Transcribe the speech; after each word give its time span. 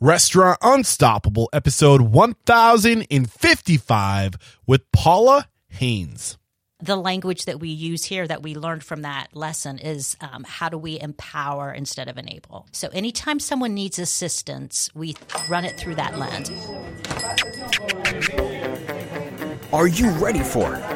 Restaurant 0.00 0.58
Unstoppable, 0.60 1.48
episode 1.54 2.02
1055 2.02 4.34
with 4.66 4.92
Paula 4.92 5.48
Haines. 5.68 6.36
the 6.78 6.96
language 6.96 7.46
that 7.46 7.58
we 7.60 7.70
use 7.70 8.04
here 8.04 8.28
that 8.28 8.42
we 8.42 8.54
learned 8.54 8.84
from 8.84 9.00
that 9.00 9.28
lesson 9.34 9.78
is 9.78 10.14
um, 10.20 10.44
how 10.44 10.68
do 10.68 10.76
we 10.76 11.00
empower 11.00 11.72
instead 11.72 12.08
of 12.08 12.18
enable. 12.18 12.66
So 12.72 12.88
anytime 12.92 13.40
someone 13.40 13.72
needs 13.72 13.98
assistance, 13.98 14.90
we 14.94 15.16
run 15.48 15.64
it 15.64 15.78
through 15.78 15.94
that 15.94 16.18
lens. 16.18 16.50
Are 19.72 19.88
you 19.88 20.10
ready 20.10 20.42
for 20.42 20.74
it 20.74 20.95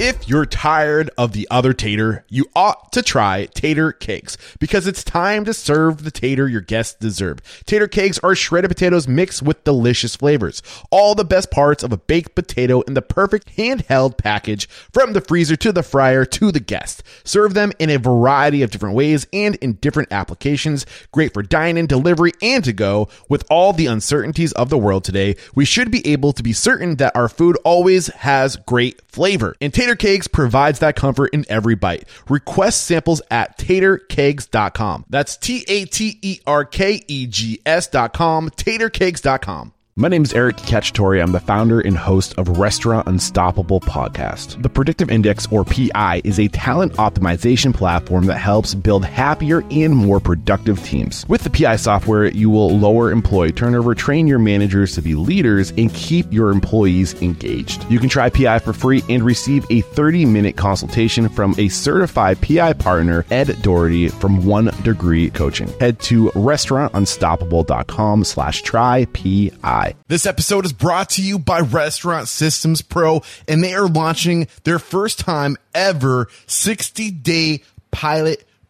If 0.00 0.28
you're 0.28 0.46
tired 0.46 1.10
of 1.18 1.32
the 1.32 1.48
other 1.50 1.72
tater, 1.72 2.24
you 2.28 2.48
ought 2.54 2.92
to 2.92 3.02
try 3.02 3.46
Tater 3.46 3.90
Kegs 3.90 4.38
because 4.60 4.86
it's 4.86 5.02
time 5.02 5.44
to 5.44 5.52
serve 5.52 6.04
the 6.04 6.12
tater 6.12 6.46
your 6.46 6.60
guests 6.60 6.94
deserve. 6.94 7.40
Tater 7.66 7.88
Kegs 7.88 8.20
are 8.20 8.36
shredded 8.36 8.70
potatoes 8.70 9.08
mixed 9.08 9.42
with 9.42 9.64
delicious 9.64 10.14
flavors. 10.14 10.62
All 10.92 11.16
the 11.16 11.24
best 11.24 11.50
parts 11.50 11.82
of 11.82 11.92
a 11.92 11.96
baked 11.96 12.36
potato 12.36 12.82
in 12.82 12.94
the 12.94 13.02
perfect 13.02 13.56
handheld 13.56 14.18
package 14.18 14.68
from 14.68 15.14
the 15.14 15.20
freezer 15.20 15.56
to 15.56 15.72
the 15.72 15.82
fryer 15.82 16.24
to 16.26 16.52
the 16.52 16.60
guest. 16.60 17.02
Serve 17.24 17.54
them 17.54 17.72
in 17.80 17.90
a 17.90 17.98
variety 17.98 18.62
of 18.62 18.70
different 18.70 18.94
ways 18.94 19.26
and 19.32 19.56
in 19.56 19.72
different 19.74 20.12
applications. 20.12 20.86
Great 21.10 21.34
for 21.34 21.42
dine-in, 21.42 21.88
delivery, 21.88 22.34
and 22.40 22.62
to 22.62 22.72
go. 22.72 23.08
With 23.28 23.44
all 23.50 23.72
the 23.72 23.86
uncertainties 23.86 24.52
of 24.52 24.70
the 24.70 24.78
world 24.78 25.02
today, 25.02 25.34
we 25.56 25.64
should 25.64 25.90
be 25.90 26.06
able 26.06 26.32
to 26.34 26.42
be 26.44 26.52
certain 26.52 26.96
that 26.96 27.16
our 27.16 27.28
food 27.28 27.58
always 27.64 28.06
has 28.08 28.54
great 28.54 29.02
flavor. 29.08 29.56
And 29.60 29.74
Tater 29.74 29.87
Kegs 29.96 30.28
provides 30.28 30.78
that 30.80 30.96
comfort 30.96 31.30
in 31.32 31.44
every 31.48 31.74
bite. 31.74 32.08
Request 32.28 32.84
samples 32.84 33.22
at 33.30 33.58
taterkegs.com. 33.58 35.06
That's 35.08 35.36
T 35.36 35.64
A 35.68 35.84
T 35.84 36.18
E 36.22 36.40
R 36.46 36.64
K 36.64 37.02
E 37.06 37.26
G 37.26 37.60
S.com, 37.64 38.50
taterkegs.com. 38.50 39.72
My 39.98 40.06
name 40.06 40.22
is 40.22 40.32
Eric 40.32 40.58
Cacciatore. 40.58 41.20
I'm 41.20 41.32
the 41.32 41.40
founder 41.40 41.80
and 41.80 41.98
host 41.98 42.32
of 42.38 42.56
Restaurant 42.56 43.08
Unstoppable 43.08 43.80
podcast. 43.80 44.62
The 44.62 44.68
Predictive 44.68 45.10
Index, 45.10 45.48
or 45.50 45.64
PI, 45.64 46.20
is 46.22 46.38
a 46.38 46.46
talent 46.46 46.92
optimization 46.92 47.74
platform 47.74 48.26
that 48.26 48.38
helps 48.38 48.76
build 48.76 49.04
happier 49.04 49.64
and 49.72 49.96
more 49.96 50.20
productive 50.20 50.80
teams. 50.84 51.26
With 51.26 51.42
the 51.42 51.50
PI 51.50 51.74
software, 51.74 52.26
you 52.26 52.48
will 52.48 52.78
lower 52.78 53.10
employee 53.10 53.50
turnover, 53.50 53.92
train 53.96 54.28
your 54.28 54.38
managers 54.38 54.94
to 54.94 55.02
be 55.02 55.16
leaders, 55.16 55.72
and 55.76 55.92
keep 55.92 56.32
your 56.32 56.50
employees 56.50 57.20
engaged. 57.20 57.84
You 57.90 57.98
can 57.98 58.08
try 58.08 58.30
PI 58.30 58.60
for 58.60 58.72
free 58.72 59.02
and 59.08 59.24
receive 59.24 59.66
a 59.68 59.80
30 59.80 60.26
minute 60.26 60.56
consultation 60.56 61.28
from 61.28 61.56
a 61.58 61.68
certified 61.68 62.40
PI 62.40 62.74
partner, 62.74 63.26
Ed 63.32 63.48
Doherty 63.62 64.10
from 64.10 64.46
One 64.46 64.66
Degree 64.84 65.30
Coaching. 65.30 65.66
Head 65.80 65.98
to 66.02 66.30
restaurantunstoppable.com 66.36 68.22
slash 68.22 68.62
try 68.62 69.04
PI. 69.06 69.87
This 70.08 70.26
episode 70.26 70.64
is 70.64 70.72
brought 70.72 71.10
to 71.10 71.22
you 71.22 71.38
by 71.38 71.60
Restaurant 71.60 72.28
Systems 72.28 72.82
Pro, 72.82 73.22
and 73.46 73.62
they 73.62 73.74
are 73.74 73.86
launching 73.86 74.48
their 74.64 74.78
first 74.78 75.18
time 75.18 75.56
ever 75.74 76.28
60 76.46 77.10
day 77.10 77.62
pilot 77.90 78.47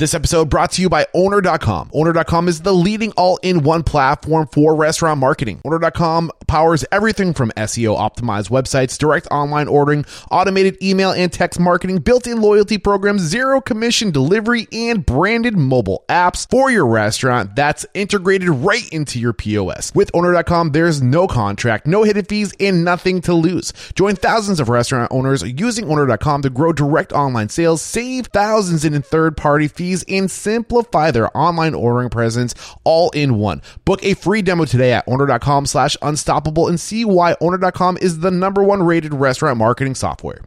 This 0.00 0.14
episode 0.14 0.48
brought 0.48 0.72
to 0.72 0.80
you 0.80 0.88
by 0.88 1.06
Owner.com. 1.12 1.90
Owner.com 1.92 2.48
is 2.48 2.62
the 2.62 2.72
leading 2.72 3.12
all-in-one 3.18 3.82
platform 3.82 4.48
for 4.50 4.74
restaurant 4.74 5.20
marketing. 5.20 5.60
Owner.com 5.62 6.30
powers 6.48 6.86
everything 6.90 7.34
from 7.34 7.50
SEO 7.50 7.98
optimized 7.98 8.48
websites, 8.48 8.96
direct 8.96 9.28
online 9.30 9.68
ordering, 9.68 10.06
automated 10.30 10.82
email 10.82 11.10
and 11.10 11.30
text 11.30 11.60
marketing, 11.60 11.98
built-in 11.98 12.40
loyalty 12.40 12.78
programs, 12.78 13.20
zero 13.20 13.60
commission 13.60 14.10
delivery, 14.10 14.66
and 14.72 15.04
branded 15.04 15.54
mobile 15.54 16.02
apps 16.08 16.48
for 16.48 16.70
your 16.70 16.86
restaurant 16.86 17.54
that's 17.54 17.84
integrated 17.92 18.48
right 18.48 18.88
into 18.94 19.18
your 19.18 19.34
POS. 19.34 19.94
With 19.94 20.10
Owner.com, 20.14 20.72
there's 20.72 21.02
no 21.02 21.28
contract, 21.28 21.86
no 21.86 22.04
hidden 22.04 22.24
fees, 22.24 22.54
and 22.58 22.86
nothing 22.86 23.20
to 23.20 23.34
lose. 23.34 23.74
Join 23.94 24.16
thousands 24.16 24.60
of 24.60 24.70
restaurant 24.70 25.12
owners 25.12 25.42
using 25.42 25.90
Owner.com 25.90 26.40
to 26.40 26.48
grow 26.48 26.72
direct 26.72 27.12
online 27.12 27.50
sales, 27.50 27.82
save 27.82 28.28
thousands 28.28 28.86
in 28.86 29.02
third-party 29.02 29.68
fees, 29.68 29.89
and 30.08 30.30
simplify 30.30 31.10
their 31.10 31.36
online 31.36 31.74
ordering 31.74 32.10
presence 32.10 32.54
all 32.84 33.10
in 33.10 33.38
one. 33.38 33.62
Book 33.84 34.02
a 34.02 34.14
free 34.14 34.42
demo 34.42 34.64
today 34.64 34.92
at 34.92 35.06
owner.com 35.06 35.66
slash 35.66 35.96
unstoppable 36.02 36.68
and 36.68 36.78
see 36.78 37.04
why 37.04 37.36
owner.com 37.40 37.98
is 37.98 38.20
the 38.20 38.30
number 38.30 38.62
one 38.62 38.82
rated 38.82 39.14
restaurant 39.14 39.58
marketing 39.58 39.94
software. 39.94 40.40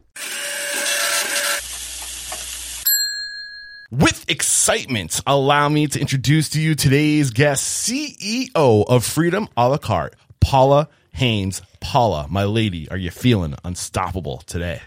With 3.90 4.28
excitement, 4.28 5.20
allow 5.24 5.68
me 5.68 5.86
to 5.86 6.00
introduce 6.00 6.48
to 6.50 6.60
you 6.60 6.74
today's 6.74 7.30
guest, 7.30 7.88
CEO 7.88 8.84
of 8.88 9.04
Freedom 9.04 9.46
a 9.56 9.68
la 9.68 9.76
Cart, 9.76 10.16
Paula 10.40 10.88
Haines. 11.12 11.62
Paula, 11.78 12.26
my 12.28 12.42
lady, 12.42 12.88
are 12.90 12.96
you 12.96 13.12
feeling 13.12 13.54
unstoppable 13.62 14.38
today? 14.46 14.80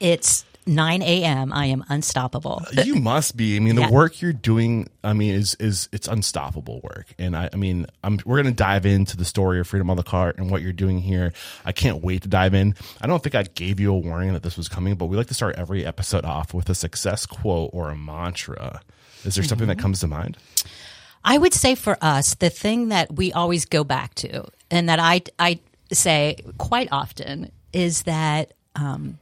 It's 0.00 0.46
9 0.68 1.02
a.m. 1.02 1.52
I 1.52 1.66
am 1.66 1.84
unstoppable. 1.88 2.62
you 2.84 2.94
must 2.96 3.36
be. 3.36 3.56
I 3.56 3.58
mean, 3.60 3.74
the 3.74 3.82
Yeah. 3.82 3.90
work 3.90 4.20
you're 4.20 4.32
doing, 4.32 4.88
I 5.02 5.14
mean, 5.14 5.34
is 5.34 5.54
is 5.54 5.88
it's 5.92 6.06
unstoppable 6.06 6.80
work. 6.84 7.06
And 7.18 7.34
I, 7.36 7.48
I 7.52 7.56
mean, 7.56 7.86
I'm 8.04 8.18
we're 8.24 8.36
gonna 8.36 8.52
dive 8.52 8.86
into 8.86 9.16
the 9.16 9.24
story 9.24 9.58
of 9.60 9.66
Freedom 9.66 9.88
on 9.90 9.96
the 9.96 10.02
Cart 10.02 10.38
and 10.38 10.50
what 10.50 10.62
you're 10.62 10.72
doing 10.72 11.00
here. 11.00 11.32
I 11.64 11.72
can't 11.72 12.02
wait 12.04 12.22
to 12.22 12.28
dive 12.28 12.54
in. 12.54 12.74
I 13.00 13.06
don't 13.06 13.22
think 13.22 13.34
I 13.34 13.42
gave 13.44 13.80
you 13.80 13.92
a 13.92 13.98
warning 13.98 14.34
that 14.34 14.42
this 14.42 14.56
was 14.56 14.68
coming, 14.68 14.94
but 14.96 15.06
we 15.06 15.16
like 15.16 15.28
to 15.28 15.34
start 15.34 15.56
every 15.56 15.84
episode 15.86 16.24
off 16.24 16.52
with 16.54 16.68
a 16.68 16.74
success 16.74 17.26
quote 17.26 17.70
or 17.72 17.90
a 17.90 17.96
mantra. 17.96 18.82
Is 19.24 19.34
there 19.34 19.44
something 19.44 19.66
that 19.68 19.78
comes 19.78 20.00
to 20.00 20.06
mind? 20.06 20.36
I 21.24 21.38
would 21.38 21.52
say 21.54 21.74
for 21.74 21.98
us, 22.00 22.34
the 22.36 22.50
thing 22.50 22.88
that 22.90 23.14
we 23.16 23.32
always 23.32 23.64
go 23.64 23.82
back 23.84 24.14
to, 24.16 24.44
and 24.70 24.88
that 24.88 25.00
I 25.00 25.22
I 25.38 25.58
say 25.92 26.36
quite 26.58 26.88
often, 26.92 27.50
is 27.72 28.02
that 28.02 28.52
um, 28.76 29.18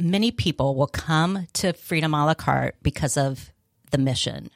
many 0.00 0.30
people 0.30 0.74
will 0.74 0.86
come 0.86 1.46
to 1.54 1.72
Freedom 1.72 2.14
a 2.14 2.26
la 2.26 2.34
Cart 2.34 2.76
because 2.82 3.16
of 3.16 3.52
the 3.90 3.98
mission. 3.98 4.50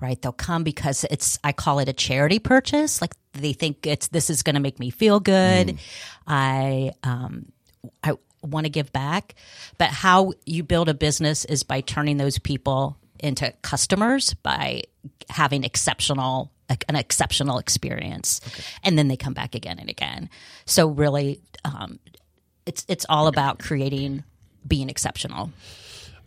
Right, 0.00 0.20
they'll 0.22 0.30
come 0.30 0.62
because 0.62 1.04
it's. 1.10 1.40
I 1.42 1.50
call 1.50 1.80
it 1.80 1.88
a 1.88 1.92
charity 1.92 2.38
purchase. 2.38 3.00
Like 3.00 3.14
they 3.32 3.52
think 3.52 3.84
it's 3.84 4.06
this 4.06 4.30
is 4.30 4.44
going 4.44 4.54
to 4.54 4.60
make 4.60 4.78
me 4.78 4.90
feel 4.90 5.18
good. 5.18 5.76
I 6.24 6.92
um, 7.02 7.50
I 8.04 8.12
want 8.42 8.66
to 8.66 8.70
give 8.70 8.92
back. 8.92 9.34
But 9.76 9.90
how 9.90 10.34
you 10.46 10.62
build 10.62 10.88
a 10.88 10.94
business 10.94 11.44
is 11.44 11.64
by 11.64 11.80
turning 11.80 12.16
those 12.16 12.38
people 12.38 12.96
into 13.18 13.52
customers 13.62 14.34
by 14.34 14.82
having 15.28 15.64
exceptional 15.64 16.52
an 16.88 16.96
exceptional 16.96 17.58
experience, 17.58 18.42
and 18.84 18.98
then 18.98 19.08
they 19.08 19.16
come 19.16 19.32
back 19.32 19.54
again 19.54 19.78
and 19.78 19.88
again. 19.88 20.28
So 20.66 20.88
really, 20.88 21.40
um, 21.64 21.98
it's 22.66 22.84
it's 22.88 23.06
all 23.08 23.26
about 23.26 23.58
creating 23.58 24.22
being 24.68 24.88
exceptional. 24.88 25.50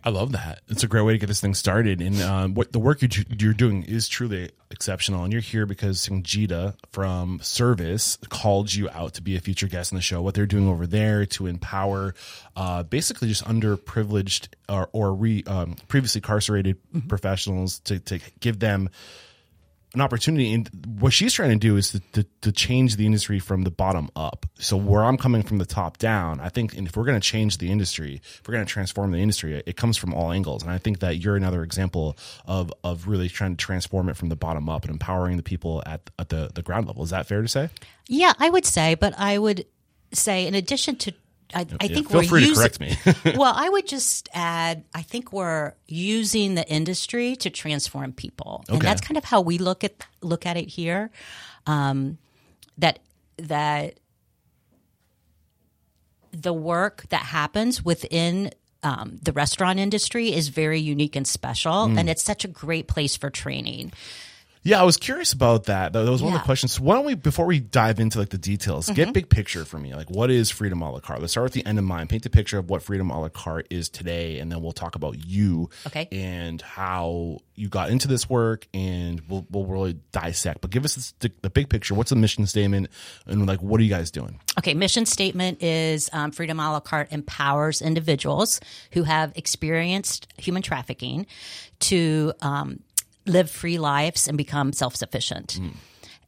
I 0.04 0.10
love 0.10 0.32
that. 0.32 0.62
It's 0.68 0.82
a 0.82 0.88
great 0.88 1.02
way 1.02 1.12
to 1.12 1.18
get 1.18 1.26
this 1.26 1.40
thing 1.40 1.54
started. 1.54 2.00
And 2.00 2.20
um, 2.22 2.54
what 2.54 2.72
the 2.72 2.80
work 2.80 3.02
you're, 3.02 3.24
you're 3.38 3.52
doing 3.52 3.84
is 3.84 4.08
truly 4.08 4.50
exceptional. 4.70 5.22
And 5.22 5.32
you're 5.32 5.42
here 5.42 5.64
because 5.64 5.98
Sangeeta 5.98 6.74
from 6.90 7.38
Service 7.40 8.18
called 8.28 8.74
you 8.74 8.88
out 8.90 9.14
to 9.14 9.22
be 9.22 9.36
a 9.36 9.40
future 9.40 9.68
guest 9.68 9.92
in 9.92 9.96
the 9.96 10.02
show. 10.02 10.20
What 10.20 10.34
they're 10.34 10.46
doing 10.46 10.68
over 10.68 10.88
there 10.88 11.24
to 11.26 11.46
empower 11.46 12.14
uh, 12.56 12.82
basically 12.82 13.28
just 13.28 13.44
underprivileged 13.44 14.48
or, 14.68 14.88
or 14.92 15.14
re, 15.14 15.44
um, 15.46 15.76
previously 15.86 16.18
incarcerated 16.18 16.78
professionals 17.06 17.78
to, 17.80 18.00
to 18.00 18.18
give 18.40 18.58
them 18.58 18.90
an 19.94 20.00
opportunity 20.00 20.52
and 20.52 20.68
what 20.98 21.12
she's 21.12 21.34
trying 21.34 21.50
to 21.50 21.56
do 21.56 21.76
is 21.76 21.92
to, 21.92 22.00
to, 22.12 22.26
to 22.40 22.52
change 22.52 22.96
the 22.96 23.04
industry 23.04 23.38
from 23.38 23.62
the 23.62 23.70
bottom 23.70 24.08
up. 24.16 24.46
So 24.58 24.76
where 24.76 25.04
i'm 25.04 25.16
coming 25.16 25.42
from 25.42 25.58
the 25.58 25.66
top 25.66 25.98
down 25.98 26.40
i 26.40 26.48
think 26.48 26.74
if 26.74 26.96
we're 26.96 27.04
going 27.04 27.20
to 27.20 27.26
change 27.26 27.58
the 27.58 27.70
industry 27.70 28.20
if 28.22 28.42
we're 28.46 28.54
going 28.54 28.64
to 28.64 28.72
transform 28.72 29.12
the 29.12 29.18
industry 29.18 29.62
it, 29.66 29.76
comes 29.76 29.96
from 29.96 30.14
all 30.14 30.32
angles. 30.32 30.62
And 30.62 30.70
i 30.70 30.78
think 30.78 31.00
that 31.00 31.18
you're 31.18 31.36
another 31.36 31.62
example 31.62 32.16
of 32.46 32.72
of 32.84 33.06
really 33.06 33.28
trying 33.28 33.56
to 33.56 33.64
transform 33.64 34.08
it 34.08 34.16
from 34.16 34.28
the 34.28 34.36
bottom 34.36 34.68
up 34.68 34.82
and 34.82 34.90
empowering 34.90 35.36
the 35.36 35.42
people 35.42 35.82
at, 35.86 36.10
at 36.18 36.28
the, 36.28 36.50
the 36.54 36.62
ground 36.62 36.86
level. 36.86 37.02
Is 37.02 37.10
that 37.10 37.26
fair 37.26 37.42
to 37.42 37.48
say? 37.48 37.68
Yeah, 38.08 38.32
I 38.38 38.50
would 38.50 38.66
say, 38.66 38.94
but 38.94 39.14
I 39.18 39.38
would 39.38 39.66
say 40.12 40.46
in 40.46 40.54
addition 40.54 40.96
to 40.96 41.12
I, 41.54 41.60
I 41.60 41.64
Yeah, 41.86 41.94
think 41.94 42.08
feel 42.10 42.20
we're 42.20 42.24
free 42.26 42.40
to 42.42 42.46
using, 42.48 42.62
correct 42.62 42.80
me. 42.80 43.34
well, 43.36 43.52
I 43.54 43.68
would 43.68 43.86
just 43.86 44.28
add 44.32 44.84
I 44.94 45.02
think 45.02 45.32
we're 45.32 45.74
using 45.86 46.54
the 46.54 46.66
industry 46.68 47.36
to 47.36 47.50
transform 47.50 48.12
people. 48.12 48.64
And 48.68 48.80
that's 48.80 49.00
kind 49.00 49.16
of 49.18 49.24
how 49.24 49.40
we 49.40 49.58
look 49.58 49.84
at 49.84 50.04
look 50.22 50.46
at 50.46 50.56
it 50.56 50.68
here. 50.68 51.10
Um, 51.66 52.18
that 52.78 52.98
that 53.38 53.98
the 56.32 56.52
work 56.52 57.04
that 57.10 57.22
happens 57.22 57.84
within 57.84 58.50
um, 58.82 59.18
the 59.22 59.32
restaurant 59.32 59.78
industry 59.78 60.32
is 60.32 60.48
very 60.48 60.80
unique 60.80 61.14
and 61.14 61.26
special, 61.26 61.86
Mm. 61.86 61.98
and 62.00 62.10
it's 62.10 62.22
such 62.22 62.44
a 62.44 62.48
great 62.48 62.88
place 62.88 63.16
for 63.16 63.30
training. 63.30 63.92
Yeah, 64.64 64.80
I 64.80 64.84
was 64.84 64.96
curious 64.96 65.32
about 65.32 65.64
that. 65.64 65.92
That 65.92 66.08
was 66.08 66.22
one 66.22 66.34
of 66.34 66.38
the 66.40 66.44
questions. 66.44 66.72
So 66.74 66.82
why 66.82 66.94
don't 66.94 67.04
we, 67.04 67.14
before 67.16 67.46
we 67.46 67.58
dive 67.58 67.98
into 67.98 68.18
like 68.20 68.28
the 68.28 68.38
details, 68.38 68.86
Mm-hmm. 68.86 68.94
get 68.94 69.12
big 69.12 69.28
picture 69.28 69.64
for 69.64 69.78
me. 69.78 69.92
Like, 69.94 70.08
what 70.08 70.30
is 70.30 70.50
Freedom 70.50 70.80
a 70.82 70.90
la 70.92 71.00
Cart? 71.00 71.20
Let's 71.20 71.32
start 71.32 71.44
with 71.44 71.52
the 71.52 71.66
end 71.66 71.78
in 71.80 71.84
mind. 71.84 72.08
Paint 72.10 72.22
the 72.22 72.30
picture 72.30 72.58
of 72.58 72.70
what 72.70 72.82
Freedom 72.82 73.10
a 73.10 73.20
la 73.20 73.28
Cart 73.28 73.66
is 73.70 73.88
today, 73.88 74.38
and 74.38 74.52
then 74.52 74.62
we'll 74.62 74.70
talk 74.72 74.94
about 74.94 75.24
you 75.26 75.68
Okay. 75.88 76.06
and 76.12 76.62
how 76.62 77.38
you 77.56 77.68
got 77.68 77.90
into 77.90 78.06
this 78.06 78.30
work, 78.30 78.66
and 78.72 79.20
we'll 79.28 79.44
we'll 79.50 79.66
really 79.66 79.98
dissect. 80.12 80.60
But 80.60 80.70
give 80.70 80.84
us 80.84 80.94
this, 80.94 81.12
the, 81.18 81.32
the 81.42 81.50
big 81.50 81.68
picture. 81.68 81.94
What's 81.94 82.10
the 82.10 82.16
mission 82.16 82.46
statement, 82.46 82.88
and 83.26 83.46
like, 83.46 83.60
what 83.62 83.80
are 83.80 83.84
you 83.84 83.90
guys 83.90 84.10
doing? 84.12 84.38
Okay, 84.58 84.74
mission 84.74 85.06
statement 85.06 85.60
is 85.62 86.08
um, 86.12 86.30
Freedom 86.30 86.58
a 86.60 86.70
la 86.72 86.80
Cart 86.80 87.08
empowers 87.10 87.82
individuals 87.82 88.60
who 88.92 89.02
have 89.02 89.32
experienced 89.34 90.28
human 90.38 90.62
trafficking 90.62 91.26
to 91.80 92.32
um, 92.42 92.80
live 93.26 93.50
free 93.50 93.78
lives 93.78 94.28
and 94.28 94.36
become 94.36 94.72
self 94.72 94.96
sufficient. 94.96 95.52
Hmm. 95.52 95.68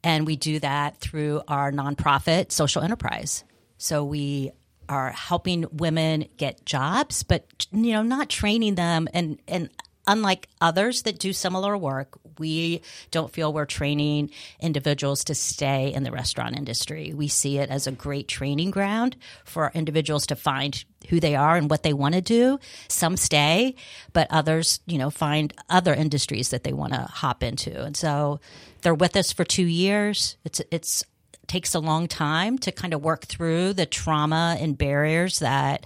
And 0.03 0.27
we 0.27 0.37
do 0.37 0.61
that 0.61 0.99
through 0.99 1.43
our 1.49 1.73
nonprofit 1.73 2.53
social 2.53 2.83
enterprise. 2.83 3.43
So 3.79 4.05
we 4.05 4.53
are 4.89 5.11
helping 5.11 5.65
women 5.73 6.27
get 6.37 6.65
jobs, 6.67 7.23
but 7.23 7.67
you 7.73 7.93
know, 7.93 8.03
not 8.03 8.29
training 8.29 8.75
them 8.75 9.09
and 9.15 9.39
and 9.49 9.71
unlike 10.07 10.49
others 10.61 11.03
that 11.03 11.19
do 11.19 11.33
similar 11.33 11.77
work, 11.77 12.19
we 12.39 12.83
don't 13.11 13.33
feel 13.33 13.53
we're 13.53 13.65
training 13.65 14.31
individuals 14.61 15.25
to 15.25 15.35
stay 15.35 15.93
in 15.93 16.03
the 16.03 16.11
restaurant 16.11 16.57
industry. 16.57 17.13
We 17.15 17.29
see 17.29 17.59
it 17.59 17.71
as 17.71 17.87
a 17.87 17.93
great 17.93 18.29
training 18.29 18.71
ground 18.71 19.17
for 19.45 19.71
individuals 19.75 20.27
to 20.27 20.37
find 20.37 20.85
who 21.09 21.21
they 21.21 21.37
are 21.37 21.57
and 21.57 21.71
what 21.71 21.83
they 21.83 21.93
want 21.93 22.15
to 22.15 22.21
do. 22.21 22.59
Some 22.89 23.17
stay, 23.17 23.75
but 24.13 24.27
others, 24.31 24.81
you 24.87 24.99
know, 24.99 25.11
find 25.11 25.53
other 25.69 25.95
industries 25.95 26.51
that 26.51 26.65
they 26.65 26.73
want 26.73 26.93
to 26.93 27.01
hop 27.01 27.43
into. 27.43 27.83
And 27.83 27.97
so 27.97 28.41
they're 28.83 28.95
with 28.95 29.17
us 29.17 29.33
for 29.33 29.45
2 29.45 29.63
years. 29.63 30.37
It's 30.45 30.61
it's 30.71 31.05
takes 31.47 31.75
a 31.75 31.79
long 31.79 32.09
time 32.09 32.57
to 32.57 32.73
kind 32.73 32.95
of 32.95 33.03
work 33.03 33.27
through 33.27 33.75
the 33.75 33.85
trauma 33.85 34.57
and 34.59 34.79
barriers 34.79 35.41
that 35.41 35.85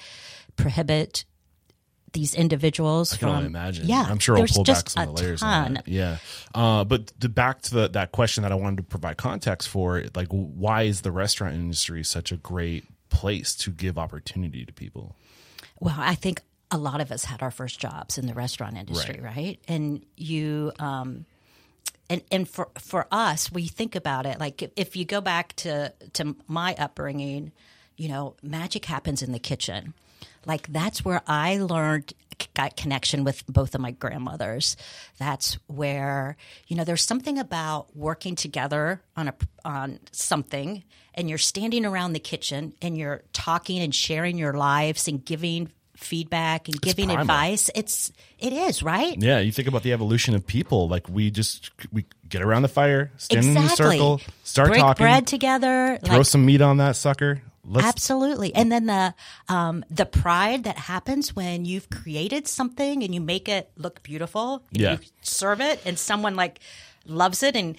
prohibit 0.55 1.25
these 2.13 2.35
individuals 2.35 3.13
I 3.13 3.17
can 3.17 3.29
from 3.29 3.37
only 3.37 3.47
imagine. 3.47 3.87
Yeah, 3.87 4.07
I'm 4.09 4.19
sure 4.19 4.37
I'll 4.37 4.41
there's 4.43 4.53
pull 4.53 4.65
back 4.65 4.89
some 4.89 5.09
of 5.09 5.17
the 5.17 5.23
layers. 5.23 5.41
ton. 5.41 5.65
On 5.67 5.75
that. 5.75 5.89
Yeah, 5.89 6.17
uh, 6.55 6.85
but 6.85 7.13
the, 7.19 7.29
back 7.29 7.63
to 7.63 7.75
the, 7.75 7.89
that 7.89 8.13
question 8.13 8.43
that 8.43 8.53
I 8.53 8.55
wanted 8.55 8.79
to 8.79 8.83
provide 8.85 9.17
context 9.17 9.69
for, 9.69 10.05
like, 10.15 10.29
why 10.29 10.83
is 10.83 11.03
the 11.03 11.13
restaurant 11.13 11.55
industry 11.55 12.03
such 12.05 12.33
a 12.33 12.37
great 12.37 12.85
place 13.11 13.55
to 13.57 13.71
give 13.71 13.99
opportunity 13.99 14.65
to 14.65 14.73
people? 14.73 15.17
Well, 15.81 15.97
I 15.99 16.15
think 16.15 16.43
a 16.71 16.77
lot 16.79 17.01
of 17.01 17.11
us 17.13 17.25
had 17.25 17.43
our 17.43 17.51
first 17.51 17.79
jobs 17.79 18.19
in 18.19 18.27
the 18.27 18.35
restaurant 18.35 18.77
industry, 18.77 19.21
right? 19.23 19.59
And 19.69 20.05
you, 20.17 20.73
um, 20.79 21.25
and 22.11 22.23
and 22.31 22.49
for 22.49 22.69
for 22.79 23.07
us, 23.13 23.53
we 23.53 23.67
think 23.67 23.95
about 23.95 24.27
it 24.27 24.41
like 24.41 24.63
if- 24.63 24.71
if 24.77 24.97
you 24.97 25.05
go 25.05 25.21
back 25.21 25.55
to 25.57 25.93
to 26.15 26.37
my 26.47 26.75
upbringing, 26.79 27.53
you 27.97 28.09
know, 28.09 28.35
magic 28.43 28.85
happens 28.87 29.23
in 29.23 29.33
the 29.33 29.39
kitchen. 29.39 29.95
Like 30.49 30.67
that's 30.67 31.05
where 31.05 31.21
I 31.27 31.59
learned 31.59 32.13
got 32.55 32.77
connection 32.77 33.25
with 33.25 33.47
both 33.47 33.75
of 33.75 33.81
my 33.81 33.91
grandmothers. 33.91 34.77
That's 35.19 35.59
where 35.67 36.37
you 36.67 36.77
know 36.77 36.85
there's 36.85 37.05
something 37.05 37.39
about 37.39 37.95
working 37.97 38.35
together 38.35 39.03
on 39.17 39.29
a 39.29 39.35
on 39.65 40.01
something, 40.11 40.83
and 41.15 41.29
you're 41.29 41.39
standing 41.39 41.85
around 41.85 42.15
the 42.15 42.21
kitchen 42.21 42.73
and 42.81 42.97
you're 42.97 43.23
talking 43.33 43.81
and 43.81 43.95
sharing 43.95 44.39
your 44.39 44.55
lives 44.55 45.07
and 45.07 45.25
giving 45.25 45.71
feedback 45.97 46.69
and 46.69 46.81
giving 46.81 47.07
primal. 47.07 47.23
advice. 47.23 47.71
It's 47.75 48.13
it 48.39 48.53
is 48.53 48.83
right. 48.83 49.21
Yeah, 49.21 49.41
you 49.41 49.53
think 49.53 49.69
about 49.69 49.83
the 49.83 49.93
evolution 49.93 50.35
of 50.35 50.47
people. 50.47 50.89
Like 50.89 51.09
we 51.09 51.31
just 51.31 51.71
we 51.93 52.07
get 52.29 52.43
around 52.43 52.63
the 52.63 52.69
fire, 52.69 53.11
stand 53.17 53.47
in 53.47 53.57
a 53.57 53.69
circle, 53.69 54.21
start 54.45 54.69
Break 54.69 54.81
talking, 54.81 55.05
bread 55.05 55.27
together. 55.27 55.99
throw 56.03 56.19
like, 56.19 56.27
some 56.27 56.47
meat 56.47 56.63
on 56.63 56.79
that 56.79 56.97
sucker. 56.97 57.43
Let's 57.69 57.87
Absolutely. 57.87 58.55
And 58.55 58.73
then 58.73 58.87
the 58.87 59.15
um, 59.49 59.85
the 59.91 60.07
pride 60.07 60.65
that 60.65 60.79
happens 60.79 61.37
when 61.37 61.65
you've 61.65 61.91
created 61.91 62.49
something 62.49 63.03
and 63.03 63.15
you 63.15 63.21
make 63.21 63.49
it 63.49 63.71
look 63.77 64.03
beautiful. 64.03 64.65
Yeah. 64.71 64.93
You 64.93 64.99
serve 65.21 65.61
it 65.61 65.81
and 65.85 65.99
someone 65.99 66.35
like 66.35 66.61
loves 67.07 67.43
it 67.43 67.55
and 67.57 67.77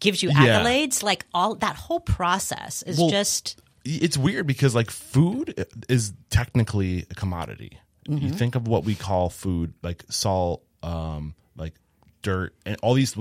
gives 0.00 0.22
you 0.22 0.28
Yeah. 0.30 0.60
accolades. 0.60 1.02
Like 1.02 1.24
all 1.32 1.54
that 1.56 1.76
whole 1.76 2.00
process 2.00 2.82
is 2.82 2.98
Well, 2.98 3.08
just 3.10 3.60
it's 3.84 4.16
weird 4.16 4.46
because 4.46 4.74
like 4.74 4.90
food 4.90 5.66
is 5.88 6.12
technically 6.30 7.06
a 7.10 7.14
commodity. 7.14 7.78
Mm-hmm. 8.08 8.26
You 8.26 8.32
think 8.32 8.54
of 8.54 8.68
what 8.68 8.84
we 8.84 8.94
call 8.94 9.30
food, 9.30 9.74
like 9.82 10.04
salt, 10.10 10.62
um, 10.82 11.34
like 11.56 11.74
dirt, 12.22 12.54
and 12.66 12.76
all 12.82 12.94
these. 12.94 13.14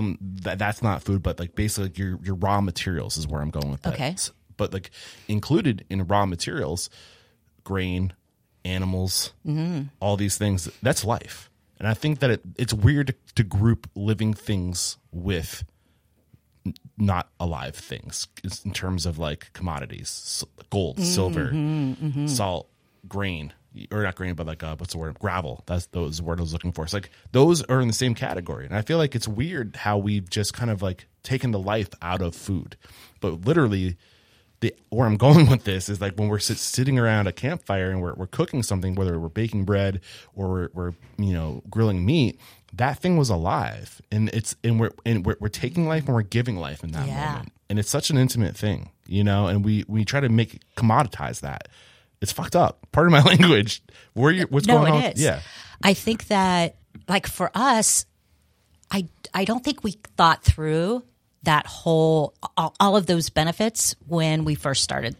That, 0.43 0.57
that's 0.59 0.81
not 0.81 1.03
food, 1.03 1.21
but 1.23 1.39
like 1.39 1.55
basically 1.55 1.91
your 1.95 2.19
your 2.23 2.35
raw 2.35 2.61
materials 2.61 3.17
is 3.17 3.27
where 3.27 3.41
I'm 3.41 3.51
going 3.51 3.71
with 3.71 3.83
that. 3.83 3.93
Okay. 3.93 4.15
But 4.61 4.73
like 4.73 4.91
included 5.27 5.85
in 5.89 6.05
raw 6.05 6.27
materials, 6.27 6.89
grain, 7.63 8.13
animals, 8.63 9.33
Mm-hmm. 9.43 9.87
all 9.99 10.17
these 10.17 10.37
things. 10.37 10.69
That's 10.83 11.03
life, 11.03 11.49
and 11.79 11.87
I 11.87 11.95
think 11.95 12.19
that 12.19 12.29
it, 12.29 12.41
it's 12.57 12.73
weird 12.73 13.15
to, 13.35 13.43
group 13.43 13.89
living 13.95 14.35
things 14.35 14.97
with 15.11 15.63
not 16.95 17.29
alive 17.39 17.75
things 17.75 18.27
in 18.63 18.71
terms 18.71 19.07
of 19.07 19.17
like 19.17 19.51
commodities 19.53 20.43
gold 20.69 20.99
silver 21.03 21.49
salt 22.27 22.69
grain 23.07 23.51
or 23.91 24.03
not 24.03 24.13
grain 24.15 24.35
but 24.35 24.45
like 24.45 24.61
uh, 24.61 24.75
what's 24.75 24.93
the 24.93 24.99
word 24.99 25.17
gravel. 25.17 25.63
That's 25.65 25.87
those 25.87 26.17
the 26.17 26.23
word 26.23 26.39
i 26.39 26.43
was 26.43 26.53
looking 26.53 26.71
for. 26.71 26.83
It's 26.83 26.93
like 26.93 27.09
those 27.31 27.63
are 27.63 27.81
in 27.81 27.87
the 27.87 27.93
same 27.95 28.13
category. 28.13 28.65
And 28.67 28.75
i 28.75 28.83
feel 28.83 28.99
like 28.99 29.15
it's 29.15 29.27
weird 29.27 29.75
how 29.77 29.97
we've 29.97 30.29
just 30.29 30.53
kind 30.53 30.69
of 30.69 30.83
like 30.83 31.07
taken 31.23 31.49
the 31.49 31.59
life 31.59 31.89
out 32.01 32.21
of 32.21 32.35
food. 32.35 32.77
But 33.21 33.41
literally 33.45 33.97
the 34.61 34.73
where 34.89 35.05
I'm 35.07 35.17
going 35.27 35.49
with 35.49 35.63
this 35.65 35.89
is 35.89 35.99
like 36.01 36.15
when 36.17 36.27
we're 36.29 36.39
sit, 36.39 36.57
sitting 36.57 36.97
around 36.97 37.27
a 37.27 37.31
campfire 37.31 37.91
and 37.91 38.01
we're, 38.01 38.13
we're 38.13 38.27
cooking 38.27 38.63
something, 38.63 38.95
whether 38.95 39.19
we're 39.19 39.29
baking 39.29 39.65
bread 39.65 40.01
or 40.35 40.49
we're, 40.49 40.69
we're 40.73 40.93
you 41.17 41.33
know 41.33 41.61
grilling 41.69 42.05
meat, 42.05 42.39
that 42.73 42.99
thing 42.99 43.17
was 43.17 43.29
alive, 43.29 44.01
and 44.11 44.29
it's 44.29 44.55
and 44.63 44.79
we're 44.79 44.91
and 45.05 45.25
we're, 45.25 45.35
we're 45.39 45.49
taking 45.49 45.87
life 45.87 46.05
and 46.05 46.13
we're 46.15 46.21
giving 46.21 46.55
life 46.57 46.83
in 46.83 46.91
that 46.93 47.07
Yeah. 47.07 47.31
moment, 47.33 47.51
and 47.69 47.77
it's 47.79 47.89
such 47.89 48.09
an 48.09 48.17
intimate 48.17 48.55
thing, 48.55 48.91
you 49.05 49.23
know, 49.23 49.47
and 49.47 49.65
we 49.65 49.83
we 49.87 50.05
try 50.05 50.19
to 50.21 50.29
make 50.29 50.61
commoditize 50.77 51.41
that. 51.41 51.67
It's 52.21 52.31
fucked 52.31 52.55
up. 52.55 52.85
Part 52.91 53.07
of 53.07 53.11
my 53.11 53.21
language. 53.33 53.81
Where 54.13 54.31
you 54.31 54.45
what's 54.49 54.67
no, 54.67 54.77
going 54.79 54.93
on? 54.93 55.03
is. 55.11 55.21
Yeah, 55.21 55.41
I 55.83 55.93
think 55.95 56.27
that 56.27 56.75
like 57.09 57.25
for 57.25 57.49
us, 57.55 58.05
I 58.91 59.07
I 59.33 59.43
don't 59.43 59.63
think 59.63 59.83
we 59.83 59.93
thought 60.17 60.43
through 60.43 61.03
that 61.43 61.65
whole 61.65 62.33
all, 62.57 62.75
all 62.79 62.95
of 62.95 63.05
those 63.07 63.29
benefits 63.29 63.95
when 64.07 64.45
we 64.45 64.55
first 64.55 64.83
started 64.83 65.15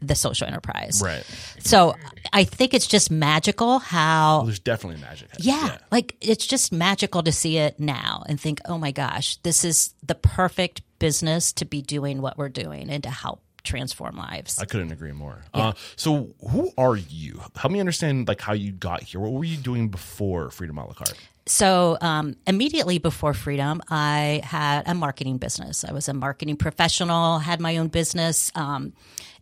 the 0.00 0.14
social 0.14 0.46
enterprise. 0.46 1.00
right. 1.04 1.24
So 1.60 1.94
I 2.32 2.44
think 2.44 2.74
it's 2.74 2.86
just 2.86 3.10
magical 3.10 3.78
how 3.78 4.38
Well, 4.38 4.46
there's 4.46 4.58
definitely 4.58 5.00
magic. 5.00 5.28
yeah, 5.38 5.78
like 5.92 6.16
it's 6.20 6.46
just 6.46 6.72
magical 6.72 7.22
to 7.22 7.32
see 7.32 7.58
it 7.58 7.78
now 7.78 8.22
and 8.26 8.40
think, 8.40 8.60
oh 8.66 8.78
my 8.78 8.90
gosh, 8.92 9.36
this 9.38 9.64
is 9.64 9.94
the 10.02 10.14
perfect 10.14 10.82
business 10.98 11.52
to 11.54 11.64
be 11.64 11.82
doing 11.82 12.22
what 12.22 12.36
we're 12.38 12.48
doing 12.48 12.90
and 12.90 13.02
to 13.02 13.10
help 13.10 13.42
transform 13.62 14.16
lives. 14.16 14.58
I 14.58 14.64
couldn't 14.66 14.92
agree 14.92 15.12
more. 15.12 15.38
Uh, 15.54 15.72
so, 15.96 16.34
who 16.50 16.70
are 16.76 16.96
you? 16.96 17.40
Help 17.56 17.72
me 17.72 17.80
understand 17.80 18.28
like 18.28 18.40
how 18.40 18.52
you 18.52 18.72
got 18.72 19.02
here. 19.02 19.20
What 19.20 19.32
were 19.32 19.44
you 19.44 19.56
doing 19.56 19.88
before 19.88 20.50
Freedom 20.50 20.76
a 20.78 20.86
la 20.86 20.92
Cart? 20.94 21.14
So 21.46 21.98
um, 22.00 22.36
immediately 22.46 22.98
before 22.98 23.34
freedom 23.34 23.80
i 23.90 24.40
had 24.44 24.82
a 24.88 24.94
marketing 24.94 25.36
business. 25.38 25.84
I 25.84 25.92
was 25.92 26.08
a 26.08 26.14
marketing 26.14 26.56
professional 26.56 27.38
had 27.38 27.60
my 27.60 27.76
own 27.78 27.88
business 27.88 28.50
um, 28.54 28.92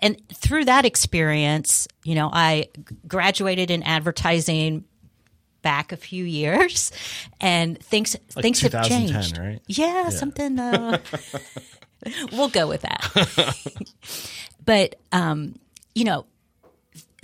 and 0.01 0.17
through 0.35 0.65
that 0.67 0.85
experience 0.85 1.87
you 2.05 2.15
know 2.15 2.29
i 2.33 2.69
graduated 3.07 3.71
in 3.71 3.83
advertising 3.85 4.85
back 5.63 5.93
a 5.93 5.97
few 5.97 6.25
years 6.25 6.91
and 7.41 7.79
things 7.81 8.17
Like 8.35 8.43
things 8.43 8.61
have 8.61 8.85
changed. 8.85 9.39
right? 9.39 9.61
yeah, 9.69 10.09
something 10.09 10.59
uh, 10.59 10.99
we'll 12.33 12.49
go 12.49 12.67
with 12.67 12.83
that. 12.83 13.55
But 14.65 14.97
um, 15.13 15.57
you 15.95 16.05
know 16.05 16.27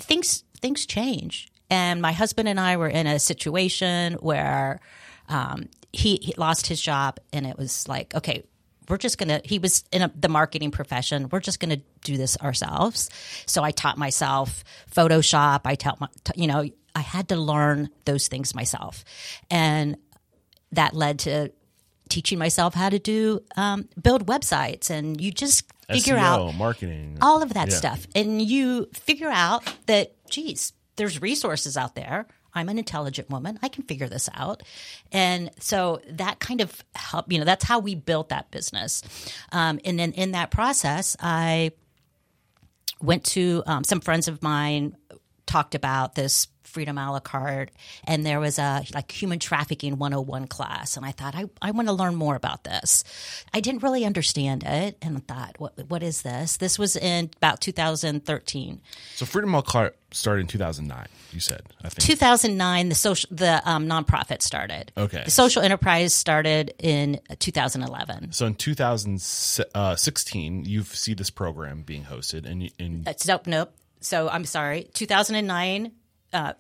things 0.00 0.44
things 0.60 0.86
change 0.86 1.48
and 1.70 2.00
my 2.02 2.12
husband 2.12 2.48
and 2.48 2.58
i 2.60 2.76
were 2.76 2.88
in 2.88 3.06
a 3.06 3.18
situation 3.18 4.14
where 4.14 4.80
um, 5.28 5.68
he, 5.92 6.18
he 6.22 6.34
lost 6.36 6.66
his 6.66 6.80
job 6.80 7.18
and 7.32 7.46
it 7.46 7.56
was 7.58 7.86
like 7.88 8.14
okay 8.14 8.42
we're 8.88 8.96
just 8.96 9.18
gonna 9.18 9.40
he 9.44 9.58
was 9.58 9.84
in 9.92 10.00
a, 10.00 10.10
the 10.18 10.30
marketing 10.30 10.70
profession. 10.70 11.28
We're 11.30 11.40
just 11.40 11.60
gonna 11.60 11.80
do 12.04 12.16
this 12.16 12.38
ourselves. 12.38 13.10
So 13.44 13.62
i 13.62 13.70
taught 13.70 13.98
myself 13.98 14.64
photoshop. 14.90 15.60
I 15.66 15.74
taught 15.74 16.00
my, 16.00 16.08
t- 16.24 16.40
you 16.40 16.46
know 16.46 16.64
i 16.94 17.00
had 17.00 17.28
to 17.28 17.36
learn 17.36 17.90
those 18.06 18.28
things 18.28 18.54
myself. 18.54 19.04
And 19.50 19.98
that 20.72 20.94
led 20.94 21.18
to 21.20 21.52
teaching 22.08 22.38
myself 22.38 22.72
how 22.72 22.88
to 22.88 22.98
do 22.98 23.40
um, 23.58 23.88
build 24.02 24.26
websites 24.26 24.88
and 24.88 25.20
you 25.20 25.32
just 25.32 25.64
figure 25.90 26.16
SEO, 26.16 26.48
out 26.48 26.54
marketing, 26.54 27.18
all 27.20 27.42
of 27.42 27.52
that 27.54 27.68
Yeah. 27.68 27.74
stuff. 27.76 28.06
And 28.14 28.40
you 28.40 28.88
figure 28.94 29.28
out 29.28 29.64
that, 29.86 30.12
geez, 30.30 30.72
there's 30.98 31.22
resources 31.22 31.76
out 31.76 31.94
there. 31.94 32.26
I'm 32.52 32.68
an 32.68 32.78
intelligent 32.78 33.30
woman. 33.30 33.58
I 33.62 33.68
can 33.68 33.84
figure 33.84 34.08
this 34.08 34.28
out. 34.34 34.62
And 35.12 35.50
so 35.60 36.00
that 36.10 36.40
kind 36.40 36.60
of 36.60 36.84
help, 36.94 37.32
you 37.32 37.38
know, 37.38 37.44
that's 37.44 37.64
how 37.64 37.78
we 37.78 37.94
built 37.94 38.28
that 38.30 38.50
business. 38.50 39.02
Um, 39.52 39.80
and 39.84 39.98
then 39.98 40.12
in 40.12 40.32
that 40.32 40.50
process, 40.50 41.16
I 41.20 41.72
went 43.00 43.24
to 43.24 43.62
um, 43.66 43.84
some 43.84 44.00
friends 44.00 44.28
of 44.28 44.42
mine 44.42 44.96
talked 45.46 45.74
about 45.74 46.14
this 46.14 46.48
Freedom 46.68 46.96
a 46.98 47.12
la 47.12 47.20
Cart 47.20 47.70
and 48.04 48.24
there 48.24 48.40
was 48.40 48.58
a 48.58 48.84
like 48.94 49.10
human 49.10 49.38
trafficking 49.38 49.98
101 49.98 50.46
class 50.46 50.96
and 50.96 51.04
i 51.06 51.12
thought 51.12 51.34
i, 51.34 51.44
I 51.62 51.70
want 51.72 51.88
to 51.88 51.94
learn 51.94 52.14
more 52.14 52.36
about 52.36 52.64
this 52.64 53.04
i 53.54 53.60
didn't 53.60 53.82
really 53.82 54.04
understand 54.04 54.62
it 54.64 54.96
and 55.02 55.16
I 55.16 55.20
thought 55.20 55.56
what, 55.58 55.78
what 55.88 56.02
is 56.02 56.22
this 56.22 56.56
this 56.58 56.78
was 56.78 56.96
in 56.96 57.30
about 57.36 57.60
2013 57.60 58.80
So, 59.16 59.26
Freedom 59.26 59.54
a 59.54 59.58
la 59.58 59.62
Cart 59.62 59.96
started 60.10 60.40
in 60.40 60.46
2009. 60.46 61.06
You 61.32 61.40
said, 61.40 61.60
I 61.84 61.90
think. 61.90 62.06
2009 62.06 62.88
the 62.88 62.94
social 62.94 63.28
the 63.30 63.60
um, 63.68 63.86
nonprofit 63.86 64.40
started 64.42 64.90
Okay. 64.96 65.22
the 65.24 65.30
social 65.30 65.62
enterprise 65.62 66.14
started 66.14 66.72
in 66.78 67.20
2011 67.38 68.32
so 68.32 68.46
in 68.46 68.54
2016, 68.54 70.64
you 70.64 70.82
see 70.84 71.14
this 71.14 71.30
program 71.30 71.82
being 71.82 72.04
hosted, 72.04 72.46
and, 72.46 72.70
and 72.78 73.04
That's 73.04 73.26
nope, 73.26 73.46
nope. 73.46 73.72
So 74.00 74.28
I'm 74.28 74.44
sorry. 74.44 74.88
2009, 74.94 75.92
uh, 76.32 76.52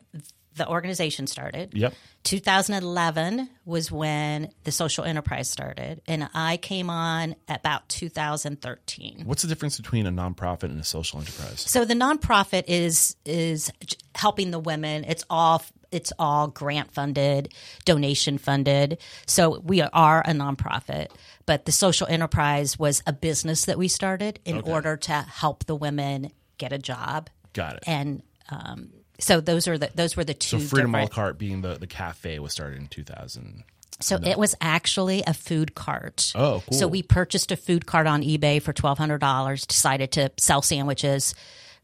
the 0.58 0.68
organization 0.68 1.26
started. 1.26 1.72
Yep. 1.72 1.94
2011 2.24 3.48
was 3.64 3.90
when 3.90 4.50
the 4.64 4.72
social 4.72 5.04
enterprise 5.04 5.48
started, 5.48 6.02
and 6.06 6.28
I 6.34 6.58
came 6.58 6.90
on 6.90 7.36
about 7.48 7.88
2013. 7.88 9.22
what's 9.24 9.42
the 9.42 9.48
difference 9.48 9.78
between 9.78 10.06
a 10.06 10.12
nonprofit 10.12 10.64
and 10.64 10.78
a 10.78 10.84
social 10.84 11.20
enterprise? 11.20 11.60
So 11.60 11.84
the 11.86 11.94
nonprofit 11.94 12.64
is 12.66 13.16
is 13.24 13.72
helping 14.14 14.50
the 14.50 14.58
women. 14.58 15.04
It's 15.04 15.24
all 15.30 15.62
it's 15.90 16.12
all 16.18 16.48
grant 16.48 16.92
funded, 16.92 17.54
donation 17.86 18.36
funded. 18.36 18.98
So 19.26 19.60
we 19.60 19.80
are 19.80 20.20
a 20.20 20.32
nonprofit, 20.32 21.08
but 21.46 21.64
the 21.64 21.72
social 21.72 22.06
enterprise 22.08 22.78
was 22.78 23.02
a 23.06 23.12
business 23.12 23.64
that 23.66 23.78
we 23.78 23.88
started 23.88 24.40
in 24.44 24.60
order 24.60 24.98
to 24.98 25.12
help 25.12 25.64
the 25.64 25.76
women 25.76 26.30
get 26.58 26.72
a 26.72 26.78
job. 26.78 27.30
Got 27.54 27.76
it. 27.76 27.84
And 27.86 28.22
um, 28.50 28.90
so 29.18 29.40
those 29.40 29.66
are 29.68 29.78
the 29.78 29.90
those 29.94 30.16
were 30.16 30.24
the 30.24 30.34
two. 30.34 30.60
So, 30.60 30.66
Freedom 30.66 30.92
different- 30.92 31.10
carte 31.12 31.38
being 31.38 31.62
the, 31.62 31.74
the 31.78 31.86
cafe 31.86 32.38
was 32.38 32.52
started 32.52 32.78
in 32.78 32.86
2000. 32.88 33.64
So 34.00 34.16
it 34.22 34.38
was 34.38 34.54
actually 34.60 35.24
a 35.26 35.34
food 35.34 35.74
cart. 35.74 36.32
Oh, 36.36 36.62
cool. 36.68 36.78
So 36.78 36.86
we 36.86 37.02
purchased 37.02 37.50
a 37.50 37.56
food 37.56 37.84
cart 37.84 38.06
on 38.06 38.22
eBay 38.22 38.62
for 38.62 38.72
twelve 38.72 38.96
hundred 38.96 39.18
dollars. 39.18 39.66
Decided 39.66 40.12
to 40.12 40.30
sell 40.36 40.62
sandwiches. 40.62 41.34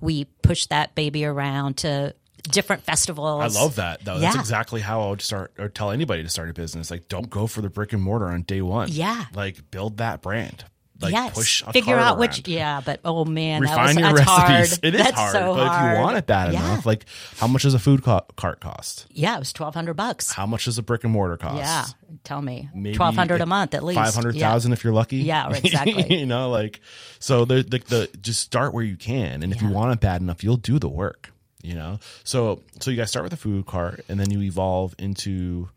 We 0.01 0.27
pushed 0.43 0.71
that 0.71 0.95
baby 0.95 1.25
around 1.25 1.79
to 1.79 2.15
different 2.45 2.83
festivals. 2.83 3.57
I 3.57 3.61
love 3.61 3.77
that 3.77 4.05
though. 4.05 4.21
That's 4.21 4.37
exactly 4.37 4.81
how 4.81 5.03
I 5.03 5.11
would 5.11 5.23
start 5.23 5.55
or 5.59 5.69
tell 5.69 5.91
anybody 5.91 6.23
to 6.23 6.29
start 6.29 6.51
a 6.51 6.53
business. 6.53 6.89
Like, 6.89 7.09
don't 7.09 7.29
go 7.29 7.49
for 7.49 7.63
the 7.63 7.71
brick 7.71 7.93
and 7.93 8.03
mortar 8.03 8.27
on 8.27 8.43
day 8.43 8.61
one. 8.63 8.91
Yeah. 8.93 9.25
like 9.35 9.71
build 9.73 9.97
that 9.97 10.23
brand. 10.23 10.65
Like, 11.01 11.13
yes. 11.13 11.35
push 11.35 11.63
a 11.67 11.73
Figure 11.73 11.97
out 11.97 12.19
which. 12.19 12.47
Yeah, 12.47 12.81
but 12.85 13.01
oh 13.05 13.25
man, 13.25 13.63
Refine 13.63 13.97
that 13.97 14.01
your 14.01 14.13
was, 14.13 14.21
that's 14.21 14.31
recipes. 14.31 14.71
hard. 14.71 14.85
It 14.85 14.95
is 14.95 15.03
that's 15.03 15.17
hard, 15.17 15.33
so 15.33 15.55
but 15.55 15.67
hard. 15.67 15.93
if 15.93 15.99
you 15.99 16.05
want 16.05 16.17
it 16.19 16.27
bad 16.27 16.53
yeah. 16.53 16.65
enough, 16.65 16.87
like, 16.87 17.07
how 17.39 17.49
much 17.49 17.63
does 17.63 17.75
a 17.75 17.81
food 17.81 18.05
co- 18.05 18.25
cart 18.37 18.61
cost? 18.61 19.07
yeah, 19.11 19.35
it 19.35 19.41
was 19.41 19.53
twelve 19.53 19.75
hundred 19.75 19.95
bucks. 19.95 20.33
How 20.33 20.47
much 20.47 20.67
does 20.67 20.79
a 20.79 20.83
brick 20.83 21.03
and 21.03 21.13
mortar 21.13 21.37
cost? 21.37 21.57
Yeah, 21.57 21.85
tell 22.23 22.41
me, 22.41 22.69
Maybe 22.73 22.97
twelve 22.97 23.17
hundred 23.17 23.41
a 23.41 23.47
month 23.47 23.75
at 23.75 23.83
least. 23.83 23.99
Five 23.99 24.15
hundred 24.15 24.37
thousand 24.37 24.73
if 24.73 24.85
you're 24.85 24.93
lucky. 24.93 25.17
Yeah, 25.19 25.51
exactly. 25.53 26.19
you 26.21 26.27
know, 26.27 26.49
like 26.51 26.81
so 27.19 27.45
the, 27.45 27.65
the 27.65 27.79
the 27.79 28.11
just 28.21 28.41
start 28.41 28.73
where 28.73 28.85
you 28.85 28.97
can, 28.97 29.43
and 29.43 29.53
if 29.53 29.61
you 29.61 29.69
want 29.71 29.93
it 29.93 30.01
bad 30.01 30.21
enough, 30.21 30.45
you'll 30.45 30.57
do 30.57 30.79
the 30.79 30.89
work. 30.89 31.33
You 31.61 31.75
know, 31.75 31.99
so 32.23 32.63
so 32.79 32.91
you 32.93 32.97
guys 32.97 33.11
start 33.11 33.25
with 33.25 33.33
a 33.33 33.39
food 33.39 33.67
cart, 33.67 34.05
and 34.09 34.21
then 34.21 34.31
you 34.31 34.43
evolve 34.43 34.95
into 34.99 35.71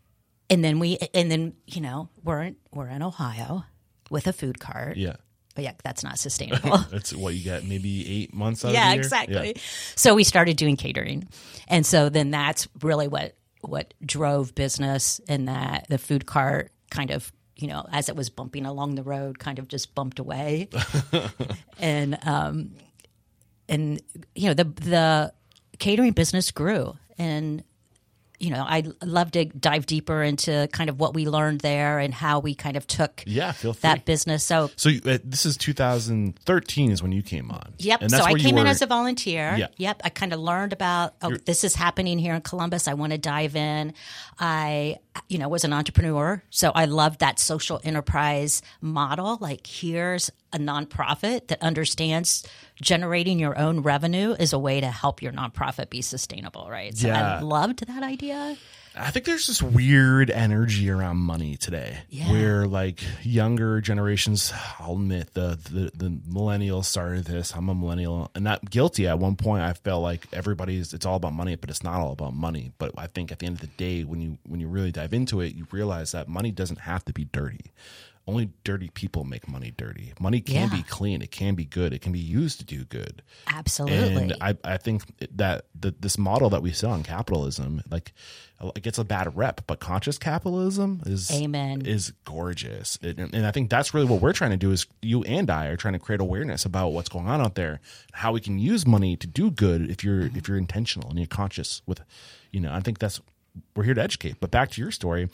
And 0.48 0.62
then 0.62 0.78
we, 0.78 0.98
and 1.12 1.30
then 1.30 1.54
you 1.66 1.80
know, 1.80 2.08
we're 2.22 2.42
in, 2.42 2.56
we're 2.72 2.88
in 2.88 3.02
Ohio 3.02 3.64
with 4.10 4.26
a 4.26 4.32
food 4.32 4.58
cart. 4.60 4.96
yeah. 4.96 5.16
But 5.54 5.64
yeah, 5.64 5.72
that's 5.82 6.04
not 6.04 6.18
sustainable. 6.20 6.78
That's 6.90 7.12
what 7.12 7.34
you 7.34 7.42
get. 7.42 7.64
Maybe 7.64 8.22
eight 8.22 8.32
months 8.32 8.64
out 8.64 8.68
of 8.68 8.74
yeah, 8.74 8.92
exactly. 8.92 9.54
Yeah. 9.56 9.62
So 9.96 10.14
we 10.14 10.22
started 10.22 10.56
doing 10.56 10.76
catering, 10.76 11.26
and 11.66 11.84
so 11.84 12.08
then 12.08 12.30
that's 12.30 12.68
really 12.80 13.08
what 13.08 13.34
what 13.62 13.92
drove 14.04 14.54
business, 14.54 15.20
and 15.28 15.48
that 15.48 15.86
the 15.88 15.98
food 15.98 16.26
cart 16.26 16.70
kind 16.92 17.10
of 17.10 17.32
you 17.56 17.66
know 17.66 17.84
as 17.90 18.08
it 18.08 18.14
was 18.14 18.30
bumping 18.30 18.66
along 18.66 18.94
the 18.94 19.02
road, 19.02 19.40
kind 19.40 19.58
of 19.58 19.66
just 19.66 19.96
bumped 19.96 20.20
away, 20.20 20.68
and 21.80 22.16
um, 22.24 22.70
and 23.68 24.00
you 24.36 24.46
know 24.46 24.54
the 24.54 24.64
the 24.64 25.32
catering 25.80 26.12
business 26.12 26.52
grew, 26.52 26.96
and 27.18 27.64
you 28.40 28.50
know 28.50 28.64
I'd 28.66 28.92
love 29.02 29.32
to 29.32 29.44
dive 29.46 29.86
deeper 29.86 30.22
into 30.22 30.68
kind 30.72 30.88
of 30.90 31.00
what 31.00 31.14
we 31.14 31.26
learned 31.26 31.60
there 31.60 31.98
and 31.98 32.14
how 32.14 32.38
we 32.38 32.54
kind 32.54 32.76
of 32.76 32.86
took 32.86 33.22
Yeah, 33.26 33.52
that 33.80 34.04
business. 34.04 34.44
So 34.44 34.70
So 34.76 34.88
you- 34.90 35.00
uh, 35.04 35.18
this 35.24 35.44
is 35.46 35.56
2013 35.56 36.90
is 36.90 37.02
when 37.02 37.12
you 37.12 37.22
came 37.22 37.50
on. 37.50 37.74
Yep. 37.78 38.10
So 38.10 38.22
I 38.22 38.34
came 38.34 38.58
in 38.58 38.66
as 38.66 38.82
a 38.82 38.86
volunteer. 38.86 39.54
Yeah. 39.56 39.66
Yep. 39.76 40.02
I 40.04 40.08
kind 40.10 40.32
of 40.32 40.40
learned 40.40 40.72
about 40.72 41.14
oh, 41.22 41.36
this 41.44 41.64
is 41.64 41.74
happening 41.74 42.18
here 42.18 42.34
in 42.34 42.42
Columbus. 42.42 42.88
I 42.88 42.94
want 42.94 43.12
to 43.12 43.18
dive 43.18 43.56
in. 43.56 43.94
I, 44.38 44.98
you 45.28 45.38
know, 45.38 45.48
was 45.48 45.64
an 45.64 45.72
entrepreneur, 45.72 46.42
so 46.50 46.70
I 46.74 46.84
loved 46.84 47.20
that 47.20 47.40
social 47.40 47.80
enterprise 47.82 48.62
model. 48.80 49.36
Like, 49.40 49.66
here's 49.66 50.30
a 50.52 50.58
nonprofit 50.58 51.48
that 51.48 51.60
understands 51.62 52.46
generating 52.80 53.38
your 53.38 53.58
own 53.58 53.80
revenue 53.80 54.32
is 54.38 54.52
a 54.52 54.58
way 54.58 54.80
to 54.80 54.88
help 54.88 55.22
your 55.22 55.32
nonprofit 55.32 55.90
be 55.90 56.02
sustainable, 56.02 56.68
right? 56.70 56.96
So 56.96 57.08
Yeah. 57.08 57.36
I 57.38 57.40
loved 57.40 57.86
that 57.86 58.02
idea. 58.02 58.56
I 59.00 59.12
think 59.12 59.26
there's 59.26 59.46
this 59.46 59.62
weird 59.62 60.28
energy 60.28 60.90
around 60.90 61.18
money 61.18 61.56
today, 61.56 61.98
Yeah. 62.08 62.32
where 62.32 62.66
like 62.66 63.00
younger 63.22 63.80
generations. 63.80 64.52
I'll 64.80 64.94
admit 64.94 65.34
the, 65.34 65.56
the 65.70 65.92
the 65.94 66.10
millennials 66.28 66.86
started 66.86 67.24
this. 67.24 67.54
I'm 67.54 67.68
a 67.68 67.76
millennial, 67.76 68.28
and 68.34 68.42
not 68.42 68.68
guilty. 68.68 69.06
At 69.06 69.20
one 69.20 69.36
point, 69.36 69.62
I 69.62 69.74
felt 69.74 70.02
like 70.02 70.26
everybody's 70.32 70.92
it's 70.94 71.06
all 71.06 71.14
about 71.14 71.32
money, 71.32 71.54
but 71.54 71.70
it's 71.70 71.84
not 71.84 72.00
all 72.00 72.10
about 72.10 72.34
money. 72.34 72.72
But 72.78 72.92
I 72.98 73.06
think 73.06 73.30
at 73.30 73.38
the 73.38 73.46
end 73.46 73.56
of 73.56 73.60
the 73.60 73.68
day, 73.68 74.02
when 74.02 74.20
you 74.20 74.38
when 74.44 74.58
you 74.58 74.66
really 74.66 74.90
dive 74.90 75.12
into 75.12 75.40
it, 75.42 75.54
you 75.54 75.68
realize 75.70 76.10
that 76.10 76.26
money 76.26 76.50
doesn't 76.50 76.80
have 76.80 77.04
to 77.04 77.12
be 77.12 77.24
dirty. 77.24 77.70
Only 78.28 78.50
dirty 78.62 78.90
people 78.90 79.24
make 79.24 79.48
money 79.48 79.72
dirty. 79.74 80.12
Money 80.20 80.42
can 80.42 80.68
Yeah. 80.68 80.76
be 80.76 80.82
clean. 80.82 81.22
It 81.22 81.30
can 81.30 81.54
be 81.54 81.64
good. 81.64 81.94
It 81.94 82.02
can 82.02 82.12
be 82.12 82.18
used 82.18 82.58
to 82.58 82.64
do 82.66 82.84
good. 82.84 83.22
Absolutely. 83.46 84.22
And 84.22 84.36
I, 84.40 84.54
I 84.62 84.76
think 84.76 85.02
that 85.34 85.64
the, 85.74 85.94
this 85.98 86.18
model 86.18 86.50
that 86.50 86.60
we 86.60 86.72
sell 86.72 86.90
on 86.90 87.02
capitalism, 87.02 87.82
like 87.90 88.12
it 88.76 88.82
gets 88.82 88.98
a 88.98 89.04
bad 89.04 89.34
rep, 89.34 89.62
but 89.66 89.80
conscious 89.80 90.18
capitalism 90.18 91.00
is 91.06 91.30
Amen. 91.30 91.86
is 91.86 92.12
gorgeous. 92.24 92.98
And, 93.02 93.18
and 93.34 93.46
I 93.46 93.50
think 93.50 93.70
that's 93.70 93.94
really 93.94 94.06
what 94.06 94.20
we're 94.20 94.34
trying 94.34 94.50
to 94.50 94.56
do 94.58 94.72
is 94.72 94.86
you 95.00 95.22
and 95.24 95.48
I 95.50 95.68
are 95.68 95.76
trying 95.76 95.94
to 95.94 95.98
create 95.98 96.20
awareness 96.20 96.66
about 96.66 96.88
what's 96.88 97.08
going 97.08 97.28
on 97.28 97.40
out 97.40 97.54
there, 97.54 97.80
how 98.12 98.32
we 98.32 98.40
can 98.40 98.58
use 98.58 98.86
money 98.86 99.16
to 99.16 99.26
do 99.26 99.50
good 99.50 99.88
if 99.90 100.04
you're 100.04 100.26
if 100.36 100.48
you're 100.48 100.58
intentional 100.58 101.08
and 101.08 101.18
you're 101.18 101.26
conscious 101.26 101.80
with, 101.86 102.02
you 102.52 102.60
know, 102.60 102.72
I 102.74 102.80
think 102.80 102.98
that's 102.98 103.22
we're 103.74 103.84
here 103.84 103.94
to 103.94 104.02
educate. 104.02 104.36
But 104.38 104.50
back 104.52 104.70
to 104.72 104.80
your 104.80 104.90
story, 104.92 105.28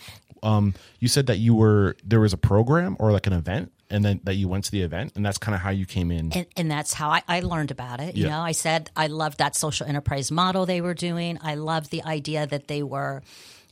um, 0.45 0.75
you 1.01 1.09
said 1.09 1.27
that 1.27 1.39
you 1.39 1.55
were 1.55 1.97
there 2.05 2.21
was 2.21 2.33
a 2.33 2.37
program 2.37 2.97
or 3.01 3.11
like 3.11 3.27
an 3.27 3.33
event 3.33 3.73
and 3.91 4.05
then 4.05 4.21
that 4.25 4.35
you 4.35 4.49
went 4.49 4.65
to 4.65 4.71
the 4.71 4.83
event, 4.83 5.13
and 5.15 5.25
that's 5.25 5.39
kind 5.39 5.55
of 5.55 5.61
how 5.61 5.71
you 5.71 5.87
came 5.87 6.11
in. 6.11 6.33
and, 6.33 6.47
and 6.57 6.71
that's 6.71 6.95
how 6.95 7.11
I, 7.11 7.23
I 7.29 7.41
learned 7.41 7.71
about 7.71 8.01
it. 8.01 8.17
You 8.17 8.29
know, 8.29 8.41
I 8.41 8.53
said 8.53 8.91
I 8.97 9.09
loved 9.09 9.39
that 9.39 9.55
social 9.57 9.87
enterprise 9.87 10.31
model 10.31 10.67
they 10.67 10.81
were 10.81 10.95
doing. 10.95 11.39
I 11.43 11.55
loved 11.55 11.91
the 11.91 12.03
idea 12.05 12.47
that 12.47 12.69
they 12.69 12.83
were 12.83 13.23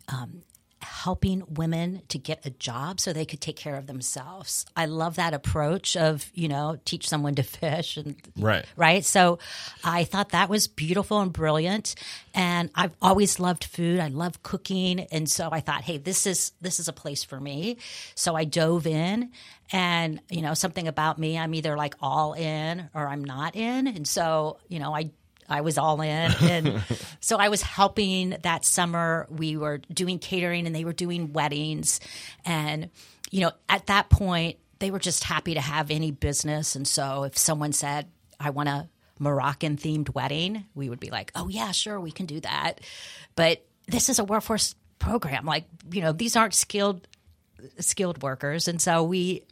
um, 0.08 0.42
helping 0.82 1.42
women 1.48 2.02
to 2.08 2.18
get 2.18 2.44
a 2.44 2.50
job 2.50 3.00
so 3.00 3.12
they 3.12 3.24
could 3.24 3.40
take 3.40 3.56
care 3.56 3.76
of 3.76 3.86
themselves. 3.86 4.66
I 4.76 4.86
love 4.86 5.16
that 5.16 5.34
approach 5.34 5.96
of 5.96 6.30
you 6.34 6.48
know 6.48 6.78
teach 6.84 7.08
someone 7.08 7.34
to 7.36 7.42
fish 7.42 7.96
and 7.96 8.16
Right. 8.36 8.64
right. 8.76 9.04
So 9.04 9.38
I 9.84 10.04
thought 10.04 10.30
that 10.30 10.48
was 10.48 10.68
beautiful 10.68 11.20
and 11.20 11.32
brilliant. 11.32 11.94
And 12.34 12.70
I've 12.74 12.92
always 13.02 13.38
loved 13.38 13.64
food. 13.64 14.00
I 14.00 14.08
love 14.08 14.42
cooking, 14.42 15.00
and 15.12 15.28
so 15.28 15.50
I 15.52 15.60
thought, 15.60 15.82
hey, 15.82 15.98
this 15.98 16.26
is 16.26 16.52
this 16.60 16.80
is 16.80 16.88
a 16.88 16.92
place 16.92 17.22
for 17.24 17.38
me. 17.38 17.76
So 18.14 18.34
I 18.34 18.44
dove 18.44 18.86
in, 18.86 19.30
and 19.70 20.20
you 20.30 20.42
know 20.42 20.54
something 20.54 20.88
about 20.88 21.18
me, 21.18 21.38
I'm 21.38 21.54
either 21.54 21.76
like 21.76 21.94
all 22.00 22.32
in 22.32 22.88
or 22.94 23.06
I'm 23.06 23.22
not 23.24 23.54
in, 23.56 23.86
and 23.86 24.06
so 24.06 24.58
you 24.68 24.78
know 24.78 24.94
I. 24.94 25.10
I 25.48 25.60
was 25.60 25.78
all 25.78 26.00
in. 26.00 26.32
And 26.40 26.82
so 27.20 27.36
I 27.36 27.48
was 27.48 27.62
helping 27.62 28.36
that 28.42 28.64
summer. 28.64 29.26
We 29.30 29.56
were 29.56 29.78
doing 29.92 30.18
catering 30.18 30.66
and 30.66 30.74
they 30.74 30.84
were 30.84 30.92
doing 30.92 31.32
weddings. 31.32 32.00
And, 32.44 32.90
you 33.30 33.40
know, 33.40 33.52
at 33.68 33.86
that 33.86 34.10
point, 34.10 34.58
they 34.78 34.90
were 34.90 34.98
just 34.98 35.24
happy 35.24 35.54
to 35.54 35.60
have 35.60 35.90
any 35.90 36.10
business. 36.10 36.74
And 36.76 36.86
so 36.88 37.24
if 37.24 37.36
someone 37.38 37.72
said, 37.72 38.08
I 38.40 38.50
want 38.50 38.68
a 38.68 38.88
Moroccan 39.18 39.76
themed 39.76 40.12
wedding, 40.14 40.64
we 40.74 40.88
would 40.88 40.98
be 41.00 41.10
like, 41.10 41.30
oh, 41.34 41.48
yeah, 41.48 41.70
sure, 41.72 42.00
we 42.00 42.10
can 42.10 42.26
do 42.26 42.40
that. 42.40 42.80
But 43.36 43.64
this 43.86 44.08
is 44.08 44.18
a 44.18 44.24
workforce 44.24 44.74
program. 44.98 45.44
Like, 45.46 45.66
you 45.90 46.00
know, 46.00 46.12
these 46.12 46.34
aren't 46.36 46.54
skilled 46.54 47.06
skilled 47.78 48.20
workers 48.24 48.66
and 48.66 48.82
so 48.82 49.04
we 49.04 49.44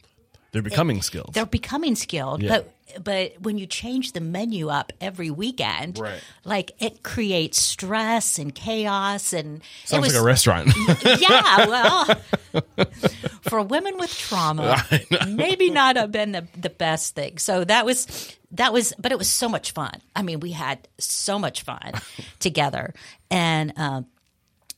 They're 0.51 0.61
becoming 0.61 1.01
skilled. 1.01 1.33
they're 1.33 1.45
becoming 1.45 1.95
skilled 1.95 2.41
Yeah. 2.43 2.49
but 2.57 2.73
but 3.03 3.33
when 3.41 3.57
you 3.57 3.65
change 3.65 4.13
the 4.13 4.21
menu 4.21 4.69
up 4.69 4.91
every 5.01 5.29
weekend 5.29 5.99
Right. 5.99 6.21
like 6.43 6.71
it 6.79 7.03
creates 7.03 7.61
stress 7.61 8.37
and 8.39 8.53
chaos 8.53 9.33
and 9.33 9.57
it 9.57 9.63
Sounds 9.85 10.03
was 10.05 10.13
like 10.13 10.21
a 10.21 10.25
restaurant. 10.25 10.69
yeah 11.05 11.67
well 11.67 12.21
for 13.41 13.61
women 13.61 13.97
with 13.97 14.13
trauma 14.17 14.83
maybe 15.27 15.69
not 15.69 15.95
have 15.95 16.11
been 16.11 16.31
the, 16.31 16.47
the 16.59 16.69
best 16.69 17.15
thing 17.15 17.37
so 17.37 17.63
that 17.63 17.85
was 17.85 18.35
that 18.51 18.73
was 18.73 18.93
but 18.99 19.11
it 19.11 19.17
was 19.17 19.29
so 19.29 19.47
much 19.49 19.71
fun 19.71 19.93
i 20.15 20.21
mean 20.21 20.39
we 20.39 20.51
had 20.51 20.87
so 20.99 21.39
much 21.39 21.63
fun 21.63 21.91
together 22.39 22.93
and 23.29 23.73
um, 23.77 24.05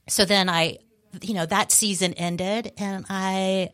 so 0.07 0.25
then 0.25 0.49
i 0.49 0.77
you 1.21 1.33
know 1.33 1.45
that 1.45 1.71
season 1.71 2.13
ended 2.13 2.71
and 2.77 3.05
i 3.09 3.69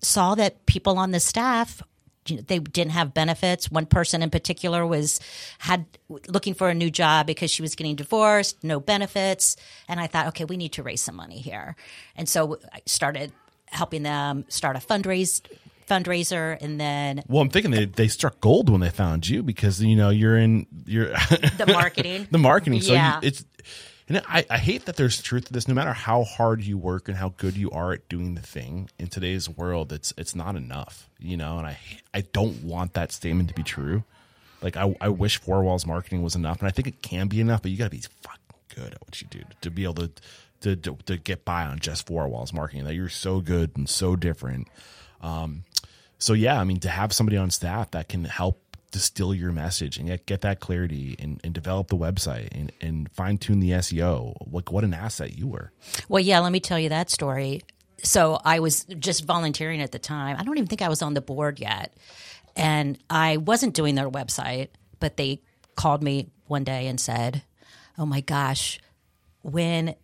saw 0.00 0.34
that 0.34 0.66
people 0.66 0.98
on 0.98 1.10
the 1.12 1.20
staff 1.20 1.82
they 2.26 2.58
didn't 2.58 2.92
have 2.92 3.14
benefits. 3.14 3.70
One 3.70 3.86
person 3.86 4.22
in 4.22 4.30
particular 4.30 4.86
was 4.86 5.20
had 5.58 5.86
looking 6.28 6.54
for 6.54 6.68
a 6.68 6.74
new 6.74 6.90
job 6.90 7.26
because 7.26 7.50
she 7.50 7.62
was 7.62 7.74
getting 7.74 7.96
divorced, 7.96 8.62
no 8.62 8.80
benefits, 8.80 9.56
and 9.88 9.98
I 10.00 10.06
thought, 10.06 10.28
okay, 10.28 10.44
we 10.44 10.56
need 10.56 10.72
to 10.72 10.82
raise 10.82 11.02
some 11.02 11.16
money 11.16 11.38
here, 11.38 11.76
and 12.16 12.28
so 12.28 12.58
I 12.72 12.80
started 12.86 13.32
helping 13.66 14.02
them 14.02 14.44
start 14.48 14.76
a 14.76 14.80
fundraise 14.80 15.40
fundraiser, 15.88 16.56
and 16.62 16.80
then 16.80 17.22
well, 17.28 17.42
I'm 17.42 17.50
thinking 17.50 17.70
they, 17.70 17.84
they 17.84 18.08
struck 18.08 18.40
gold 18.40 18.70
when 18.70 18.80
they 18.80 18.90
found 18.90 19.28
you 19.28 19.42
because 19.42 19.82
you 19.82 19.96
know 19.96 20.10
you're 20.10 20.36
in 20.36 20.66
you're 20.86 21.08
the 21.58 21.66
marketing. 21.66 22.28
the 22.30 22.38
marketing. 22.38 22.80
So 22.80 22.92
Yeah. 22.94 23.16
you, 23.20 23.28
it's 23.28 23.44
and 24.16 24.26
I, 24.28 24.46
I 24.50 24.58
hate 24.58 24.86
that 24.86 24.96
there's 24.96 25.22
truth 25.22 25.46
to 25.46 25.52
this. 25.52 25.68
No 25.68 25.74
matter 25.74 25.92
how 25.92 26.24
hard 26.24 26.62
you 26.62 26.78
work 26.78 27.08
and 27.08 27.16
how 27.16 27.30
good 27.36 27.56
you 27.56 27.70
are 27.72 27.92
at 27.92 28.08
doing 28.08 28.34
the 28.34 28.42
thing 28.42 28.90
in 28.98 29.08
today's 29.08 29.48
world, 29.48 29.92
it's 29.92 30.14
it's 30.18 30.34
not 30.34 30.56
enough. 30.56 31.08
You 31.20 31.36
know, 31.38 31.58
and 31.58 31.66
I 31.66 31.78
I 32.14 32.22
don't 32.22 32.64
want 32.64 32.94
that 32.94 33.12
statement 33.12 33.48
to 33.50 33.54
be 33.54 33.64
true. 33.64 34.04
Like 34.62 34.76
I 34.76 34.94
I 35.00 35.08
wish 35.10 35.38
four 35.38 35.62
walls 35.64 35.86
marketing 35.86 36.22
was 36.22 36.36
enough, 36.36 36.60
and 36.60 36.68
I 36.68 36.72
think 36.72 36.88
it 36.88 37.02
can 37.02 37.28
be 37.28 37.40
enough, 37.40 37.62
but 37.62 37.70
you 37.72 37.78
got 37.78 37.86
to 37.86 37.90
be 37.90 38.02
fucking 38.22 38.40
good 38.74 38.94
at 38.94 39.00
what 39.02 39.20
you 39.22 39.28
do 39.30 39.42
to 39.62 39.70
be 39.70 39.84
able 39.84 39.94
to. 39.94 40.10
To, 40.62 40.76
to, 40.76 40.96
to 41.06 41.16
get 41.16 41.44
by 41.44 41.64
on 41.64 41.80
just 41.80 42.06
four 42.06 42.28
walls 42.28 42.52
marketing 42.52 42.84
that 42.84 42.94
you're 42.94 43.08
so 43.08 43.40
good 43.40 43.72
and 43.76 43.88
so 43.88 44.16
different 44.16 44.68
Um, 45.20 45.64
so 46.18 46.34
yeah, 46.34 46.60
I 46.60 46.64
mean, 46.64 46.80
to 46.80 46.88
have 46.88 47.12
somebody 47.12 47.36
on 47.36 47.50
staff 47.50 47.92
that 47.92 48.08
can 48.08 48.24
help 48.24 48.60
distill 48.92 49.34
your 49.34 49.50
message 49.50 49.96
and 49.96 50.06
get, 50.06 50.26
get 50.26 50.42
that 50.42 50.60
clarity 50.60 51.16
and, 51.18 51.40
and 51.42 51.52
develop 51.52 51.88
the 51.88 51.96
website 51.96 52.48
and, 52.52 52.70
and 52.80 53.10
fine 53.12 53.38
tune 53.38 53.58
the 53.58 53.70
SEO, 53.70 54.36
like 54.52 54.70
what 54.70 54.84
an 54.84 54.94
asset 54.94 55.36
you 55.36 55.48
were. 55.48 55.72
Well, 56.08 56.22
yeah, 56.22 56.38
let 56.38 56.52
me 56.52 56.60
tell 56.60 56.78
you 56.78 56.90
that 56.90 57.10
story. 57.10 57.62
So 58.04 58.38
I 58.44 58.60
was 58.60 58.84
just 58.84 59.24
volunteering 59.24 59.80
at 59.80 59.92
the 59.92 59.98
time. 59.98 60.36
I 60.38 60.44
don't 60.44 60.56
even 60.56 60.68
think 60.68 60.82
I 60.82 60.88
was 60.88 61.02
on 61.02 61.14
the 61.14 61.20
board 61.20 61.58
yet. 61.58 61.94
And 62.54 62.98
I 63.08 63.38
wasn't 63.38 63.74
doing 63.74 63.94
their 63.94 64.10
website, 64.10 64.68
but 65.00 65.16
they 65.16 65.40
called 65.74 66.02
me 66.02 66.28
one 66.46 66.64
day 66.64 66.86
and 66.86 67.00
said, 67.00 67.42
Oh 67.98 68.06
my 68.06 68.20
gosh, 68.20 68.78
when 69.42 69.94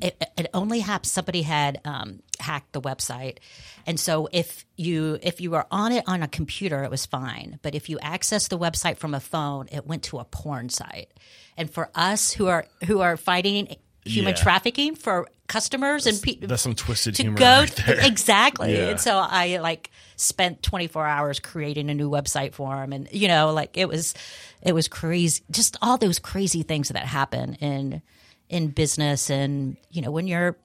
it, 0.00 0.22
it 0.36 0.50
only 0.54 0.80
happened 0.80 1.06
somebody 1.06 1.42
had 1.42 1.80
um, 1.84 2.20
hacked 2.40 2.72
the 2.72 2.80
website 2.80 3.38
and 3.86 3.98
so 4.00 4.28
if 4.32 4.64
you 4.76 5.18
if 5.22 5.40
you 5.40 5.50
were 5.50 5.66
on 5.70 5.92
it 5.92 6.04
on 6.06 6.22
a 6.22 6.28
computer 6.28 6.82
it 6.84 6.90
was 6.90 7.06
fine 7.06 7.58
but 7.62 7.74
if 7.74 7.88
you 7.88 7.98
access 8.00 8.48
the 8.48 8.58
website 8.58 8.96
from 8.96 9.14
a 9.14 9.20
phone 9.20 9.68
it 9.70 9.86
went 9.86 10.02
to 10.02 10.18
a 10.18 10.24
porn 10.24 10.68
site 10.68 11.10
and 11.56 11.70
for 11.70 11.90
us 11.94 12.32
who 12.32 12.46
are 12.48 12.66
who 12.86 13.00
are 13.00 13.16
fighting 13.16 13.76
human 14.04 14.34
Yeah. 14.34 14.42
trafficking 14.42 14.94
for 14.94 15.28
customers 15.46 16.06
and 16.06 16.20
people 16.22 16.48
That's 16.48 16.62
some 16.62 16.74
twisted 16.74 17.16
to 17.16 17.22
humor 17.22 17.38
go 17.38 17.60
right 17.60 17.82
there. 17.86 18.00
exactly 18.06 18.72
Yeah. 18.74 18.90
and 18.90 19.00
so 19.00 19.16
i 19.18 19.58
like 19.58 19.90
spent 20.16 20.62
24 20.62 21.06
hours 21.06 21.40
creating 21.40 21.90
a 21.90 21.94
new 21.94 22.08
website 22.08 22.54
for 22.54 22.82
him 22.82 22.92
and 22.92 23.08
you 23.12 23.28
know 23.28 23.52
like 23.52 23.76
it 23.76 23.88
was 23.88 24.14
it 24.62 24.72
was 24.74 24.88
crazy 24.88 25.42
just 25.50 25.76
all 25.82 25.98
those 25.98 26.18
crazy 26.18 26.62
things 26.62 26.88
that 26.90 27.04
happen 27.04 27.54
in 27.54 28.00
in 28.48 28.68
business 28.68 29.28
and 29.30 29.76
you 29.90 30.00
know 30.02 30.10
when 30.10 30.26
you're 30.26 30.56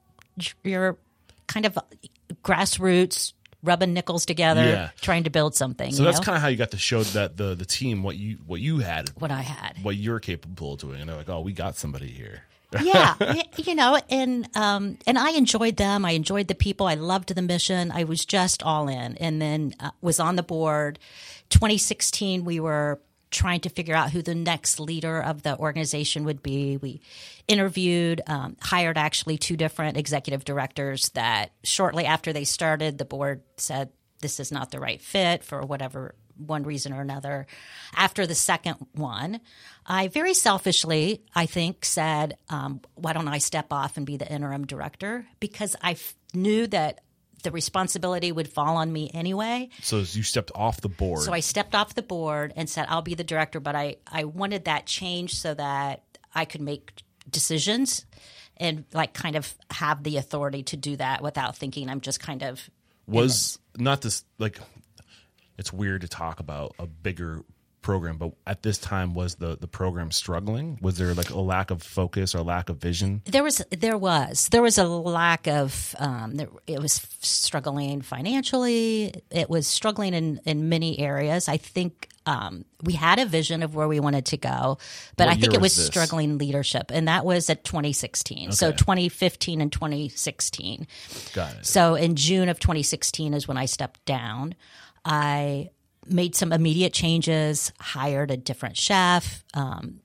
you're 0.64 0.98
kind 1.48 1.66
of 1.66 1.78
grassroots 2.44 3.34
rubbing 3.64 3.94
nickels 3.94 4.26
together 4.26 4.64
Yeah. 4.64 4.90
trying 5.02 5.24
to 5.24 5.30
build 5.30 5.56
something 5.56 5.92
So 5.92 6.04
that's 6.04 6.20
kind 6.20 6.36
of 6.36 6.42
how 6.42 6.50
you 6.50 6.58
got 6.58 6.72
to 6.72 6.78
show 6.78 7.02
that 7.04 7.38
the 7.38 7.56
the 7.56 7.66
team 7.66 8.04
what 8.04 8.16
you 8.16 8.38
what 8.46 8.62
you 8.62 8.80
had, 8.80 9.10
what 9.18 9.32
i 9.32 9.42
had 9.42 9.78
what 9.82 9.96
you're 9.96 10.20
capable 10.20 10.74
of 10.74 10.80
doing, 10.80 11.02
and 11.02 11.10
they're 11.10 11.18
like, 11.18 11.30
oh, 11.30 11.42
we 11.42 11.54
got 11.54 11.76
somebody 11.76 12.08
here. 12.08 12.44
yeah, 12.84 13.14
you 13.58 13.74
know, 13.74 13.98
and 14.10 14.50
um, 14.58 14.98
and 15.08 15.18
I 15.18 15.30
enjoyed 15.32 15.78
them. 15.78 16.04
I 16.04 16.12
enjoyed 16.12 16.48
the 16.50 16.56
people. 16.56 16.88
I 16.88 16.96
loved 16.96 17.34
the 17.34 17.42
mission. 17.42 17.90
I 17.92 18.04
was 18.04 18.26
just 18.26 18.64
all 18.64 18.90
in, 18.90 19.16
and 19.18 19.42
then 19.42 19.74
uh, 19.80 19.92
was 20.02 20.20
on 20.20 20.36
the 20.36 20.44
board. 20.44 21.00
2016, 21.52 22.44
we 22.44 22.60
were 22.60 23.00
trying 23.36 23.60
to 23.62 23.70
figure 23.70 23.96
out 23.96 24.12
who 24.12 24.22
the 24.22 24.34
next 24.34 24.80
leader 24.80 25.22
of 25.22 25.44
the 25.44 25.58
organization 25.58 26.24
would 26.24 26.42
be. 26.42 26.78
We 26.78 27.02
interviewed, 27.48 28.22
um, 28.28 28.58
hired 28.62 28.98
actually 28.98 29.38
two 29.38 29.58
different 29.58 29.98
executive 29.98 30.46
directors. 30.46 31.10
That 31.10 31.52
shortly 31.64 32.06
after 32.06 32.34
they 32.34 32.46
started, 32.46 32.98
the 32.98 33.06
board 33.06 33.44
said 33.58 33.90
this 34.22 34.40
is 34.40 34.52
not 34.52 34.72
the 34.72 34.80
right 34.80 35.02
fit 35.02 35.44
for 35.44 35.62
whatever 35.62 36.16
one 36.38 36.64
reason 36.64 36.92
or 36.94 37.02
another. 37.02 37.48
After 37.96 38.28
the 38.28 38.36
second 38.36 38.76
one, 38.94 39.40
I 39.86 40.08
very 40.10 40.34
selfishly, 40.34 41.22
I 41.34 41.46
think, 41.46 41.86
said, 41.86 42.38
um, 42.50 42.82
"Why 42.96 43.14
don't 43.14 43.28
I 43.28 43.38
step 43.38 43.72
off 43.72 43.98
and 43.98 44.06
be 44.06 44.18
the 44.18 44.32
interim 44.32 44.66
director?" 44.66 45.26
Because 45.40 45.76
I 45.82 45.92
f- 45.92 46.16
knew 46.34 46.68
that 46.68 47.02
the 47.46 47.52
responsibility 47.52 48.32
would 48.32 48.50
fall 48.50 48.76
on 48.76 48.92
me 48.92 49.10
anyway. 49.14 49.70
So 49.82 50.00
as 50.00 50.18
you 50.18 50.24
stepped 50.24 50.52
off 50.54 50.82
the 50.82 50.90
board. 50.90 51.22
So 51.22 51.32
I 51.32 51.40
stepped 51.40 51.76
off 51.76 51.96
the 51.96 52.02
board 52.02 52.52
and 52.58 52.70
said, 52.70 52.88
"I'll 52.90 53.02
be 53.02 53.16
the 53.16 53.24
director," 53.24 53.62
but 53.62 53.76
I 53.76 53.98
I 54.06 54.26
wanted 54.26 54.66
that 54.66 54.86
change 54.86 55.36
so 55.36 55.54
that 55.54 56.04
I 56.34 56.44
could 56.44 56.62
make 56.62 57.04
decisions 57.30 58.06
and 58.58 58.84
like 58.94 59.14
kind 59.14 59.36
of 59.36 59.56
have 59.72 60.04
the 60.04 60.18
authority 60.18 60.64
to 60.64 60.78
do 60.78 60.98
that 60.98 61.22
without 61.22 61.56
thinking 61.56 61.90
I'm 61.90 62.02
just 62.02 62.20
kind 62.20 62.44
of 62.44 62.70
was 63.08 63.60
not 63.78 64.02
this 64.02 64.26
like 64.40 64.60
it's 65.58 65.72
weird 65.72 66.02
to 66.02 66.08
talk 66.08 66.40
about 66.40 66.76
a 66.80 66.88
bigger 66.88 67.44
program 67.86 68.18
but 68.18 68.32
at 68.48 68.64
this 68.64 68.78
time 68.78 69.14
was 69.14 69.36
the 69.36 69.56
the 69.58 69.68
program 69.68 70.10
struggling 70.12 70.78
was 70.82 70.98
there 70.98 71.14
like 71.14 71.30
a 71.30 71.40
lack 71.40 71.70
of 71.72 71.84
focus 71.84 72.34
or 72.36 72.42
lack 72.42 72.68
of 72.70 72.78
vision 72.78 73.22
There 73.26 73.44
was, 73.44 73.62
there 73.70 73.98
was, 73.98 74.50
there 74.50 74.62
was 74.62 74.78
a 74.78 74.86
lack 74.86 75.48
of. 75.48 75.96
Um, 76.00 76.36
there, 76.36 76.48
it 76.68 76.82
was 76.82 76.94
struggling 77.22 78.02
financially. 78.02 79.14
It 79.30 79.50
was 79.50 79.68
struggling 79.68 80.14
in 80.14 80.40
in 80.46 80.70
many 80.70 81.00
areas. 81.00 81.48
I 81.48 81.58
think 81.58 82.10
um, 82.26 82.66
we 82.84 82.94
had 82.94 83.20
a 83.20 83.26
vision 83.26 83.64
of 83.64 83.76
where 83.76 83.88
we 83.88 84.00
wanted 84.00 84.26
to 84.28 84.38
go, 84.38 84.78
but 85.18 85.28
What 85.28 85.38
I 85.38 85.40
think 85.40 85.54
it 85.54 85.62
was 85.62 85.74
struggling 85.74 86.38
leadership, 86.38 86.92
and 86.94 87.08
that 87.08 87.26
was 87.26 87.50
at 87.50 87.64
2016. 87.64 88.52
So 88.52 88.72
2015 88.72 89.62
and 89.62 89.72
2016. 89.72 90.88
got 91.34 91.54
it 91.56 91.66
So 91.66 91.96
in 91.96 92.16
June 92.16 92.50
of 92.50 92.60
2016 92.60 93.34
is 93.34 93.48
when 93.48 93.58
I 93.58 93.66
stepped 93.66 94.04
down. 94.06 94.56
I 95.08 95.70
made 96.08 96.36
some 96.36 96.52
immediate 96.54 96.94
changes, 96.94 97.72
hired 97.80 98.32
a 98.32 98.38
different 98.38 98.78
chef, 98.78 99.44
um, 99.54 100.02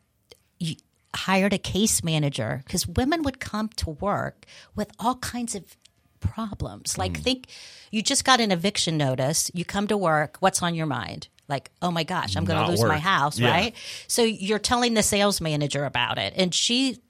hired 1.15 1.53
a 1.53 1.59
case 1.59 2.05
manager 2.05 2.63
because 2.65 2.87
women 2.87 3.23
would 3.23 3.41
come 3.41 3.69
to 3.77 3.91
work 3.91 4.47
with 4.77 4.91
all 4.99 5.17
kinds 5.17 5.55
of 5.55 5.77
problems. 6.21 6.97
Like, 6.99 7.15
Mm. 7.15 7.23
think 7.23 7.47
you 7.91 8.03
just 8.03 8.25
got 8.25 8.41
an 8.41 8.53
eviction 8.53 8.97
notice, 8.97 9.51
you 9.55 9.65
come 9.65 9.87
to 9.89 9.97
work, 9.97 10.37
what's 10.41 10.63
on 10.63 10.75
your 10.75 10.87
mind? 10.87 11.29
Like, 11.49 11.71
oh 11.83 11.91
my 11.91 12.05
gosh, 12.05 12.37
I'm 12.37 12.45
going 12.45 12.63
to 12.65 12.71
lose 12.71 12.85
my 12.85 12.99
house, 12.99 13.39
Yeah. 13.41 13.51
right? 13.51 13.75
So 14.07 14.23
you're 14.23 14.61
telling 14.61 14.95
the 14.95 15.03
sales 15.03 15.41
manager 15.41 15.85
about 15.85 16.17
it, 16.19 16.33
and 16.37 16.55
she 16.55 17.01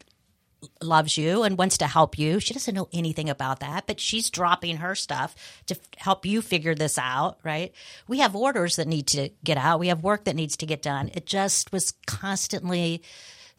loves 0.82 1.16
you 1.16 1.42
and 1.42 1.58
wants 1.58 1.78
to 1.78 1.86
help 1.86 2.18
you. 2.18 2.40
She 2.40 2.54
doesn't 2.54 2.74
know 2.74 2.88
anything 2.92 3.30
about 3.30 3.60
that, 3.60 3.86
but 3.86 4.00
she's 4.00 4.30
dropping 4.30 4.78
her 4.78 4.94
stuff 4.94 5.34
to 5.66 5.74
f- 5.74 5.80
help 5.96 6.26
you 6.26 6.42
figure 6.42 6.74
this 6.74 6.98
out, 6.98 7.38
right? 7.44 7.72
We 8.08 8.18
have 8.18 8.36
orders 8.36 8.76
that 8.76 8.88
need 8.88 9.06
to 9.08 9.30
get 9.44 9.58
out. 9.58 9.80
We 9.80 9.88
have 9.88 10.02
work 10.02 10.24
that 10.24 10.36
needs 10.36 10.56
to 10.58 10.66
get 10.66 10.82
done. 10.82 11.10
It 11.14 11.26
just 11.26 11.72
was 11.72 11.94
constantly 12.06 13.02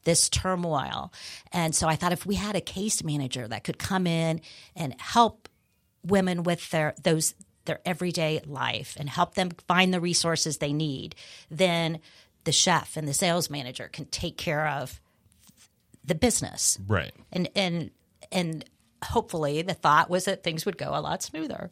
this 0.04 0.30
turmoil. 0.30 1.12
And 1.52 1.76
so 1.76 1.88
I 1.88 1.96
thought 1.96 2.14
if 2.14 2.26
we 2.26 2.36
had 2.36 2.56
a 2.56 2.62
case 2.62 3.04
manager 3.04 3.48
that 3.48 3.64
could 3.64 3.78
come 3.78 4.08
in 4.08 4.42
and 4.76 5.00
help 5.00 5.48
women 6.04 6.44
with 6.44 6.70
their 6.72 6.96
those 7.04 7.36
their 7.66 7.80
everyday 7.86 8.42
life 8.46 8.98
and 9.00 9.08
help 9.08 9.36
them 9.36 9.52
find 9.68 9.94
the 9.94 10.00
resources 10.00 10.58
they 10.58 10.74
need, 10.74 11.16
then 11.50 12.00
the 12.44 12.52
chef 12.52 12.98
and 12.98 13.08
the 13.08 13.14
sales 13.14 13.50
manager 13.50 13.88
can 13.88 14.06
take 14.06 14.36
care 14.36 14.68
of 14.68 15.00
the 16.04 16.16
business 16.16 16.80
Right. 16.88 17.14
and 17.32 17.50
and 17.56 17.92
and 18.32 18.66
hopefully 19.04 19.62
the 19.62 19.74
thought 19.74 20.10
was 20.10 20.26
that 20.26 20.44
things 20.44 20.66
would 20.66 20.78
go 20.78 20.90
a 20.96 21.02
lot 21.02 21.24
smoother. 21.24 21.72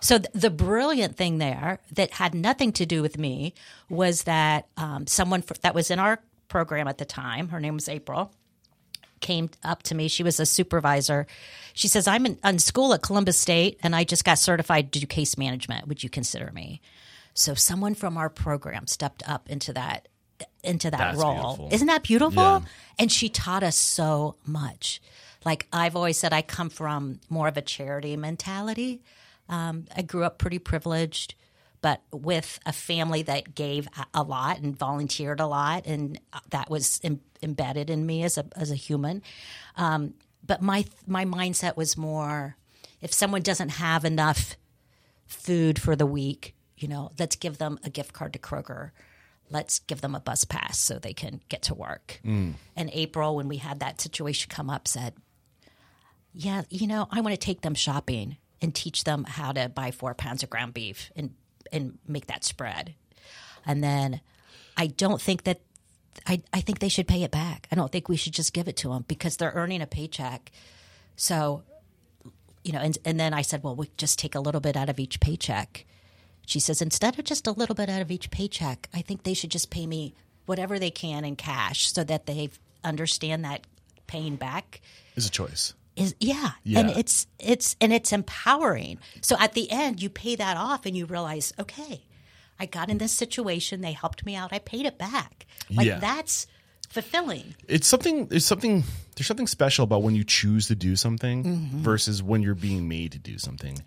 So 0.00 0.18
th- 0.18 0.30
the 0.32 0.50
brilliant 0.50 1.16
thing 1.16 1.38
there 1.38 1.80
that 1.92 2.12
had 2.12 2.34
nothing 2.34 2.72
to 2.72 2.86
do 2.86 3.02
with 3.02 3.18
me 3.18 3.54
was 3.88 4.24
that 4.24 4.68
um, 4.76 5.06
someone 5.06 5.42
for, 5.42 5.54
that 5.54 5.74
was 5.74 5.90
in 5.90 5.98
our 5.98 6.20
program 6.48 6.86
at 6.88 6.98
the 6.98 7.04
time, 7.04 7.48
her 7.48 7.58
name 7.60 7.74
was 7.74 7.88
April, 7.88 8.32
came 9.20 9.50
up 9.64 9.82
to 9.84 9.94
me. 9.96 10.06
She 10.08 10.22
was 10.22 10.38
a 10.38 10.46
supervisor. 10.46 11.26
She 11.74 11.88
says, 11.88 12.06
"I'm 12.06 12.26
in, 12.26 12.38
in 12.44 12.58
school 12.60 12.94
at 12.94 13.02
Columbus 13.02 13.38
State, 13.38 13.78
and 13.82 13.94
I 13.96 14.04
just 14.04 14.24
got 14.24 14.38
certified 14.38 14.92
to 14.92 15.00
do 15.00 15.06
case 15.06 15.36
management. 15.36 15.88
Would 15.88 16.02
you 16.04 16.10
consider 16.10 16.52
me?" 16.52 16.80
So 17.34 17.54
someone 17.54 17.94
from 17.94 18.16
our 18.16 18.30
program 18.30 18.86
stepped 18.86 19.28
up 19.28 19.48
into 19.48 19.72
that 19.72 20.08
into 20.62 20.90
that 20.90 20.98
That's 20.98 21.18
role. 21.18 21.34
beautiful. 21.34 21.68
Isn't 21.72 21.86
that 21.88 22.02
beautiful? 22.02 22.42
Yeah. 22.42 22.60
And 22.98 23.10
she 23.12 23.28
taught 23.28 23.62
us 23.62 23.76
so 23.76 24.36
much. 24.46 25.00
Like 25.44 25.66
I've 25.72 25.96
always 25.96 26.18
said, 26.18 26.32
I 26.32 26.42
come 26.42 26.68
from 26.70 27.20
more 27.30 27.48
of 27.48 27.56
a 27.56 27.62
charity 27.62 28.16
mentality. 28.16 29.00
Um, 29.48 29.86
I 29.96 30.02
grew 30.02 30.24
up 30.24 30.36
pretty 30.38 30.58
privileged, 30.58 31.34
but 31.80 32.02
with 32.12 32.58
a 32.66 32.72
family 32.72 33.22
that 33.22 33.54
gave 33.54 33.88
a- 34.12 34.22
lot 34.22 34.58
and 34.58 34.76
volunteered 34.76 35.40
a 35.40 35.46
lot, 35.46 35.86
and 35.86 36.20
that 36.50 36.68
was 36.68 37.00
Im- 37.02 37.20
embedded 37.42 37.88
in 37.88 38.04
me 38.04 38.24
as 38.24 38.36
a 38.36 38.44
as 38.56 38.70
a 38.70 38.74
human. 38.74 39.22
Um, 39.76 40.14
but 40.44 40.60
my 40.60 40.84
my 41.06 41.24
mindset 41.24 41.76
was 41.76 41.96
more: 41.96 42.56
if 43.00 43.12
someone 43.12 43.42
doesn't 43.42 43.70
have 43.70 44.04
enough 44.04 44.56
food 45.26 45.80
for 45.80 45.94
the 45.96 46.06
week, 46.06 46.54
you 46.76 46.88
know, 46.88 47.12
let's 47.18 47.36
give 47.36 47.58
them 47.58 47.78
a 47.84 47.90
gift 47.90 48.12
card 48.12 48.32
to 48.34 48.38
Kroger. 48.38 48.90
Let's 49.50 49.78
give 49.80 50.00
them 50.00 50.14
a 50.14 50.20
bus 50.20 50.44
pass 50.44 50.78
so 50.78 50.98
they 50.98 51.12
can 51.12 51.40
get 51.48 51.62
to 51.62 51.74
work. 51.74 52.20
Mm. 52.24 52.54
And 52.76 52.90
April, 52.92 53.36
when 53.36 53.48
we 53.48 53.56
had 53.56 53.80
that 53.80 54.00
situation 54.00 54.50
come 54.50 54.70
up, 54.70 54.86
said, 54.86 55.14
Yeah, 56.32 56.62
you 56.70 56.86
know, 56.86 57.08
I 57.10 57.20
want 57.20 57.32
to 57.32 57.44
take 57.44 57.62
them 57.62 57.74
shopping 57.74 58.36
and 58.60 58.74
teach 58.74 59.04
them 59.04 59.24
how 59.24 59.52
to 59.52 59.68
buy 59.68 59.90
four 59.90 60.14
pounds 60.14 60.42
of 60.42 60.50
ground 60.50 60.74
beef 60.74 61.10
and, 61.16 61.34
and 61.72 61.98
make 62.06 62.26
that 62.26 62.44
spread. 62.44 62.94
And 63.64 63.82
then 63.82 64.20
I 64.76 64.88
don't 64.88 65.20
think 65.20 65.44
that, 65.44 65.60
I, 66.26 66.42
I 66.52 66.60
think 66.60 66.80
they 66.80 66.88
should 66.88 67.06
pay 67.06 67.22
it 67.22 67.30
back. 67.30 67.68
I 67.70 67.76
don't 67.76 67.92
think 67.92 68.08
we 68.08 68.16
should 68.16 68.32
just 68.32 68.52
give 68.52 68.66
it 68.66 68.76
to 68.78 68.88
them 68.88 69.04
because 69.06 69.36
they're 69.36 69.52
earning 69.54 69.82
a 69.82 69.86
paycheck. 69.86 70.50
So 71.16 71.62
you 72.68 72.72
know, 72.72 72.80
and, 72.80 72.98
and 73.04 73.18
then 73.18 73.32
I 73.32 73.42
said, 73.42 73.62
well, 73.62 73.74
we 73.74 73.90
just 73.96 74.18
take 74.18 74.34
a 74.34 74.40
little 74.40 74.60
bit 74.60 74.76
out 74.76 74.90
of 74.90 75.00
each 75.00 75.20
paycheck. 75.20 75.86
She 76.48 76.60
says, 76.60 76.80
instead 76.80 77.18
of 77.18 77.24
just 77.26 77.46
a 77.46 77.52
little 77.52 77.74
bit 77.74 77.90
out 77.90 78.00
of 78.00 78.10
each 78.10 78.30
paycheck, 78.30 78.88
I 78.94 79.02
think 79.02 79.22
they 79.24 79.34
should 79.34 79.50
just 79.50 79.68
pay 79.68 79.86
me 79.86 80.14
whatever 80.46 80.78
they 80.78 80.90
can 80.90 81.26
in 81.26 81.36
cash 81.36 81.92
so 81.92 82.02
that 82.04 82.24
they 82.24 82.48
understand 82.82 83.44
that 83.44 83.66
paying 84.06 84.36
back 84.36 84.80
Is 85.14 85.26
a 85.26 85.30
choice. 85.30 85.74
is 85.94 86.14
yeah. 86.20 86.52
Yeah. 86.64 86.78
and 86.80 86.90
it's 86.90 87.26
it's 87.38 87.76
and 87.82 87.92
it's 87.92 88.12
empowering. 88.14 88.98
So 89.20 89.36
at 89.38 89.52
the 89.52 89.70
end, 89.70 90.00
you 90.00 90.08
pay 90.08 90.36
that 90.36 90.56
off 90.56 90.86
and 90.86 90.96
you 90.96 91.04
realize, 91.04 91.52
okay, 91.58 92.00
I 92.58 92.64
got 92.64 92.88
in 92.88 92.96
this 92.96 93.12
situation. 93.12 93.82
They 93.82 93.92
helped 93.92 94.24
me 94.24 94.34
out. 94.34 94.50
I 94.52 94.58
paid 94.58 94.86
it 94.86 94.96
back. 94.96 95.44
Like 95.70 95.86
Yeah. 95.86 95.98
that's 95.98 96.46
fulfilling. 96.88 97.54
it's 97.68 97.86
something 97.86 98.26
there's 98.28 98.46
something 98.46 98.82
there's 99.16 99.26
something 99.26 99.46
special 99.46 99.84
about 99.84 100.02
when 100.02 100.14
you 100.14 100.24
choose 100.24 100.68
to 100.68 100.74
do 100.74 100.96
something 100.96 101.44
Mm-hmm. 101.44 101.82
versus 101.82 102.22
when 102.22 102.40
you're 102.40 102.54
being 102.54 102.88
made 102.88 103.12
to 103.12 103.18
do 103.18 103.36
something 103.36 103.78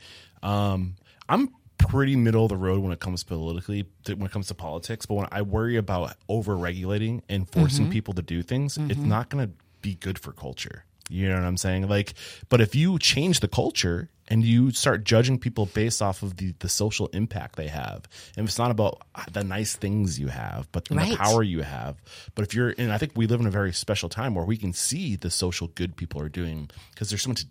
um 0.44 0.94
i'm 1.28 1.50
pretty 1.88 2.16
middle 2.16 2.44
of 2.44 2.50
the 2.50 2.58
road 2.58 2.80
when 2.82 2.92
it 2.92 3.00
comes 3.00 3.24
politically 3.24 3.86
when 4.08 4.24
it 4.24 4.32
comes 4.32 4.48
to 4.48 4.54
politics 4.56 5.06
but 5.06 5.16
when 5.16 5.28
i 5.32 5.42
worry 5.42 5.76
about 5.78 6.16
over 6.30 6.56
regulating 6.56 7.22
and 7.30 7.50
forcing 7.50 7.86
Mm-hmm. 7.86 7.92
people 7.92 8.14
to 8.16 8.22
do 8.22 8.42
things 8.42 8.78
it's 8.78 9.00
not 9.00 9.30
going 9.30 9.48
to 9.48 9.54
be 9.82 9.96
good 9.96 10.18
for 10.20 10.32
culture 10.32 10.86
you 11.10 11.28
know 11.28 11.36
what 11.36 11.44
i'm 11.44 11.58
saying 11.58 11.88
like 11.88 12.14
but 12.50 12.62
if 12.62 12.76
you 12.76 12.98
change 13.00 13.40
the 13.40 13.48
culture 13.48 14.10
and 14.28 14.46
you 14.46 14.72
start 14.72 15.04
judging 15.04 15.38
people 15.38 15.66
based 15.66 16.02
off 16.02 16.24
of 16.24 16.38
the, 16.38 16.54
the 16.60 16.70
social 16.70 17.08
impact 17.08 17.58
they 17.58 17.68
have 17.68 18.08
and 18.38 18.48
it's 18.48 18.58
not 18.58 18.72
about 18.72 19.02
the 19.34 19.44
nice 19.44 19.76
things 19.76 20.18
you 20.20 20.28
have 20.28 20.72
but 20.72 20.86
the 20.86 20.96
power 21.18 21.44
you 21.44 21.64
have. 21.64 21.98
But 22.34 22.44
if 22.44 22.54
you're, 22.54 22.74
and 22.78 22.94
I 22.94 22.98
think 22.98 23.12
we 23.16 23.28
live 23.28 23.42
in 23.42 23.48
a 23.48 23.52
very 23.52 23.74
special 23.74 24.08
time 24.08 24.34
where 24.34 24.46
we 24.46 24.56
can 24.56 24.72
see 24.72 25.18
the 25.18 25.30
social 25.30 25.68
good 25.68 25.98
people 25.98 26.22
are 26.22 26.30
doing 26.30 26.70
because 26.92 27.10
there's 27.10 27.24
so 27.24 27.30
much, 27.30 27.44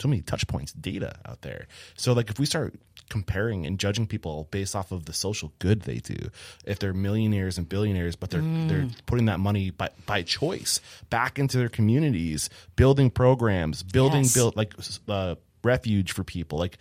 so 0.00 0.08
many 0.08 0.20
touch 0.22 0.48
points, 0.48 0.72
data 0.72 1.16
out 1.26 1.42
there. 1.42 1.68
So 1.96 2.12
like 2.12 2.28
if 2.28 2.40
we 2.40 2.46
start 2.46 2.74
comparing 3.08 3.64
and 3.66 3.78
judging 3.78 4.06
people 4.06 4.48
based 4.50 4.74
off 4.74 4.90
of 4.92 5.04
the 5.06 5.12
social 5.12 5.52
good 5.58 5.82
they 5.82 5.98
do, 5.98 6.16
if 6.64 6.78
they're 6.78 6.92
millionaires 6.92 7.58
and 7.58 7.68
billionaires, 7.68 8.16
but 8.16 8.30
they're 8.30 8.42
they're 8.68 8.88
putting 9.06 9.26
that 9.26 9.40
money 9.40 9.70
by 9.70 9.90
by 10.06 10.22
choice 10.22 10.80
back 11.10 11.38
into 11.38 11.56
their 11.58 11.68
communities, 11.68 12.50
building 12.76 13.10
programs, 13.10 13.82
building 13.82 14.22
Yes. 14.22 14.34
build 14.34 14.56
like 14.56 14.74
uh, 15.08 15.34
refuge 15.62 16.12
for 16.12 16.24
people, 16.24 16.58
like. 16.58 16.78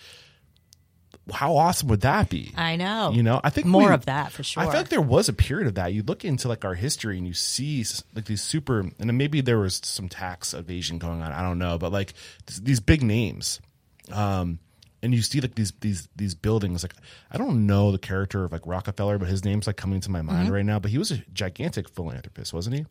How 1.34 1.58
awesome 1.58 1.88
would 1.88 2.02
that 2.02 2.30
be? 2.30 2.52
I 2.56 2.76
know. 2.76 3.10
You 3.12 3.24
know, 3.24 3.42
I 3.44 3.50
think 3.50 3.66
More 3.66 3.88
we- 3.88 3.94
of 3.96 4.06
that, 4.06 4.32
for 4.32 4.44
sure. 4.44 4.62
I 4.62 4.68
feel 4.68 4.76
like 4.76 4.90
there 4.90 5.02
was 5.02 5.28
a 5.28 5.34
period 5.34 5.68
of 5.68 5.74
that. 5.74 5.92
You 5.92 6.04
look 6.04 6.24
into 6.24 6.48
like 6.48 6.64
our 6.64 6.76
history 6.76 7.18
and 7.18 7.26
you 7.26 7.34
see 7.34 7.84
like 8.14 8.26
these 8.26 8.44
super, 8.44 8.82
and 8.82 8.94
then 9.00 9.18
maybe 9.18 9.42
there 9.42 9.58
was 9.58 9.82
some 9.84 10.08
tax 10.08 10.54
evasion 10.54 11.00
going 11.00 11.24
on. 11.24 11.32
I 11.32 11.42
don't 11.42 11.58
know, 11.58 11.80
but 11.80 11.92
like 11.92 12.14
th- 12.46 12.62
these 12.62 12.80
big 12.80 13.02
names, 13.02 13.60
um, 14.12 14.60
and 15.06 15.14
you 15.14 15.22
see 15.22 15.40
like 15.40 15.56
these 15.56 15.72
these 15.80 16.10
these 16.16 16.36
buildings. 16.36 16.84
Like 16.84 16.96
I 17.32 17.38
don't 17.38 17.66
know 17.66 17.92
the 17.92 17.98
character 17.98 18.44
of 18.44 18.52
like 18.52 18.66
Rockefeller, 18.66 19.18
but 19.18 19.28
his 19.30 19.46
name's 19.46 19.68
like 19.68 19.78
coming 19.78 20.02
to 20.02 20.12
my 20.12 20.22
mind 20.22 20.46
Mm-hmm. 20.46 20.54
right 20.54 20.66
now. 20.66 20.80
But 20.80 20.92
he 20.92 20.98
was 20.98 21.12
a 21.12 21.18
gigantic 21.34 21.88
philanthropist, 21.90 22.52
wasn't 22.54 22.76
he? 22.76 22.86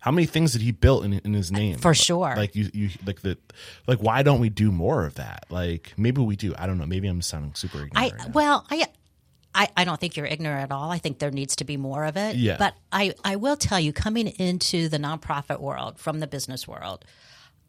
How 0.00 0.12
many 0.12 0.26
things 0.26 0.52
did 0.52 0.62
he 0.62 0.70
build 0.70 1.04
in, 1.04 1.14
in 1.14 1.32
his 1.34 1.50
name? 1.50 1.76
For 1.78 1.92
sure. 1.92 2.34
Like 2.36 2.54
you, 2.54 2.68
you 2.72 2.90
like 3.04 3.20
the 3.22 3.36
like. 3.86 3.98
Why 4.00 4.22
don't 4.22 4.38
we 4.40 4.48
do 4.48 4.70
more 4.70 5.04
of 5.06 5.14
that? 5.16 5.46
Like 5.50 5.92
maybe 5.96 6.20
we 6.20 6.36
do. 6.36 6.54
I 6.56 6.66
don't 6.66 6.78
know. 6.78 6.86
Maybe 6.86 7.08
I'm 7.08 7.22
sounding 7.22 7.54
super 7.54 7.78
ignorant. 7.84 7.96
I 8.14 8.16
right 8.24 8.34
well, 8.34 8.64
I, 8.70 8.86
I 9.54 9.68
I 9.76 9.84
don't 9.84 9.98
think 10.00 10.16
you're 10.16 10.26
ignorant 10.26 10.62
at 10.62 10.70
all. 10.72 10.90
I 10.92 10.98
think 10.98 11.18
there 11.18 11.32
needs 11.32 11.56
to 11.56 11.64
be 11.64 11.76
more 11.76 12.04
of 12.04 12.16
it. 12.16 12.36
Yeah. 12.36 12.56
But 12.58 12.74
I 12.92 13.14
I 13.24 13.36
will 13.36 13.56
tell 13.56 13.80
you, 13.80 13.92
coming 13.92 14.28
into 14.28 14.88
the 14.88 14.98
nonprofit 14.98 15.58
world 15.60 15.98
from 15.98 16.20
the 16.20 16.28
business 16.28 16.68
world, 16.68 17.04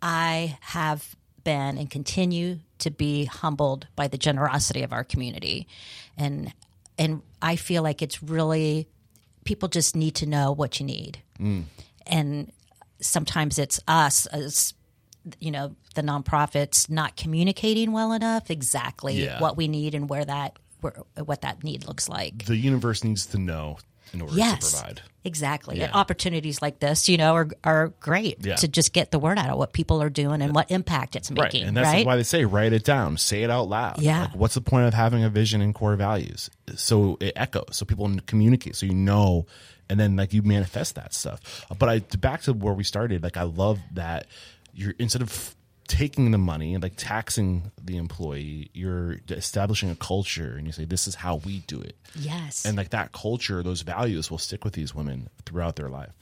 I 0.02 0.58
have 0.62 1.16
been 1.44 1.78
and 1.80 1.90
continue 1.90 2.60
to 2.80 2.92
be 2.92 3.26
humbled 3.26 3.88
by 3.96 4.08
the 4.08 4.18
generosity 4.18 4.84
of 4.84 4.94
our 4.94 5.04
community, 5.04 5.68
and 6.18 6.54
and 6.98 7.22
I 7.42 7.56
feel 7.56 7.84
like 7.84 8.02
it's 8.02 8.22
really 8.22 8.88
people 9.46 9.70
just 9.70 9.96
need 9.96 10.16
to 10.16 10.26
know 10.26 10.52
what 10.52 10.80
you 10.80 10.86
need, 10.86 11.22
mm. 11.40 11.64
and 12.08 12.52
sometimes 13.02 13.58
it's 13.58 13.80
us 13.88 14.26
as 14.28 14.74
you 15.40 15.52
know 15.52 15.76
the 15.96 16.02
nonprofits 16.02 16.90
not 16.90 17.16
communicating 17.16 17.92
well 17.92 18.14
enough 18.14 18.50
exactly 18.50 19.24
Yeah. 19.24 19.40
what 19.40 19.58
we 19.58 19.68
need 19.68 19.94
and 19.96 20.10
where 20.10 20.26
that 20.26 20.58
where, 20.82 20.94
what 21.26 21.42
that 21.42 21.64
need 21.64 21.86
looks 21.86 22.08
like. 22.08 22.46
The 22.46 22.56
universe 22.56 23.04
needs 23.04 23.26
to 23.28 23.38
know 23.38 23.78
in 24.14 24.22
order 24.22 24.34
to 24.34 24.40
yes 24.40 24.72
provide. 24.80 25.02
exactly 25.24 25.82
and 25.82 25.92
Yeah. 25.92 25.98
opportunities 26.00 26.62
like 26.62 26.80
this 26.80 27.08
you 27.10 27.18
know 27.18 27.34
are 27.34 27.48
are 27.64 27.88
great 28.00 28.46
Yeah. 28.46 28.56
to 28.56 28.68
just 28.68 28.94
get 28.94 29.12
the 29.12 29.20
word 29.20 29.38
out 29.38 29.50
of 29.50 29.58
what 29.58 29.74
people 29.74 30.02
are 30.02 30.10
doing 30.10 30.42
and 30.42 30.54
what 30.56 30.72
impact 30.72 31.16
it's 31.16 31.30
Right. 31.30 31.44
making 31.54 31.68
And 31.68 31.78
that's 31.78 31.86
right 31.86 32.06
why 32.06 32.16
they 32.16 32.24
say 32.24 32.46
write 32.46 32.74
it 32.74 32.84
down, 32.84 33.18
say 33.18 33.44
it 33.44 33.50
out 33.50 33.68
loud. 33.70 34.02
Yeah. 34.02 34.22
Like, 34.22 34.36
what's 34.36 34.54
the 34.56 34.62
point 34.62 34.86
of 34.88 34.94
having 34.94 35.24
a 35.24 35.30
vision 35.30 35.62
and 35.62 35.74
core 35.76 35.96
values? 35.96 36.50
So 36.76 37.18
it 37.20 37.34
echoes, 37.36 37.70
so 37.72 37.86
people 37.86 38.10
communicate, 38.26 38.76
so 38.76 38.86
you 38.86 38.94
know, 38.96 39.46
and 39.90 40.00
then 40.00 40.16
like 40.16 40.34
you 40.34 40.42
manifest 40.44 40.96
that 40.96 41.14
stuff. 41.14 41.66
But 41.78 41.90
I 41.90 42.00
back 42.18 42.42
to 42.44 42.54
where 42.54 42.74
we 42.74 42.84
started. 42.84 43.24
Like 43.24 43.38
I 43.38 43.44
love 43.44 43.80
that 43.94 44.28
you're 44.74 44.94
instead 45.00 45.22
of 45.22 45.56
taking 45.90 46.32
the 46.32 46.38
money 46.38 46.74
and 46.74 46.82
like 46.82 46.94
taxing 46.96 47.72
the 47.84 47.98
employee, 47.98 48.70
you're 48.74 49.18
establishing 49.30 49.90
a 49.90 49.96
culture, 49.96 50.56
and 50.56 50.66
you 50.66 50.72
say 50.72 50.86
this 50.86 51.08
is 51.08 51.16
how 51.16 51.38
we 51.44 51.60
do 51.68 51.82
it, 51.82 51.98
yes. 52.16 52.64
And 52.66 52.78
like 52.78 52.92
that 52.92 53.12
culture, 53.12 53.62
those 53.62 53.82
values 53.82 54.32
will 54.32 54.38
stick 54.38 54.64
with 54.64 54.74
these 54.74 54.96
women 54.96 55.28
throughout 55.46 55.76
their 55.76 55.90
life. 55.90 56.14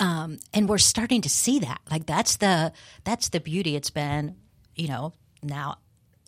um, 0.00 0.38
and 0.52 0.68
we're 0.68 0.78
starting 0.78 1.20
to 1.22 1.28
see 1.28 1.60
that. 1.60 1.80
Like 1.90 2.06
that's 2.06 2.36
the 2.36 2.72
that's 3.04 3.28
the 3.28 3.38
beauty. 3.38 3.76
It's 3.76 3.90
been 3.90 4.34
you 4.74 4.88
know 4.88 5.12
now 5.42 5.76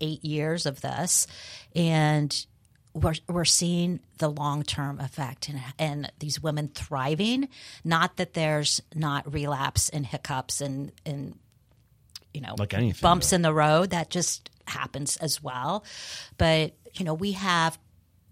eight 0.00 0.24
years 0.24 0.66
of 0.66 0.82
this, 0.82 1.26
and 1.74 2.46
we're, 2.92 3.14
we're 3.28 3.44
seeing 3.44 4.00
the 4.18 4.28
long 4.28 4.62
term 4.62 5.00
effect 5.00 5.48
and, 5.48 5.60
and 5.78 6.12
these 6.18 6.42
women 6.42 6.68
thriving. 6.68 7.48
Not 7.84 8.16
that 8.16 8.34
there's 8.34 8.80
not 8.94 9.32
relapse 9.32 9.88
and 9.88 10.06
hiccups 10.06 10.60
and, 10.60 10.92
and 11.04 11.38
you 12.36 12.42
know, 12.42 12.54
Like 12.58 12.74
anything, 12.74 13.00
bumps 13.02 13.30
though. 13.30 13.36
in 13.36 13.42
the 13.42 13.52
road. 13.54 13.90
That 13.90 14.10
just 14.10 14.50
happens 14.66 15.16
as 15.16 15.42
well. 15.42 15.84
But, 16.38 16.74
you 16.94 17.04
know, 17.04 17.14
we 17.14 17.32
have 17.32 17.78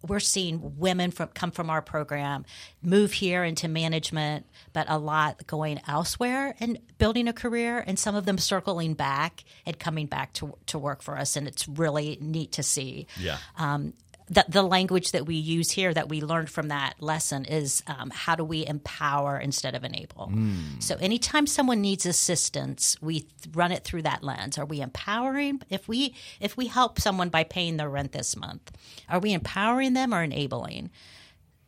we're 0.06 0.20
seeing 0.20 0.76
women 0.78 1.10
from 1.10 1.28
come 1.28 1.50
from 1.50 1.70
our 1.70 1.80
program 1.80 2.44
move 2.82 3.10
here 3.12 3.42
into 3.42 3.68
management, 3.68 4.44
but 4.74 4.84
a 4.90 4.98
lot 4.98 5.46
going 5.46 5.80
elsewhere 5.88 6.54
and 6.60 6.78
building 6.98 7.26
a 7.26 7.32
career, 7.32 7.82
and 7.86 7.98
some 7.98 8.14
of 8.14 8.26
them 8.26 8.36
circling 8.36 8.92
back 8.92 9.44
and 9.64 9.78
coming 9.78 10.04
back 10.06 10.34
to 10.34 10.58
to 10.66 10.78
work 10.78 11.00
for 11.02 11.16
us, 11.16 11.36
and 11.36 11.48
it's 11.48 11.66
really 11.66 12.18
neat 12.20 12.52
to 12.52 12.62
see 12.62 13.06
Yeah. 13.18 13.38
Um, 13.56 13.94
the, 14.28 14.44
the 14.48 14.62
language 14.62 15.12
that 15.12 15.26
we 15.26 15.34
use 15.34 15.70
here 15.70 15.92
that 15.92 16.08
we 16.08 16.22
learned 16.22 16.48
from 16.48 16.68
that 16.68 16.94
lesson 16.98 17.44
is 17.44 17.82
um, 17.86 18.10
how 18.10 18.34
do 18.34 18.42
we 18.42 18.66
empower 18.66 19.38
instead 19.38 19.74
of 19.74 19.84
enable. 19.84 20.32
So 20.78 20.96
anytime 20.96 21.46
someone 21.46 21.82
needs 21.82 22.06
assistance, 22.06 22.96
we 23.02 23.20
th- 23.20 23.54
run 23.54 23.70
it 23.70 23.84
through 23.84 24.02
that 24.02 24.22
lens. 24.22 24.56
Are 24.56 24.64
we 24.64 24.80
empowering? 24.80 25.60
If 25.68 25.88
we 25.88 26.14
if 26.40 26.56
we 26.56 26.68
help 26.68 27.00
someone 27.00 27.28
by 27.28 27.44
paying 27.44 27.76
their 27.76 27.90
rent 27.90 28.12
this 28.12 28.34
month, 28.34 28.72
are 29.08 29.20
we 29.20 29.34
empowering 29.34 29.92
them 29.92 30.14
or 30.14 30.22
enabling? 30.22 30.90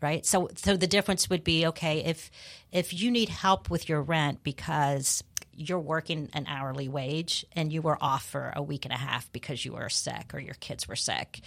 Right. 0.01 0.25
So 0.25 0.49
so 0.57 0.77
the 0.77 0.87
difference 0.87 1.29
would 1.29 1.45
be 1.45 1.67
okay 1.67 2.05
if 2.05 2.31
if 2.73 2.95
you 2.95 3.11
need 3.11 3.29
help 3.29 3.69
with 3.69 3.89
your 3.89 4.01
rent 4.01 4.43
because 4.43 5.23
you're 5.53 5.81
working 5.81 6.29
an 6.33 6.47
hourly 6.47 6.89
wage 6.89 7.45
and 7.55 7.73
you 7.73 7.83
were 7.83 7.99
off 8.01 8.25
for 8.25 8.53
a 8.55 8.63
week 8.63 8.85
and 8.85 8.93
a 8.93 8.99
half 8.99 9.31
because 9.33 9.65
you 9.65 9.73
were 9.73 9.89
sick 9.89 10.35
or 10.35 10.39
your 10.39 10.55
kids 10.55 10.87
were 10.87 10.97
sick 10.97 11.41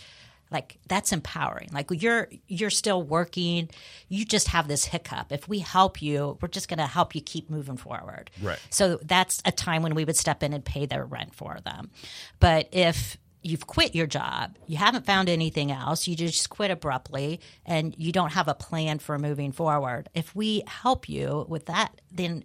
like 0.52 0.80
that's 0.88 1.12
empowering. 1.12 1.70
Like 1.72 1.88
you're 1.92 2.28
you're 2.48 2.70
still 2.70 3.04
working. 3.04 3.70
You 4.08 4.26
just 4.26 4.50
have 4.50 4.68
this 4.68 4.86
hiccup. 4.86 5.32
If 5.32 5.48
we 5.48 5.60
help 5.60 6.02
you 6.02 6.38
we're 6.42 6.48
just 6.48 6.68
going 6.68 6.80
to 6.80 6.88
help 6.88 7.16
you 7.16 7.22
keep 7.22 7.50
moving 7.50 7.78
forward. 7.78 8.32
Right. 8.42 8.60
so 8.70 9.00
that's 9.04 9.42
a 9.46 9.52
time 9.52 9.84
when 9.84 9.96
we 9.96 10.06
would 10.06 10.18
step 10.18 10.44
in 10.44 10.54
and 10.54 10.64
pay 10.64 10.86
their 10.86 11.06
rent 11.06 11.36
for 11.36 11.60
them. 11.64 11.92
But 12.40 12.70
if 12.72 13.18
you've 13.42 13.68
quit 13.68 13.96
your 13.96 14.08
job 14.08 14.58
you 14.68 14.76
haven't 14.76 15.06
found 15.06 15.30
anything 15.30 15.72
else 15.72 16.08
you 16.08 16.16
just 16.16 16.50
quit 16.50 16.72
abruptly 16.72 17.40
and 17.66 17.96
you 17.98 18.12
don't 18.12 18.34
have 18.34 18.50
a 18.50 18.54
plan 18.54 19.00
for 19.00 19.18
moving 19.18 19.54
forward 19.54 20.10
if 20.14 20.36
we 20.36 20.62
help 20.68 21.08
you 21.08 21.46
with 21.48 21.66
that 21.68 22.02
then 22.12 22.44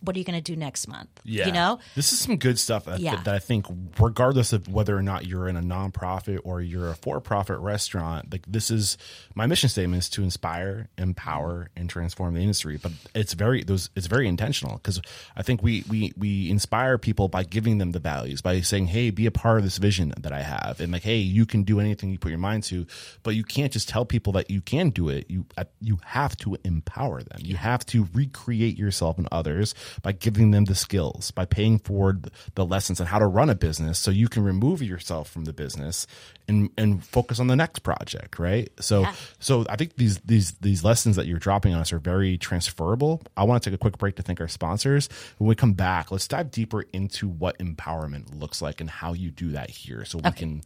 what 0.00 0.14
are 0.14 0.18
you 0.18 0.24
going 0.24 0.38
to 0.40 0.52
do 0.52 0.56
next 0.56 0.86
month 0.88 1.08
Yeah. 1.24 1.46
you 1.46 1.52
know 1.52 1.78
This 1.94 2.12
is 2.12 2.20
some 2.20 2.36
good 2.36 2.58
stuff 2.58 2.84
that, 2.84 3.00
Yeah. 3.00 3.16
that 3.22 3.34
I 3.34 3.38
think, 3.38 3.66
regardless 3.98 4.52
of 4.52 4.68
whether 4.68 4.96
or 4.96 5.02
not 5.02 5.26
you're 5.26 5.48
in 5.48 5.56
a 5.56 5.60
nonprofit 5.62 6.38
or 6.44 6.60
you're 6.60 6.90
a 6.90 6.94
for 6.94 7.20
profit 7.20 7.58
restaurant, 7.58 8.30
like 8.32 8.44
this 8.46 8.70
is 8.70 8.96
my 9.34 9.46
mission 9.46 9.68
statement 9.68 10.02
is 10.04 10.08
to 10.10 10.22
inspire, 10.22 10.88
empower, 10.98 11.68
and 11.76 11.88
transform 11.90 12.34
the 12.34 12.40
industry. 12.40 12.76
But 12.80 12.92
it's 13.14 13.32
very 13.32 13.64
those 13.64 13.90
it's 13.96 14.06
very 14.06 14.28
intentional 14.28 14.76
because 14.76 15.00
I 15.36 15.42
think 15.42 15.62
we 15.62 15.84
we 15.88 16.12
we 16.16 16.50
inspire 16.50 16.98
people 16.98 17.28
by 17.28 17.42
giving 17.44 17.78
them 17.78 17.92
the 17.92 17.98
values, 17.98 18.40
by 18.40 18.60
saying, 18.60 18.86
Hey, 18.88 19.10
be 19.10 19.26
a 19.26 19.30
part 19.30 19.58
of 19.58 19.64
this 19.64 19.78
vision 19.78 20.12
that 20.18 20.32
I 20.32 20.42
have. 20.42 20.80
And 20.80 20.92
like, 20.92 21.02
hey, 21.02 21.16
you 21.18 21.44
can 21.46 21.62
do 21.64 21.80
anything 21.80 22.10
you 22.10 22.18
put 22.18 22.30
your 22.30 22.38
mind 22.38 22.62
to, 22.64 22.86
but 23.22 23.34
you 23.34 23.44
can't 23.44 23.72
just 23.72 23.88
tell 23.88 24.04
people 24.04 24.32
that 24.34 24.50
you 24.50 24.60
can 24.60 24.90
do 24.90 25.08
it. 25.08 25.26
You 25.28 25.46
uh, 25.56 25.64
you 25.80 25.98
have 26.04 26.36
to 26.38 26.56
empower 26.64 27.22
them. 27.22 27.38
You 27.42 27.56
have 27.56 27.84
to 27.86 28.08
recreate 28.14 28.76
yourself 28.78 29.18
and 29.18 29.28
others 29.32 29.74
by 30.02 30.12
giving 30.12 30.50
them 30.50 30.64
the 30.64 30.74
skills, 30.74 31.30
by 31.30 31.44
paying 31.44 31.78
forward 31.78 32.30
the 32.54 32.64
lessons 32.64 33.00
on 33.00 33.06
how 33.06 33.18
to 33.18 33.26
run 33.26 33.50
a 33.50 33.54
business 33.54 33.98
so 33.98 34.10
you 34.10 34.28
can 34.28 34.42
remove 34.42 34.82
yourself 34.82 35.30
from 35.30 35.44
the 35.44 35.52
business 35.52 36.06
and 36.46 36.70
and 36.78 37.04
focus 37.04 37.40
on 37.40 37.46
the 37.46 37.56
next 37.56 37.80
project, 37.80 38.38
right? 38.38 38.70
So 38.80 39.02
Yeah. 39.02 39.14
so 39.38 39.66
I 39.68 39.76
think 39.76 39.96
these 39.96 40.18
these 40.20 40.52
these 40.60 40.84
lessons 40.84 41.16
that 41.16 41.26
you're 41.26 41.38
dropping 41.38 41.74
on 41.74 41.80
us 41.80 41.92
are 41.92 41.98
very 41.98 42.38
transferable. 42.38 43.22
I 43.36 43.44
want 43.44 43.62
to 43.62 43.70
take 43.70 43.74
a 43.74 43.78
quick 43.78 43.98
break 43.98 44.16
to 44.16 44.22
thank 44.22 44.40
our 44.40 44.48
sponsors. 44.48 45.08
When 45.38 45.48
we 45.48 45.54
come 45.54 45.72
back, 45.74 46.10
let's 46.10 46.28
dive 46.28 46.50
deeper 46.50 46.82
into 46.92 47.28
what 47.28 47.58
empowerment 47.58 48.38
looks 48.38 48.62
like 48.62 48.80
and 48.80 48.88
how 48.88 49.12
you 49.12 49.30
do 49.30 49.50
that 49.50 49.70
here 49.70 50.04
so 50.04 50.18
we 50.18 50.30
can 50.32 50.62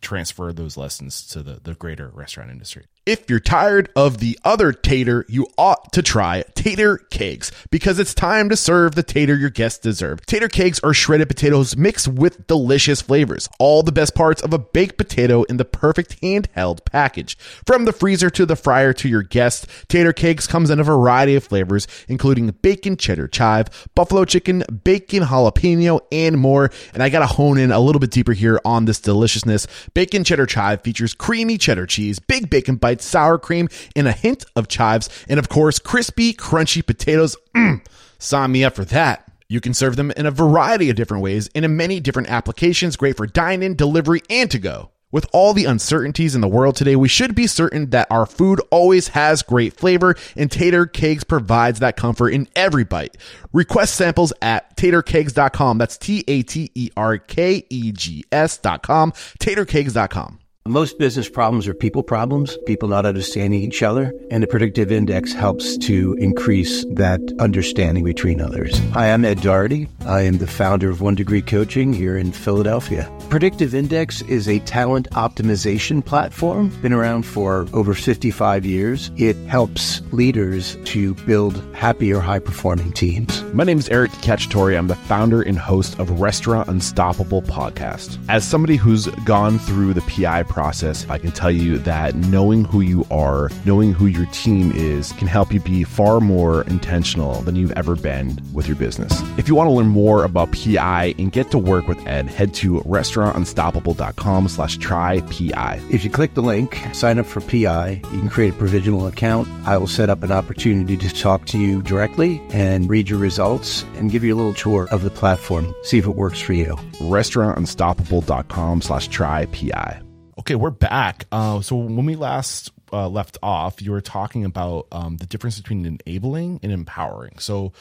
transfer 0.00 0.52
those 0.52 0.76
lessons 0.76 1.26
to 1.26 1.42
the, 1.42 1.60
the 1.62 1.74
greater 1.74 2.08
restaurant 2.08 2.50
industry. 2.50 2.86
If 3.10 3.28
you're 3.28 3.40
tired 3.40 3.90
of 3.96 4.18
the 4.18 4.38
other 4.44 4.70
tater, 4.72 5.26
you 5.28 5.48
ought 5.58 5.92
to 5.94 6.00
try 6.00 6.44
Tater 6.54 6.96
Kegs 6.96 7.50
because 7.68 7.98
it's 7.98 8.14
time 8.14 8.48
to 8.50 8.56
serve 8.56 8.94
the 8.94 9.02
tater 9.02 9.34
your 9.34 9.50
guests 9.50 9.80
deserve. 9.80 10.24
Tater 10.26 10.46
Kegs 10.46 10.78
are 10.84 10.94
shredded 10.94 11.26
potatoes 11.26 11.76
mixed 11.76 12.06
with 12.06 12.46
delicious 12.46 13.02
flavors. 13.02 13.48
All 13.58 13.82
the 13.82 13.90
best 13.90 14.14
parts 14.14 14.40
of 14.42 14.54
a 14.54 14.60
baked 14.60 14.96
potato 14.96 15.42
in 15.42 15.56
the 15.56 15.64
perfect 15.64 16.22
handheld 16.22 16.84
package. 16.84 17.36
From 17.66 17.84
the 17.84 17.92
freezer 17.92 18.30
to 18.30 18.46
the 18.46 18.54
fryer 18.54 18.92
to 18.92 19.08
your 19.08 19.24
guests, 19.24 19.66
Tater 19.88 20.12
Kegs 20.12 20.46
comes 20.46 20.70
in 20.70 20.78
a 20.78 20.84
variety 20.84 21.34
of 21.34 21.42
flavors, 21.42 21.88
including 22.06 22.48
bacon 22.62 22.96
cheddar 22.96 23.26
chive, 23.26 23.88
buffalo 23.96 24.24
chicken, 24.24 24.62
bacon 24.84 25.24
jalapeno, 25.24 25.98
and 26.12 26.38
more. 26.38 26.70
And 26.94 27.02
I 27.02 27.08
gotta 27.08 27.26
hone 27.26 27.58
in 27.58 27.72
a 27.72 27.80
little 27.80 27.98
bit 27.98 28.12
deeper 28.12 28.34
here 28.34 28.60
on 28.64 28.84
this 28.84 29.00
deliciousness. 29.00 29.66
Bacon 29.94 30.22
cheddar 30.22 30.46
chive 30.46 30.82
features 30.82 31.12
creamy 31.12 31.58
cheddar 31.58 31.86
cheese, 31.86 32.20
big 32.20 32.48
bacon 32.48 32.76
bites, 32.76 32.99
sour 33.02 33.38
cream, 33.38 33.68
and 33.94 34.08
a 34.08 34.12
hint 34.12 34.44
of 34.56 34.68
chives, 34.68 35.08
and 35.28 35.38
of 35.38 35.48
course, 35.48 35.78
crispy, 35.78 36.32
crunchy 36.32 36.84
potatoes. 36.84 37.36
Mmm, 37.54 37.84
sign 38.18 38.52
me 38.52 38.64
up 38.64 38.74
for 38.74 38.84
that. 38.86 39.30
You 39.48 39.60
can 39.60 39.74
serve 39.74 39.96
them 39.96 40.12
in 40.12 40.26
a 40.26 40.30
variety 40.30 40.90
of 40.90 40.96
different 40.96 41.24
ways 41.24 41.50
and 41.56 41.64
in 41.64 41.76
many 41.76 41.98
different 41.98 42.30
applications, 42.30 42.96
great 42.96 43.16
for 43.16 43.26
dine 43.26 43.64
in, 43.64 43.74
delivery, 43.74 44.22
and 44.30 44.48
to 44.50 44.60
go. 44.60 44.90
With 45.12 45.26
all 45.32 45.52
the 45.52 45.64
uncertainties 45.64 46.36
in 46.36 46.40
the 46.40 46.46
world 46.48 46.76
today, 46.76 46.94
we 46.94 47.08
should 47.08 47.34
be 47.34 47.48
certain 47.48 47.90
that 47.90 48.06
our 48.10 48.26
food 48.26 48.60
always 48.70 49.08
has 49.08 49.42
great 49.42 49.74
flavor, 49.74 50.14
and 50.36 50.50
Tater 50.50 50.86
Kegs 50.86 51.24
provides 51.24 51.80
that 51.80 51.96
comfort 51.96 52.28
in 52.28 52.46
every 52.54 52.84
bite. 52.84 53.16
Request 53.52 53.96
samples 53.96 54.32
at 54.40 54.76
taterkegs.com. 54.76 55.78
That's 55.78 55.98
T 55.98 56.22
A 56.28 56.42
T 56.42 56.70
E 56.76 56.90
R 56.96 57.18
K 57.18 57.66
E 57.68 57.90
G 57.90 58.24
S.com. 58.30 59.10
Taterkegs.com. 59.12 60.39
Most 60.70 61.00
business 61.00 61.28
problems 61.28 61.66
are 61.66 61.74
people 61.74 62.04
problems, 62.04 62.56
people 62.64 62.86
not 62.86 63.04
understanding 63.04 63.60
each 63.60 63.82
other, 63.82 64.14
and 64.30 64.40
the 64.40 64.46
predictive 64.46 64.92
index 64.92 65.32
helps 65.32 65.76
to 65.78 66.14
increase 66.20 66.84
that 66.92 67.20
understanding 67.40 68.04
between 68.04 68.40
others. 68.40 68.78
Hi, 68.90 69.12
I'm 69.12 69.24
Ed 69.24 69.40
Doherty. 69.40 69.88
I 70.06 70.20
am 70.20 70.38
the 70.38 70.46
founder 70.46 70.88
of 70.88 71.00
One 71.00 71.16
Degree 71.16 71.42
Coaching 71.42 71.92
here 71.92 72.16
in 72.16 72.30
Philadelphia. 72.30 73.10
Predictive 73.30 73.74
Index 73.74 74.22
is 74.22 74.48
a 74.48 74.60
talent 74.60 75.10
optimization 75.10 76.06
platform, 76.06 76.68
been 76.82 76.92
around 76.92 77.24
for 77.24 77.66
over 77.72 77.92
55 77.92 78.64
years. 78.64 79.10
It 79.16 79.34
helps 79.48 80.02
leaders 80.12 80.76
to 80.84 81.14
build 81.26 81.60
happier, 81.74 82.20
high 82.20 82.38
performing 82.38 82.92
teams. 82.92 83.42
My 83.54 83.64
name 83.64 83.80
is 83.80 83.88
Eric 83.88 84.12
Cacciatore. 84.22 84.78
I'm 84.78 84.86
the 84.86 84.94
founder 84.94 85.42
and 85.42 85.58
host 85.58 85.98
of 85.98 86.20
Restaurant 86.20 86.68
Unstoppable 86.68 87.42
podcast. 87.42 88.18
As 88.28 88.46
somebody 88.46 88.76
who's 88.76 89.08
gone 89.24 89.58
through 89.58 89.94
the 89.94 90.02
PI 90.02 90.44
process, 90.44 90.59
I 90.60 91.18
can 91.18 91.32
tell 91.32 91.50
you 91.50 91.78
that 91.78 92.14
knowing 92.14 92.64
who 92.64 92.80
you 92.80 93.06
are, 93.10 93.50
knowing 93.64 93.92
who 93.92 94.06
your 94.06 94.26
team 94.26 94.72
is, 94.72 95.12
can 95.12 95.26
help 95.26 95.52
you 95.52 95.60
be 95.60 95.84
far 95.84 96.20
more 96.20 96.62
intentional 96.62 97.40
than 97.42 97.56
you've 97.56 97.72
ever 97.72 97.96
been 97.96 98.38
with 98.52 98.66
your 98.66 98.76
business. 98.76 99.22
If 99.38 99.48
you 99.48 99.54
want 99.54 99.68
to 99.68 99.72
learn 99.72 99.88
more 99.88 100.24
about 100.24 100.52
PI 100.52 101.14
and 101.18 101.32
get 101.32 101.50
to 101.50 101.58
work 101.58 101.88
with 101.88 102.06
Ed, 102.06 102.26
head 102.26 102.54
to 102.54 102.80
restaurantunstoppable.com 102.80 104.48
slash 104.48 104.76
try 104.78 105.20
PI. 105.22 105.80
If 105.90 106.04
you 106.04 106.10
click 106.10 106.34
the 106.34 106.42
link, 106.42 106.78
sign 106.92 107.18
up 107.18 107.26
for 107.26 107.40
PI, 107.40 107.90
you 108.12 108.18
can 108.18 108.28
create 108.28 108.54
a 108.54 108.56
provisional 108.56 109.06
account. 109.06 109.48
I 109.66 109.76
will 109.78 109.86
set 109.86 110.10
up 110.10 110.22
an 110.22 110.32
opportunity 110.32 110.96
to 110.96 111.14
talk 111.14 111.46
to 111.46 111.58
you 111.58 111.82
directly 111.82 112.40
and 112.50 112.88
read 112.88 113.08
your 113.08 113.18
results 113.18 113.84
and 113.96 114.10
give 114.10 114.24
you 114.24 114.34
a 114.34 114.38
little 114.38 114.54
tour 114.54 114.88
of 114.90 115.02
the 115.02 115.10
platform. 115.10 115.74
See 115.82 115.98
if 115.98 116.06
it 116.06 116.14
works 116.16 116.40
for 116.40 116.52
you. 116.52 116.76
restaurantunstoppable.com 117.00 118.82
slash 118.82 119.08
try 119.08 119.46
PI. 119.46 120.09
Okay, 120.40 120.54
we're 120.54 120.70
back. 120.70 121.26
Uh, 121.30 121.60
so 121.60 121.76
when 121.76 122.06
we 122.06 122.16
last 122.16 122.72
uh, 122.94 123.08
left 123.10 123.36
off, 123.42 123.82
you 123.82 123.90
were 123.90 124.00
talking 124.00 124.46
about 124.46 124.86
um, 124.90 125.18
the 125.18 125.26
difference 125.26 125.60
between 125.60 125.84
enabling 126.06 126.60
and 126.62 126.72
empowering. 126.72 127.38
So, 127.38 127.74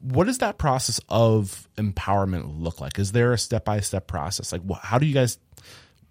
what 0.00 0.28
does 0.28 0.38
that 0.38 0.56
process 0.56 1.00
of 1.08 1.68
empowerment 1.76 2.60
look 2.60 2.80
like? 2.80 3.00
Is 3.00 3.10
there 3.10 3.32
a 3.32 3.38
step 3.38 3.64
by 3.64 3.80
step 3.80 4.06
process? 4.06 4.52
Like, 4.52 4.62
wh- 4.70 4.80
how 4.80 4.98
do 4.98 5.06
you 5.06 5.14
guys? 5.14 5.38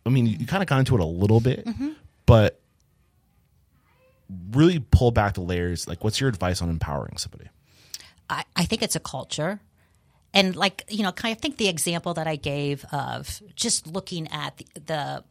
I 0.05 0.09
mean, 0.09 0.27
you, 0.27 0.45
kind 0.45 0.61
of 0.61 0.67
got 0.67 0.79
into 0.79 0.95
it 0.95 0.99
a 0.99 1.05
little 1.05 1.39
bit, 1.39 1.65
but 2.25 2.59
really 4.51 4.79
pull 4.79 5.11
back 5.11 5.35
the 5.35 5.41
layers. 5.41 5.87
Like, 5.87 6.03
what's 6.03 6.19
your 6.19 6.27
advice 6.27 6.61
on 6.61 6.69
empowering 6.69 7.15
somebody? 7.15 7.49
I, 8.29 8.43
I 8.57 8.65
think 8.65 8.81
it's 8.81 8.97
a 8.97 8.99
culture. 8.99 9.61
And 10.33 10.55
like, 10.55 10.83
you 10.89 11.03
know, 11.03 11.11
kind 11.11 11.33
of 11.33 11.39
think 11.39 11.57
the 11.57 11.67
example 11.67 12.15
that 12.15 12.27
I 12.27 12.35
gave 12.35 12.83
of 12.91 13.41
just 13.55 13.85
looking 13.87 14.27
at 14.29 14.57
the, 14.57 14.81
the 14.85 15.23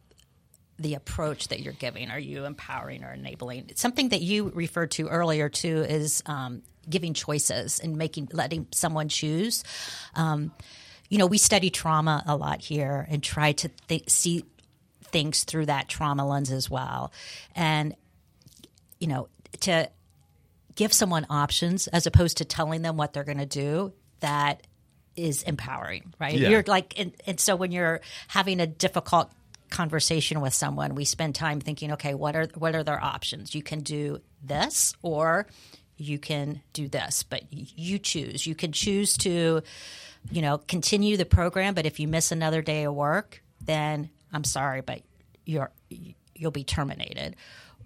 the 0.79 0.95
approach 0.95 1.49
that 1.49 1.59
you're 1.59 1.73
giving. 1.73 2.09
Are 2.09 2.19
you 2.19 2.45
empowering 2.45 3.03
or 3.03 3.13
enabling? 3.13 3.71
Something 3.75 4.09
that 4.09 4.21
you 4.21 4.51
referred 4.53 4.91
to 4.91 5.07
earlier 5.07 5.49
too 5.49 5.81
is 5.81 6.23
um, 6.25 6.63
giving 6.89 7.13
choices 7.13 7.79
and 7.79 7.97
making 7.97 8.29
letting 8.33 8.67
someone 8.71 9.07
choose. 9.09 9.63
Um, 10.15 10.51
you 11.09 11.17
know, 11.17 11.27
we 11.27 11.37
study 11.37 11.69
trauma 11.69 12.23
a 12.25 12.35
lot 12.35 12.61
here 12.61 13.05
and 13.09 13.21
try 13.21 13.51
to 13.51 13.69
th- 13.87 14.09
see 14.09 14.45
things 15.03 15.43
through 15.43 15.67
that 15.67 15.87
trauma 15.87 16.27
lens 16.27 16.51
as 16.51 16.69
well. 16.69 17.13
And, 17.55 17.95
you 18.99 19.07
know, 19.07 19.29
to 19.61 19.89
give 20.75 20.91
someone 20.91 21.27
options 21.29 21.87
as 21.87 22.07
opposed 22.07 22.37
to 22.37 22.45
telling 22.45 22.81
them 22.81 22.97
what 22.97 23.13
they're 23.13 23.23
going 23.23 23.37
to 23.37 23.45
do, 23.45 23.93
that 24.21 24.65
is 25.15 25.43
empowering, 25.43 26.13
right? 26.19 26.33
Yeah. 26.33 26.49
You're 26.49 26.63
like, 26.65 26.99
and, 26.99 27.13
and 27.27 27.39
so 27.39 27.55
when 27.55 27.71
you're 27.71 28.01
having 28.27 28.59
a 28.59 28.65
difficult 28.65 29.31
conversation 29.73 30.39
with 30.39 30.53
someone, 30.53 30.95
we 30.95 31.03
spend 31.03 31.35
time 31.35 31.59
thinking, 31.59 31.91
okay, 31.93 32.13
what 32.13 32.35
are 32.35 32.47
what 32.55 32.75
are 32.75 32.83
their 32.83 33.03
options? 33.03 33.53
You 33.53 33.63
can 33.63 33.81
do 33.81 34.21
this, 34.41 34.93
or 35.01 35.47
you 35.97 36.19
can 36.19 36.61
do 36.71 36.87
this, 36.87 37.23
but 37.23 37.43
you 37.51 37.99
choose. 37.99 38.47
You 38.47 38.55
can 38.55 38.71
choose 38.71 39.17
to, 39.17 39.61
you 40.31 40.41
know, 40.41 40.59
continue 40.59 41.17
the 41.17 41.25
program, 41.25 41.73
but 41.73 41.85
if 41.85 41.99
you 41.99 42.07
miss 42.07 42.31
another 42.31 42.61
day 42.61 42.83
of 42.85 42.93
work, 42.93 43.43
then 43.61 44.09
I'm 44.31 44.43
sorry, 44.43 44.81
but 44.81 45.01
you're 45.45 45.71
you'll 45.89 46.51
be 46.51 46.63
terminated. 46.63 47.35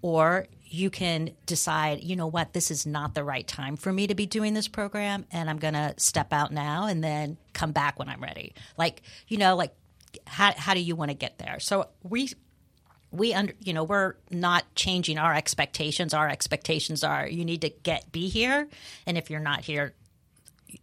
Or 0.00 0.46
you 0.64 0.90
can 0.90 1.30
decide, 1.46 2.04
you 2.04 2.14
know 2.14 2.28
what, 2.28 2.52
this 2.52 2.70
is 2.70 2.86
not 2.86 3.14
the 3.14 3.24
right 3.24 3.46
time 3.46 3.76
for 3.76 3.92
me 3.92 4.06
to 4.06 4.14
be 4.14 4.26
doing 4.26 4.54
this 4.54 4.68
program, 4.68 5.24
and 5.32 5.50
I'm 5.50 5.58
going 5.58 5.74
to 5.74 5.94
step 5.96 6.32
out 6.32 6.52
now 6.52 6.86
and 6.86 7.02
then 7.02 7.36
come 7.52 7.72
back 7.72 7.98
when 7.98 8.08
I'm 8.08 8.22
ready. 8.22 8.54
Like, 8.76 9.02
you 9.26 9.38
know, 9.38 9.56
like 9.56 9.74
how 10.26 10.52
how 10.56 10.74
do 10.74 10.80
you 10.80 10.96
want 10.96 11.10
to 11.10 11.16
get 11.16 11.38
there? 11.38 11.58
So 11.60 11.88
we 12.02 12.30
we 13.10 13.34
under 13.34 13.54
you 13.60 13.72
know 13.72 13.84
we're 13.84 14.14
not 14.30 14.64
changing 14.74 15.18
our 15.18 15.34
expectations. 15.34 16.14
Our 16.14 16.28
expectations 16.28 17.04
are 17.04 17.26
you 17.28 17.44
need 17.44 17.62
to 17.62 17.70
get 17.70 18.10
be 18.12 18.28
here, 18.28 18.68
and 19.06 19.16
if 19.18 19.30
you're 19.30 19.40
not 19.40 19.64
here, 19.64 19.94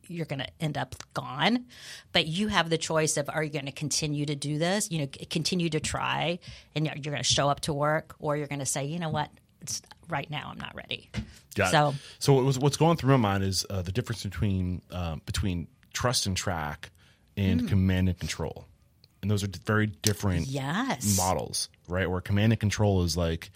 you're 0.07 0.25
going 0.25 0.39
to 0.39 0.47
end 0.59 0.77
up 0.77 0.95
gone. 1.13 1.65
But 2.11 2.25
you 2.27 2.47
have 2.47 2.69
the 2.69 2.77
choice 2.77 3.17
of 3.17 3.29
are 3.29 3.43
you 3.43 3.51
going 3.51 3.65
to 3.65 3.71
continue 3.71 4.25
to 4.25 4.35
do 4.35 4.57
this? 4.57 4.89
You 4.91 4.99
know, 4.99 5.07
continue 5.29 5.69
to 5.69 5.79
try, 5.79 6.39
and 6.75 6.85
you're, 6.85 6.95
you're 6.95 7.11
going 7.11 7.23
to 7.23 7.33
show 7.33 7.49
up 7.49 7.61
to 7.61 7.73
work, 7.73 8.15
or 8.19 8.35
you're 8.35 8.47
going 8.47 8.59
to 8.59 8.65
say, 8.65 8.85
you 8.85 8.99
know 8.99 9.09
what, 9.09 9.29
it's, 9.61 9.81
right 10.09 10.29
now 10.29 10.49
I'm 10.51 10.59
not 10.59 10.75
ready. 10.75 11.09
Got 11.55 11.71
so 11.71 11.89
it. 11.89 11.95
So 12.19 12.33
what 12.33 12.45
was, 12.45 12.59
what's 12.59 12.77
going 12.77 12.97
through 12.97 13.11
my 13.17 13.29
mind 13.29 13.43
is 13.43 13.65
uh, 13.69 13.81
the 13.81 13.91
difference 13.91 14.23
between 14.23 14.81
um, 14.91 15.21
between 15.25 15.67
trust 15.93 16.25
and 16.25 16.35
track 16.35 16.89
and 17.37 17.61
Hmm. 17.61 17.67
command 17.67 18.09
and 18.09 18.17
control, 18.17 18.65
and 19.25 19.31
those 19.31 19.43
are 19.43 19.49
very 19.65 19.87
different 19.87 20.45
yes, 20.45 21.17
models, 21.17 21.67
right? 21.87 22.07
Where 22.07 22.21
command 22.21 22.53
and 22.53 22.59
control 22.59 23.01
is 23.01 23.17
like 23.17 23.49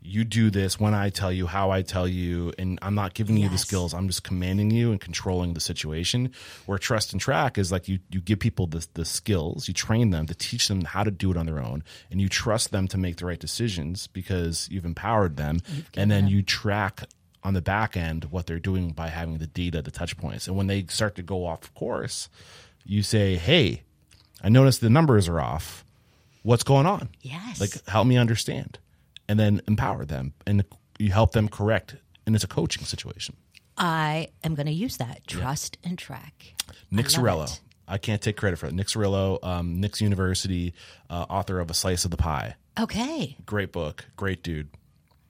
you 0.00 0.24
do 0.24 0.48
this 0.48 0.80
when 0.80 0.94
I 0.94 1.10
tell 1.10 1.30
you, 1.30 1.46
how 1.46 1.70
I 1.70 1.82
tell 1.82 2.08
you, 2.08 2.54
and 2.58 2.78
I'm 2.80 2.94
not 2.94 3.12
giving 3.12 3.36
you 3.36 3.50
the 3.50 3.58
skills. 3.58 3.92
I'm 3.92 4.06
just 4.06 4.24
commanding 4.24 4.70
you 4.70 4.92
and 4.92 4.98
controlling 4.98 5.52
the 5.52 5.60
situation. 5.60 6.32
Where 6.64 6.78
trust 6.78 7.12
and 7.12 7.20
track 7.20 7.58
is 7.58 7.70
like 7.70 7.86
you 7.86 7.98
you 8.08 8.22
give 8.22 8.38
people 8.38 8.66
the 8.66 8.86
the 8.94 9.04
skills, 9.04 9.68
you 9.68 9.74
train 9.74 10.08
them 10.08 10.26
to 10.26 10.34
teach 10.34 10.68
them 10.68 10.86
how 10.86 11.04
to 11.04 11.10
do 11.10 11.30
it 11.30 11.36
on 11.36 11.44
their 11.44 11.60
own, 11.60 11.84
and 12.10 12.18
you 12.18 12.30
trust 12.30 12.70
them 12.70 12.88
to 12.88 12.96
make 12.96 13.16
the 13.16 13.26
right 13.26 13.38
decisions 13.38 14.06
because 14.06 14.70
you've 14.70 14.86
empowered 14.86 15.36
them, 15.36 15.60
and 15.98 16.10
then 16.10 16.28
you 16.28 16.42
track 16.42 17.04
on 17.42 17.52
the 17.52 17.60
back 17.60 17.94
end 17.94 18.24
what 18.30 18.46
they're 18.46 18.58
doing 18.58 18.92
by 18.92 19.08
having 19.08 19.36
the 19.36 19.46
data, 19.46 19.82
the 19.82 19.90
touch 19.90 20.16
points, 20.16 20.48
and 20.48 20.56
when 20.56 20.66
they 20.66 20.86
start 20.86 21.14
to 21.16 21.22
go 21.22 21.44
off 21.44 21.74
course, 21.74 22.30
you 22.86 23.02
say, 23.02 23.36
"Hey, 23.36 23.82
I 24.42 24.48
noticed 24.48 24.80
the 24.80 24.90
numbers 24.90 25.28
are 25.28 25.40
off. 25.40 25.84
What's 26.42 26.62
going 26.64 26.86
on?" 26.86 27.08
yes, 27.20 27.60
like 27.60 27.84
help 27.86 28.06
me 28.06 28.16
understand 28.16 28.78
and 29.28 29.38
then 29.38 29.60
empower 29.68 30.04
them 30.04 30.32
and 30.46 30.64
you 30.98 31.12
help 31.12 31.32
them 31.32 31.48
correct 31.48 31.96
and 32.26 32.34
it's 32.34 32.44
a 32.44 32.48
coaching 32.48 32.84
situation 32.84 33.36
I 33.78 34.28
am 34.42 34.54
going 34.54 34.66
to 34.66 34.72
use 34.72 34.96
that 34.98 35.26
trust 35.26 35.78
and 35.84 35.96
track. 35.96 36.54
nick 36.90 37.06
I 37.06 37.20
love 37.20 37.26
Sarillo. 37.26 37.44
it. 37.44 37.60
I 37.88 37.98
can't 37.98 38.20
take 38.20 38.36
credit 38.36 38.58
for 38.58 38.66
it 38.66 38.74
nick 38.74 38.88
Sarillo, 38.88 39.38
um, 39.44 39.80
nick's 39.80 40.00
university 40.00 40.74
uh, 41.08 41.26
author 41.30 41.60
of 41.60 41.70
a 41.70 41.74
slice 41.74 42.04
of 42.04 42.10
the 42.10 42.16
pie 42.16 42.56
Okay, 42.78 43.36
great 43.46 43.70
book 43.72 44.04
great 44.16 44.42
dude 44.42 44.68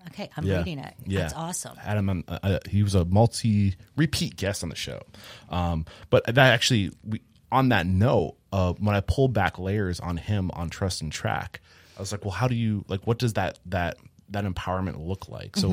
okay, 0.08 0.30
I'm 0.36 0.44
yeah 0.44 0.58
reading 0.58 0.78
it. 0.78 0.94
yeah 1.06 1.20
That's 1.20 1.34
awesome. 1.34 1.76
on, 1.86 2.24
uh, 2.26 2.38
uh, 2.42 2.58
he 2.68 2.82
was 2.82 2.94
a 2.94 3.04
multi 3.04 3.76
repeat 3.96 4.36
guest 4.36 4.62
on 4.62 4.70
the 4.70 4.76
show 4.76 5.02
um, 5.50 5.84
but 6.08 6.24
that 6.26 6.38
actually 6.38 6.90
we, 7.04 7.20
on 7.52 7.68
that 7.70 7.86
note 7.86 8.36
uh, 8.52 8.72
when 8.74 8.94
i 8.94 9.00
pulled 9.00 9.32
back 9.32 9.58
layers 9.58 10.00
on 10.00 10.16
him 10.16 10.50
on 10.54 10.68
trust 10.70 11.02
and 11.02 11.12
track 11.12 11.60
i 11.96 12.00
was 12.00 12.12
like 12.12 12.24
well 12.24 12.32
how 12.32 12.48
do 12.48 12.54
you 12.54 12.84
like 12.88 13.06
what 13.06 13.18
does 13.18 13.34
that 13.34 13.58
that 13.66 13.96
that 14.30 14.44
empowerment 14.44 15.04
look 15.04 15.28
like? 15.28 15.56
So 15.56 15.68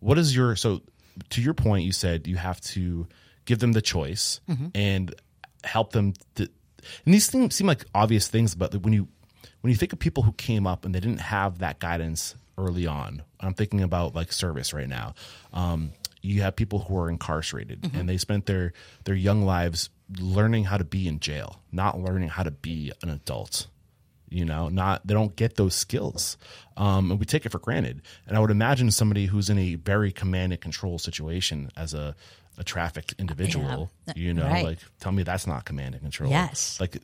what 0.00 0.18
is 0.18 0.36
your 0.36 0.56
so 0.56 0.82
to 1.30 1.40
your 1.40 1.54
point 1.54 1.84
you 1.84 1.92
said 1.92 2.26
you 2.26 2.36
have 2.36 2.60
to 2.60 3.06
give 3.46 3.58
them 3.60 3.72
the 3.72 3.80
choice 3.82 4.40
and 4.74 5.14
help 5.64 5.92
them 5.92 6.12
to, 6.34 6.48
and 7.04 7.14
these 7.14 7.28
things 7.30 7.54
seem 7.54 7.66
like 7.66 7.84
obvious 7.94 8.28
things 8.28 8.54
but 8.54 8.74
when 8.82 8.92
you 8.92 9.08
when 9.62 9.70
you 9.70 9.76
think 9.76 9.92
of 9.92 9.98
people 9.98 10.22
who 10.22 10.32
came 10.32 10.66
up 10.66 10.84
and 10.84 10.94
they 10.94 11.00
didn't 11.00 11.20
have 11.20 11.58
that 11.60 11.78
guidance 11.80 12.34
early 12.58 12.86
on 12.86 13.22
i'm 13.40 13.54
thinking 13.54 13.82
about 13.82 14.14
like 14.14 14.32
service 14.32 14.72
right 14.74 14.88
now 14.88 15.14
um, 15.54 15.90
you 16.22 16.42
have 16.42 16.54
people 16.54 16.80
who 16.80 16.96
are 16.98 17.08
incarcerated 17.08 17.90
and 17.94 18.08
they 18.08 18.18
spent 18.18 18.44
their 18.46 18.72
their 19.04 19.14
young 19.16 19.42
lives 19.44 19.88
learning 20.18 20.64
how 20.64 20.76
to 20.78 20.84
be 20.84 21.06
in 21.06 21.20
jail 21.20 21.60
not 21.72 22.00
learning 22.00 22.28
how 22.28 22.42
to 22.42 22.50
be 22.50 22.92
an 23.02 23.10
adult 23.10 23.66
you 24.30 24.44
know 24.44 24.68
not 24.68 25.06
they 25.06 25.12
don't 25.14 25.36
get 25.36 25.56
those 25.56 25.74
skills 25.74 26.36
um, 26.76 27.10
and 27.10 27.20
we 27.20 27.26
take 27.26 27.44
it 27.44 27.50
for 27.52 27.58
granted 27.58 28.00
and 28.26 28.36
i 28.36 28.40
would 28.40 28.50
imagine 28.50 28.90
somebody 28.90 29.26
who's 29.26 29.50
in 29.50 29.58
a 29.58 29.74
very 29.74 30.10
command 30.12 30.52
and 30.52 30.60
control 30.62 30.98
situation 30.98 31.70
as 31.76 31.92
a 31.94 32.14
a 32.56 32.64
trafficked 32.64 33.14
individual 33.18 33.90
Yeah. 34.06 34.12
you 34.16 34.34
know 34.34 34.46
Right. 34.46 34.64
like 34.64 34.78
tell 35.00 35.12
me 35.12 35.22
that's 35.22 35.46
not 35.46 35.64
command 35.64 35.94
and 35.94 36.02
control 36.02 36.30
Yes. 36.30 36.80
like 36.80 36.98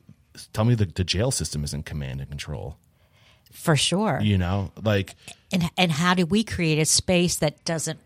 tell 0.51 0.65
me 0.65 0.75
the, 0.75 0.85
the 0.85 1.03
jail 1.03 1.31
system 1.31 1.63
is 1.63 1.73
in 1.73 1.83
command 1.83 2.19
and 2.21 2.29
control 2.29 2.77
For 3.53 3.75
sure. 3.75 4.19
you 4.21 4.37
know 4.37 4.71
like 4.83 5.15
and 5.53 5.69
and 5.77 5.91
how 5.91 6.13
do 6.15 6.25
we 6.25 6.43
create 6.43 6.79
a 6.79 6.85
space 6.85 7.37
that 7.37 7.63
doesn't 7.65 7.99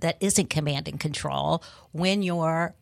that 0.00 0.16
isn't 0.20 0.50
command 0.50 0.88
and 0.88 1.00
control 1.00 1.62
when 1.92 2.22
you're 2.22 2.74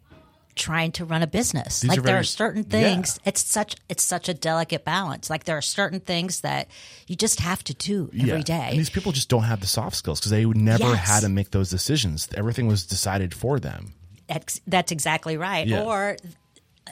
trying 0.59 0.93
to 0.93 1.05
run 1.05 1.23
a 1.23 1.27
business 1.27 1.81
These 1.81 1.89
like 1.89 1.99
are 1.99 2.03
there 2.03 2.13
very- 2.15 2.21
are 2.21 2.25
certain 2.25 2.65
things 2.65 3.19
it's 3.25 3.41
such 3.43 3.77
it's 3.89 4.03
such 4.05 4.29
a 4.29 4.35
delicate 4.35 4.85
balance 4.85 5.31
like 5.31 5.45
there 5.45 5.57
are 5.57 5.63
certain 5.63 6.01
things 6.01 6.41
that 6.43 6.69
you 7.07 7.17
just 7.17 7.41
have 7.41 7.65
to 7.65 7.75
do 7.75 8.11
every 8.13 8.29
yeah. 8.39 8.43
day. 8.43 8.69
and 8.71 8.79
these 8.79 8.91
people 8.91 9.13
just 9.13 9.29
don't 9.31 9.45
have 9.45 9.61
the 9.61 9.67
soft 9.67 9.97
skills 9.97 10.19
because 10.21 10.31
they 10.33 10.45
never 10.45 10.85
Yes. 10.85 11.09
had 11.09 11.21
to 11.21 11.29
make 11.31 11.51
those 11.53 11.71
decisions 11.71 12.29
everything 12.35 12.67
was 12.67 12.85
decided 12.87 13.33
for 13.33 13.59
them 13.61 13.95
That's, 14.27 14.61
that's 14.67 14.93
exactly 14.93 15.37
right. 15.39 15.67
Yeah. 15.67 15.85
Or, 15.85 16.17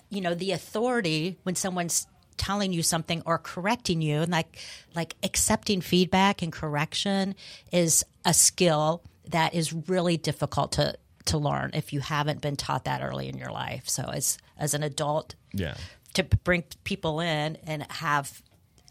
you 0.09 0.21
know, 0.23 0.35
the 0.35 0.53
authority 0.53 1.37
when 1.43 1.55
someone's 1.55 2.07
telling 2.39 2.73
you 2.73 2.83
something 2.83 3.23
or 3.27 3.37
correcting 3.39 4.01
you, 4.03 4.21
and 4.23 4.31
like 4.33 4.59
like 4.95 5.15
accepting 5.23 5.81
feedback 5.83 6.41
and 6.43 6.51
correction 6.53 7.35
is 7.73 8.05
a 8.25 8.33
skill 8.33 9.03
that 9.31 9.55
is 9.55 9.73
really 9.73 10.17
difficult 10.17 10.73
to 10.73 10.95
to 11.27 11.39
learn 11.39 11.71
if 11.75 11.93
you 11.93 12.01
haven't 12.01 12.41
been 12.41 12.57
taught 12.57 12.85
that 12.85 13.03
early 13.03 13.29
in 13.29 13.37
your 13.37 13.51
life. 13.51 13.89
So 13.89 14.05
as 14.05 14.39
as 14.59 14.75
an 14.75 14.83
adult, 14.83 15.35
yeah 15.53 15.75
to 16.15 16.23
bring 16.23 16.65
people 16.85 17.21
in 17.21 17.57
and 17.67 17.85
have 17.91 18.43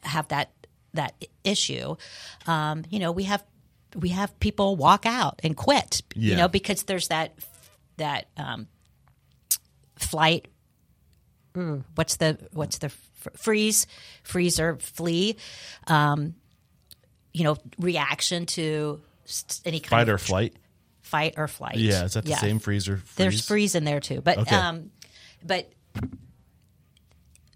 have 0.04 0.28
that 0.28 0.52
that 0.93 1.13
issue. 1.43 1.95
Um, 2.45 2.84
you 2.89 3.00
know, 3.00 3.12
we 3.12 3.24
have 3.24 3.43
we 3.95 4.10
have 4.10 4.38
people 4.39 4.76
walk 4.76 5.06
out 5.06 5.39
and 5.43 5.58
quit. 5.58 6.02
You 6.15 6.36
know, 6.38 6.48
because 6.48 6.84
there's 6.84 7.08
that 7.08 7.34
that 7.98 8.28
um, 8.38 8.67
flight. 9.95 10.48
mm, 11.56 11.84
What's 11.95 12.17
the 12.17 12.38
what's 12.52 12.78
the 12.78 12.89
fr- 12.89 13.30
freeze, 13.36 13.88
freeze 14.24 14.60
or 14.60 14.76
flee? 14.78 15.38
Um, 15.88 16.36
you 17.34 17.43
know, 17.43 17.58
reaction 17.80 18.45
to 18.45 19.02
any 19.65 19.80
kind 19.80 19.89
fight 19.89 20.10
of 20.10 20.15
or 20.15 20.17
flight 20.17 20.54
fight 21.15 21.34
or 21.38 21.47
flight. 21.47 21.78
yeah 21.78 22.04
is 22.06 22.13
that 22.13 22.25
the 22.25 22.36
same 22.36 22.60
freezer 22.60 22.97
freeze? 22.97 23.15
There's 23.15 23.45
freeze 23.47 23.75
in 23.75 23.84
there 23.86 23.99
too, 23.99 24.21
but 24.21 24.38
Okay. 24.39 24.56
um, 24.56 24.91
but 25.43 25.71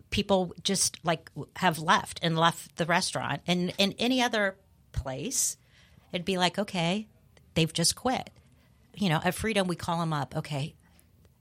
people 0.10 0.54
just 0.64 0.98
like 1.04 1.30
have 1.58 1.80
left 1.80 2.20
and 2.24 2.38
left 2.38 2.76
the 2.78 2.86
restaurant, 2.86 3.42
and 3.48 3.74
in 3.78 3.94
any 4.00 4.22
other 4.22 4.56
place, 4.92 5.58
it'd 6.12 6.26
be 6.26 6.38
like, 6.38 6.58
okay, 6.58 7.08
they've 7.54 7.72
just 7.74 7.96
quit. 7.96 8.30
You 8.96 9.10
know, 9.10 9.22
at 9.24 9.34
Freedom, 9.36 9.68
we 9.68 9.76
call 9.76 10.00
them 10.00 10.14
up. 10.14 10.36
Okay, 10.36 10.76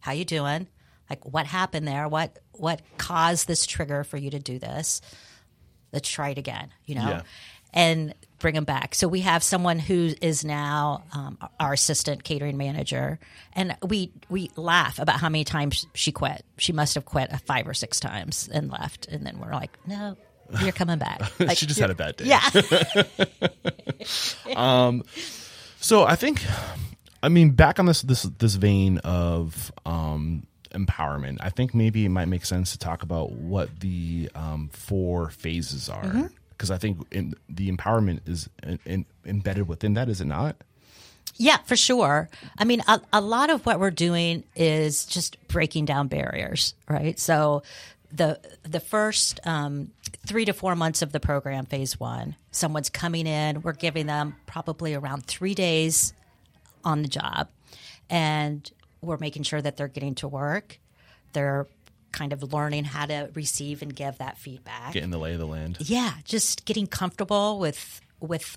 how 0.00 0.12
you 0.12 0.24
doing? 0.24 0.68
Like, 1.10 1.24
what 1.24 1.46
happened 1.46 1.88
there? 1.88 2.08
What 2.08 2.38
what 2.52 2.82
caused 2.98 3.46
this 3.48 3.66
trigger 3.66 4.04
for 4.04 4.16
you 4.16 4.30
to 4.30 4.38
do 4.38 4.58
this? 4.58 5.00
Let's 5.92 6.08
try 6.08 6.30
it 6.30 6.38
again. 6.38 6.68
You 6.84 6.96
know, 6.96 7.08
Yeah. 7.08 7.22
And 7.72 8.14
bring 8.38 8.54
them 8.54 8.64
back. 8.64 8.94
So 8.94 9.08
we 9.08 9.20
have 9.20 9.42
someone 9.42 9.78
who 9.78 10.14
is 10.20 10.44
now 10.44 11.02
um, 11.12 11.38
our 11.58 11.72
assistant 11.72 12.24
catering 12.24 12.56
manager, 12.56 13.18
and 13.52 13.76
we 13.86 14.12
we 14.28 14.50
laugh 14.56 14.98
about 14.98 15.20
how 15.20 15.28
many 15.28 15.44
times 15.44 15.86
she 15.94 16.12
quit. 16.12 16.44
She 16.56 16.72
must 16.72 16.94
have 16.94 17.04
quit 17.04 17.30
five 17.46 17.66
or 17.68 17.74
six 17.74 18.00
times 18.00 18.48
and 18.52 18.70
left, 18.70 19.06
and 19.08 19.26
then 19.26 19.38
we're 19.38 19.52
like, 19.52 19.76
no. 19.86 20.16
You're 20.62 20.72
coming 20.72 20.98
back. 20.98 21.20
Like, 21.38 21.58
she 21.58 21.66
just 21.66 21.78
had 21.78 21.90
a 21.90 21.94
bad 21.94 22.16
day 22.16 22.24
Yeah. 22.24 22.40
um, 24.56 25.04
So 25.80 26.04
I 26.04 26.16
think, 26.16 26.42
I 27.22 27.28
mean, 27.28 27.50
back 27.50 27.78
on 27.78 27.84
this 27.84 28.00
this 28.02 28.22
this 28.22 28.54
vein 28.54 28.96
of 28.98 29.70
um, 29.84 30.46
empowerment, 30.70 31.38
I 31.40 31.50
think 31.50 31.74
maybe 31.74 32.04
it 32.04 32.08
might 32.08 32.28
make 32.28 32.44
sense 32.46 32.72
to 32.72 32.78
talk 32.78 33.02
about 33.02 33.32
what 33.32 33.80
the 33.80 34.30
um, 34.34 34.70
four 34.72 35.30
phases 35.30 35.88
are. 35.88 36.04
Mm-hmm. 36.04 36.26
Because 36.58 36.72
I 36.72 36.76
think 36.76 37.06
in, 37.12 37.34
the 37.48 37.70
empowerment 37.70 38.28
is 38.28 38.50
in, 38.64 38.80
in, 38.84 39.06
embedded 39.24 39.68
within 39.68 39.94
that, 39.94 40.08
is 40.08 40.20
it 40.20 40.26
not? 40.26 40.56
Yeah, 41.36 41.58
for 41.58 41.76
sure. 41.76 42.28
I 42.58 42.64
mean, 42.64 42.82
a, 42.88 43.00
a 43.12 43.20
lot 43.20 43.48
of 43.48 43.64
what 43.64 43.78
we're 43.78 43.92
doing 43.92 44.42
is 44.56 45.06
just 45.06 45.36
breaking 45.46 45.84
down 45.84 46.08
barriers, 46.08 46.74
right? 46.88 47.16
So 47.16 47.62
the 48.12 48.40
the 48.64 48.80
first 48.80 49.38
um, 49.44 49.92
three 50.26 50.44
to 50.46 50.52
four 50.52 50.74
months 50.74 51.00
of 51.00 51.12
the 51.12 51.20
program, 51.20 51.66
phase 51.66 52.00
one, 52.00 52.34
someone's 52.50 52.90
coming 52.90 53.26
in. 53.26 53.62
We're 53.62 53.72
giving 53.72 54.06
them 54.06 54.34
probably 54.46 54.94
around 54.94 55.26
three 55.26 55.54
days 55.54 56.12
on 56.84 57.02
the 57.02 57.08
job, 57.08 57.48
and 58.10 58.68
we're 59.00 59.18
making 59.18 59.44
sure 59.44 59.62
that 59.62 59.76
they're 59.76 59.86
getting 59.86 60.16
to 60.16 60.28
work. 60.28 60.80
They're 61.34 61.68
kind 62.18 62.32
of 62.32 62.52
learning 62.52 62.84
how 62.84 63.06
to 63.06 63.30
receive 63.34 63.82
and 63.82 63.94
give 63.94 64.18
that 64.18 64.38
feedback. 64.38 64.92
Get 64.92 65.04
in 65.04 65.10
the 65.10 65.18
lay 65.18 65.34
of 65.34 65.38
the 65.38 65.46
land. 65.46 65.76
Yeah, 65.80 66.12
just 66.24 66.64
getting 66.64 66.86
comfortable 66.86 67.58
with 67.58 68.00
with 68.20 68.56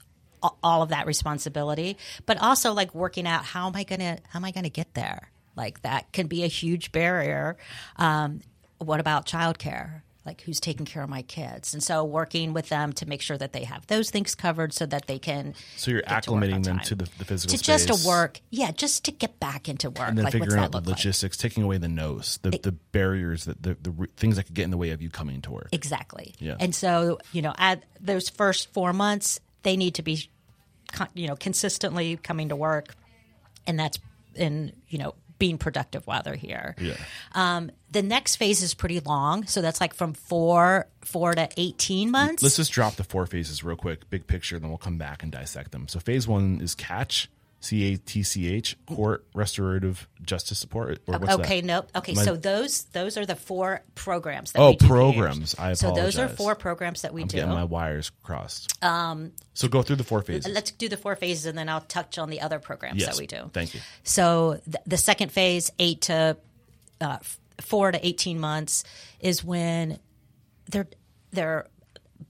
all 0.63 0.81
of 0.81 0.89
that 0.89 1.05
responsibility, 1.05 1.97
but 2.25 2.41
also 2.41 2.73
like 2.73 2.95
working 2.95 3.27
out 3.27 3.45
how 3.45 3.67
am 3.67 3.75
I 3.75 3.83
gonna 3.83 4.17
how 4.29 4.39
am 4.39 4.45
I 4.45 4.51
gonna 4.51 4.69
get 4.69 4.93
there? 4.95 5.31
Like 5.55 5.81
that 5.83 6.11
can 6.11 6.27
be 6.27 6.43
a 6.43 6.47
huge 6.47 6.91
barrier. 6.91 7.57
Um, 7.97 8.39
what 8.79 8.99
about 8.99 9.27
childcare? 9.27 10.01
Like 10.25 10.41
who's 10.41 10.59
taking 10.59 10.85
care 10.85 11.01
of 11.01 11.09
my 11.09 11.23
kids? 11.23 11.73
And 11.73 11.81
so 11.81 12.03
working 12.03 12.53
with 12.53 12.69
them 12.69 12.93
to 12.93 13.07
make 13.07 13.21
sure 13.21 13.37
that 13.37 13.53
they 13.53 13.63
have 13.63 13.87
those 13.87 14.11
things 14.11 14.35
covered 14.35 14.71
so 14.71 14.85
that 14.85 15.07
they 15.07 15.17
can. 15.17 15.55
So 15.77 15.91
you're 15.91 16.01
get 16.01 16.23
to 16.23 16.31
acclimating 16.31 16.63
them 16.63 16.79
to 16.79 16.95
the, 16.95 17.09
the 17.17 17.25
physical 17.25 17.57
to 17.57 17.63
just 17.63 17.85
space. 17.85 18.01
to 18.03 18.07
work, 18.07 18.39
yeah, 18.51 18.71
just 18.71 19.05
to 19.05 19.11
get 19.11 19.39
back 19.39 19.67
into 19.67 19.89
work. 19.89 20.09
and 20.09 20.17
then 20.17 20.25
like 20.25 20.33
figuring 20.33 20.59
out 20.59 20.71
the 20.71 20.77
look 20.77 20.87
like? 20.87 20.97
logistics, 20.97 21.37
taking 21.37 21.63
away 21.63 21.77
the 21.77 21.87
no's, 21.87 22.39
the, 22.43 22.51
the 22.51 22.71
barriers, 22.71 23.45
that 23.45 23.63
the, 23.63 23.75
the 23.81 24.07
things 24.17 24.35
that 24.35 24.43
could 24.43 24.55
get 24.55 24.63
in 24.63 24.71
the 24.71 24.77
way 24.77 24.91
of 24.91 25.01
you 25.01 25.09
coming 25.09 25.41
to 25.41 25.51
work. 25.51 25.69
Exactly. 25.71 26.35
Yeah. 26.37 26.55
And 26.59 26.75
so, 26.75 27.17
you 27.31 27.41
know, 27.41 27.53
at 27.57 27.83
those 27.99 28.29
first 28.29 28.71
four 28.73 28.93
months, 28.93 29.39
they 29.63 29.75
need 29.75 29.95
to 29.95 30.03
be, 30.03 30.29
con- 30.91 31.09
you 31.15 31.27
know, 31.27 31.35
consistently 31.35 32.17
coming 32.17 32.49
to 32.49 32.55
work, 32.55 32.95
and 33.65 33.79
that's 33.79 33.97
in 34.35 34.71
you 34.87 34.97
know 34.97 35.13
being 35.41 35.57
productive 35.57 36.05
while 36.05 36.21
they're 36.21 36.35
here. 36.35 36.75
Yeah. 36.79 36.97
Um, 37.33 37.71
the 37.89 38.03
next 38.03 38.35
phase 38.35 38.61
is 38.61 38.75
pretty 38.75 38.99
long, 38.99 39.47
so 39.47 39.59
that's 39.59 39.81
like 39.81 39.95
from 39.95 40.13
four 40.13 40.87
four 41.01 41.33
to 41.33 41.49
eighteen 41.57 42.11
months. 42.11 42.43
Let's 42.43 42.57
just 42.57 42.71
drop 42.71 42.95
the 42.95 43.03
four 43.03 43.25
phases 43.25 43.63
real 43.63 43.75
quick, 43.75 44.07
big 44.11 44.27
picture, 44.27 44.59
then 44.59 44.69
we'll 44.69 44.77
come 44.77 44.99
back 44.99 45.23
and 45.23 45.31
dissect 45.31 45.71
them. 45.71 45.87
So 45.87 45.99
phase 45.99 46.27
one 46.27 46.61
is 46.61 46.75
catch, 46.75 47.27
C 47.63 47.93
A 47.93 47.97
T 47.97 48.23
C 48.23 48.51
H, 48.51 48.75
court 48.87 49.25
restorative 49.35 50.07
justice 50.23 50.57
support. 50.57 50.99
Or 51.07 51.19
what's 51.19 51.35
okay, 51.35 51.61
that? 51.61 51.67
nope. 51.67 51.91
Okay, 51.95 52.15
so 52.15 52.35
those 52.35 52.85
those 52.85 53.17
are 53.17 53.25
the 53.25 53.35
four 53.35 53.83
programs. 53.93 54.51
That 54.51 54.59
Oh, 54.61 54.71
we 54.71 54.75
do 54.77 54.87
programs. 54.87 55.53
I 55.53 55.71
apologize. 55.71 55.79
So 55.79 55.93
those 55.93 56.17
are 56.17 56.27
four 56.27 56.55
programs 56.55 57.03
that 57.03 57.13
we 57.13 57.21
I'm 57.21 57.27
do. 57.27 57.37
getting 57.37 57.53
my 57.53 57.63
wires 57.63 58.11
crossed. 58.23 58.83
Um, 58.83 59.31
so 59.53 59.67
go 59.67 59.83
through 59.83 59.97
the 59.97 60.03
four 60.03 60.23
phases. 60.23 60.51
Let's 60.51 60.71
do 60.71 60.89
the 60.89 60.97
four 60.97 61.15
phases, 61.15 61.45
and 61.45 61.55
then 61.55 61.69
I'll 61.69 61.81
touch 61.81 62.17
on 62.17 62.31
the 62.31 62.41
other 62.41 62.57
programs 62.57 62.99
yes, 62.99 63.09
that 63.15 63.21
we 63.21 63.27
do. 63.27 63.51
Thank 63.53 63.75
you. 63.75 63.79
So 64.03 64.59
th- 64.65 64.83
the 64.87 64.97
second 64.97 65.31
phase, 65.31 65.71
eight 65.77 66.01
to 66.01 66.37
uh, 66.99 67.17
four 67.61 67.91
to 67.91 68.05
eighteen 68.05 68.39
months, 68.39 68.83
is 69.19 69.43
when 69.43 69.99
they're 70.71 70.87
they're 71.31 71.67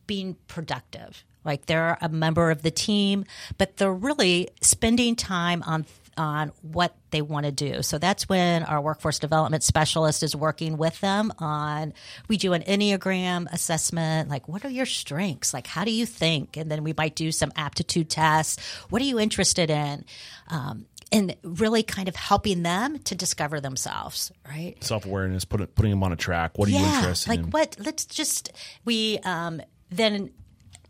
being 0.08 0.36
productive. 0.48 1.24
Like 1.44 1.66
they're 1.66 1.98
a 2.02 2.10
member 2.10 2.52
of 2.52 2.62
the 2.62 2.72
team, 2.72 3.26
but 3.58 3.78
they're 3.78 3.94
really 3.94 4.50
spending 4.62 5.16
time 5.16 5.64
on 5.64 5.86
on 6.18 6.52
what 6.62 6.94
they 7.12 7.22
want 7.22 7.46
to 7.46 7.52
do. 7.52 7.82
So 7.82 7.98
that's 7.98 8.28
when 8.28 8.64
our 8.64 8.82
workforce 8.82 9.18
development 9.18 9.64
specialist 9.64 10.24
is 10.24 10.36
working 10.36 10.78
with 10.78 11.00
them 11.00 11.32
on 11.40 11.94
we 12.28 12.38
do 12.38 12.52
an 12.54 12.64
enneagram 12.64 13.52
assessment 13.52 14.30
like 14.30 14.48
what 14.48 14.66
are 14.66 14.70
your 14.70 14.86
strengths? 14.86 15.54
Like 15.54 15.68
how 15.68 15.86
do 15.86 15.92
you 15.92 16.06
think? 16.06 16.58
And 16.58 16.70
then 16.70 16.84
we 16.84 16.94
might 16.96 17.16
do 17.16 17.32
some 17.32 17.52
aptitude 17.56 18.10
tests. 18.10 18.62
What 18.90 19.02
are 19.02 19.06
you 19.06 19.20
interested 19.20 19.70
in? 19.70 20.06
Um, 20.50 20.86
and 21.14 21.36
really 21.44 21.84
kind 21.84 22.08
of 22.08 22.16
helping 22.16 22.64
them 22.64 23.00
to 23.00 23.16
discover 23.16 23.60
themselves, 23.60 24.32
right? 24.48 24.82
Self 24.82 25.06
awareness, 25.06 25.44
put, 25.44 25.76
putting 25.76 25.92
them 25.92 26.04
on 26.04 26.14
a 26.14 26.16
track. 26.16 26.58
What 26.58 26.70
are 26.70 26.72
you 26.72 26.78
interested 26.78 27.30
like 27.30 27.40
in? 27.40 27.46
Like 27.46 27.54
what? 27.54 27.76
Let's 27.80 28.06
just 28.06 28.52
we 28.86 29.20
um, 29.20 29.62
then 29.90 30.32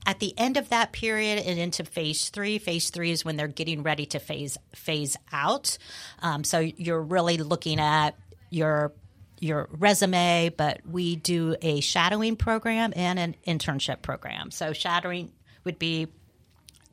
at 0.05 0.19
the 0.19 0.33
end 0.37 0.57
of 0.57 0.69
that 0.69 0.91
period 0.91 1.43
and 1.45 1.59
into 1.59 1.83
phase 1.83 2.29
three. 2.29 2.57
Phase 2.57 2.89
three 2.89 3.11
is 3.11 3.23
when 3.23 3.37
they're 3.37 3.47
getting 3.47 3.83
ready 3.83 4.05
to 4.07 4.19
phase 4.19 4.57
phase 4.73 5.17
out. 5.31 5.77
Um, 6.21 6.43
so 6.43 6.59
you're 6.59 7.01
really 7.01 7.37
looking 7.37 7.79
at 7.79 8.11
your 8.49 8.93
your 9.39 9.67
resume, 9.71 10.53
but 10.55 10.85
we 10.85 11.15
do 11.15 11.55
a 11.61 11.81
shadowing 11.81 12.35
program 12.35 12.93
and 12.95 13.17
an 13.17 13.35
internship 13.47 14.01
program. 14.01 14.51
So 14.51 14.71
shadowing 14.73 15.31
would 15.63 15.79
be 15.79 16.07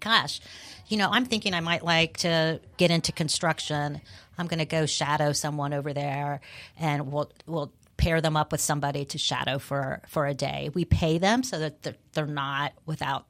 gosh, 0.00 0.40
you 0.86 0.96
know, 0.96 1.08
I'm 1.10 1.24
thinking 1.24 1.54
I 1.54 1.60
might 1.60 1.84
like 1.84 2.18
to 2.18 2.60
get 2.76 2.90
into 2.90 3.12
construction. 3.12 4.00
I'm 4.38 4.46
going 4.46 4.60
to 4.60 4.66
go 4.66 4.86
shadow 4.86 5.32
someone 5.32 5.72
over 5.72 5.92
there, 5.92 6.40
and 6.78 7.12
we'll 7.12 7.30
we'll 7.46 7.72
pair 8.08 8.22
them 8.22 8.38
up 8.38 8.52
with 8.52 8.60
somebody 8.62 9.04
to 9.04 9.18
shadow 9.18 9.58
for 9.58 10.00
for 10.08 10.26
a 10.26 10.32
day. 10.32 10.70
We 10.72 10.86
pay 10.86 11.18
them 11.18 11.42
so 11.42 11.58
that 11.58 11.82
they're, 11.82 11.96
they're 12.14 12.26
not 12.26 12.72
without 12.86 13.26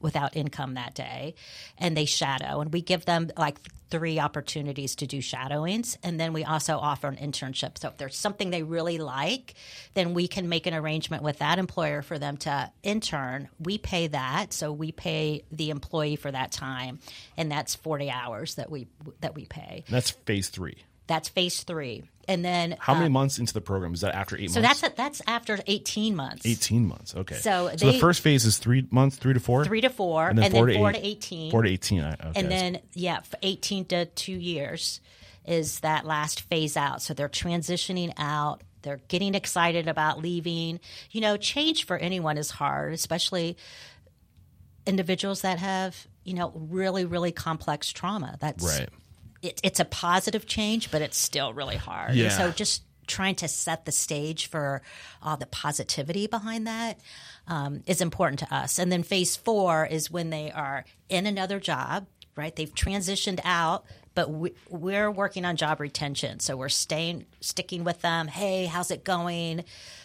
without 0.00 0.34
income 0.34 0.74
that 0.74 0.94
day, 0.94 1.34
and 1.78 1.94
they 1.94 2.06
shadow, 2.06 2.60
and 2.60 2.72
we 2.72 2.80
give 2.80 3.04
them 3.04 3.30
like 3.36 3.58
three 3.90 4.18
opportunities 4.18 4.96
to 4.96 5.06
do 5.06 5.20
shadowings, 5.20 5.98
and 6.02 6.18
then 6.18 6.32
we 6.32 6.44
also 6.44 6.78
offer 6.78 7.08
an 7.08 7.16
internship. 7.16 7.76
So 7.76 7.88
if 7.88 7.98
there's 7.98 8.16
something 8.16 8.48
they 8.48 8.62
really 8.62 8.96
like, 8.96 9.54
then 9.92 10.14
we 10.14 10.28
can 10.28 10.48
make 10.48 10.66
an 10.66 10.72
arrangement 10.72 11.22
with 11.22 11.38
that 11.38 11.58
employer 11.58 12.00
for 12.00 12.18
them 12.18 12.38
to 12.38 12.72
intern. 12.82 13.50
We 13.60 13.76
pay 13.76 14.06
that, 14.08 14.54
so 14.54 14.72
we 14.72 14.92
pay 14.92 15.44
the 15.52 15.68
employee 15.68 16.16
for 16.16 16.30
that 16.30 16.52
time, 16.52 17.00
and 17.36 17.52
that's 17.52 17.74
40 17.74 18.10
hours 18.10 18.54
that 18.54 18.70
we 18.70 18.88
that 19.20 19.34
we 19.34 19.44
pay. 19.44 19.84
That's 19.90 20.10
phase 20.10 20.48
three. 20.48 20.78
That's 21.08 21.28
phase 21.28 21.62
three, 21.64 22.04
and 22.28 22.44
then 22.44 22.76
How 22.78 22.94
many 22.94 23.06
um, 23.06 23.12
months 23.12 23.38
into 23.38 23.52
the 23.52 23.60
program? 23.60 23.92
Is 23.92 24.02
that 24.02 24.14
after 24.14 24.36
eight 24.38 24.50
So 24.52 24.60
months? 24.60 24.80
So 24.80 24.86
that's 24.86 24.96
that's 24.96 25.22
after 25.26 25.58
18 25.66 26.14
months. 26.14 26.46
18 26.46 26.86
months. 26.86 27.14
Okay. 27.14 27.34
So 27.34 27.70
the 27.70 27.76
they- 27.76 28.00
first 28.00 28.20
phase 28.20 28.44
is 28.44 28.58
three 28.58 28.86
months, 28.90 29.16
three 29.16 29.34
to 29.34 29.40
four? 29.40 29.64
Three 29.64 29.80
to 29.80 29.90
four, 29.90 30.28
And 30.28 30.38
then 30.38 30.44
and 30.46 30.54
four 30.54 30.66
then 30.66 30.74
to 30.74 30.78
four 30.78 30.90
eight. 30.90 30.94
to 30.94 31.06
18. 31.06 31.50
Four 31.50 31.62
to 31.62 31.68
18. 31.70 32.02
Okay. 32.04 32.32
and 32.36 32.50
then 32.50 32.78
yeah, 32.94 33.20
18 33.42 33.84
to 33.86 34.06
two 34.06 34.32
years 34.32 35.00
is 35.44 35.80
that 35.80 36.06
last 36.06 36.42
phase 36.42 36.76
out. 36.76 37.02
So 37.02 37.14
they're 37.14 37.28
transitioning 37.28 38.12
out. 38.16 38.62
They're 38.82 39.00
getting 39.08 39.34
excited 39.34 39.88
about 39.88 40.20
leaving. 40.20 40.78
You 41.10 41.20
know, 41.20 41.36
change 41.36 41.84
for 41.84 41.96
anyone 41.96 42.38
is 42.38 42.50
hard, 42.50 42.92
especially 42.94 43.56
individuals 44.86 45.42
that 45.42 45.58
have 45.58 46.06
you 46.24 46.34
know 46.34 46.52
really 46.54 47.04
really 47.04 47.32
complex 47.32 47.90
trauma. 47.92 48.36
That's 48.40 48.64
Right. 48.78 48.88
It, 49.42 49.60
it's 49.62 49.80
a 49.80 49.84
positive 49.84 50.46
change, 50.46 50.90
but 50.90 51.02
it's 51.02 51.18
still 51.18 51.52
really 51.52 51.76
hard. 51.76 52.14
Yeah. 52.14 52.30
So 52.30 52.50
just 52.52 52.84
trying 53.08 53.34
to 53.34 53.48
set 53.48 53.84
the 53.84 53.92
stage 53.92 54.46
for 54.46 54.80
all 55.20 55.36
the 55.36 55.46
positivity 55.46 56.28
behind 56.28 56.66
that 56.68 57.00
um, 57.48 57.82
is 57.86 58.00
important 58.00 58.38
to 58.38 58.54
us. 58.54 58.78
And 58.78 58.90
then 58.92 59.02
phase 59.02 59.36
four 59.36 59.84
is 59.84 60.10
when 60.10 60.30
they 60.30 60.52
are 60.52 60.84
in 61.08 61.26
another 61.26 61.58
job, 61.58 62.06
right? 62.36 62.54
They've 62.54 62.72
transitioned 62.72 63.40
out, 63.44 63.84
but 64.14 64.30
we, 64.30 64.54
we're 64.68 65.10
working 65.10 65.44
on 65.44 65.56
job 65.56 65.80
retention. 65.80 66.38
So 66.38 66.56
we're 66.56 66.68
staying, 66.68 67.26
sticking 67.40 67.82
with 67.82 68.00
them. 68.02 68.28
Hey, 68.28 68.66
how's 68.66 68.90
it 68.92 69.04
going? 69.04 69.64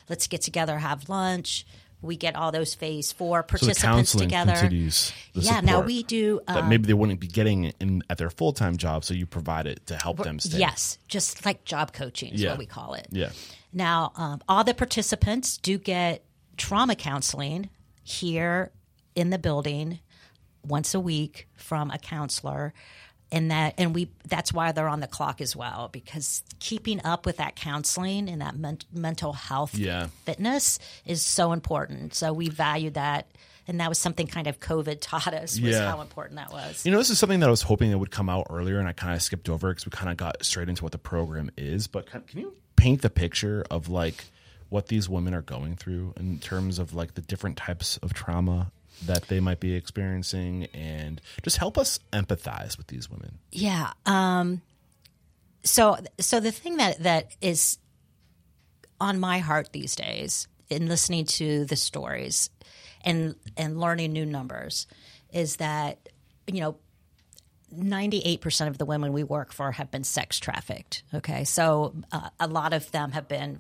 Let's 0.10 0.28
get 0.28 0.42
together, 0.42 0.80
have 0.80 1.08
lunch. 1.10 1.66
We 2.02 2.16
get 2.16 2.36
all 2.36 2.52
those 2.52 2.76
phase 2.76 3.12
four 3.12 3.39
so 3.39 3.43
participants 3.48 3.82
counseling 3.82 4.30
together. 4.30 4.54
continues. 4.54 5.12
Yeah, 5.34 5.62
now 5.62 5.82
we 5.82 6.04
do. 6.04 6.41
that 6.48 6.58
um, 6.58 6.70
maybe 6.70 6.86
they 6.86 6.93
wouldn't 6.93 7.20
be 7.20 7.28
getting 7.28 7.66
in 7.80 8.04
at 8.10 8.18
their 8.20 8.30
full 8.30 8.54
time 8.54 8.78
job, 8.78 9.04
so 9.04 9.14
you 9.14 9.26
provide 9.26 9.66
it 9.66 9.86
to 9.88 9.95
help 9.95 10.18
them 10.18 10.39
stay. 10.39 10.60
Yes, 10.60 11.00
just 11.08 11.43
like 11.45 11.64
job 11.66 11.93
coaching 11.93 12.34
is 12.34 12.41
Yeah. 12.41 12.52
what 12.52 12.60
we 12.60 12.66
call 12.68 12.93
it. 12.93 13.08
Yeah. 13.12 13.30
Now, 13.74 14.12
um, 14.16 14.41
all 14.48 14.64
the 14.64 14.74
participants 14.76 15.58
do 15.58 15.78
get 15.78 16.24
trauma 16.56 16.95
counseling 16.95 17.70
here 18.04 18.72
in 19.16 19.30
the 19.32 19.39
building 19.39 20.00
once 20.64 20.93
a 20.93 21.00
week 21.00 21.48
from 21.56 21.89
a 21.91 21.98
counselor. 21.98 22.74
And 23.32 23.51
that, 23.51 23.73
and 23.78 23.93
we, 23.93 24.09
that's 24.28 24.53
why 24.53 24.71
they're 24.71 24.88
on 24.88 25.01
the 25.01 25.07
clock 25.07 25.41
as 25.41 25.53
well, 25.55 25.89
because 25.91 26.43
keeping 26.59 27.03
up 27.05 27.25
with 27.25 27.38
that 27.38 27.57
counseling 27.57 28.30
and 28.30 28.41
that 28.41 28.55
men- 28.55 28.80
mental 28.93 29.34
health 29.34 29.75
Yeah. 29.75 30.07
fitness 30.23 30.80
is 31.05 31.21
so 31.21 31.51
important. 31.51 32.13
So 32.15 32.32
we 32.32 32.47
value 32.47 32.89
that. 32.91 33.28
And 33.67 33.82
that 33.82 33.89
was 33.89 33.97
something 33.97 34.28
kind 34.28 34.47
of 34.47 34.61
COVID 34.61 34.99
taught 35.01 35.34
us 35.34 35.59
was 35.59 35.71
Yeah. 35.75 35.91
how 35.91 35.99
important 35.99 36.38
that 36.38 36.53
was. 36.53 36.86
You 36.86 36.91
know, 36.93 36.99
this 36.99 37.09
is 37.09 37.19
something 37.19 37.41
that 37.41 37.47
I 37.47 37.51
was 37.51 37.63
hoping 37.63 37.91
that 37.91 37.97
would 37.97 38.11
come 38.11 38.30
out 38.30 38.47
earlier, 38.49 38.80
and 38.80 38.88
I 38.88 38.93
kind 38.93 39.13
of 39.13 39.21
skipped 39.21 39.49
over 39.49 39.69
because 39.71 39.86
we 39.86 39.89
kind 39.89 40.09
of 40.09 40.15
got 40.15 40.45
straight 40.45 40.69
into 40.69 40.84
what 40.84 40.93
the 40.93 40.97
program 40.97 41.51
is. 41.57 41.88
But 41.88 42.09
can, 42.09 42.21
can 42.21 42.39
you 42.39 42.53
paint 42.78 43.01
the 43.01 43.09
picture 43.09 43.65
of 43.69 43.89
like 43.89 44.23
what 44.69 44.88
these 44.88 45.09
women 45.09 45.34
are 45.34 45.41
going 45.41 45.75
through 45.75 46.13
in 46.15 46.39
terms 46.39 46.80
of 46.80 46.93
like 46.93 47.15
the 47.15 47.21
different 47.21 47.57
types 47.57 47.97
of 47.97 48.13
trauma 48.13 48.71
that 49.06 49.28
they 49.28 49.39
might 49.39 49.60
be 49.60 49.74
experiencing, 49.74 50.66
and 50.74 51.22
just 51.43 51.58
help 51.58 51.78
us 51.78 52.00
empathize 52.12 52.78
with 52.78 52.88
these 52.88 53.10
women? 53.10 53.38
Yeah. 53.52 53.93
Um, 54.06 54.62
so 55.64 55.98
so 56.20 56.39
the 56.39 56.52
thing 56.52 56.78
that 56.78 57.04
that 57.04 57.36
is 57.41 57.78
on 59.00 59.20
my 59.20 59.39
heart 59.39 59.70
these 59.72 59.95
days 59.95 60.48
in 60.70 60.88
listening 60.88 61.26
to 61.26 61.66
the 61.66 61.76
stories 61.76 62.50
and 63.04 63.36
and 63.56 63.80
learning 63.80 64.14
new 64.14 64.26
numbers 64.26 64.88
is 65.32 65.58
that 65.58 66.10
you 66.48 66.62
know 66.62 66.78
98% 67.76 68.68
of 68.70 68.78
the 68.78 68.86
women 68.86 69.12
we 69.12 69.26
work 69.26 69.52
for 69.52 69.74
have 69.74 69.91
been 69.91 70.04
sex 70.04 70.39
trafficked 70.39 71.04
okay 71.14 71.43
so 71.43 71.93
uh, 72.12 72.30
a 72.39 72.48
lot 72.48 72.74
of 72.74 72.89
them 72.91 73.12
have 73.12 73.28
been 73.28 73.60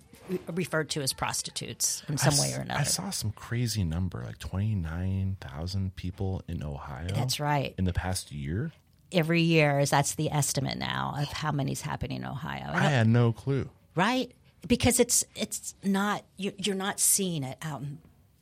referred 0.53 0.89
to 0.91 1.01
as 1.01 1.13
prostitutes 1.13 2.03
in 2.09 2.17
some 2.17 2.33
I 2.35 2.39
way 2.39 2.53
or 2.53 2.61
another 2.61 2.79
I 2.81 2.83
saw 2.83 3.09
some 3.09 3.31
crazy 3.31 3.83
number, 3.83 4.23
like 4.25 4.39
twenty 4.39 4.75
nine 4.75 5.37
thousand 5.41 5.95
people 5.95 6.41
in 6.47 6.63
Ohio. 6.63 7.07
That's 7.13 7.39
right. 7.39 7.73
In 7.77 7.85
the 7.85 7.93
past 7.93 8.31
year, 8.31 8.71
every 9.11 9.41
year 9.41 9.79
is 9.79 9.89
that's 9.89 10.15
the 10.15 10.31
estimate 10.31 10.77
now 10.77 11.15
of 11.17 11.27
how 11.31 11.51
many's 11.51 11.81
happening 11.81 12.17
in 12.17 12.25
ohio 12.25 12.65
And 12.67 12.77
I 12.77 12.89
had 12.89 13.07
no 13.07 13.31
clue. 13.31 13.69
right 13.95 14.31
because 14.67 14.99
it's 14.99 15.23
it's 15.35 15.75
not 15.83 16.23
you, 16.35 16.51
you're 16.57 16.75
not 16.75 16.99
seeing 16.99 17.43
it 17.43 17.57
out 17.61 17.81
in 17.81 17.99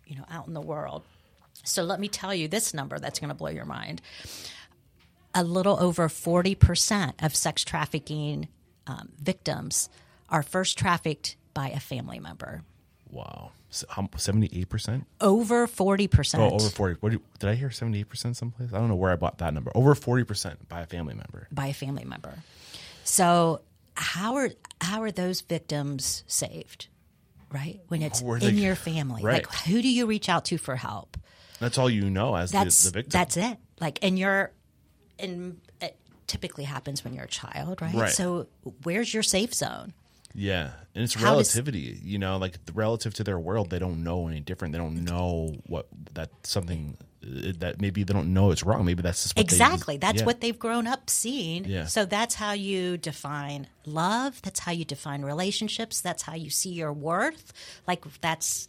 you 0.08 0.16
know 0.16 0.26
out 0.32 0.48
in 0.48 0.54
the 0.56 0.62
world 0.62 1.04
so 1.64 1.84
let 1.84 2.00
me 2.00 2.08
tell 2.08 2.34
you 2.34 2.48
this 2.48 2.74
number 2.74 2.98
that's 2.98 3.20
going 3.20 3.30
to 3.30 3.36
blow 3.36 3.50
your 3.50 3.66
mind 3.66 4.02
a 5.36 5.44
little 5.44 5.78
over 5.80 6.08
40% 6.08 7.24
of 7.24 7.36
sex 7.36 7.64
trafficking 7.64 8.48
um, 8.88 9.10
victims 9.22 9.90
are 10.30 10.42
first 10.42 10.78
trafficked 10.78 11.36
by 11.56 11.70
a 11.70 11.80
family 11.80 12.20
member 12.20 12.62
Wow, 13.10 13.51
seventy 13.70 14.49
eight 14.51 14.68
percent. 14.68 15.06
over 15.22 15.68
40% 15.68 16.39
Oh, 16.39 16.49
over 16.56 16.70
forty. 16.70 16.95
What 16.99 17.10
do 17.10 17.16
you- 17.18 17.24
did 17.39 17.49
I 17.49 17.56
hear? 17.56 17.72
Seventy 17.72 17.99
eight 17.99 18.10
percent 18.10 18.36
someplace. 18.36 18.74
I 18.74 18.78
don't 18.78 18.89
know 18.89 18.95
where 18.95 19.12
I 19.12 19.16
bought 19.16 19.38
that 19.38 19.53
number. 19.53 19.72
Over 19.74 19.95
forty 19.95 20.24
percent 20.26 20.68
by 20.68 20.82
a 20.82 20.86
family 20.86 21.14
member. 21.14 21.47
by 21.51 21.68
a 21.68 21.74
family 21.74 22.03
member. 22.03 22.34
So 23.06 23.62
how 23.95 24.36
are 24.36 24.49
how 24.82 25.01
are 25.03 25.12
those 25.12 25.41
victims 25.41 26.24
saved? 26.28 26.88
Right? 27.53 27.80
When 27.88 28.01
it's 28.01 28.22
in 28.22 28.39
they- 28.39 28.49
your 28.51 28.76
family. 28.76 29.24
right. 29.24 29.45
Like 29.47 29.53
who 29.66 29.82
do 29.82 29.88
you 29.88 30.08
reach 30.08 30.28
out 30.28 30.45
to 30.45 30.58
for 30.58 30.76
help? 30.76 31.16
That's 31.60 31.78
all 31.78 31.89
you 31.89 32.10
know 32.10 32.36
as 32.36 32.51
That's 32.51 32.84
the, 32.84 32.89
the 32.89 32.93
victim. 32.99 33.12
that's 33.20 33.38
it. 33.38 33.58
Like 33.80 33.99
and 34.01 34.20
you're 34.20 34.51
and 35.20 35.62
it 35.80 35.95
typically 36.28 36.66
happens 36.66 37.03
when 37.06 37.14
you're 37.14 37.26
a 37.26 37.30
child, 37.30 37.82
right? 37.82 37.93
Right. 37.93 38.12
So 38.12 38.47
where's 38.84 39.14
your 39.14 39.24
safe 39.24 39.53
zone? 39.53 39.93
Yeah, 40.38 40.72
and 40.94 41.04
it's 41.06 41.14
How 41.14 41.36
does- 41.36 41.56
relativity. 41.56 42.00
you 42.04 42.20
know, 42.20 42.38
like 42.38 42.58
relative 42.74 43.14
to 43.16 43.24
their 43.24 43.40
world, 43.40 43.70
they 43.70 43.80
don't 43.80 44.04
know 44.04 44.28
any 44.28 44.42
different. 44.42 44.74
They 44.74 44.78
don't 44.80 45.04
know 45.06 45.56
what 45.66 45.88
that 46.14 46.30
something 46.44 46.98
uh, 47.26 47.54
that 47.60 47.80
maybe 47.80 48.04
they 48.04 48.14
don't 48.14 48.34
know 48.34 48.52
it's 48.52 48.62
wrong. 48.64 48.84
Maybe 48.86 49.02
that's 49.02 49.24
just 49.24 49.36
what 49.38 49.48
they- 49.48 49.56
Exactly. 49.56 49.98
That's 49.98 50.20
yeah. 50.20 50.26
what 50.26 50.42
they've 50.42 50.60
grown 50.60 50.88
up 50.88 51.10
seeing. 51.10 51.64
Yeah. 51.66 51.86
So 51.86 52.04
that's 52.06 52.36
how 52.36 52.52
you 52.52 52.98
define 52.98 53.68
love. 53.86 54.42
That's 54.42 54.60
how 54.60 54.74
you 54.74 54.84
define 54.84 55.22
relationships. 55.24 56.02
That's 56.02 56.22
how 56.24 56.36
you 56.36 56.50
see 56.50 56.72
your 56.72 56.92
worth. 56.94 57.54
Like 57.88 58.04
that's 58.22 58.68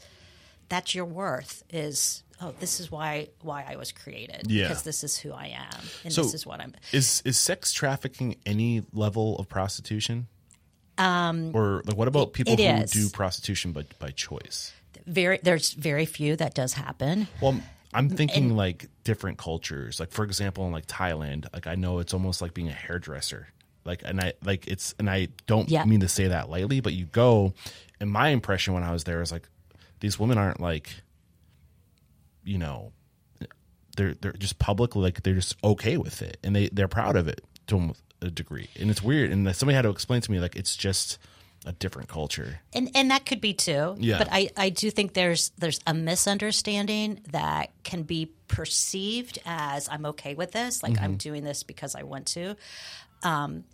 that's 0.69 0.95
your 0.95 1.05
worth 1.05 1.63
is 1.71 2.23
oh 2.41 2.53
this 2.61 2.81
is 2.81 2.91
why 2.91 3.29
why 3.43 3.65
I 3.69 3.77
was 3.77 3.93
created 3.93 4.43
Yeah. 4.51 4.69
because 4.69 4.83
this 4.85 5.03
is 5.05 5.17
who 5.17 5.33
I 5.33 5.47
am 5.49 5.81
and 6.05 6.13
So 6.13 6.23
this 6.23 6.35
is 6.35 6.47
what 6.47 6.61
I'm 6.61 6.75
Is 6.93 7.23
is 7.25 7.39
sex 7.39 7.73
trafficking 7.73 8.37
any 8.47 8.83
level 8.93 9.37
of 9.39 9.49
prostitution? 9.49 10.29
Um, 10.99 11.51
or 11.55 11.83
like 11.87 11.97
what 11.97 12.09
about 12.09 12.33
people 12.33 12.57
who 12.57 12.63
is. 12.63 12.91
do 12.91 13.09
prostitution 13.11 13.73
by 13.73 13.85
by 13.99 14.11
choice? 14.11 14.73
very 15.07 15.39
there's 15.43 15.73
very 15.75 16.07
few 16.07 16.37
that 16.37 16.55
does 16.55 16.73
happen. 16.73 17.29
Well, 17.41 17.61
I'm 17.95 18.09
thinking 18.09 18.57
like 18.57 18.89
different 19.05 19.39
cultures. 19.39 20.01
Like 20.01 20.11
for 20.11 20.25
example, 20.25 20.67
in 20.67 20.73
like 20.73 20.87
Thailand, 20.87 21.47
like 21.53 21.67
I 21.67 21.75
know 21.77 21.99
it's 22.01 22.13
almost 22.15 22.43
like 22.43 22.55
being 22.55 22.69
a 22.69 22.73
hairdresser. 22.73 23.49
Like 23.85 24.03
and 24.05 24.21
I 24.21 24.33
like 24.45 24.67
it's 24.67 24.95
and 24.99 25.09
I 25.09 25.29
don't 25.47 25.69
Yeah. 25.69 25.85
mean 25.85 26.01
to 26.01 26.09
say 26.09 26.29
that 26.29 26.51
lightly, 26.51 26.81
but 26.81 26.93
you 26.93 27.05
go 27.07 27.55
and 28.01 28.11
my 28.11 28.29
impression 28.31 28.75
when 28.75 28.83
I 28.83 28.93
was 28.93 29.05
there 29.05 29.23
is 29.23 29.31
like 29.31 29.49
these 30.01 30.19
women 30.19 30.39
aren't 30.39 30.61
like 30.61 30.91
you 32.45 32.59
know 32.59 32.93
they're 33.97 34.15
they're 34.21 34.33
just 34.33 34.59
publicly 34.59 35.03
like 35.03 35.23
they're 35.23 35.35
just 35.35 35.57
okay 35.65 35.97
with 35.97 36.21
it 36.23 36.39
and 36.43 36.55
they 36.55 36.69
they're 36.69 36.89
proud 36.89 37.17
of 37.17 37.29
it 37.29 37.41
to 37.69 37.95
a 38.27 38.31
degree. 38.31 38.69
And 38.79 38.91
it's 38.91 39.03
weird 39.03 39.31
and 39.31 39.55
somebody 39.57 39.75
had 39.77 39.83
to 39.83 39.91
explain 39.91 40.21
to 40.23 40.31
me 40.31 40.41
like 40.41 40.57
it's 40.57 40.77
just 40.77 41.19
a 41.65 41.73
different 41.73 42.09
culture. 42.09 42.61
and 42.73 42.91
and 42.95 43.11
that 43.11 43.27
could 43.27 43.41
be 43.41 43.53
too. 43.53 43.97
Yeah. 43.99 44.19
But 44.19 44.29
I 44.31 44.51
I 44.57 44.69
do 44.69 44.91
think 44.91 45.15
there's 45.15 45.51
there's 45.59 45.81
a 45.87 45.95
misunderstanding 45.95 47.21
that 47.33 47.73
can 47.83 48.03
be 48.05 48.31
perceived 48.49 49.39
as 49.45 49.89
I'm 49.89 50.07
okay 50.07 50.35
with 50.35 50.53
this, 50.53 50.83
like 50.83 50.93
Mm-hmm. 50.95 51.05
I'm 51.05 51.17
doing 51.17 51.43
this 51.45 51.63
because 51.65 51.95
I 51.97 52.05
want 52.05 52.27
to. 52.29 52.57
Um, 53.23 53.65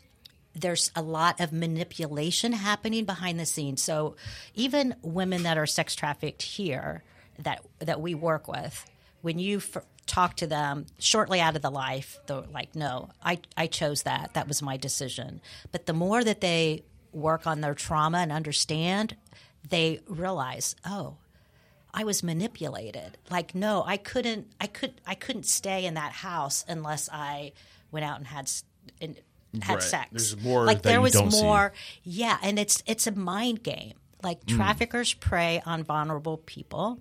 there's 0.54 0.90
a 0.94 1.02
lot 1.02 1.40
of 1.40 1.52
manipulation 1.52 2.52
happening 2.52 3.04
behind 3.04 3.40
the 3.40 3.46
scenes. 3.46 3.82
So 3.82 4.16
even 4.54 4.94
women 5.02 5.44
that 5.44 5.56
are 5.58 5.66
sex 5.66 5.94
trafficked 5.94 6.42
here 6.42 7.02
that 7.40 7.64
that 7.80 8.00
we 8.00 8.14
work 8.14 8.48
with, 8.48 8.84
when 9.22 9.38
you 9.38 9.60
talk 10.12 10.36
to 10.36 10.46
them 10.46 10.86
shortly 10.98 11.40
out 11.40 11.56
of 11.56 11.62
the 11.62 11.70
life, 11.70 12.18
they're 12.26 12.42
like, 12.52 12.74
"No, 12.74 13.10
I 13.22 13.38
I 13.56 13.66
chose 13.66 14.02
that. 14.02 14.34
That 14.34 14.46
was 14.48 14.60
my 14.62 14.76
decision." 14.76 15.40
But 15.72 15.86
the 15.86 15.92
more 15.92 16.22
that 16.24 16.40
they 16.40 16.82
work 17.12 17.46
on 17.46 17.60
their 17.60 17.74
trauma 17.74 18.18
and 18.18 18.30
understand, 18.32 19.16
they 19.68 20.00
realize, 20.06 20.76
"Oh, 20.84 21.16
I 21.94 22.04
was 22.04 22.22
manipulated. 22.22 23.18
Like, 23.30 23.54
no, 23.54 23.84
I 23.86 23.96
couldn't. 23.96 24.46
I 24.60 24.66
could. 24.66 25.00
I 25.06 25.14
couldn't 25.14 25.46
stay 25.46 25.84
in 25.84 25.94
that 25.94 26.12
house 26.12 26.64
unless 26.68 27.08
I 27.12 27.52
went 27.90 28.04
out 28.04 28.18
and 28.18 28.26
had 28.26 28.50
and 29.00 29.16
had 29.62 29.74
Right. 29.74 29.82
sex. 29.82 30.08
There's 30.12 30.36
more 30.42 30.64
Like 30.64 30.82
there 30.82 31.00
was 31.02 31.12
don't 31.12 31.30
see. 31.30 31.42
more. 31.42 31.72
Yeah, 32.02 32.38
and 32.42 32.58
it's 32.58 32.82
it's 32.86 33.06
a 33.06 33.12
mind 33.12 33.62
game. 33.62 33.94
Like 34.22 34.40
Mm. 34.46 34.56
traffickers 34.56 35.12
prey 35.14 35.60
on 35.66 35.84
vulnerable 35.84 36.38
people, 36.38 37.00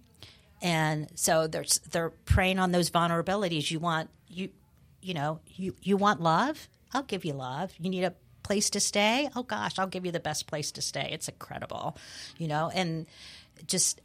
and 0.61 1.07
so 1.15 1.47
there's 1.47 1.79
they're 1.91 2.11
preying 2.25 2.59
on 2.59 2.71
those 2.71 2.89
vulnerabilities. 2.89 3.71
You 3.71 3.79
want 3.79 4.09
you, 4.27 4.49
you 5.01 5.13
know, 5.13 5.39
you 5.47 5.75
you 5.81 5.97
want 5.97 6.21
love. 6.21 6.69
I'll 6.93 7.03
give 7.03 7.25
you 7.25 7.33
love. 7.33 7.71
You 7.79 7.89
need 7.89 8.03
a 8.03 8.13
place 8.43 8.69
to 8.71 8.79
stay. 8.79 9.29
Oh 9.35 9.43
gosh, 9.43 9.79
I'll 9.79 9.87
give 9.87 10.05
you 10.05 10.11
the 10.11 10.19
best 10.19 10.47
place 10.47 10.71
to 10.73 10.81
stay. 10.81 11.09
It's 11.11 11.27
incredible, 11.27 11.97
you 12.37 12.47
know, 12.47 12.69
and 12.73 13.05
just 13.67 14.01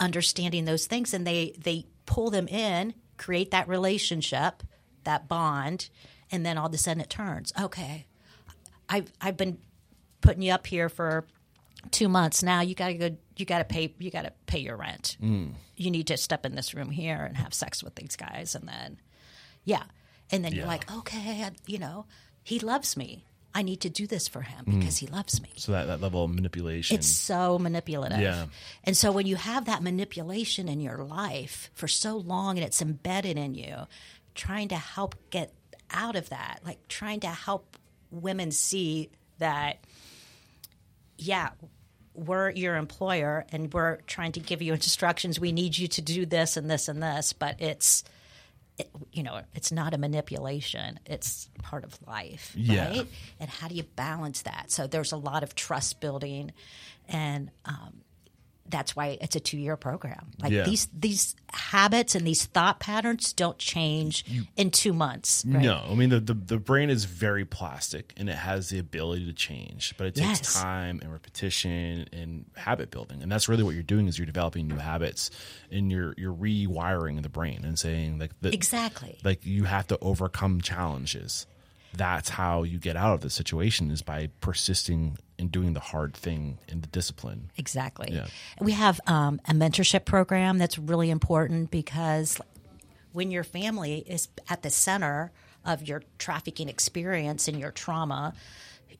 understanding 0.00 0.64
those 0.64 0.86
things 0.86 1.14
and 1.14 1.26
they 1.26 1.54
they 1.58 1.86
pull 2.06 2.30
them 2.30 2.48
in 2.48 2.94
create 3.16 3.52
that 3.52 3.68
relationship 3.68 4.62
that 5.04 5.28
bond 5.28 5.88
and 6.32 6.44
then 6.44 6.58
all 6.58 6.66
of 6.66 6.74
a 6.74 6.78
sudden 6.78 7.00
it 7.00 7.08
turns 7.08 7.52
okay 7.60 8.04
i've 8.88 9.10
i've 9.20 9.36
been 9.36 9.56
putting 10.20 10.42
you 10.42 10.52
up 10.52 10.66
here 10.66 10.88
for 10.88 11.24
two 11.90 12.08
months 12.08 12.42
now 12.42 12.60
you 12.60 12.74
gotta 12.74 12.94
go 12.94 13.16
you 13.36 13.46
gotta 13.46 13.64
pay 13.64 13.94
you 13.98 14.10
gotta 14.10 14.32
pay 14.46 14.58
your 14.58 14.76
rent. 14.76 15.16
Mm. 15.22 15.52
You 15.76 15.90
need 15.90 16.08
to 16.08 16.16
step 16.16 16.46
in 16.46 16.54
this 16.54 16.74
room 16.74 16.90
here 16.90 17.24
and 17.24 17.36
have 17.36 17.54
sex 17.54 17.82
with 17.82 17.94
these 17.94 18.16
guys 18.16 18.54
and 18.54 18.68
then 18.68 18.98
yeah. 19.64 19.84
And 20.30 20.44
then 20.44 20.52
you're 20.52 20.66
like 20.66 20.90
okay 20.92 21.42
I, 21.44 21.50
you 21.66 21.78
know 21.78 22.06
he 22.42 22.58
loves 22.58 22.96
me. 22.96 23.24
I 23.56 23.62
need 23.62 23.82
to 23.82 23.90
do 23.90 24.06
this 24.06 24.26
for 24.26 24.42
him 24.42 24.64
mm. 24.66 24.78
because 24.80 24.98
he 24.98 25.06
loves 25.06 25.40
me. 25.40 25.48
So 25.56 25.72
that, 25.72 25.86
that 25.86 26.00
level 26.00 26.24
of 26.24 26.34
manipulation. 26.34 26.96
it's 26.96 27.06
so 27.06 27.56
manipulative. 27.58 28.18
Yeah. 28.18 28.46
And 28.82 28.96
so 28.96 29.12
when 29.12 29.26
you 29.26 29.36
have 29.36 29.66
that 29.66 29.80
manipulation 29.80 30.68
in 30.68 30.80
your 30.80 31.04
life 31.04 31.70
for 31.72 31.86
so 31.86 32.16
long 32.16 32.58
and 32.58 32.66
it's 32.66 32.82
embedded 32.82 33.38
in 33.38 33.54
you, 33.54 33.86
trying 34.34 34.68
to 34.68 34.76
help 34.76 35.14
get 35.30 35.52
out 35.90 36.16
of 36.16 36.30
that, 36.30 36.60
like 36.64 36.88
trying 36.88 37.20
to 37.20 37.28
help 37.28 37.76
women 38.10 38.50
see 38.50 39.10
that, 39.38 39.78
yeah, 41.16 41.50
we're 42.14 42.50
your 42.50 42.76
employer 42.76 43.44
and 43.50 43.72
we're 43.72 43.96
trying 44.06 44.32
to 44.32 44.40
give 44.40 44.62
you 44.62 44.72
instructions. 44.72 45.38
We 45.40 45.52
need 45.52 45.76
you 45.76 45.88
to 45.88 46.00
do 46.02 46.24
this 46.26 46.56
and 46.56 46.70
this 46.70 46.88
and 46.88 47.02
this, 47.02 47.32
but 47.32 47.60
it's, 47.60 48.04
it, 48.78 48.88
you 49.12 49.22
know, 49.22 49.40
it's 49.54 49.70
not 49.72 49.94
a 49.94 49.98
manipulation. 49.98 50.98
It's 51.06 51.48
part 51.62 51.84
of 51.84 51.98
life, 52.06 52.52
Yeah. 52.56 52.88
right? 52.88 53.06
And 53.40 53.50
how 53.50 53.68
do 53.68 53.74
you 53.74 53.82
balance 53.82 54.42
that? 54.42 54.70
So 54.70 54.86
there's 54.86 55.12
a 55.12 55.16
lot 55.16 55.42
of 55.42 55.54
trust 55.54 56.00
building, 56.00 56.52
and 57.08 57.50
um, 57.64 58.00
that's 58.68 58.96
why 58.96 59.18
it's 59.20 59.36
a 59.36 59.40
two 59.40 59.58
year 59.58 59.76
program. 59.76 60.30
Like 60.40 60.50
Yeah. 60.52 60.64
these 60.64 60.88
these 60.98 61.36
habits 61.52 62.14
and 62.14 62.26
these 62.26 62.46
thought 62.46 62.80
patterns 62.80 63.32
don't 63.32 63.58
change 63.58 64.24
in 64.56 64.70
two 64.70 64.92
months. 64.92 65.44
Right? 65.46 65.62
No, 65.62 65.84
I 65.88 65.94
mean 65.94 66.08
the, 66.10 66.20
the 66.20 66.34
the 66.34 66.58
brain 66.58 66.88
is 66.90 67.04
very 67.04 67.44
plastic 67.44 68.12
and 68.16 68.28
it 68.28 68.36
has 68.36 68.70
the 68.70 68.78
ability 68.78 69.26
to 69.26 69.32
change, 69.32 69.94
but 69.98 70.06
it 70.06 70.14
takes 70.14 70.40
Yes. 70.40 70.60
time 70.62 71.00
and 71.02 71.12
repetition 71.12 72.08
and 72.12 72.46
habit 72.56 72.90
building, 72.90 73.22
and 73.22 73.30
that's 73.30 73.48
really 73.48 73.62
what 73.62 73.74
you're 73.74 73.82
doing 73.82 74.08
is 74.08 74.18
you're 74.18 74.26
developing 74.26 74.66
new 74.66 74.76
habits 74.76 75.30
and 75.70 75.90
you're 75.92 76.14
you're 76.16 76.34
rewiring 76.34 77.22
the 77.22 77.28
brain 77.28 77.64
and 77.64 77.78
saying 77.78 78.18
like 78.18 78.32
the, 78.40 78.52
Exactly. 78.52 79.18
like 79.24 79.44
you 79.44 79.64
have 79.64 79.86
to 79.88 79.98
overcome 80.00 80.60
challenges. 80.60 81.46
That's 81.96 82.28
how 82.28 82.64
you 82.64 82.78
get 82.78 82.96
out 82.96 83.14
of 83.14 83.20
the 83.20 83.30
situation 83.30 83.90
is 83.92 84.02
by 84.02 84.30
persisting 84.40 85.16
and 85.38 85.50
doing 85.50 85.72
the 85.72 85.80
hard 85.80 86.14
thing 86.14 86.58
in 86.68 86.80
the 86.80 86.86
discipline. 86.86 87.50
Exactly. 87.56 88.08
Yeah. 88.12 88.26
We 88.60 88.72
have 88.72 89.00
um, 89.06 89.40
a 89.48 89.52
mentorship 89.52 90.04
program 90.04 90.58
that's 90.58 90.78
really 90.78 91.10
important 91.10 91.70
because 91.70 92.40
when 93.12 93.30
your 93.30 93.44
family 93.44 94.04
is 94.06 94.28
at 94.48 94.62
the 94.62 94.70
center 94.70 95.32
of 95.64 95.86
your 95.86 96.02
trafficking 96.18 96.68
experience 96.68 97.48
and 97.48 97.58
your 97.58 97.70
trauma, 97.70 98.34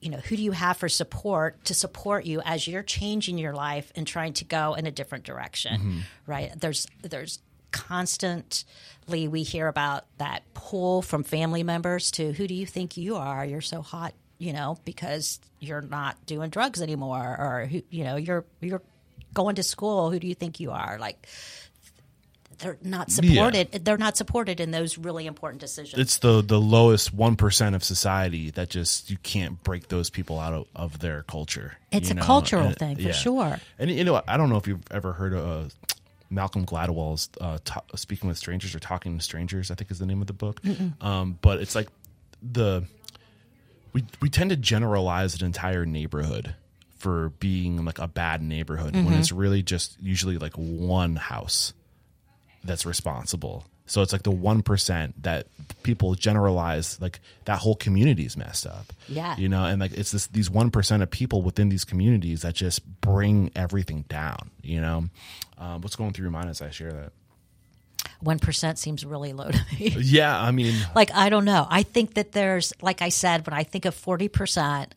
you 0.01 0.11
know, 0.11 0.19
who 0.19 0.37
do 0.37 0.43
you 0.43 0.53
have 0.53 0.77
for 0.77 0.89
support 0.89 1.65
to 1.67 1.75
support 1.75 2.27
you 2.27 2.43
as 2.45 2.67
you're 2.67 2.83
changing 2.83 3.39
your 3.39 3.55
life 3.55 3.93
and 3.97 4.07
trying 4.07 4.33
to 4.35 4.45
go 4.45 4.75
in 4.75 4.87
a 4.87 4.91
different 4.91 5.25
direction, 5.25 6.03
right? 6.27 6.53
There's 6.59 6.87
there's 7.03 7.41
constantly 7.71 9.29
we 9.29 9.43
hear 9.43 9.67
about 9.67 10.05
that 10.19 10.43
pull 10.55 11.03
from 11.03 11.23
family 11.25 11.63
members 11.63 12.11
to 12.13 12.33
who 12.33 12.47
do 12.47 12.55
you 12.55 12.67
think 12.67 12.97
you 12.97 13.17
are? 13.17 13.45
You're 13.45 13.61
so 13.61 13.83
hot, 13.83 14.15
you 14.45 14.53
know, 14.53 14.79
because 14.85 15.41
you're 15.59 15.81
not 15.81 16.25
doing 16.27 16.51
drugs 16.51 16.83
anymore, 16.83 17.37
or 17.39 17.69
you 17.91 18.05
know, 18.05 18.17
you're 18.17 18.45
you're 18.61 18.83
going 19.33 19.55
to 19.57 19.63
school. 19.63 20.11
Who 20.11 20.19
do 20.19 20.27
you 20.27 20.35
think 20.35 20.61
you 20.61 20.71
are? 20.71 20.99
Like 21.01 21.27
they're 22.59 22.79
not 22.83 23.11
supported. 23.11 23.73
They're 23.85 23.99
not 23.99 24.17
supported 24.17 24.61
in 24.61 24.71
those 24.71 24.99
really 24.99 25.27
important 25.27 25.61
decisions. 25.61 26.01
it's 26.01 26.19
the 26.19 26.43
the 26.43 26.61
lowest 26.61 27.13
one 27.13 27.37
percent 27.37 27.75
of 27.75 27.83
society 27.83 28.51
that 28.51 28.71
just 28.71 29.11
you 29.11 29.17
can't 29.23 29.63
break 29.63 29.89
those 29.89 30.11
people 30.11 30.39
out 30.39 30.53
of, 30.53 30.67
of 30.77 30.99
their 31.01 31.23
culture. 31.23 31.79
It's 31.91 32.11
a 32.11 32.15
know? 32.15 32.23
cultural 32.23 32.67
And- 32.67 32.77
thing, 32.77 32.97
for 32.97 33.13
sure. 33.13 33.59
And 33.79 33.91
you 33.91 34.05
know, 34.05 34.23
I 34.27 34.37
don't 34.37 34.51
know 34.51 34.57
if 34.57 34.67
you've 34.67 34.85
ever 34.91 35.13
heard 35.13 35.33
of 35.33 35.67
uh, 35.67 35.69
Malcolm 36.31 36.67
Gladwell's 36.67 37.29
uh, 37.41 37.59
ta 37.65 37.81
"Speaking 37.97 38.29
with 38.29 38.39
Strangers" 38.39 38.75
or 38.75 38.79
"Talking 38.79 39.17
to 39.19 39.25
Strangers." 39.25 39.71
I 39.71 39.75
think 39.75 39.91
is 39.91 39.99
the 39.99 40.07
name 40.07 40.21
of 40.21 40.27
the 40.27 40.33
book. 40.33 40.61
Um, 41.01 41.39
but 41.41 41.61
it's 41.61 41.75
like 41.75 41.89
the 42.43 42.85
we 43.95 44.05
we 44.21 44.29
tend 44.29 44.51
to 44.51 44.57
generalize 44.57 45.41
an 45.41 45.47
entire 45.47 45.87
neighborhood 45.87 46.55
for 46.99 47.31
being 47.39 47.85
like 47.85 47.99
a 47.99 48.09
bad 48.09 48.43
neighborhood 48.43 48.95
when 48.95 49.13
it's 49.15 49.31
really 49.31 49.63
just 49.63 49.97
usually 50.03 50.39
like 50.39 50.55
one 50.55 51.17
house 51.17 51.73
that's 52.65 52.85
responsible. 52.85 53.65
So 53.87 54.01
it's 54.01 54.13
like 54.13 54.23
the 54.23 54.31
one 54.31 54.63
percent 54.63 55.23
that 55.23 55.47
people 55.83 56.15
generalize 56.15 56.99
like 57.01 57.21
that 57.45 57.59
whole 57.59 57.77
community's 57.77 58.37
messed 58.37 58.67
up. 58.67 58.93
Yeah. 59.07 59.37
you 59.37 59.49
know, 59.49 59.65
and 59.65 59.81
like 59.81 59.93
it's 59.93 60.11
this 60.11 60.27
these 60.29 60.51
one 60.51 60.71
percent 60.71 61.03
of 61.03 61.11
people 61.11 61.43
within 61.43 61.69
these 61.69 61.85
communities 61.85 62.43
that 62.43 62.55
just 62.55 62.85
bring 63.01 63.51
everything 63.55 64.07
down. 64.09 64.51
You 64.63 64.81
know, 64.81 65.05
um, 65.59 65.83
what's 65.83 65.97
going 65.97 66.15
through 66.15 66.25
your 66.25 66.33
mind 66.33 66.49
as 66.49 66.63
I 66.63 66.71
share 66.71 66.93
that? 66.93 67.13
One 68.25 68.39
percent 68.39 68.79
seems 68.79 69.05
really 69.05 69.33
low 69.33 69.51
to 69.51 69.61
me. 69.79 69.95
Yeah, 69.99 70.41
I 70.41 70.51
mean, 70.51 70.75
like 70.95 71.13
I 71.15 71.29
don't 71.29 71.45
know. 71.45 71.67
I 71.69 71.83
think 71.83 72.15
that 72.15 72.33
there's, 72.33 72.73
like 72.83 73.03
I 73.03 73.11
said, 73.11 73.47
when 73.47 73.55
I 73.55 73.65
think 73.65 73.85
of 73.85 73.95
forty 73.95 74.29
percent 74.29 74.95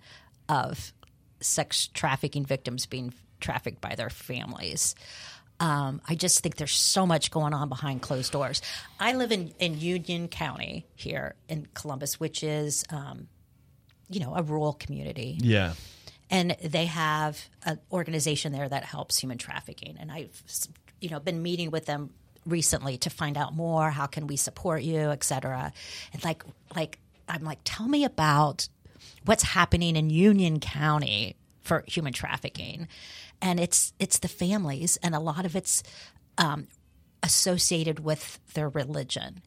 of 0.50 0.94
sex 1.40 1.88
trafficking 1.94 2.46
victims 2.46 2.86
being 2.86 3.14
trafficked 3.40 3.82
by 3.82 3.96
their 3.96 4.10
families. 4.10 4.96
Um, 5.60 6.02
I 6.08 6.16
just 6.16 6.42
think 6.42 6.56
there's 6.56 6.72
so 6.74 7.06
much 7.08 7.32
going 7.32 7.54
on 7.54 7.68
behind 7.70 8.02
closed 8.02 8.32
doors. 8.32 8.62
I 9.00 9.14
live 9.14 9.32
in, 9.32 9.54
in 9.60 9.80
Union 9.80 10.28
County 10.28 10.86
here 10.96 11.34
in 11.50 11.68
Columbus, 11.74 12.20
which 12.20 12.44
is, 12.44 12.84
um, 12.92 13.28
you 14.08 14.20
know, 14.20 14.36
a 14.36 14.44
rural 14.44 14.74
community. 14.74 15.38
yeah, 15.42 15.74
and 16.30 16.56
they 16.64 16.86
have 16.86 17.44
an 17.64 17.80
organization 17.92 18.52
there 18.52 18.68
that 18.68 18.84
helps 18.84 19.18
human 19.18 19.38
trafficking 19.38 19.96
and 20.00 20.12
i've 20.12 20.44
you 21.00 21.10
know 21.10 21.20
been 21.20 21.42
meeting 21.42 21.72
with 21.72 21.86
them 21.86 22.10
recently 22.48 22.98
to 23.00 23.10
find 23.10 23.38
out 23.38 23.54
more 23.56 23.90
how 23.92 24.06
can 24.08 24.28
we 24.28 24.36
support 24.38 24.82
you 24.84 24.98
et 25.12 25.24
cetera. 25.24 25.72
And 26.14 26.24
like 26.24 26.44
like 26.76 27.00
i'm 27.28 27.44
like 27.44 27.60
tell 27.64 27.88
me 27.88 28.04
about 28.06 28.68
what's 29.26 29.44
happening 29.44 29.96
in 29.96 30.10
union 30.10 30.60
county 30.60 31.36
for 31.62 31.84
human 31.88 32.14
trafficking. 32.14 32.88
And 33.42 33.60
it's 33.60 33.94
it's 34.00 34.20
the 34.20 34.28
families 34.28 34.98
and 35.04 35.14
a 35.14 35.20
lot 35.20 35.46
of 35.46 35.56
it's 35.56 35.84
um, 36.38 36.68
associated 37.24 38.00
with 38.00 38.40
their 38.54 38.70
religion. 38.70 39.42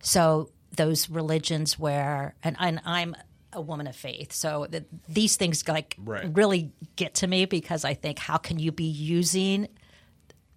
So 0.00 0.50
those 0.76 1.08
religions 1.10 1.78
where 1.78 2.34
and, 2.44 2.56
and 2.60 2.80
i'm 2.84 3.16
a 3.54 3.60
woman 3.60 3.86
of 3.86 3.96
faith 3.96 4.32
so 4.32 4.66
th 4.66 4.84
these 5.08 5.36
things 5.36 5.66
like 5.66 5.96
Right. 5.98 6.28
really 6.36 6.72
get 6.96 7.14
to 7.14 7.26
me 7.26 7.46
because 7.46 7.84
i 7.86 7.94
think 7.94 8.18
how 8.18 8.36
can 8.36 8.58
you 8.58 8.70
be 8.70 8.84
using 8.84 9.68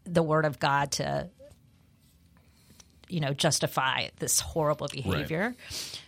the 0.03 0.21
word 0.21 0.45
of 0.45 0.59
god 0.59 0.91
to 0.93 1.29
you 3.11 3.19
know 3.19 3.33
justify 3.33 4.07
this 4.19 4.39
horrible 4.39 4.87
behavior. 4.91 5.55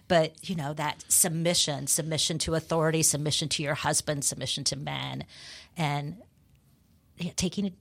But 0.08 0.34
you 0.48 0.56
know 0.56 0.74
that 0.74 1.04
submission 1.08 1.88
submission 1.88 2.38
to 2.40 2.56
authority 2.56 3.04
submission 3.04 3.50
to 3.50 3.64
your 3.64 3.76
husband 3.76 4.24
submission 4.26 4.64
to 4.66 4.76
men 4.76 5.26
and 5.78 6.18
yeah, 7.18 7.32
taking 7.36 7.74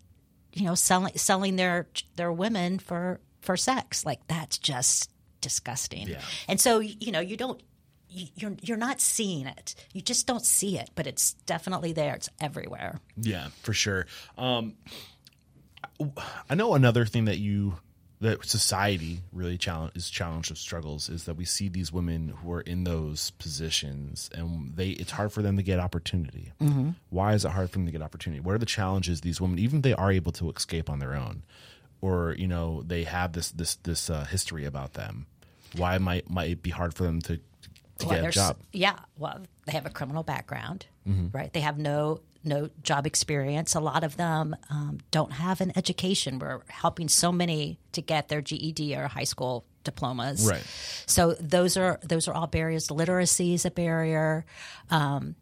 you 0.53 0.65
know 0.65 0.75
selling 0.75 1.17
selling 1.17 1.57
their 1.57 1.87
their 2.17 2.33
women 2.33 2.79
for 2.79 3.21
for 3.41 3.57
sex 3.57 4.05
like 4.07 4.27
that's 4.29 4.59
just 4.59 5.11
disgusting. 5.41 6.09
Yeah. 6.09 6.21
and 6.49 6.61
so 6.61 6.79
you 6.79 7.11
know 7.13 7.21
you 7.21 7.37
don't 7.37 7.61
you- 8.09 8.29
you're 8.37 8.57
you're 8.63 8.77
not 8.77 9.01
seeing 9.01 9.47
it. 9.47 9.75
You 9.93 10.01
just 10.03 10.27
don't 10.27 10.45
see 10.47 10.79
it 10.79 10.91
but 10.95 11.07
it's 11.07 11.33
definitely 11.47 11.93
there. 11.93 12.15
It's 12.15 12.29
everywhere. 12.41 13.01
Yeah, 13.17 13.49
for 13.63 13.73
sure. 13.73 14.07
Um, 14.39 14.75
I 16.51 16.55
know 16.55 16.75
another 16.75 17.07
thing 17.07 17.27
that 17.27 17.39
you 17.39 17.75
that 18.23 18.45
society 18.47 19.21
really 19.33 19.59
challenge 19.59 19.93
is 19.97 20.09
challenged 20.09 20.51
with 20.51 20.59
struggles 20.59 21.09
is 21.09 21.25
that 21.25 21.35
we 21.37 21.45
see 21.45 21.69
these 21.69 21.93
women 21.93 22.29
who 22.41 22.53
are 22.53 22.61
in 22.63 22.85
those 22.85 23.31
positions 23.33 24.31
and 24.35 24.75
they 24.77 24.91
it's 24.91 25.11
hard 25.13 25.33
for 25.33 25.43
them 25.43 25.57
to 25.57 25.63
get 25.63 25.79
opportunity. 25.79 26.53
Why 27.11 27.35
is 27.35 27.45
it 27.45 27.51
hard 27.51 27.71
for 27.71 27.79
them 27.79 27.87
to 27.87 27.93
get 27.93 28.01
opportunity? 28.03 28.41
What 28.41 28.55
are 28.55 28.59
the 28.59 28.67
challenges 28.67 29.21
these 29.21 29.41
women, 29.41 29.59
even 29.59 29.79
if 29.79 29.83
they 29.83 29.93
are 29.95 30.11
able 30.13 30.33
to 30.33 30.51
escape 30.51 30.89
on 30.89 30.99
their 30.99 31.15
own, 31.15 31.43
or 32.01 32.35
you 32.39 32.47
know 32.49 32.83
they 32.87 33.05
have 33.05 33.33
this 33.33 33.51
this 33.51 33.75
this 33.77 34.09
uh, 34.09 34.25
history 34.25 34.65
about 34.65 34.95
them? 34.95 35.27
Why 35.77 35.99
might 35.99 36.31
might 36.31 36.51
it 36.51 36.63
be 36.63 36.71
hard 36.71 36.95
for 36.95 37.03
them 37.05 37.21
to 37.23 37.37
to 37.99 38.07
Well, 38.07 38.21
get 38.21 38.29
a 38.29 38.31
job? 38.31 38.57
Yeah, 38.73 38.99
well, 39.19 39.41
they 39.67 39.73
have 39.73 39.87
a 39.87 39.91
criminal 39.91 40.23
background, 40.23 40.87
Mm-hmm. 41.09 41.37
right? 41.37 41.53
They 41.53 41.61
have 41.61 41.79
no 41.79 42.21
no 42.45 42.69
job 42.83 43.07
experience. 43.07 43.75
A 43.75 43.81
lot 43.81 44.05
of 44.05 44.17
them 44.17 44.57
um, 44.71 44.99
don't 45.11 45.33
have 45.33 45.61
an 45.61 45.73
education. 45.77 46.39
We're 46.39 46.61
helping 46.69 47.09
so 47.09 47.33
many 47.33 47.79
to 47.93 48.03
get 48.03 48.29
their 48.29 48.41
GED 48.41 48.97
or 48.97 49.07
high 49.09 49.25
school 49.25 49.65
diplomas. 49.85 50.47
Right. 50.47 50.65
So 51.07 51.35
those 51.41 51.77
are 51.77 51.99
those 52.03 52.29
are 52.29 52.35
all 52.35 52.47
barriers. 52.47 52.91
Literacy 52.91 53.55
is 53.55 53.65
a 53.65 53.71
barrier. 53.71 54.45
Um, 54.91 55.37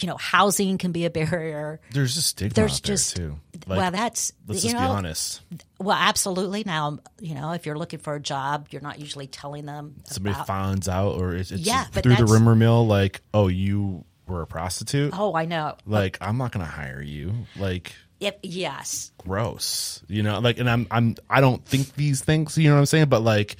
you 0.00 0.06
know, 0.08 0.16
housing 0.16 0.78
can 0.78 0.92
be 0.92 1.04
a 1.04 1.10
barrier. 1.10 1.80
There's 1.90 2.16
a 2.16 2.22
stigma 2.22 2.54
There's 2.54 2.76
out 2.76 2.82
there 2.82 2.94
just 2.96 3.16
too. 3.16 3.36
well, 3.66 3.90
that's 3.90 4.32
let's 4.46 4.64
you 4.64 4.70
just 4.70 4.80
know, 4.80 4.88
be 4.88 4.92
honest. 4.94 5.40
Well, 5.78 5.96
absolutely. 5.98 6.62
Now, 6.64 7.00
you 7.20 7.34
know, 7.34 7.52
if 7.52 7.66
you're 7.66 7.76
looking 7.76 7.98
for 7.98 8.14
a 8.14 8.20
job, 8.20 8.68
you're 8.70 8.82
not 8.82 8.98
usually 8.98 9.26
telling 9.26 9.66
them 9.66 9.96
somebody 10.04 10.34
about- 10.34 10.46
finds 10.46 10.88
out 10.88 11.16
or 11.20 11.34
it's, 11.34 11.50
it's 11.50 11.62
Yeah, 11.62 11.84
through 11.84 12.14
the 12.14 12.24
rumor 12.24 12.54
mill 12.54 12.86
like 12.86 13.20
oh 13.34 13.48
you 13.48 14.04
were 14.30 14.42
a 14.42 14.46
prostitute 14.46 15.12
Oh, 15.16 15.34
I 15.34 15.44
know. 15.44 15.76
like 15.86 16.16
i'm 16.20 16.38
not 16.38 16.52
gonna 16.52 16.64
hire 16.64 17.02
you. 17.02 17.32
Like 17.56 17.94
If, 18.20 18.34
yes, 18.42 19.12
gross 19.18 20.02
you 20.08 20.22
know? 20.22 20.38
Like 20.38 20.58
and 20.58 20.68
i'm 20.70 20.86
i'm 20.90 21.16
i 21.28 21.40
don't 21.40 21.64
think 21.64 21.94
these 21.94 22.22
things 22.22 22.56
you 22.56 22.68
know 22.68 22.74
what 22.74 22.80
i'm 22.80 22.86
saying? 22.86 23.08
But 23.08 23.22
like 23.22 23.56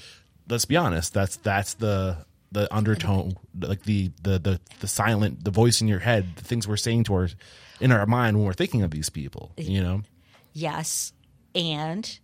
let's 0.48 0.64
be 0.64 0.76
honest 0.76 1.12
that's 1.14 1.36
that's 1.36 1.74
the 1.74 2.24
the 2.52 2.72
undertone 2.74 3.34
like 3.60 3.82
the 3.84 4.10
the 4.22 4.38
the, 4.38 4.60
the 4.80 4.88
silent 4.88 5.44
the 5.44 5.50
voice 5.52 5.80
in 5.80 5.86
your 5.88 6.00
head 6.00 6.26
the 6.36 6.42
things 6.44 6.66
we're 6.66 6.76
saying 6.76 7.04
to 7.04 7.14
our 7.14 7.28
in 7.80 7.92
our 7.92 8.04
mind 8.06 8.36
when 8.36 8.44
we're 8.46 8.52
thinking 8.52 8.82
of 8.82 8.90
these 8.90 9.08
people 9.10 9.52
you 9.56 9.82
know? 9.82 10.02
Yes. 10.52 11.12
And 11.54 12.18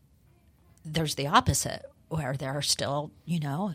there's 0.85 1.15
the 1.15 1.27
opposite, 1.29 1.85
where 2.09 2.35
there 2.35 2.53
are 2.53 2.63
still, 2.63 3.11
you 3.25 3.41
know, 3.41 3.75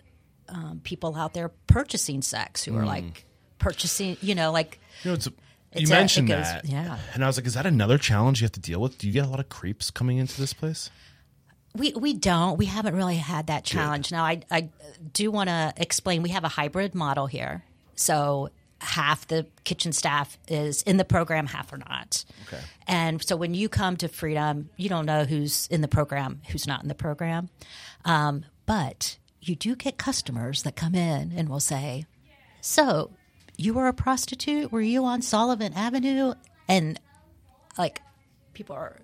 um, 0.50 0.82
people 0.84 1.16
out 1.16 1.34
there 1.34 1.50
purchasing 1.68 2.22
sex 2.22 2.64
who 2.64 2.76
are 2.78 2.86
like 2.86 3.26
purchasing, 3.62 4.18
you 4.22 4.36
know, 4.36 4.52
like 4.52 4.80
You 5.04 5.12
know, 5.12 5.16
it's, 5.16 5.28
you 5.76 5.88
a- 5.88 5.90
mentioned 5.90 6.30
it 6.30 6.34
goes- 6.34 6.46
that, 6.46 6.66
yeah. 6.66 6.98
and 7.14 7.24
I 7.24 7.28
was 7.28 7.38
like, 7.38 7.46
"Is 7.46 7.54
that 7.54 7.66
another 7.66 7.98
challenge 7.98 8.42
you 8.42 8.46
have 8.46 8.52
to 8.54 8.60
deal 8.60 8.82
with? 8.82 8.98
Do 8.98 9.08
you 9.08 9.14
get 9.14 9.26
a 9.26 9.30
lot 9.30 9.40
of 9.40 9.48
creeps 9.50 9.90
coming 9.92 10.18
into 10.18 10.40
this 10.40 10.54
place?" 10.54 10.90
we 11.74 11.94
we 11.94 12.14
don't. 12.14 12.58
We 12.58 12.66
haven't 12.66 12.96
really 12.98 13.16
had 13.16 13.48
that 13.48 13.64
challenge. 13.64 14.12
Now, 14.12 14.26
I 14.26 14.42
I 14.52 14.70
do 15.14 15.32
want 15.32 15.48
to 15.50 15.74
explain. 15.78 16.22
We 16.22 16.30
have 16.32 16.44
a 16.44 16.50
hybrid 16.50 16.94
model 16.94 17.28
here, 17.28 17.64
so 17.96 18.50
half 18.82 19.28
the 19.28 19.46
kitchen 19.64 19.94
staff 19.94 20.38
is 20.50 20.82
in 20.82 20.98
the 20.98 21.06
program, 21.06 21.46
half 21.46 21.72
are 21.72 21.78
not. 21.78 22.26
Okay. 22.48 22.62
And 22.88 23.24
so 23.24 23.36
when 23.38 23.54
you 23.54 23.70
come 23.70 23.96
to 23.98 24.08
Freedom, 24.10 24.70
you 24.76 24.90
don't 24.90 25.06
know 25.06 25.24
who's 25.24 25.68
in 25.68 25.80
the 25.82 25.88
program, 25.88 26.42
who's 26.50 26.66
not 26.68 26.82
in 26.82 26.88
the 26.90 26.96
program, 26.96 27.48
um, 28.06 28.44
but 28.66 29.18
you 29.40 29.56
do 29.56 29.76
get 29.76 29.98
customers 29.98 30.64
that 30.64 30.76
come 30.76 30.94
in 30.96 31.32
and 31.38 31.48
will 31.48 31.60
say, 31.62 32.06
"So, 32.60 33.12
you 33.62 33.74
were 33.74 33.88
a 33.88 33.94
prostitute? 33.94 34.72
Were 34.72 34.82
you 34.82 35.06
on 35.06 35.22
Sullivan 35.22 35.74
Avenue?" 35.74 36.34
And 36.68 37.00
like, 37.78 38.02
people 38.54 38.76
are 38.76 38.98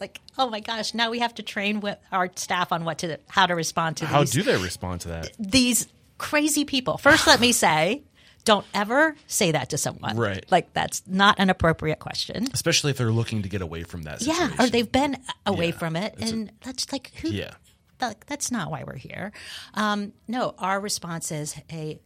like, 0.00 0.20
"Oh 0.38 0.48
my 0.50 0.60
gosh!" 0.60 0.94
Now 0.94 1.10
we 1.10 1.18
have 1.20 1.34
to 1.36 1.42
train 1.42 1.80
with 1.80 1.98
our 2.12 2.30
staff 2.36 2.72
on 2.72 2.84
what 2.84 2.98
to 2.98 3.18
how 3.28 3.46
to 3.46 3.54
respond 3.54 3.98
to 3.98 4.06
How 4.06 4.20
these 4.20 4.30
do 4.32 4.42
they 4.42 4.56
respond 4.56 5.02
to 5.02 5.08
that? 5.08 5.32
these 5.38 5.88
crazy 6.18 6.64
people. 6.64 6.98
First, 6.98 7.26
let 7.26 7.40
me 7.40 7.52
say, 7.52 8.02
don't 8.44 8.66
ever 8.72 9.16
say 9.26 9.52
that 9.52 9.70
to 9.70 9.78
someone. 9.78 10.16
Right. 10.16 10.44
Like 10.50 10.72
that's 10.72 11.02
not 11.06 11.36
an 11.38 11.50
appropriate 11.50 11.98
question. 11.98 12.46
especially 12.52 12.90
if 12.92 12.98
they're 12.98 13.10
looking 13.12 13.42
to 13.42 13.48
get 13.48 13.60
away 13.62 13.82
from 13.82 14.04
that. 14.04 14.20
Situation. 14.20 14.52
Yeah, 14.58 14.64
or 14.64 14.68
they've 14.68 14.90
been 14.90 15.16
away 15.44 15.66
Yeah, 15.70 15.78
from 15.78 15.96
it, 15.96 16.14
it's 16.18 16.30
a- 16.30 16.34
and 16.34 16.52
that's 16.64 16.90
like 16.92 17.12
who? 17.20 17.28
Yeah. 17.28 17.54
Like, 18.00 18.26
that's 18.26 18.50
not 18.50 18.70
why 18.70 18.84
we're 18.84 18.96
here. 18.96 19.32
Um, 19.72 20.12
no, 20.28 20.54
our 20.58 20.78
response 20.78 21.32
is, 21.32 21.54
hey, 21.68 21.98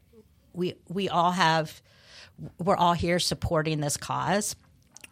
we 0.52 0.74
we 0.88 1.08
all 1.08 1.30
have 1.32 1.80
we're 2.58 2.76
all 2.76 2.94
here 2.94 3.18
supporting 3.18 3.80
this 3.80 3.96
cause. 3.96 4.56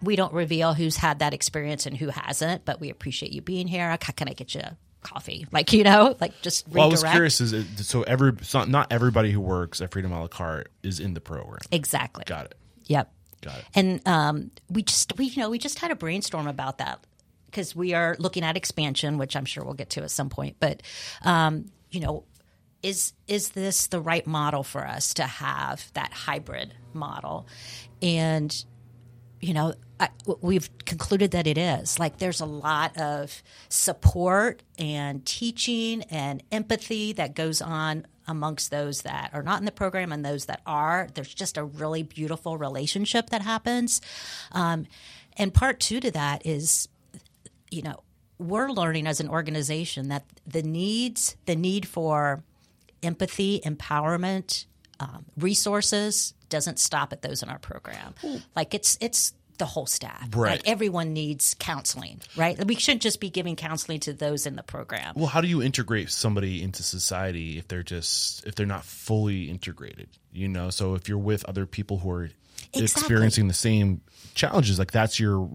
We 0.02 0.16
don't 0.16 0.32
reveal 0.32 0.74
who's 0.74 0.96
had 0.96 1.18
that 1.18 1.34
experience 1.34 1.86
and 1.86 1.96
who 1.96 2.08
hasn't, 2.08 2.64
but 2.64 2.80
we 2.80 2.90
appreciate 2.90 3.32
you 3.32 3.42
being 3.42 3.66
here. 3.66 3.88
How 3.88 3.96
can 3.96 4.28
I 4.28 4.32
get 4.32 4.54
you 4.54 4.62
coffee? 5.02 5.46
Like 5.50 5.72
you 5.72 5.84
know, 5.84 6.16
like 6.20 6.40
just 6.42 6.66
redirect. 6.66 6.76
Well, 6.76 6.86
I 6.86 6.90
was 6.90 7.02
curious. 7.04 7.40
Is 7.40 7.52
it, 7.52 7.66
so 7.78 8.02
every 8.02 8.32
so 8.42 8.64
not 8.64 8.92
everybody 8.92 9.32
who 9.32 9.40
works 9.40 9.80
at 9.80 9.90
Freedom 9.90 10.12
a 10.12 10.20
la 10.20 10.28
Cart 10.28 10.70
is 10.82 11.00
in 11.00 11.14
the 11.14 11.20
program. 11.20 11.60
exactly. 11.72 12.24
Got 12.26 12.46
it. 12.46 12.54
Yep. 12.86 13.12
Got 13.42 13.58
it. 13.58 13.64
And 13.74 14.08
um, 14.08 14.50
we 14.68 14.82
just 14.82 15.16
we 15.18 15.26
you 15.26 15.42
know 15.42 15.50
we 15.50 15.58
just 15.58 15.78
had 15.78 15.90
a 15.90 15.96
brainstorm 15.96 16.46
about 16.46 16.78
that 16.78 17.04
because 17.46 17.74
we 17.74 17.94
are 17.94 18.16
looking 18.18 18.44
at 18.44 18.56
expansion, 18.56 19.18
which 19.18 19.36
I'm 19.36 19.44
sure 19.44 19.64
we'll 19.64 19.74
get 19.74 19.90
to 19.90 20.02
at 20.02 20.10
some 20.10 20.28
point. 20.28 20.56
But 20.60 20.82
um, 21.22 21.70
you 21.90 22.00
know, 22.00 22.24
is 22.82 23.12
is 23.26 23.50
this 23.50 23.86
the 23.88 24.00
right 24.00 24.26
model 24.26 24.62
for 24.62 24.86
us 24.86 25.14
to 25.14 25.24
have 25.24 25.90
that 25.94 26.12
hybrid 26.12 26.74
model? 26.92 27.46
And 28.00 28.64
you 29.40 29.54
know, 29.54 29.74
I, 30.00 30.08
we've 30.40 30.68
concluded 30.84 31.32
that 31.32 31.46
it 31.46 31.58
is. 31.58 31.98
Like, 31.98 32.18
there's 32.18 32.40
a 32.40 32.46
lot 32.46 32.96
of 32.98 33.42
support 33.68 34.62
and 34.78 35.24
teaching 35.24 36.02
and 36.04 36.42
empathy 36.52 37.12
that 37.14 37.34
goes 37.34 37.60
on 37.60 38.06
amongst 38.26 38.70
those 38.70 39.02
that 39.02 39.30
are 39.32 39.42
not 39.42 39.58
in 39.58 39.64
the 39.64 39.72
program 39.72 40.12
and 40.12 40.24
those 40.24 40.46
that 40.46 40.60
are. 40.66 41.08
There's 41.14 41.32
just 41.32 41.56
a 41.56 41.64
really 41.64 42.02
beautiful 42.02 42.58
relationship 42.58 43.30
that 43.30 43.42
happens. 43.42 44.00
Um, 44.52 44.86
and 45.36 45.54
part 45.54 45.80
two 45.80 46.00
to 46.00 46.10
that 46.10 46.44
is, 46.44 46.88
you 47.70 47.82
know, 47.82 48.02
we're 48.38 48.70
learning 48.70 49.06
as 49.06 49.18
an 49.20 49.28
organization 49.28 50.08
that 50.08 50.24
the 50.46 50.62
needs, 50.62 51.36
the 51.46 51.56
need 51.56 51.86
for 51.88 52.42
empathy, 53.02 53.60
empowerment, 53.64 54.66
um, 55.00 55.24
resources 55.36 56.34
doesn't 56.48 56.78
stop 56.78 57.12
at 57.12 57.22
those 57.22 57.42
in 57.42 57.48
our 57.48 57.58
program. 57.58 58.14
Like 58.56 58.74
it's 58.74 58.96
it's 59.00 59.32
the 59.58 59.66
whole 59.66 59.86
staff. 59.86 60.28
Right. 60.34 60.52
Like 60.52 60.68
everyone 60.68 61.12
needs 61.12 61.54
counseling, 61.58 62.20
right? 62.36 62.64
We 62.64 62.76
shouldn't 62.76 63.02
just 63.02 63.20
be 63.20 63.28
giving 63.28 63.56
counseling 63.56 63.98
to 64.00 64.12
those 64.12 64.46
in 64.46 64.54
the 64.56 64.62
program. 64.62 65.14
Well, 65.16 65.26
how 65.26 65.40
do 65.40 65.48
you 65.48 65.62
integrate 65.62 66.10
somebody 66.10 66.62
into 66.62 66.82
society 66.82 67.58
if 67.58 67.66
they're 67.68 67.82
just 67.82 68.46
if 68.46 68.54
they're 68.54 68.66
not 68.66 68.84
fully 68.84 69.50
integrated? 69.50 70.08
You 70.32 70.48
know, 70.48 70.70
so 70.70 70.94
if 70.94 71.08
you're 71.08 71.18
with 71.18 71.44
other 71.46 71.66
people 71.66 71.98
who 71.98 72.10
are 72.10 72.30
Exactly. 72.74 72.82
experiencing 72.82 73.48
the 73.48 73.54
same 73.54 74.00
challenges, 74.34 74.78
like 74.78 74.90
that's 74.90 75.18
your 75.20 75.48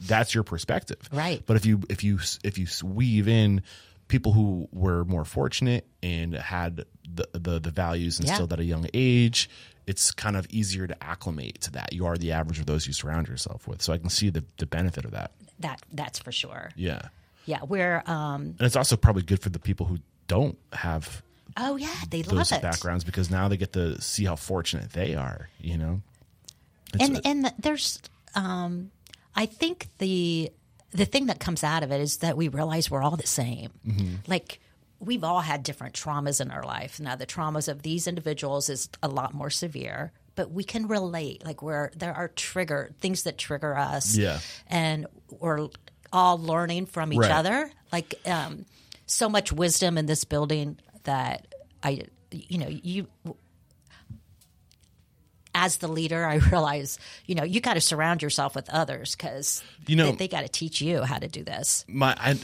that's 0.00 0.34
your 0.34 0.42
perspective, 0.44 0.98
Right. 1.12 1.42
But 1.44 1.56
if 1.56 1.66
you 1.66 1.80
if 1.88 2.02
you 2.04 2.18
if 2.44 2.58
you 2.58 2.66
weave 2.84 3.28
in 3.28 3.62
people 4.10 4.32
who 4.32 4.68
were 4.72 5.04
more 5.06 5.24
fortunate 5.24 5.86
and 6.02 6.34
had 6.34 6.84
the 7.14 7.26
the, 7.32 7.58
the 7.60 7.70
values 7.70 8.20
instilled 8.20 8.50
Yeah. 8.50 8.54
at 8.54 8.60
a 8.60 8.64
young 8.64 8.86
age, 8.92 9.48
it's 9.86 10.10
kind 10.10 10.36
of 10.36 10.46
easier 10.50 10.86
to 10.86 11.02
acclimate 11.02 11.60
to 11.62 11.70
that. 11.72 11.92
You 11.92 12.04
are 12.06 12.16
the 12.18 12.32
average 12.32 12.58
of 12.58 12.66
those 12.66 12.86
you 12.86 12.92
surround 12.92 13.28
yourself 13.28 13.66
with, 13.66 13.80
so 13.82 13.92
I 13.92 13.98
can 13.98 14.10
see 14.10 14.28
the 14.30 14.44
the 14.58 14.66
benefit 14.66 15.04
of 15.04 15.12
that. 15.12 15.30
That 15.60 15.80
that's 15.92 16.18
for 16.18 16.32
sure. 16.32 16.70
Yeah, 16.76 17.02
Yeah, 17.46 17.60
we're 17.66 18.02
um 18.06 18.54
and 18.58 18.62
it's 18.62 18.76
also 18.76 18.96
probably 18.96 19.22
good 19.22 19.40
for 19.40 19.48
the 19.50 19.58
people 19.58 19.86
who 19.86 19.98
don't 20.26 20.58
have 20.72 21.22
oh 21.56 21.76
yeah, 21.76 21.94
they 22.10 22.22
those 22.22 22.50
love 22.50 22.52
it. 22.58 22.62
backgrounds 22.62 23.04
because 23.04 23.30
now 23.30 23.48
they 23.48 23.56
get 23.56 23.72
to 23.72 24.00
see 24.00 24.24
how 24.24 24.36
fortunate 24.36 24.92
they 24.92 25.14
are. 25.14 25.48
You 25.60 25.78
know, 25.78 26.02
It's 26.94 27.02
and 27.04 27.16
a- 27.18 27.26
and 27.26 27.44
the- 27.46 27.54
there's 27.58 28.00
um 28.34 28.90
i 29.36 29.46
think 29.46 29.86
the 29.98 30.50
the 30.92 31.04
thing 31.04 31.26
that 31.26 31.38
comes 31.40 31.62
out 31.64 31.82
of 31.82 31.90
it 31.92 32.00
is 32.00 32.18
that 32.18 32.36
we 32.36 32.48
realize 32.48 32.90
we're 32.90 33.02
all 33.02 33.16
the 33.16 33.26
same 33.26 33.70
Mm-hmm. 33.86 34.14
like 34.26 34.60
we've 34.98 35.24
all 35.24 35.40
had 35.40 35.62
different 35.62 35.94
traumas 35.94 36.40
in 36.40 36.50
our 36.50 36.62
life 36.64 37.00
now 37.00 37.16
the 37.16 37.26
traumas 37.26 37.68
of 37.68 37.82
these 37.82 38.06
individuals 38.06 38.68
is 38.68 38.88
a 39.02 39.08
lot 39.08 39.32
more 39.34 39.50
severe 39.50 40.12
but 40.36 40.50
we 40.50 40.62
can 40.64 40.86
relate 40.88 41.44
like 41.44 41.62
where 41.62 41.90
there 41.96 42.12
are 42.14 42.28
trigger 42.28 42.90
things 43.00 43.22
that 43.24 43.38
trigger 43.38 43.76
us 43.76 44.16
Yeah. 44.16 44.38
and 44.66 45.06
we're 45.40 45.68
all 46.12 46.38
learning 46.38 46.86
from 46.86 47.12
each 47.12 47.18
Right. 47.20 47.30
other 47.30 47.70
like 47.92 48.14
um 48.26 48.66
so 49.06 49.28
much 49.28 49.52
wisdom 49.52 49.96
in 49.98 50.06
this 50.06 50.24
building 50.24 50.78
that 51.04 51.46
i 51.82 52.02
you 52.30 52.58
know 52.58 52.68
you 52.68 53.06
as 55.54 55.78
the 55.78 55.88
leader, 55.88 56.24
I 56.24 56.34
realize, 56.50 56.98
you 57.26 57.34
know, 57.34 57.44
you 57.44 57.60
got 57.60 57.74
to 57.74 57.80
surround 57.80 58.22
yourself 58.22 58.54
with 58.54 58.68
others 58.70 59.14
because 59.16 59.62
You 59.86 59.96
know- 59.96 60.10
they, 60.12 60.16
they 60.16 60.28
got 60.28 60.42
to 60.42 60.48
teach 60.48 60.80
you 60.80 61.02
how 61.02 61.18
to 61.18 61.28
do 61.28 61.42
this. 61.44 61.84
my 61.88 62.14
I 62.18 62.38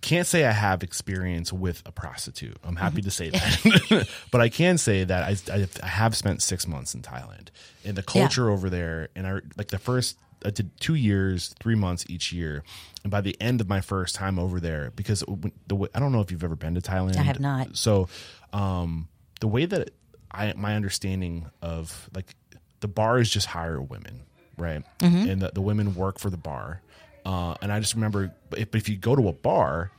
can't 0.00 0.26
say 0.26 0.44
I 0.46 0.52
have 0.52 0.82
experience 0.82 1.52
with 1.52 1.82
a 1.84 1.92
prostitute. 1.92 2.56
I'm 2.64 2.76
happy 2.76 3.02
to 3.02 3.10
say 3.10 3.30
that, 3.30 4.08
but 4.30 4.40
I 4.40 4.48
can 4.48 4.78
say 4.78 5.04
that 5.04 5.22
I, 5.24 5.52
I 5.54 5.68
I 5.82 5.86
have 5.86 6.16
spent 6.16 6.42
six 6.42 6.66
months 6.66 6.94
in 6.94 7.02
Thailand, 7.02 7.48
and 7.84 7.96
the 7.96 8.02
culture 8.02 8.48
over 8.50 8.70
there, 8.70 9.08
and 9.14 9.26
I 9.26 9.40
like 9.56 9.68
the 9.68 9.78
first. 9.78 10.16
I 10.46 10.50
did 10.50 10.78
two 10.78 10.94
years, 10.94 11.54
three 11.60 11.74
months 11.74 12.04
each 12.08 12.32
year, 12.32 12.64
and 13.02 13.10
by 13.10 13.22
the 13.22 13.34
end 13.40 13.60
of 13.62 13.68
my 13.68 13.80
first 13.80 14.14
time 14.14 14.38
over 14.38 14.60
there, 14.60 14.90
because 14.94 15.24
the 15.68 15.74
way, 15.74 15.88
I 15.94 16.00
don't 16.00 16.12
know 16.12 16.20
if 16.20 16.30
you've 16.30 16.44
ever 16.44 16.56
been 16.56 16.74
to 16.74 16.82
Thailand. 16.82 17.16
I 17.16 17.22
have 17.22 17.40
not. 17.40 17.76
So, 17.78 18.08
um, 18.52 19.08
the 19.40 19.48
way 19.48 19.64
that 19.64 19.90
I 20.34 20.52
my 20.56 20.74
understanding 20.74 21.46
of 21.62 22.10
like 22.14 22.34
the 22.80 22.88
bar 22.88 23.18
is 23.18 23.30
just 23.30 23.46
hire 23.46 23.80
women, 23.80 24.24
right? 24.58 24.82
Mm-hmm. 24.98 25.30
And 25.30 25.42
the, 25.42 25.52
the 25.54 25.62
women 25.62 25.94
work 25.94 26.18
for 26.18 26.28
the 26.28 26.36
bar. 26.36 26.82
Uh, 27.24 27.54
and 27.62 27.72
I 27.72 27.80
just 27.80 27.94
remember, 27.94 28.34
if, 28.54 28.74
if 28.74 28.88
you 28.90 28.96
go 28.96 29.16
to 29.16 29.28
a 29.28 29.32
bar, 29.32 29.90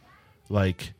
like 0.50 0.94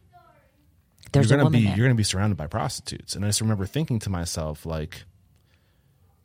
There's 1.12 1.30
you're 1.30 1.38
gonna 1.38 1.52
be 1.52 1.66
there. 1.66 1.78
you're 1.78 1.86
gonna 1.86 1.96
be 1.96 2.04
surrounded 2.04 2.38
by 2.38 2.48
prostitutes. 2.48 3.16
And 3.16 3.24
I 3.24 3.28
just 3.28 3.42
remember 3.42 3.66
thinking 3.68 4.00
to 4.00 4.10
myself, 4.10 4.66
like, 4.66 5.04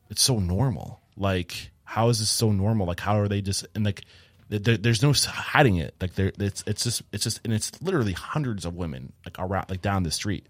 it's 0.08 0.22
so 0.22 0.38
normal. 0.38 1.00
Like, 1.16 1.70
how 1.84 2.08
is 2.08 2.20
this 2.20 2.30
so 2.30 2.52
normal? 2.52 2.86
Like, 2.86 3.00
how 3.00 3.18
are 3.20 3.28
they 3.28 3.42
just 3.42 3.66
and 3.74 3.84
like. 3.84 4.04
There, 4.48 4.76
there's 4.76 5.00
no 5.00 5.12
hiding 5.12 5.76
it. 5.76 5.94
Like 6.00 6.14
there, 6.16 6.32
it's 6.40 6.64
it's 6.66 6.82
just 6.82 7.02
it's 7.12 7.22
just 7.22 7.40
and 7.44 7.54
it's 7.54 7.70
literally 7.80 8.14
hundreds 8.14 8.64
of 8.64 8.74
women 8.74 9.12
like 9.24 9.36
around 9.38 9.70
like 9.70 9.80
down 9.80 10.02
the 10.02 10.10
street. 10.10 10.44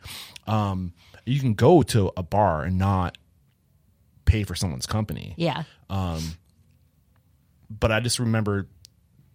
Um, 0.46 0.94
you 1.30 1.40
can 1.40 1.54
go 1.54 1.82
to 1.82 2.10
a 2.16 2.22
bar 2.22 2.64
and 2.64 2.78
not 2.78 3.16
pay 4.24 4.44
for 4.44 4.54
someone's 4.54 4.86
company 4.86 5.34
Yeah. 5.36 5.64
Um, 5.88 6.22
but 7.70 7.92
I 7.92 8.00
just 8.00 8.18
remember 8.18 8.66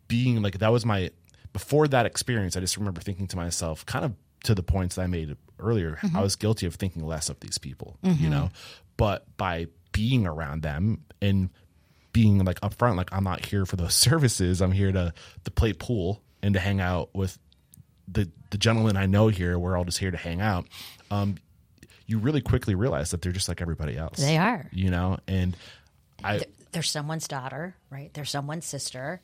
being 0.07 0.41
like 0.41 0.59
that 0.59 0.71
was 0.71 0.85
my 0.85 1.11
before 1.53 1.87
that 1.87 2.05
experience. 2.05 2.57
I 2.57 2.59
just 2.59 2.77
remember 2.77 3.01
thinking 3.01 3.27
to 3.27 3.37
myself, 3.37 3.85
kind 3.85 4.03
of 4.05 4.13
to 4.43 4.53
the 4.53 4.63
points 4.63 4.95
that 4.95 5.03
I 5.03 5.07
made 5.07 5.35
earlier. 5.59 5.97
I 6.13 6.21
was 6.21 6.35
guilty 6.35 6.65
of 6.65 6.75
thinking 6.75 7.05
less 7.05 7.29
of 7.29 7.39
these 7.39 7.57
people, 7.57 7.97
you 8.03 8.29
know. 8.29 8.49
But 8.97 9.25
by 9.37 9.67
being 9.91 10.27
around 10.27 10.61
them 10.63 11.05
and 11.21 11.49
being 12.11 12.43
like 12.43 12.59
upfront, 12.61 12.97
like 12.97 13.11
I'm 13.13 13.23
not 13.23 13.45
here 13.45 13.65
for 13.65 13.77
those 13.77 13.93
services. 14.07 14.61
I'm 14.61 14.71
here 14.73 14.91
to 14.91 15.13
to 15.45 15.51
play 15.51 15.73
pool 15.73 16.21
and 16.43 16.53
to 16.53 16.59
hang 16.59 16.81
out 16.81 17.09
with 17.13 17.37
the 18.07 18.29
the 18.51 18.57
gentlemen 18.57 18.97
I 18.97 19.05
know 19.05 19.29
here. 19.29 19.57
We're 19.57 19.77
all 19.77 19.85
just 19.85 19.97
here 19.97 20.11
to 20.11 20.17
hang 20.17 20.41
out. 20.41 20.67
Um, 21.09 21.37
you 22.07 22.19
really 22.19 22.41
quickly 22.41 22.75
realize 22.75 23.11
that 23.11 23.21
they're 23.21 23.31
just 23.31 23.47
like 23.47 23.61
everybody 23.61 23.97
else. 23.97 24.17
They 24.17 24.37
are. 24.37 24.67
you 24.71 24.89
know, 24.89 25.17
and 25.27 25.55
I. 26.23 26.41
They're 26.71 26.83
someone's 26.83 27.27
daughter, 27.27 27.75
right? 27.89 28.13
They're 28.13 28.25
someone's 28.25 28.65
sister. 28.65 29.21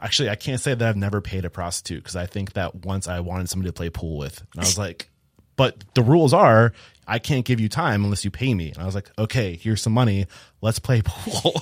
Actually, 0.00 0.30
I 0.30 0.36
can't 0.36 0.60
say 0.60 0.74
that 0.74 0.88
I've 0.88 0.96
never 0.96 1.20
paid 1.20 1.44
a 1.44 1.50
prostitute 1.50 2.02
because 2.02 2.14
I 2.14 2.26
think 2.26 2.52
that 2.52 2.84
once 2.84 3.08
I 3.08 3.20
wanted 3.20 3.48
somebody 3.48 3.70
to 3.70 3.72
play 3.72 3.90
pool 3.90 4.16
with, 4.18 4.40
and 4.52 4.60
I 4.60 4.64
was 4.64 4.78
like, 4.78 5.10
but 5.56 5.82
the 5.94 6.02
rules 6.02 6.32
are 6.32 6.72
I 7.06 7.18
can't 7.18 7.44
give 7.44 7.60
you 7.60 7.68
time 7.68 8.04
unless 8.04 8.24
you 8.24 8.30
pay 8.30 8.52
me. 8.54 8.70
And 8.70 8.78
I 8.78 8.86
was 8.86 8.94
like, 8.94 9.10
okay, 9.18 9.56
here's 9.56 9.82
some 9.82 9.92
money. 9.92 10.26
Let's 10.60 10.78
play 10.78 11.02
pool. 11.04 11.52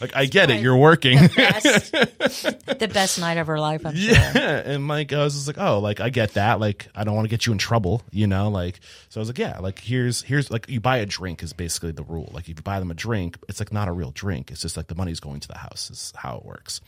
like, 0.00 0.14
I 0.14 0.26
get 0.26 0.50
it. 0.50 0.60
You're 0.60 0.76
working. 0.76 1.18
Best, 1.36 1.92
the 1.92 2.90
best 2.92 3.18
night 3.18 3.38
of 3.38 3.48
her 3.48 3.58
life, 3.58 3.84
I'm 3.84 3.96
sure. 3.96 4.14
yeah. 4.14 4.62
And 4.64 4.86
like, 4.86 5.12
I 5.12 5.24
was 5.24 5.34
just 5.34 5.46
like, 5.46 5.58
oh, 5.58 5.80
like, 5.80 6.00
I 6.00 6.10
get 6.10 6.34
that. 6.34 6.60
Like, 6.60 6.88
I 6.94 7.04
don't 7.04 7.14
want 7.14 7.24
to 7.26 7.30
get 7.30 7.46
you 7.46 7.52
in 7.52 7.58
trouble, 7.58 8.02
you 8.12 8.26
know? 8.26 8.48
Like, 8.48 8.80
so 9.08 9.18
I 9.18 9.22
was 9.22 9.28
like, 9.28 9.38
yeah, 9.38 9.58
like, 9.58 9.80
here's, 9.80 10.22
here's, 10.22 10.50
like, 10.50 10.68
you 10.68 10.80
buy 10.80 10.98
a 10.98 11.06
drink 11.06 11.42
is 11.42 11.52
basically 11.52 11.92
the 11.92 12.04
rule. 12.04 12.30
Like, 12.32 12.44
if 12.44 12.50
you 12.50 12.62
buy 12.62 12.78
them 12.78 12.90
a 12.90 12.94
drink, 12.94 13.38
it's 13.48 13.60
like 13.60 13.72
not 13.72 13.88
a 13.88 13.92
real 13.92 14.12
drink. 14.12 14.50
It's 14.50 14.62
just 14.62 14.76
like 14.76 14.86
the 14.86 14.94
money's 14.94 15.20
going 15.20 15.40
to 15.40 15.48
the 15.48 15.58
house, 15.58 15.90
is 15.90 16.12
how 16.16 16.36
it 16.36 16.44
works. 16.44 16.80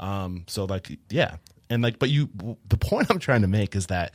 Um, 0.00 0.44
so, 0.46 0.64
like, 0.64 0.98
yeah. 1.10 1.36
And 1.68 1.82
like, 1.82 1.98
but 1.98 2.10
you, 2.10 2.28
the 2.68 2.76
point 2.76 3.08
I'm 3.10 3.18
trying 3.18 3.42
to 3.42 3.48
make 3.48 3.74
is 3.76 3.86
that, 3.86 4.12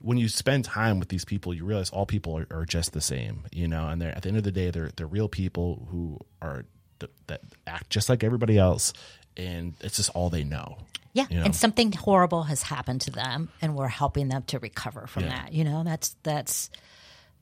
when 0.00 0.16
you 0.18 0.28
spend 0.28 0.64
time 0.64 0.98
with 0.98 1.08
these 1.08 1.24
people, 1.24 1.52
you 1.54 1.64
realize 1.64 1.90
all 1.90 2.06
people 2.06 2.38
are, 2.38 2.46
are 2.50 2.64
just 2.64 2.92
the 2.92 3.00
same, 3.00 3.44
you 3.52 3.66
know. 3.68 3.88
And 3.88 4.00
they're 4.00 4.14
at 4.14 4.22
the 4.22 4.28
end 4.28 4.38
of 4.38 4.44
the 4.44 4.52
day, 4.52 4.70
they're 4.70 4.90
they're 4.96 5.06
real 5.06 5.28
people 5.28 5.86
who 5.90 6.18
are 6.40 6.64
th- 7.00 7.12
that 7.26 7.40
act 7.66 7.90
just 7.90 8.08
like 8.08 8.22
everybody 8.22 8.58
else, 8.58 8.92
and 9.36 9.74
it's 9.80 9.96
just 9.96 10.10
all 10.10 10.30
they 10.30 10.44
know. 10.44 10.78
Yeah, 11.14 11.24
you 11.30 11.38
know? 11.38 11.44
and 11.44 11.56
something 11.56 11.90
horrible 11.92 12.44
has 12.44 12.62
happened 12.62 13.00
to 13.02 13.10
them, 13.10 13.48
and 13.60 13.74
we're 13.74 13.88
helping 13.88 14.28
them 14.28 14.42
to 14.48 14.58
recover 14.58 15.06
from 15.06 15.24
Yeah. 15.24 15.30
that. 15.30 15.52
You 15.52 15.64
know, 15.64 15.82
that's 15.82 16.14
that's 16.22 16.70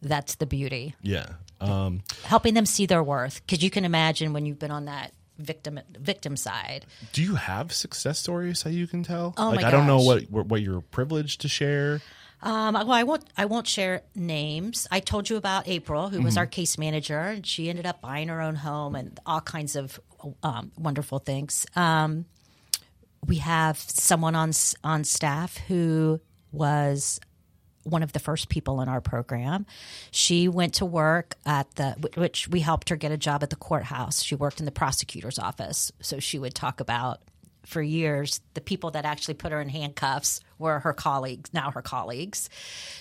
that's 0.02 0.36
the 0.36 0.46
beauty. 0.46 0.94
Yeah. 1.02 1.26
Um, 1.60 2.02
Helping 2.24 2.54
them 2.54 2.66
see 2.66 2.86
their 2.86 3.02
worth, 3.02 3.40
because 3.44 3.62
you 3.64 3.70
can 3.70 3.84
imagine 3.84 4.32
when 4.34 4.44
you've 4.46 4.58
been 4.58 4.70
on 4.70 4.84
that 4.86 5.12
victim 5.38 5.78
victim 5.98 6.36
side. 6.36 6.86
do 7.12 7.22
you 7.22 7.34
have 7.34 7.70
success 7.72 8.18
stories 8.18 8.62
that 8.62 8.72
you 8.72 8.86
can 8.86 9.02
tell? 9.02 9.34
Oh 9.36 9.50
like 9.50 9.60
my 9.62 9.68
I 9.68 9.70
don't 9.70 9.86
know 9.86 10.00
what 10.00 10.30
what 10.30 10.62
you're 10.62 10.80
privileged 10.80 11.42
to 11.42 11.48
share. 11.48 12.00
Um, 12.42 12.74
well, 12.74 12.92
I 12.92 13.02
won't. 13.02 13.24
I 13.36 13.46
won't 13.46 13.66
share 13.66 14.02
names. 14.14 14.86
I 14.90 15.00
told 15.00 15.30
you 15.30 15.36
about 15.36 15.66
April, 15.68 16.10
who 16.10 16.22
was 16.22 16.36
our 16.36 16.46
case 16.46 16.78
manager, 16.78 17.18
and 17.18 17.46
she 17.46 17.68
ended 17.70 17.86
up 17.86 18.00
buying 18.00 18.28
her 18.28 18.40
own 18.40 18.56
home 18.56 18.94
and 18.94 19.18
all 19.24 19.40
kinds 19.40 19.74
of 19.74 19.98
um, 20.42 20.70
wonderful 20.78 21.18
things. 21.18 21.66
Um, 21.74 22.26
we 23.26 23.36
have 23.38 23.78
someone 23.78 24.34
on 24.34 24.52
on 24.84 25.04
staff 25.04 25.56
who 25.56 26.20
was 26.52 27.20
one 27.86 28.02
of 28.02 28.12
the 28.12 28.18
first 28.18 28.48
people 28.48 28.80
in 28.80 28.88
our 28.88 29.00
program. 29.00 29.64
She 30.10 30.48
went 30.48 30.74
to 30.74 30.84
work 30.84 31.36
at 31.46 31.72
the, 31.76 31.92
which 32.16 32.48
we 32.48 32.60
helped 32.60 32.88
her 32.88 32.96
get 32.96 33.12
a 33.12 33.16
job 33.16 33.42
at 33.42 33.50
the 33.50 33.56
courthouse. 33.56 34.22
She 34.22 34.34
worked 34.34 34.58
in 34.58 34.66
the 34.66 34.72
prosecutor's 34.72 35.38
office. 35.38 35.92
So 36.00 36.18
she 36.18 36.38
would 36.38 36.54
talk 36.54 36.80
about, 36.80 37.20
for 37.66 37.82
years, 37.82 38.40
the 38.54 38.60
people 38.60 38.92
that 38.92 39.04
actually 39.04 39.34
put 39.34 39.52
her 39.52 39.60
in 39.60 39.68
handcuffs 39.68 40.40
were 40.58 40.78
her 40.78 40.92
colleagues, 40.92 41.52
now 41.52 41.70
her 41.72 41.82
colleagues. 41.82 42.48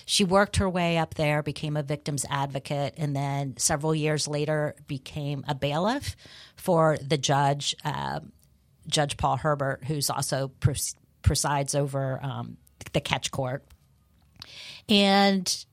She 0.04 0.24
worked 0.24 0.56
her 0.56 0.68
way 0.68 0.98
up 0.98 1.14
there, 1.14 1.42
became 1.42 1.76
a 1.76 1.82
victim's 1.82 2.26
advocate, 2.28 2.94
and 2.96 3.14
then 3.14 3.56
several 3.58 3.94
years 3.94 4.26
later 4.26 4.74
became 4.88 5.44
a 5.46 5.54
bailiff 5.54 6.16
for 6.56 6.98
the 7.00 7.16
judge, 7.16 7.76
um, 7.84 8.32
Judge 8.88 9.16
Paul 9.16 9.36
Herbert, 9.36 9.84
who's 9.84 10.10
also 10.10 10.48
pres- 10.60 10.96
presides 11.22 11.74
over 11.74 12.20
um, 12.22 12.56
the 12.92 13.00
catch 13.00 13.30
court. 13.30 13.64
And 14.88 15.64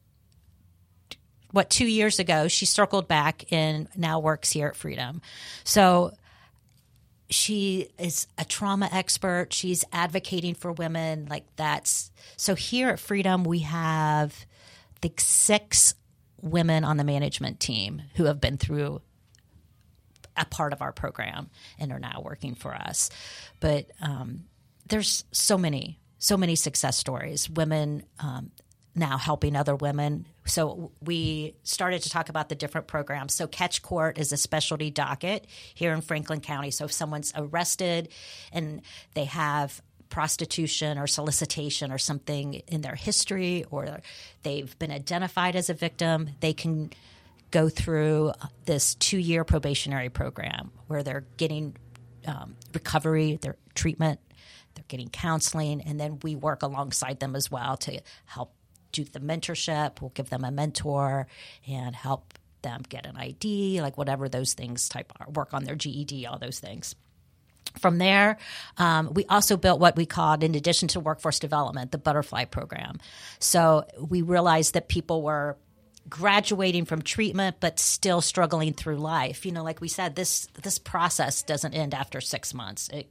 what 1.51 1.69
two 1.69 1.85
years 1.85 2.19
ago 2.19 2.47
she 2.47 2.65
circled 2.65 3.07
back 3.07 3.45
and 3.51 3.87
now 3.95 4.19
works 4.19 4.51
here 4.51 4.67
at 4.67 4.75
Freedom. 4.75 5.21
So 5.63 6.13
she 7.34 7.89
is 7.97 8.27
a 8.38 8.45
trauma 8.45 8.89
expert. 8.91 9.51
She's 9.51 9.84
advocating 9.91 10.55
for 10.55 10.71
women. 10.71 11.27
Like 11.29 11.45
that's 11.55 12.11
so 12.38 12.55
here 12.55 12.89
at 12.89 12.99
Freedom 12.99 13.43
we 13.43 13.59
have 13.59 14.45
the 15.01 15.11
six 15.17 15.95
women 16.41 16.84
on 16.84 16.97
the 16.97 17.03
management 17.03 17.59
team 17.59 18.01
who 18.15 18.25
have 18.25 18.39
been 18.39 18.57
through 18.57 19.01
a 20.36 20.45
part 20.45 20.73
of 20.73 20.81
our 20.81 20.91
program 20.91 21.49
and 21.79 21.91
are 21.91 21.99
now 21.99 22.21
working 22.23 22.55
for 22.55 22.73
us. 22.73 23.09
But 23.59 23.91
um, 24.01 24.45
there's 24.88 25.25
so 25.31 25.57
many, 25.57 25.99
so 26.17 26.38
many 26.38 26.55
success 26.55 26.97
stories. 26.97 27.49
Women 27.49 28.03
um, 28.19 28.51
now 28.95 29.17
helping 29.17 29.55
other 29.55 29.75
women. 29.75 30.27
So 30.45 30.91
we 31.01 31.55
started 31.63 32.01
to 32.03 32.09
talk 32.09 32.29
about 32.29 32.49
the 32.49 32.55
different 32.55 32.87
programs. 32.87 33.33
So 33.33 33.47
Catch 33.47 33.81
Court 33.81 34.17
is 34.17 34.31
a 34.31 34.37
specialty 34.37 34.91
docket 34.91 35.47
here 35.73 35.93
in 35.93 36.01
Franklin 36.01 36.41
County. 36.41 36.71
So 36.71 36.85
if 36.85 36.91
someone's 36.91 37.33
arrested 37.35 38.09
and 38.51 38.81
they 39.13 39.25
have 39.25 39.81
prostitution 40.09 40.99
or 40.99 41.07
solicitation 41.07 41.91
or 41.91 41.97
something 41.97 42.55
in 42.67 42.81
their 42.81 42.95
history 42.95 43.65
or 43.71 44.01
they've 44.43 44.77
been 44.77 44.91
identified 44.91 45.55
as 45.55 45.69
a 45.69 45.73
victim, 45.73 46.29
they 46.39 46.53
can 46.53 46.91
go 47.49 47.69
through 47.69 48.31
this 48.65 48.95
two 48.95 49.17
year 49.17 49.43
probationary 49.43 50.09
program 50.09 50.71
where 50.87 51.03
they're 51.03 51.25
getting 51.37 51.75
um, 52.27 52.55
recovery, 52.73 53.37
their 53.41 53.55
treatment, 53.75 54.19
they're 54.75 54.85
getting 54.87 55.09
counseling, 55.09 55.81
and 55.81 55.99
then 55.99 56.19
we 56.23 56.35
work 56.35 56.63
alongside 56.63 57.19
them 57.19 57.35
as 57.35 57.49
well 57.49 57.77
to 57.77 58.01
help 58.25 58.53
do 58.93 59.03
the 59.03 59.19
mentorship. 59.19 59.99
We'll 59.99 60.11
give 60.11 60.29
them 60.29 60.45
a 60.45 60.51
mentor 60.51 61.27
and 61.67 61.95
help 61.95 62.33
them 62.61 62.83
get 62.87 63.05
an 63.05 63.17
ID, 63.17 63.81
like 63.81 63.97
whatever 63.97 64.29
those 64.29 64.53
things 64.53 64.87
type 64.87 65.11
are, 65.19 65.29
work 65.29 65.53
on 65.53 65.65
their 65.65 65.75
GED, 65.75 66.25
all 66.25 66.39
those 66.39 66.59
things. 66.59 66.95
From 67.79 67.97
there, 67.97 68.37
um, 68.77 69.13
we 69.13 69.25
also 69.25 69.57
built 69.57 69.79
what 69.79 69.95
we 69.95 70.05
called, 70.05 70.43
in 70.43 70.55
addition 70.55 70.87
to 70.89 70.99
workforce 70.99 71.39
development, 71.39 71.91
the 71.91 71.97
butterfly 71.97 72.45
program. 72.45 72.99
So 73.39 73.85
we 73.99 74.21
realized 74.21 74.75
that 74.75 74.87
people 74.87 75.23
were 75.23 75.57
graduating 76.09 76.85
from 76.85 77.01
treatment 77.01 77.57
but 77.59 77.79
still 77.79 78.21
struggling 78.21 78.73
through 78.73 78.97
life. 78.97 79.45
You 79.45 79.51
know, 79.51 79.63
like 79.63 79.81
we 79.81 79.87
said, 79.87 80.15
this 80.15 80.47
this 80.61 80.77
process 80.77 81.43
doesn't 81.43 81.73
end 81.73 81.93
after 81.93 82.21
six 82.21 82.53
months. 82.53 82.89
It 82.89 83.09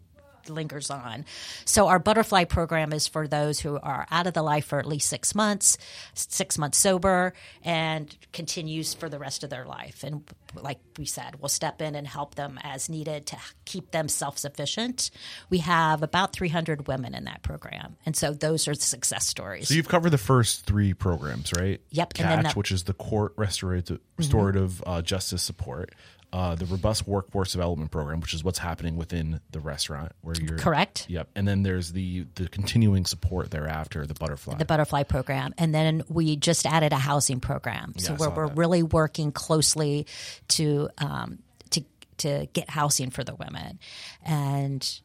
lingers 0.49 0.91
on. 0.91 1.25
So 1.65 1.89
our 1.89 1.99
butterfly 1.99 2.45
program 2.45 2.93
is 2.93 3.07
for 3.07 3.27
those 3.29 3.61
who 3.61 3.79
are 3.79 4.07
out 4.11 4.27
of 4.27 4.35
the 4.35 4.43
life 4.43 4.67
for 4.67 4.79
at 4.79 4.87
least 4.87 5.09
six 5.09 5.35
months, 5.35 5.79
six 6.15 6.59
months 6.59 6.79
sober, 6.79 7.33
and 7.65 8.15
continues 8.33 8.95
for 8.95 9.09
the 9.09 9.19
rest 9.19 9.45
of 9.45 9.51
their 9.51 9.65
life. 9.65 10.05
And 10.05 10.25
like 10.55 10.79
we 10.99 11.05
said, 11.05 11.41
we'll 11.41 11.49
step 11.49 11.81
in 11.81 11.95
and 11.95 12.07
help 12.07 12.35
them 12.35 12.59
as 12.63 12.89
needed 12.89 13.27
to 13.27 13.37
keep 13.65 13.91
them 13.91 14.09
self 14.09 14.39
sufficient. 14.39 15.11
We 15.51 15.59
have 15.59 16.03
about 16.03 16.33
300 16.33 16.87
women 16.89 17.15
in 17.15 17.25
that 17.25 17.43
program. 17.43 17.97
And 18.05 18.17
so 18.17 18.33
those 18.33 18.69
are 18.69 18.75
the 18.75 18.81
success 18.81 19.27
stories. 19.27 19.69
So 19.69 19.75
you've 19.75 19.89
covered 19.89 20.11
the 20.11 20.19
first 20.19 20.67
three 20.67 20.95
programs, 20.95 21.53
right? 21.57 21.81
Yep, 21.91 22.13
and 22.19 22.47
Catch, 22.47 22.57
which 22.57 22.73
is 22.73 22.85
the 22.85 22.95
court 22.95 23.33
restorative, 23.37 24.01
restorative 24.17 24.83
uh, 24.87 25.03
justice 25.03 25.43
support. 25.43 25.95
Uh, 26.33 26.55
the 26.55 26.65
robust 26.65 27.07
workforce 27.07 27.53
development 27.53 27.91
program, 27.91 28.19
which 28.19 28.33
is 28.33 28.43
what's 28.43 28.59
happening 28.59 28.97
within 28.97 29.39
the 29.51 29.61
restaurant 29.61 30.13
where 30.23 30.35
you're 30.41 30.57
Correct. 30.57 31.05
Yep, 31.11 31.29
and 31.37 31.47
then 31.47 31.63
there's 31.63 31.93
the 31.93 32.25
the 32.37 32.49
continuing 32.49 33.05
support 33.05 33.51
thereafter, 33.51 34.07
the 34.07 34.15
butterfly. 34.15 34.57
the 34.57 34.65
butterfly 34.65 35.03
program 35.03 35.53
and 35.59 35.75
then 35.75 36.03
we 36.09 36.37
just 36.37 36.65
added 36.65 36.95
a 36.95 36.97
housing 36.97 37.39
program 37.39 37.93
so 37.99 38.13
Yeah, 38.13 38.19
where 38.19 38.31
we're 38.31 38.49
that. 38.49 38.57
really 38.57 38.83
working 38.83 39.31
closely 39.31 40.07
to 40.49 40.89
um, 40.97 41.41
to 41.69 41.85
to 42.19 42.47
get 42.55 42.71
housing 42.71 43.11
for 43.11 43.23
the 43.25 43.35
women 43.35 43.79
and 44.25 45.01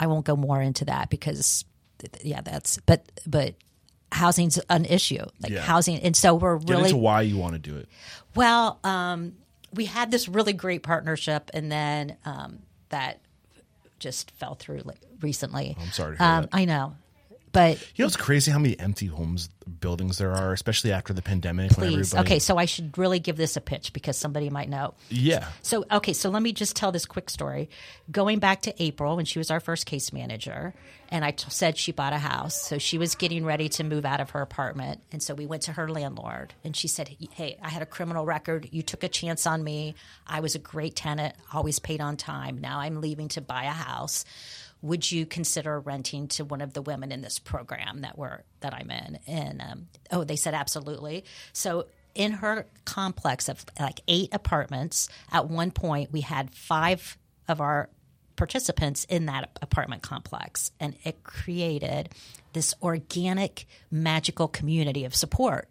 i 0.00 0.06
won't 0.08 0.24
go 0.26 0.34
more 0.34 0.60
into 0.60 0.84
that 0.86 1.10
because 1.10 1.64
yeah 2.24 2.40
that's 2.40 2.78
but 2.86 3.04
but 3.26 3.54
housing's 4.10 4.58
an 4.68 4.84
issue 4.86 5.24
like 5.40 5.52
Yeah. 5.52 5.60
housing 5.60 5.98
and 6.00 6.16
so 6.16 6.34
we're 6.34 6.56
really 6.56 6.84
into 6.90 6.96
why 6.96 7.22
you 7.22 7.36
want 7.36 7.52
to 7.52 7.58
do 7.60 7.76
it. 7.76 7.88
well, 8.34 8.80
um, 8.82 9.34
we 9.72 9.86
had 9.86 10.10
this 10.10 10.28
really 10.28 10.52
great 10.52 10.82
partnership, 10.82 11.50
and 11.54 11.70
then 11.70 12.16
um, 12.24 12.60
that 12.88 13.20
just 13.98 14.30
fell 14.32 14.54
through 14.54 14.82
like, 14.84 15.00
recently. 15.20 15.76
I'm 15.80 15.92
sorry 15.92 16.16
um. 16.18 16.48
I 16.52 16.64
know, 16.64 16.96
but 17.52 17.78
You 17.96 18.02
know, 18.04 18.06
it's 18.06 18.16
crazy 18.16 18.50
how 18.50 18.58
many 18.58 18.78
empty 18.78 19.06
homes 19.06 19.48
buildings 19.80 20.18
there 20.18 20.32
are, 20.32 20.52
especially 20.52 20.92
after 20.92 21.12
the 21.12 21.22
pandemic. 21.22 21.70
when 21.76 21.88
please, 21.88 22.12
everybody- 22.14 22.34
okay. 22.34 22.38
So 22.38 22.56
I 22.58 22.64
should 22.64 22.96
really 22.98 23.18
give 23.20 23.36
this 23.36 23.56
a 23.56 23.60
pitch 23.60 23.92
because 23.92 24.16
somebody 24.16 24.50
might 24.50 24.68
know. 24.68 24.94
Yeah. 25.08 25.48
So 25.62 25.84
okay, 25.90 26.12
so 26.12 26.28
let 26.30 26.42
me 26.42 26.52
just 26.52 26.76
tell 26.76 26.92
this 26.92 27.06
quick 27.06 27.30
story. 27.30 27.70
Going 28.10 28.38
back 28.40 28.62
to 28.62 28.82
April 28.82 29.16
when 29.16 29.24
she 29.24 29.38
was 29.38 29.50
our 29.50 29.60
first 29.60 29.86
case 29.86 30.12
manager, 30.12 30.74
and 31.08 31.24
I 31.24 31.30
t- 31.32 31.46
said 31.48 31.76
she 31.78 31.92
bought 31.92 32.12
a 32.12 32.18
house, 32.18 32.60
so 32.60 32.78
she 32.78 32.98
was 32.98 33.14
getting 33.14 33.44
ready 33.44 33.68
to 33.70 33.84
move 33.84 34.04
out 34.04 34.20
of 34.20 34.30
her 34.30 34.42
apartment, 34.42 35.00
and 35.12 35.22
so 35.22 35.34
we 35.34 35.46
went 35.46 35.62
to 35.62 35.72
her 35.72 35.88
landlord, 35.88 36.54
and 36.64 36.76
she 36.76 36.88
said, 36.88 37.16
"Hey, 37.32 37.58
I 37.62 37.68
had 37.68 37.82
a 37.82 37.86
criminal 37.86 38.24
record. 38.24 38.68
You 38.72 38.82
took 38.82 39.02
a 39.04 39.08
chance 39.08 39.46
on 39.46 39.62
me. 39.64 39.94
I 40.26 40.40
was 40.40 40.54
a 40.54 40.58
great 40.60 40.94
tenant, 40.96 41.34
always 41.52 41.78
paid 41.78 42.00
on 42.00 42.16
time. 42.16 42.58
Now 42.60 42.80
I'm 42.80 43.00
leaving 43.00 43.28
to 43.28 43.40
buy 43.40 43.64
a 43.64 43.70
house." 43.70 44.24
Would 44.82 45.10
you 45.10 45.26
consider 45.26 45.78
renting 45.78 46.28
to 46.28 46.44
one 46.44 46.60
of 46.60 46.72
the 46.72 46.82
women 46.82 47.12
in 47.12 47.20
this 47.20 47.38
program 47.38 48.00
that 48.00 48.16
we're 48.16 48.42
that 48.60 48.74
I'm 48.74 48.90
in? 48.90 49.18
And 49.26 49.60
um, 49.60 49.88
oh, 50.10 50.24
they 50.24 50.36
said 50.36 50.54
absolutely. 50.54 51.24
So 51.52 51.86
in 52.14 52.32
her 52.32 52.66
complex 52.84 53.48
of 53.48 53.64
like 53.78 54.00
eight 54.08 54.30
apartments, 54.32 55.08
at 55.30 55.48
one 55.48 55.70
point 55.70 56.12
we 56.12 56.22
had 56.22 56.50
five 56.54 57.18
of 57.48 57.60
our 57.60 57.90
participants 58.36 59.04
in 59.04 59.26
that 59.26 59.58
apartment 59.60 60.02
complex, 60.02 60.70
and 60.80 60.96
it 61.04 61.22
created 61.24 62.08
this 62.54 62.74
organic, 62.82 63.66
magical 63.90 64.48
community 64.48 65.04
of 65.04 65.14
support 65.14 65.68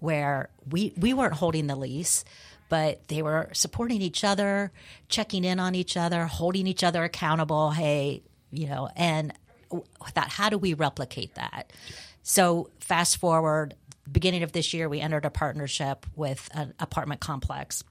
where 0.00 0.48
we 0.70 0.92
we 0.96 1.12
weren't 1.12 1.34
holding 1.34 1.66
the 1.66 1.76
lease. 1.76 2.24
But 2.68 3.06
they 3.06 3.22
were 3.22 3.48
supporting 3.52 4.02
each 4.02 4.24
other, 4.24 4.72
checking 5.08 5.44
in 5.44 5.60
on 5.60 5.76
each 5.76 5.96
other, 5.96 6.24
holding 6.24 6.66
each 6.66 6.82
other 6.82 7.04
accountable. 7.04 7.70
Hey, 7.70 8.22
you 8.50 8.68
know, 8.68 8.88
and 8.96 9.32
that 10.14 10.28
how 10.28 10.48
do 10.48 10.58
we 10.58 10.74
replicate 10.74 11.34
that? 11.34 11.72
So 12.22 12.70
fast 12.80 13.18
forward, 13.18 13.74
beginning 14.10 14.42
of 14.42 14.52
this 14.52 14.72
year, 14.74 14.88
we 14.88 15.00
entered 15.00 15.24
a 15.24 15.30
partnership 15.30 16.06
with 16.14 16.48
an 16.54 16.74
apartment 16.78 17.20
complex, 17.20 17.84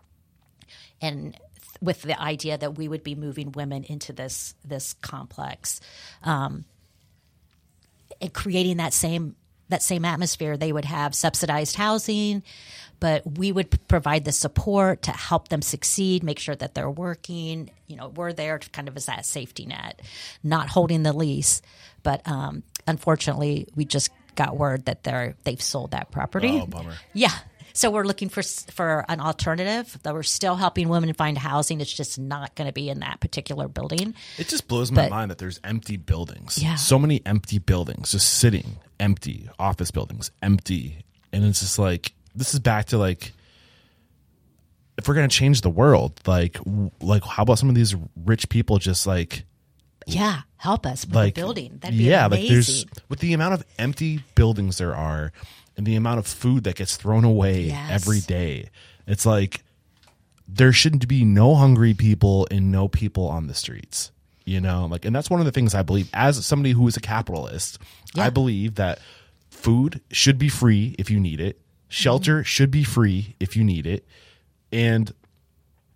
and 1.02 1.38
with 1.82 2.02
the 2.02 2.20
idea 2.20 2.58
that 2.58 2.78
we 2.78 2.88
would 2.88 3.04
be 3.04 3.16
moving 3.16 3.52
women 3.52 3.84
into 3.84 4.14
this 4.14 4.56
this 4.64 4.94
complex, 4.94 5.82
um, 6.24 6.66
and 8.22 8.34
creating 8.34 8.78
that 8.78 8.94
same 8.94 9.36
that 9.70 9.82
same 9.84 10.06
atmosphere. 10.06 10.58
They 10.58 10.72
would 10.72 10.86
have 10.86 11.16
subsidized 11.16 11.76
housing, 11.76 12.44
but 13.00 13.38
we 13.38 13.52
would 13.52 13.88
provide 13.88 14.26
the 14.26 14.32
support 14.32 15.04
to 15.04 15.12
help 15.12 15.50
them 15.50 15.62
succeed, 15.62 16.24
make 16.24 16.40
sure 16.40 16.56
that 16.56 16.74
they're 16.76 16.90
working. 16.90 17.70
You 17.88 17.96
know, 17.98 18.10
we're 18.10 18.34
there 18.34 18.58
to 18.58 18.70
kind 18.70 18.88
of 18.88 18.96
as 18.98 19.06
that 19.08 19.26
safety 19.26 19.66
net, 19.66 20.02
not 20.44 20.70
holding 20.70 21.04
the 21.04 21.14
lease. 21.14 21.62
But 22.04 22.28
um, 22.28 22.64
unfortunately, 22.88 23.68
we 23.76 23.86
just 23.86 24.10
got 24.36 24.58
word 24.58 24.86
that 24.86 25.04
they're 25.04 25.36
they've 25.44 25.62
sold 25.62 25.92
that 25.92 26.12
property. 26.12 26.60
Oh, 26.62 26.68
bummer. 26.68 26.94
Yeah. 27.14 27.32
So 27.74 27.92
we're 27.92 28.06
looking 28.06 28.30
for 28.30 28.42
for 28.42 29.04
an 29.10 29.20
alternative. 29.20 29.98
That 30.04 30.14
we're 30.14 30.24
still 30.24 30.56
helping 30.56 30.88
women 30.88 31.14
find 31.14 31.38
housing. 31.38 31.82
It's 31.82 31.92
just 31.92 32.18
not 32.18 32.56
going 32.56 32.68
to 32.68 32.74
be 32.74 32.90
in 32.90 33.00
that 33.02 33.20
particular 33.20 33.68
building. 33.68 34.14
It 34.38 34.48
just 34.48 34.68
blows 34.68 34.92
my 34.92 35.04
But- 35.04 35.10
mind 35.12 35.32
that 35.32 35.40
there's 35.40 35.60
empty 35.64 35.98
buildings. 35.98 36.58
Yeah. 36.58 36.76
So 36.76 36.98
many 36.98 37.22
empty 37.26 37.60
buildings 37.60 38.12
just 38.12 38.30
sitting 38.36 38.78
empty, 39.00 39.50
office 39.60 39.92
buildings 39.92 40.32
empty. 40.42 41.04
And 41.34 41.44
it's 41.44 41.60
just 41.60 41.78
like, 41.78 42.14
this 42.36 42.54
is 42.54 42.60
back 42.60 42.88
to 42.88 42.98
like, 42.98 43.32
if 44.98 45.08
we're 45.08 45.14
going 45.16 45.28
to 45.30 45.36
change 45.36 45.62
the 45.62 45.70
world, 45.70 46.20
like, 46.26 46.54
w- 46.64 46.92
like 47.02 47.24
how 47.24 47.44
about 47.44 47.60
some 47.60 47.70
of 47.70 47.76
these 47.76 47.96
rich 48.26 48.48
people 48.50 48.78
just 48.78 49.06
like, 49.06 49.44
Yeah, 50.08 50.42
help 50.58 50.86
us 50.86 51.06
with 51.06 51.16
like 51.16 51.36
the 51.36 51.42
building. 51.42 51.78
That'd 51.82 51.98
be 51.98 52.06
yeah, 52.06 52.26
amazing. 52.26 52.44
like 52.46 52.50
there's 52.54 52.86
with 53.10 53.20
the 53.20 53.34
amount 53.34 53.56
of 53.56 53.66
empty 53.78 54.24
buildings 54.36 54.78
there 54.78 54.96
are 54.96 55.32
and 55.78 55.86
the 55.86 55.96
amount 55.96 56.20
of 56.20 56.28
food 56.28 56.64
that 56.64 56.76
gets 56.76 56.96
thrown 56.96 57.24
away 57.26 57.64
Yes. 57.64 57.92
every 57.92 58.22
day. 58.22 58.70
It's 59.08 59.26
like 59.26 59.64
there 60.48 60.72
shouldn't 60.72 61.08
be 61.08 61.26
no 61.26 61.56
hungry 61.56 61.94
people 61.94 62.48
and 62.52 62.72
no 62.72 62.88
people 62.88 63.28
on 63.28 63.48
the 63.48 63.54
streets. 63.54 64.12
You 64.46 64.62
know, 64.62 64.86
like 64.86 65.06
and 65.06 65.16
that's 65.16 65.30
one 65.30 65.40
of 65.42 65.46
the 65.48 65.52
things 65.52 65.74
I 65.74 65.82
believe 65.82 66.08
as 66.14 66.46
somebody 66.46 66.72
who 66.72 66.88
is 66.88 66.96
a 66.96 67.02
capitalist, 67.02 67.80
I 68.16 68.30
believe 68.30 68.76
that 68.76 69.00
food 69.50 70.02
should 70.12 70.38
be 70.38 70.50
free 70.50 70.96
if 71.00 71.10
you 71.10 71.20
need 71.20 71.42
it. 71.42 71.60
Shelter 71.96 72.44
should 72.44 72.72
be 72.72 72.84
free 72.84 73.38
if 73.40 73.56
you 73.56 73.64
need 73.64 73.88
it. 73.88 74.06
And 74.70 75.14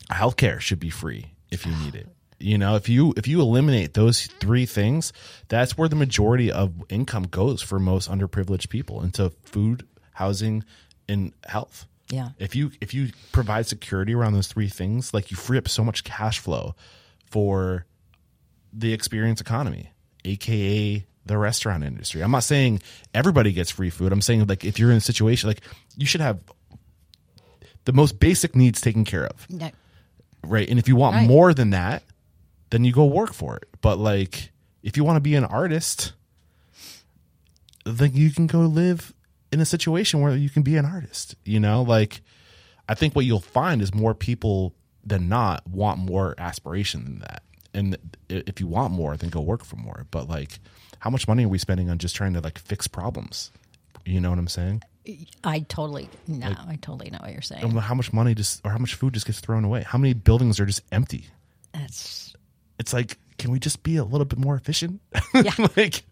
healthcare 0.09 0.61
should 0.61 0.79
be 0.79 0.89
free 0.89 1.33
if 1.51 1.65
you 1.65 1.75
need 1.75 1.93
it. 1.93 2.07
You 2.39 2.57
know, 2.57 2.77
if 2.77 2.87
you 2.87 3.13
if 3.17 3.27
you 3.27 3.41
eliminate 3.41 3.95
those 3.95 4.27
three 4.27 4.65
things, 4.65 5.11
that's 5.49 5.77
where 5.77 5.89
the 5.89 5.97
majority 5.97 6.53
of 6.53 6.71
income 6.87 7.23
goes 7.23 7.61
for 7.61 7.79
most 7.79 8.09
underprivileged 8.09 8.69
people 8.69 9.03
into 9.03 9.31
food, 9.43 9.85
housing, 10.13 10.63
and 11.09 11.33
health. 11.45 11.85
Yeah. 12.09 12.29
If 12.39 12.55
you 12.55 12.71
if 12.79 12.93
you 12.93 13.09
provide 13.33 13.67
security 13.67 14.13
around 14.13 14.31
those 14.31 14.47
three 14.47 14.69
things, 14.69 15.13
like 15.13 15.31
you 15.31 15.35
free 15.35 15.57
up 15.57 15.67
so 15.67 15.83
much 15.83 16.05
cash 16.05 16.39
flow 16.39 16.75
for 17.25 17.85
the 18.71 18.93
experience 18.93 19.41
economy, 19.41 19.91
aka 20.23 21.05
the 21.30 21.38
restaurant 21.38 21.84
industry. 21.84 22.21
I'm 22.21 22.32
not 22.32 22.43
saying 22.43 22.82
everybody 23.13 23.53
gets 23.53 23.69
free 23.71 23.89
food. 23.89 24.11
I'm 24.11 24.21
saying 24.21 24.45
like 24.47 24.65
if 24.65 24.77
you're 24.80 24.91
in 24.91 24.97
a 24.97 25.01
situation 25.01 25.47
like 25.47 25.61
you 25.95 26.05
should 26.05 26.21
have 26.21 26.39
the 27.86 27.93
most 27.93 28.19
basic 28.19 28.55
needs 28.55 28.82
taken 28.82 29.05
care 29.05 29.25
of 29.25 29.47
No, 29.49 29.71
right? 30.43 30.67
And 30.69 30.77
if 30.80 30.88
you 30.88 30.95
want 30.95 31.15
Right. 31.15 31.27
more 31.27 31.53
than 31.53 31.69
that, 31.69 32.03
then 32.71 32.84
you 32.84 32.91
go 32.91 33.05
work 33.05 33.34
for 33.34 33.55
it. 33.57 33.69
But 33.82 33.97
like, 33.99 34.51
if 34.84 34.97
you 34.97 35.03
want 35.03 35.15
to 35.17 35.21
be 35.21 35.36
an 35.36 35.45
artist, 35.45 36.13
then 37.86 38.11
you 38.13 38.32
can 38.32 38.47
go 38.47 38.61
live 38.61 39.13
in 39.51 39.59
a 39.59 39.65
situation 39.65 40.21
where 40.21 40.36
you 40.36 40.49
can 40.49 40.63
be 40.63 40.77
an 40.77 40.86
artist. 40.86 41.36
You 41.45 41.59
know, 41.59 41.82
like 41.82 42.21
I 42.88 42.95
think 42.95 43.15
what 43.15 43.25
you'll 43.25 43.39
find 43.39 43.82
is 43.82 43.93
more 43.93 44.13
people 44.13 44.73
than 45.05 45.30
not 45.30 45.65
want 45.67 45.99
more 45.99 46.36
aspiration 46.38 47.03
than 47.05 47.19
that. 47.19 47.43
And 47.73 47.97
if 48.30 48.59
you 48.59 48.67
want 48.67 48.93
more, 48.93 49.15
then 49.15 49.30
go 49.30 49.41
work 49.41 49.63
for 49.63 49.75
more. 49.77 50.05
But 50.11 50.27
like, 50.27 50.59
how 50.99 51.09
much 51.09 51.27
money 51.27 51.45
are 51.45 51.49
we 51.49 51.57
spending 51.57 51.89
on 51.89 51.97
just 51.97 52.15
trying 52.15 52.33
to 52.33 52.41
like 52.41 52.59
fix 52.59 52.87
problems? 52.87 53.51
You 54.05 54.19
know 54.21 54.29
what 54.29 54.39
I'm 54.39 54.47
saying? 54.47 54.83
I 55.43 55.61
totally 55.61 56.11
no, 56.27 56.47
I 56.67 56.77
totally 56.81 57.09
know 57.09 57.17
what 57.21 57.31
you're 57.31 57.41
saying. 57.41 57.63
And 57.63 57.79
how 57.79 57.95
much 57.95 58.13
money 58.13 58.35
just 58.35 58.61
or 58.65 58.71
how 58.71 58.77
much 58.77 58.93
food 58.95 59.13
just 59.13 59.25
gets 59.25 59.39
thrown 59.39 59.63
away? 59.63 59.83
How 59.83 59.97
many 59.97 60.13
buildings 60.13 60.59
are 60.59 60.65
just 60.65 60.81
empty? 60.91 61.27
That's 61.73 62.33
it's 62.77 62.93
like 62.93 63.17
can 63.37 63.51
we 63.51 63.59
just 63.59 63.81
be 63.83 63.95
a 63.97 64.03
little 64.03 64.25
bit 64.25 64.37
more 64.39 64.55
efficient 64.55 65.01
Yeah. 65.33 65.53
like 65.77 66.03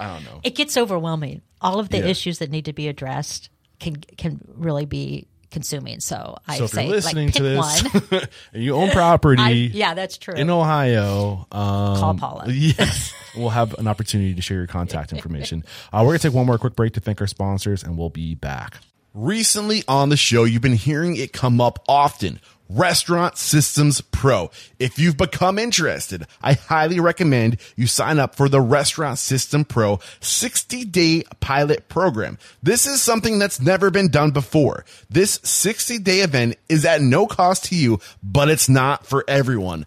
i 0.00 0.06
don't 0.06 0.24
know 0.24 0.40
it 0.42 0.54
gets 0.56 0.76
overwhelming. 0.76 1.42
All 1.60 1.78
of 1.78 1.88
the 1.88 1.98
Yeah. 1.98 2.06
issues 2.06 2.38
that 2.40 2.50
need 2.50 2.64
to 2.66 2.72
be 2.72 2.88
addressed 2.88 3.48
can 3.78 3.96
can 3.96 4.40
really 4.48 4.86
be 4.86 5.28
consuming. 5.50 6.00
So 6.00 6.36
I 6.48 6.58
so 6.58 6.64
if 6.64 6.70
say 6.70 6.84
you're 6.86 6.94
listening 6.96 7.28
like, 7.28 7.34
to 7.36 7.42
pick 7.42 7.92
this 7.92 8.10
one. 8.10 8.22
and 8.54 8.62
you 8.62 8.74
own 8.74 8.90
property 8.90 9.42
I, 9.44 9.48
yeah, 9.50 9.94
that's 9.94 10.18
true. 10.18 10.34
in 10.34 10.50
ohio 10.50 11.46
um 11.52 11.96
Call 11.96 12.14
Paula. 12.14 12.44
yes 12.48 13.14
we'll 13.36 13.50
have 13.50 13.74
an 13.74 13.86
opportunity 13.86 14.34
to 14.34 14.42
share 14.42 14.58
your 14.58 14.66
contact 14.66 15.12
information 15.12 15.64
uh, 15.92 16.00
we're 16.02 16.10
gonna 16.10 16.18
take 16.18 16.32
one 16.32 16.46
more 16.46 16.58
quick 16.58 16.76
break 16.76 16.92
to 16.92 17.00
thank 17.00 17.20
our 17.20 17.26
sponsors 17.26 17.82
and 17.82 17.96
we'll 17.96 18.10
be 18.10 18.34
back 18.34 18.78
recently 19.14 19.82
on 19.88 20.08
the 20.08 20.16
show 20.16 20.44
you've 20.44 20.62
been 20.62 20.72
hearing 20.72 21.16
it 21.16 21.32
come 21.32 21.60
up 21.60 21.78
often 21.88 22.40
Restaurant 22.68 23.38
Systems 23.38 24.00
Pro. 24.00 24.50
If 24.78 24.98
you've 24.98 25.16
become 25.16 25.58
interested, 25.58 26.26
I 26.42 26.54
highly 26.54 27.00
recommend 27.00 27.58
you 27.76 27.86
sign 27.86 28.18
up 28.18 28.34
for 28.34 28.48
the 28.48 28.60
Restaurant 28.60 29.18
System 29.18 29.64
Pro 29.64 30.00
60 30.20 30.84
day 30.84 31.24
pilot 31.40 31.88
program. 31.88 32.38
This 32.62 32.86
is 32.86 33.02
something 33.02 33.38
that's 33.38 33.60
never 33.60 33.90
been 33.90 34.08
done 34.08 34.32
before. 34.32 34.84
This 35.08 35.38
60 35.44 35.98
day 35.98 36.20
event 36.20 36.56
is 36.68 36.84
at 36.84 37.00
no 37.00 37.26
cost 37.26 37.66
to 37.66 37.76
you, 37.76 38.00
but 38.22 38.50
it's 38.50 38.68
not 38.68 39.06
for 39.06 39.24
everyone. 39.28 39.86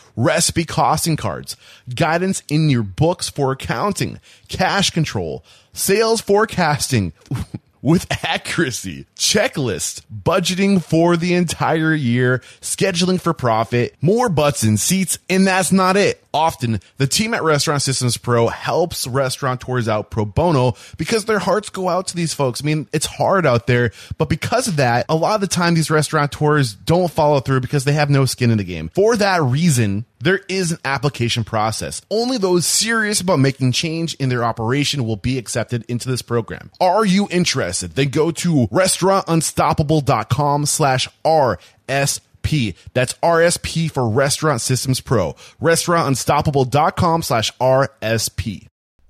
recipe 0.15 0.65
costing 0.65 1.17
cards, 1.17 1.55
guidance 1.95 2.43
in 2.49 2.69
your 2.69 2.83
books 2.83 3.29
for 3.29 3.51
accounting, 3.51 4.19
cash 4.47 4.89
control, 4.89 5.43
sales 5.73 6.21
forecasting 6.21 7.13
with 7.81 8.05
accuracy, 8.23 9.05
checklist, 9.15 10.01
budgeting 10.11 10.83
for 10.83 11.17
the 11.17 11.33
entire 11.33 11.93
year, 11.93 12.39
scheduling 12.61 13.19
for 13.19 13.33
profit, 13.33 13.95
more 14.01 14.29
butts 14.29 14.63
in 14.63 14.77
seats, 14.77 15.17
and 15.29 15.45
that's 15.45 15.71
not 15.71 15.97
it. 15.97 16.23
Often, 16.33 16.79
the 16.97 17.07
team 17.07 17.33
at 17.33 17.43
Restaurant 17.43 17.81
Systems 17.81 18.15
Pro 18.15 18.47
helps 18.47 19.05
restaurateurs 19.05 19.89
out 19.89 20.11
pro 20.11 20.23
bono 20.23 20.75
because 20.97 21.25
their 21.25 21.39
hearts 21.39 21.69
go 21.69 21.89
out 21.89 22.07
to 22.07 22.15
these 22.15 22.33
folks. 22.33 22.63
I 22.63 22.65
mean, 22.65 22.87
it's 22.93 23.05
hard 23.05 23.45
out 23.45 23.67
there, 23.67 23.91
but 24.17 24.29
because 24.29 24.67
of 24.67 24.77
that, 24.77 25.05
a 25.09 25.15
lot 25.15 25.35
of 25.35 25.41
the 25.41 25.47
time 25.47 25.73
these 25.73 25.91
restaurateurs 25.91 26.73
don't 26.73 27.11
follow 27.11 27.41
through 27.41 27.59
because 27.59 27.83
they 27.83 27.91
have 27.93 28.09
no 28.09 28.25
skin 28.25 28.49
in 28.49 28.59
the 28.59 28.63
game. 28.63 28.89
For 28.89 29.17
that 29.17 29.41
reason, 29.41 30.05
there 30.21 30.41
is 30.47 30.71
an 30.71 30.77
application 30.85 31.43
process. 31.43 32.01
Only 32.09 32.37
those 32.37 32.65
serious 32.65 33.21
about 33.21 33.39
making 33.39 33.71
change 33.73 34.13
in 34.15 34.29
their 34.29 34.43
operation 34.43 35.05
will 35.05 35.15
be 35.15 35.37
accepted 35.37 35.83
into 35.87 36.09
this 36.09 36.21
program. 36.21 36.71
Are 36.79 37.05
you 37.05 37.27
interested? 37.31 37.91
Then 37.91 38.09
go 38.09 38.31
to 38.31 38.67
restaurantunstoppable.com 38.67 40.65
slash 40.65 41.07
RSP. 41.25 42.75
That's 42.93 43.13
RSP 43.15 43.91
for 43.91 44.09
Restaurant 44.09 44.61
Systems 44.61 45.01
Pro. 45.01 45.33
Restaurantunstoppable.com 45.61 47.21
slash 47.23 47.51
RSP. 47.57 48.67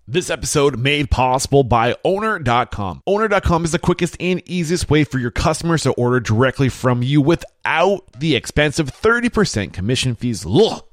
This 0.08 0.30
episode 0.30 0.78
made 0.78 1.10
possible 1.10 1.64
by 1.64 1.96
owner.com. 2.04 3.02
Owner.com 3.08 3.64
is 3.64 3.72
the 3.72 3.80
quickest 3.80 4.18
and 4.20 4.42
easiest 4.46 4.90
way 4.90 5.06
for 5.06 5.20
your 5.20 5.32
customers 5.32 5.84
to 5.84 5.92
order 5.94 6.20
directly 6.20 6.68
from 6.68 7.02
you 7.02 7.22
without 7.22 8.12
the 8.20 8.36
expensive 8.36 8.92
30% 8.92 9.72
commission 9.72 10.16
fees. 10.16 10.46
Ugh. 10.46 10.84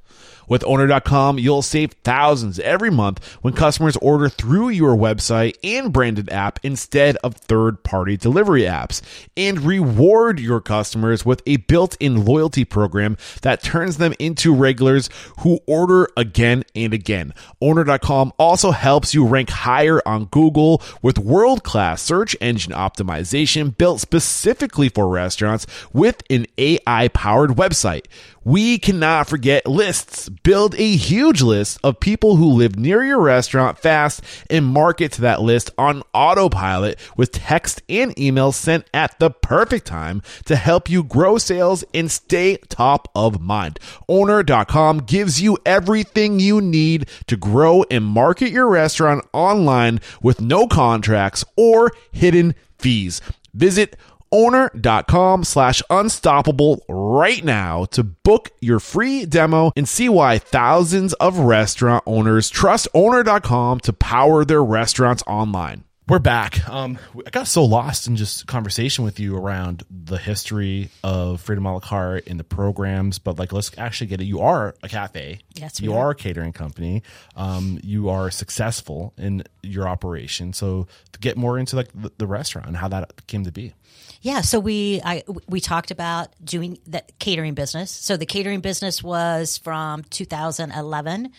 With 0.49 0.65
owner.com, 0.65 1.39
you'll 1.39 1.63
save 1.63 1.93
thousands 2.05 2.59
every 2.61 2.91
month 2.91 3.25
when 3.43 3.55
customers 3.55 3.97
order 3.99 4.29
through 4.29 4.71
your 4.71 4.97
website 4.97 5.57
and 5.63 5.93
branded 5.93 6.31
app 6.31 6.59
instead 6.63 7.17
of 7.19 7.35
third 7.37 7.83
party 7.85 8.17
delivery 8.17 8.63
apps. 8.63 9.03
And 9.37 9.61
reward 9.61 10.41
your 10.41 10.61
customers 10.61 11.25
with 11.25 11.43
a 11.47 11.59
built 11.59 11.97
in 12.01 12.25
loyalty 12.25 12.65
program 12.65 13.17
that 13.43 13.63
turns 13.63 13.99
them 13.99 14.15
into 14.19 14.55
regulars 14.55 15.11
who 15.39 15.61
order 15.67 16.09
again 16.17 16.65
and 16.75 16.93
again. 16.93 17.35
Owner.com 17.61 18.33
also 18.39 18.71
helps 18.71 19.15
you 19.15 19.27
rank 19.27 19.51
higher 19.51 20.01
on 20.07 20.27
Google 20.27 20.83
with 21.03 21.19
world 21.19 21.63
class 21.63 22.03
search 22.03 22.37
engine 22.41 22.73
optimization 22.73 23.77
built 23.77 24.01
specifically 24.01 24.89
for 24.89 25.09
restaurants 25.09 25.67
with 25.93 26.23
an 26.31 26.47
AI 26.57 27.09
powered 27.09 27.51
website. 27.51 28.07
We 28.49 28.79
cannot 28.79 29.29
forget 29.29 29.67
lists. 29.67 30.31
Build 30.31 30.75
a 30.77 30.97
huge 30.97 31.43
list 31.43 31.79
of 31.85 32.01
people 32.01 32.37
who 32.37 32.47
live 32.47 32.79
near 32.79 33.05
your 33.05 33.21
restaurant 33.21 33.79
fast 33.79 34.25
and 34.49 34.65
market 34.65 35.13
to 35.13 35.21
that 35.21 35.43
list 35.43 35.71
on 35.77 36.03
autopilot 36.15 36.99
with 37.15 37.31
text 37.31 37.83
and 37.91 38.17
emails 38.17 38.55
sent 38.55 38.89
at 38.95 39.19
the 39.19 39.29
perfect 39.29 39.87
time 39.87 40.23
to 40.47 40.57
help 40.57 40.89
you 40.89 41.05
grow 41.05 41.37
sales 41.37 41.85
and 41.93 42.11
stay 42.11 42.57
top 42.71 43.11
of 43.15 43.39
mind. 43.39 43.79
Owner.com 44.09 45.01
gives 45.01 45.43
you 45.43 45.59
everything 45.67 46.41
you 46.41 46.63
need 46.63 47.07
to 47.27 47.37
grow 47.37 47.85
and 47.91 48.03
market 48.03 48.51
your 48.51 48.69
restaurant 48.69 49.27
online 49.35 50.01
with 50.23 50.41
no 50.41 50.67
contracts 50.67 51.45
or 51.55 51.93
hidden 52.13 52.55
fees. 52.79 53.21
Visit 53.53 53.95
owner.com 54.33 55.45
slash 55.45 55.83
unstoppable 55.91 56.85
right 56.89 57.45
now 57.45 57.85
to 57.87 58.03
book 58.03 58.51
your 58.61 58.81
free 58.81 59.27
demo 59.27 59.73
and 59.77 59.89
see 59.89 60.09
why 60.09 60.39
thousands 60.39 61.13
of 61.15 61.39
restaurant 61.39 62.03
owners 62.07 62.51
trust 62.51 62.89
owner.com 62.95 63.81
to 63.81 63.93
power 63.93 64.45
their 64.45 64.63
restaurants 64.63 65.23
online. 65.27 65.85
We're 66.09 66.19
back. 66.21 66.67
Um, 66.67 66.99
I 67.27 67.29
got 67.29 67.49
so 67.49 67.67
lost 67.67 68.07
in 68.07 68.17
just 68.17 68.47
conversation 68.47 69.05
with 69.05 69.21
you 69.21 69.37
around 69.37 69.83
the 69.91 70.17
history 70.17 70.89
of 71.05 71.43
Freedom 71.43 71.67
a 71.67 71.75
la 71.75 71.81
Cart 71.81 72.25
and 72.27 72.41
the 72.41 72.45
programs, 72.45 73.19
but 73.19 73.39
like, 73.39 73.53
let's 73.53 73.71
actually 73.77 74.07
get 74.07 74.23
it. 74.23 74.25
You 74.25 74.41
are 74.41 74.75
a 74.83 74.89
cafe. 74.89 75.41
Yes, 75.55 75.83
you 75.83 75.93
are. 75.93 76.07
are 76.07 76.11
a 76.13 76.15
catering 76.15 76.55
company. 76.55 77.03
Um, 77.37 77.79
you 77.83 78.09
are 78.09 78.31
successful 78.31 79.13
in 79.19 79.45
your 79.63 79.87
operation. 79.87 80.55
So 80.55 80.87
to 81.13 81.19
get 81.19 81.37
more 81.37 81.59
into 81.59 81.77
like 81.77 81.89
the, 81.95 82.11
the 82.17 82.27
restaurant 82.27 82.69
and 82.69 82.77
how 82.79 82.89
that 82.89 83.27
came 83.27 83.45
to 83.45 83.53
be. 83.53 83.75
Yeah, 84.21 84.41
so 84.41 84.59
we 84.59 85.01
I 85.05 85.23
we 85.49 85.61
talked 85.61 85.91
about 85.91 86.31
doing 86.45 86.79
the 86.87 87.03
catering 87.19 87.55
business. 87.55 87.91
So 87.91 88.17
the 88.17 88.27
catering 88.27 88.61
business 88.61 89.03
was 89.03 89.59
from 89.59 90.03
2011, 90.05 91.33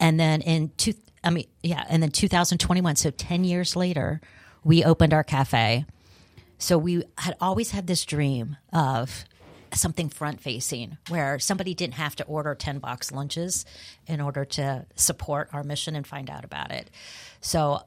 and 0.00 0.20
then 0.20 0.40
in 0.40 0.70
two, 0.76 0.94
I 1.22 1.30
mean, 1.30 1.46
yeah, 1.62 1.84
and 1.88 2.02
then 2.02 2.10
2021. 2.10 2.96
So 2.96 3.10
10 3.10 3.44
years 3.44 3.76
later, 3.76 4.20
we 4.64 4.82
opened 4.84 5.12
our 5.12 5.24
cafe. 5.24 5.84
So 6.58 6.78
we 6.78 7.04
had 7.18 7.36
always 7.40 7.70
had 7.70 7.86
this 7.86 8.04
dream 8.04 8.56
of 8.72 9.26
something 9.74 10.08
front 10.08 10.40
facing 10.40 10.96
where 11.08 11.38
somebody 11.38 11.74
didn't 11.74 11.94
have 11.94 12.16
to 12.16 12.24
order 12.24 12.54
10 12.54 12.78
box 12.78 13.12
lunches 13.12 13.66
in 14.06 14.20
order 14.20 14.44
to 14.44 14.86
support 14.94 15.50
our 15.52 15.62
mission 15.62 15.94
and 15.96 16.06
find 16.06 16.30
out 16.30 16.44
about 16.44 16.70
it. 16.70 16.88
So 17.40 17.82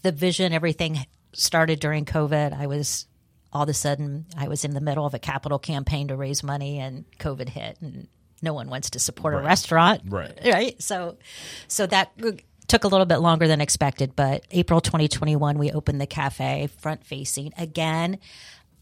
the 0.00 0.12
vision, 0.12 0.52
everything 0.54 1.04
started 1.34 1.80
during 1.80 2.06
COVID. 2.06 2.58
I 2.58 2.66
was 2.66 3.06
all 3.52 3.64
of 3.64 3.68
a 3.68 3.74
sudden, 3.74 4.26
I 4.36 4.48
was 4.48 4.64
in 4.64 4.72
the 4.74 4.80
middle 4.80 5.04
of 5.06 5.14
a 5.14 5.18
capital 5.18 5.58
campaign 5.58 6.08
to 6.08 6.16
raise 6.16 6.42
money, 6.42 6.78
and 6.78 7.04
COVID 7.18 7.48
hit, 7.48 7.78
and 7.80 8.08
no 8.40 8.54
one 8.54 8.68
wants 8.68 8.90
to 8.90 8.98
support 8.98 9.34
a 9.34 9.38
restaurant, 9.38 10.02
Right. 10.06 10.36
Right. 10.44 10.80
So, 10.82 11.16
so 11.68 11.86
that 11.86 12.12
took 12.66 12.84
a 12.84 12.88
little 12.88 13.06
bit 13.06 13.18
longer 13.18 13.46
than 13.46 13.60
expected, 13.60 14.16
but 14.16 14.44
April 14.50 14.80
2021, 14.80 15.58
we 15.58 15.70
opened 15.70 16.00
the 16.00 16.06
cafe 16.06 16.68
front 16.78 17.04
facing 17.04 17.52
again. 17.58 18.18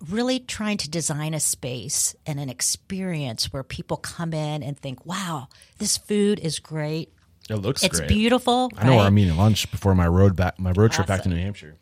Really 0.08 0.38
trying 0.40 0.78
to 0.78 0.88
design 0.88 1.34
a 1.34 1.40
space 1.40 2.14
and 2.24 2.40
an 2.40 2.48
experience 2.48 3.52
where 3.52 3.62
people 3.62 3.98
come 3.98 4.32
in 4.32 4.62
and 4.62 4.78
think, 4.78 5.04
"Wow, 5.04 5.48
this 5.76 5.98
food 5.98 6.38
is 6.38 6.58
great. 6.58 7.12
It 7.50 7.56
looks 7.56 7.82
It's 7.84 7.98
great. 7.98 8.08
beautiful." 8.08 8.70
I 8.78 8.86
know 8.86 8.96
where? 8.96 9.04
I'm 9.04 9.18
eating 9.18 9.36
lunch 9.36 9.70
before 9.70 9.94
my 9.94 10.08
road 10.08 10.36
back, 10.36 10.58
my 10.58 10.70
road 10.72 10.92
trip 10.92 11.06
back 11.06 11.24
to 11.24 11.28
New 11.28 11.36
Hampshire. 11.36 11.76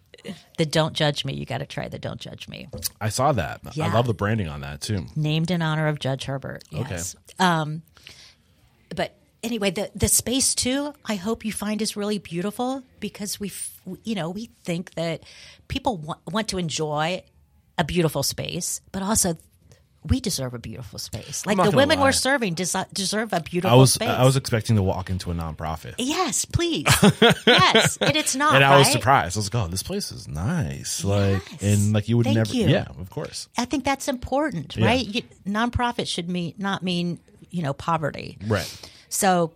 The 0.56 0.66
"Don't 0.66 0.94
Judge 0.94 1.24
Me." 1.24 1.34
You 1.34 1.46
got 1.46 1.58
to 1.58 1.66
try 1.66 1.88
the 1.88 1.98
"Don't 1.98 2.20
Judge 2.20 2.48
Me." 2.48 2.68
I 3.00 3.08
saw 3.08 3.32
that. 3.32 3.60
I 3.80 3.92
love 3.92 4.06
the 4.06 4.14
branding 4.14 4.48
on 4.48 4.60
that 4.62 4.80
too. 4.80 5.06
named 5.16 5.50
in 5.50 5.62
honor 5.62 5.86
of 5.88 5.98
Judge 5.98 6.24
Herbert. 6.24 6.64
Yes. 6.70 7.16
Um, 7.38 7.82
but 8.94 9.14
anyway, 9.42 9.70
the 9.70 9.90
the 9.94 10.08
space 10.08 10.54
too. 10.54 10.94
I 11.04 11.16
hope 11.16 11.44
you 11.44 11.52
find 11.52 11.80
is 11.82 11.96
really 11.96 12.18
beautiful 12.18 12.82
because 13.00 13.38
we, 13.38 13.52
you 14.04 14.14
know, 14.14 14.30
we 14.30 14.50
think 14.64 14.94
that 14.94 15.22
people 15.68 15.96
want, 15.96 16.20
want 16.30 16.48
to 16.48 16.58
enjoy 16.58 17.22
a 17.76 17.84
beautiful 17.84 18.22
space, 18.22 18.80
but 18.92 19.02
also 19.02 19.36
we 20.08 20.20
deserve 20.20 20.54
a 20.54 20.58
beautiful 20.58 20.98
space. 20.98 21.44
Like 21.46 21.56
the 21.62 21.70
women 21.70 21.98
lie. 21.98 22.04
we're 22.06 22.12
serving 22.12 22.54
desi- 22.54 22.92
deserve 22.92 23.32
a 23.32 23.40
beautiful 23.40 23.78
was 23.78 23.92
space. 23.92 24.08
I 24.08 24.24
was 24.24 24.36
expecting 24.36 24.76
to 24.76 24.82
walk 24.82 25.10
into 25.10 25.30
a 25.30 25.34
nonprofit. 25.34 25.94
yes, 25.98 26.44
please, 26.44 26.86
yes, 27.46 27.96
and 28.00 28.16
it's 28.16 28.34
not. 28.36 28.54
and 28.54 28.64
I 28.64 28.78
was 28.78 28.90
surprised. 28.90 29.36
I 29.36 29.40
was 29.40 29.52
like, 29.54 29.64
"Oh, 29.64 29.68
this 29.68 29.82
place 29.82 30.10
is 30.12 30.26
nice." 30.28 31.04
Like, 31.04 31.42
Yes. 31.52 31.62
and 31.62 31.92
like 31.92 32.08
you 32.08 32.16
would 32.16 32.24
Thank 32.24 32.36
never, 32.36 32.52
you. 32.54 32.66
yeah, 32.68 32.86
of 32.98 33.10
course, 33.10 33.48
I 33.56 33.64
think 33.64 33.84
that's 33.84 34.08
important, 34.08 34.76
Yeah. 34.76 34.86
right? 34.86 35.06
You, 35.06 35.22
nonprofit 35.46 36.06
should 36.08 36.28
mean 36.28 36.54
not 36.58 36.82
mean 36.82 37.20
you 37.50 37.62
know 37.62 37.72
poverty. 37.72 38.38
right. 38.46 38.90
So 39.08 39.52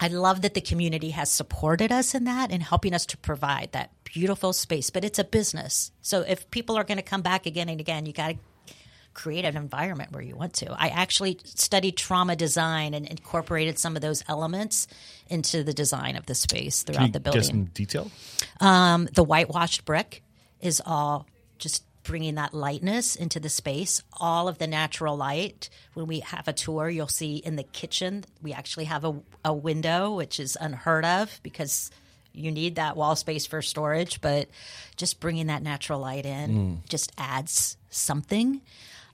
I 0.00 0.06
love 0.08 0.42
that 0.42 0.54
the 0.54 0.60
community 0.60 1.10
has 1.10 1.30
supported 1.30 1.90
us 1.90 2.14
in 2.14 2.24
that 2.24 2.52
and 2.52 2.62
helping 2.62 2.94
us 2.94 3.04
to 3.06 3.16
provide 3.16 3.70
that 3.72 3.90
beautiful 4.04 4.52
space. 4.52 4.90
But 4.90 5.04
it's 5.04 5.18
a 5.18 5.24
business. 5.24 5.90
So 6.02 6.20
if 6.20 6.48
people 6.52 6.76
are 6.78 6.84
going 6.84 6.98
to 6.98 7.02
come 7.02 7.22
back 7.22 7.46
again 7.46 7.68
and 7.68 7.80
again, 7.80 8.06
you 8.06 8.12
got 8.12 8.28
to 8.28 8.36
create 9.18 9.44
an 9.44 9.56
environment 9.56 10.12
where 10.12 10.22
you 10.22 10.36
want 10.36 10.52
to. 10.52 10.70
I 10.70 10.88
actually 10.88 11.40
studied 11.42 11.96
trauma 11.96 12.36
design 12.36 12.94
and 12.94 13.04
incorporated 13.04 13.76
some 13.76 13.96
of 13.96 14.00
those 14.00 14.22
elements 14.28 14.86
into 15.28 15.64
the 15.64 15.72
design 15.72 16.14
of 16.14 16.26
the 16.26 16.36
space 16.36 16.84
throughout 16.84 17.12
the 17.12 17.18
get 17.18 17.24
building. 17.24 17.42
some 17.42 17.64
detail? 17.64 18.12
Um, 18.60 19.08
the 19.12 19.24
whitewashed 19.24 19.84
brick 19.84 20.22
is 20.60 20.80
all 20.86 21.26
just 21.58 21.82
bringing 22.04 22.36
that 22.36 22.54
lightness 22.54 23.16
into 23.16 23.40
the 23.40 23.48
space. 23.48 24.04
All 24.20 24.46
of 24.46 24.58
the 24.58 24.68
natural 24.68 25.16
light. 25.16 25.68
When 25.94 26.06
we 26.06 26.20
have 26.20 26.46
a 26.46 26.52
tour, 26.52 26.88
you'll 26.88 27.08
see 27.08 27.38
in 27.38 27.56
the 27.56 27.64
kitchen 27.64 28.24
we 28.40 28.52
actually 28.52 28.84
have 28.84 29.04
a, 29.04 29.20
a 29.44 29.52
window, 29.52 30.14
which 30.14 30.38
is 30.38 30.56
unheard 30.60 31.04
of 31.04 31.40
because 31.42 31.90
you 32.32 32.52
need 32.52 32.76
that 32.76 32.96
wall 32.96 33.16
space 33.16 33.46
for 33.46 33.62
storage. 33.62 34.20
But 34.20 34.48
just 34.94 35.18
bringing 35.18 35.48
that 35.48 35.64
natural 35.64 35.98
light 35.98 36.24
in 36.24 36.82
just 36.88 37.10
adds 37.18 37.76
something. 37.90 38.62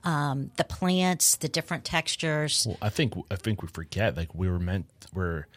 Um, 0.05 0.51
the 0.57 0.63
plants, 0.63 1.35
the 1.37 1.47
different 1.49 1.83
textures. 1.83 2.63
Well, 2.67 2.77
I 2.81 2.89
think 2.89 3.13
I 3.31 3.35
think 3.35 3.61
we 3.61 3.67
forget 3.67 4.15
like 4.15 4.33
we 4.35 4.47
were 4.49 4.59
meant 4.59 4.85
we're 5.13 5.47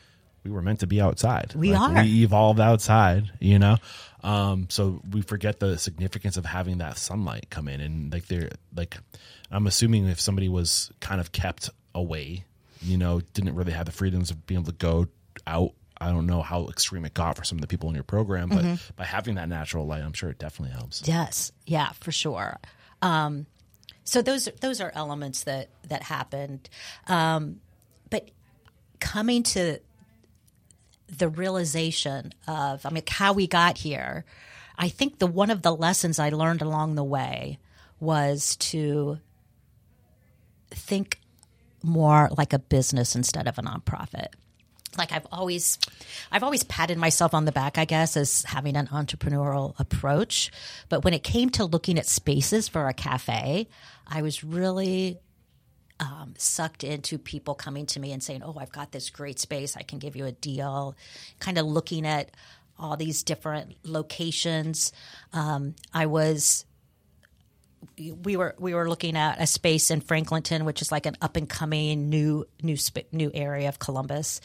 we 0.44 0.50
were 0.50 0.62
meant 0.62 0.80
to 0.80 0.86
be 0.86 1.00
outside. 1.00 1.52
We 1.54 1.72
Like, 1.74 1.90
are. 1.98 2.02
We 2.02 2.22
evolved 2.24 2.58
outside, 2.60 3.30
you 3.40 3.58
know. 3.58 3.76
Um, 4.22 4.66
so 4.70 5.02
we 5.10 5.20
forget 5.20 5.60
the 5.60 5.76
significance 5.78 6.36
of 6.38 6.46
having 6.46 6.78
that 6.78 6.96
sunlight 6.96 7.48
come 7.50 7.68
in, 7.68 7.80
and 7.80 8.10
like 8.12 8.26
they're 8.26 8.50
like, 8.74 8.96
I'm 9.50 9.66
assuming 9.66 10.06
if 10.08 10.20
somebody 10.20 10.48
was 10.48 10.90
kind 11.00 11.20
of 11.20 11.30
kept 11.32 11.68
away, 11.94 12.44
you 12.80 12.96
know, 12.96 13.20
didn't 13.34 13.54
really 13.54 13.72
have 13.72 13.86
the 13.86 13.92
freedoms 13.92 14.30
of 14.30 14.46
being 14.46 14.60
able 14.60 14.72
to 14.72 14.78
go 14.78 15.06
out. 15.46 15.72
I 16.00 16.10
don't 16.10 16.26
know 16.26 16.42
how 16.42 16.68
extreme 16.68 17.04
it 17.04 17.12
got 17.12 17.36
for 17.36 17.42
some 17.44 17.58
of 17.58 17.60
the 17.62 17.66
people 17.66 17.88
in 17.88 17.94
your 17.96 18.04
program, 18.04 18.48
but 18.48 18.64
Mm-hmm. 18.64 18.74
by 18.96 19.04
having 19.04 19.34
that 19.34 19.48
natural 19.48 19.84
light, 19.86 20.02
I'm 20.02 20.12
sure 20.12 20.30
it 20.30 20.38
definitely 20.38 20.74
helps. 20.76 21.02
Yes, 21.06 21.50
yeah, 21.66 21.90
for 22.00 22.12
sure. 22.12 22.56
Um, 23.02 23.46
so 24.08 24.22
those 24.22 24.48
those 24.62 24.80
are 24.80 24.90
elements 24.94 25.44
that 25.44 25.68
that 25.88 26.02
happened, 26.02 26.70
um, 27.08 27.60
but 28.08 28.30
coming 29.00 29.42
to 29.42 29.80
the 31.08 31.28
realization 31.28 32.32
of, 32.46 32.86
I 32.86 32.90
mean, 32.90 33.02
how 33.06 33.34
we 33.34 33.46
got 33.46 33.78
here. 33.78 34.24
I 34.78 34.88
think 34.88 35.18
the 35.18 35.26
one 35.26 35.50
of 35.50 35.60
the 35.60 35.74
lessons 35.74 36.18
I 36.18 36.30
learned 36.30 36.62
along 36.62 36.94
the 36.94 37.04
way 37.04 37.58
was 38.00 38.56
to 38.56 39.18
think 40.70 41.20
more 41.82 42.30
like 42.36 42.54
a 42.54 42.58
business 42.58 43.14
instead 43.14 43.46
of 43.46 43.58
a 43.58 43.62
nonprofit 43.62 44.28
like 44.96 45.12
I've 45.12 45.26
always 45.30 45.78
I've 46.32 46.42
always 46.42 46.64
patted 46.64 46.98
myself 46.98 47.34
on 47.34 47.44
the 47.44 47.52
back, 47.52 47.78
I 47.78 47.84
guess, 47.84 48.16
as 48.16 48.42
having 48.44 48.76
an 48.76 48.86
entrepreneurial 48.88 49.78
approach. 49.78 50.50
But 50.88 51.04
when 51.04 51.14
it 51.14 51.22
came 51.22 51.50
to 51.50 51.64
looking 51.64 51.98
at 51.98 52.06
spaces 52.06 52.68
for 52.68 52.88
a 52.88 52.94
cafe, 52.94 53.68
I 54.06 54.22
was 54.22 54.42
really 54.42 55.18
um, 56.00 56.34
sucked 56.38 56.84
into 56.84 57.18
people 57.18 57.54
coming 57.54 57.86
to 57.86 58.00
me 58.00 58.12
and 58.12 58.22
saying, 58.22 58.42
"Oh, 58.42 58.56
I've 58.58 58.72
got 58.72 58.92
this 58.92 59.10
great 59.10 59.38
space. 59.38 59.76
I 59.76 59.82
can 59.82 59.98
give 59.98 60.16
you 60.16 60.26
a 60.26 60.32
deal." 60.32 60.96
Kind 61.40 61.58
of 61.58 61.66
looking 61.66 62.06
at 62.06 62.30
all 62.78 62.96
these 62.96 63.22
different 63.22 63.74
locations. 63.82 64.92
Um, 65.32 65.74
I 65.92 66.06
was 66.06 66.64
we 67.96 68.36
were 68.36 68.54
we 68.58 68.74
were 68.74 68.88
looking 68.88 69.16
at 69.16 69.40
a 69.40 69.46
space 69.46 69.90
in 69.90 70.00
Franklinton, 70.00 70.64
which 70.64 70.82
is 70.82 70.92
like 70.92 71.06
an 71.06 71.16
up 71.20 71.36
and 71.36 71.48
coming 71.48 72.08
new 72.08 72.44
new 72.62 72.76
new 73.12 73.30
area 73.34 73.68
of 73.68 73.78
Columbus, 73.78 74.40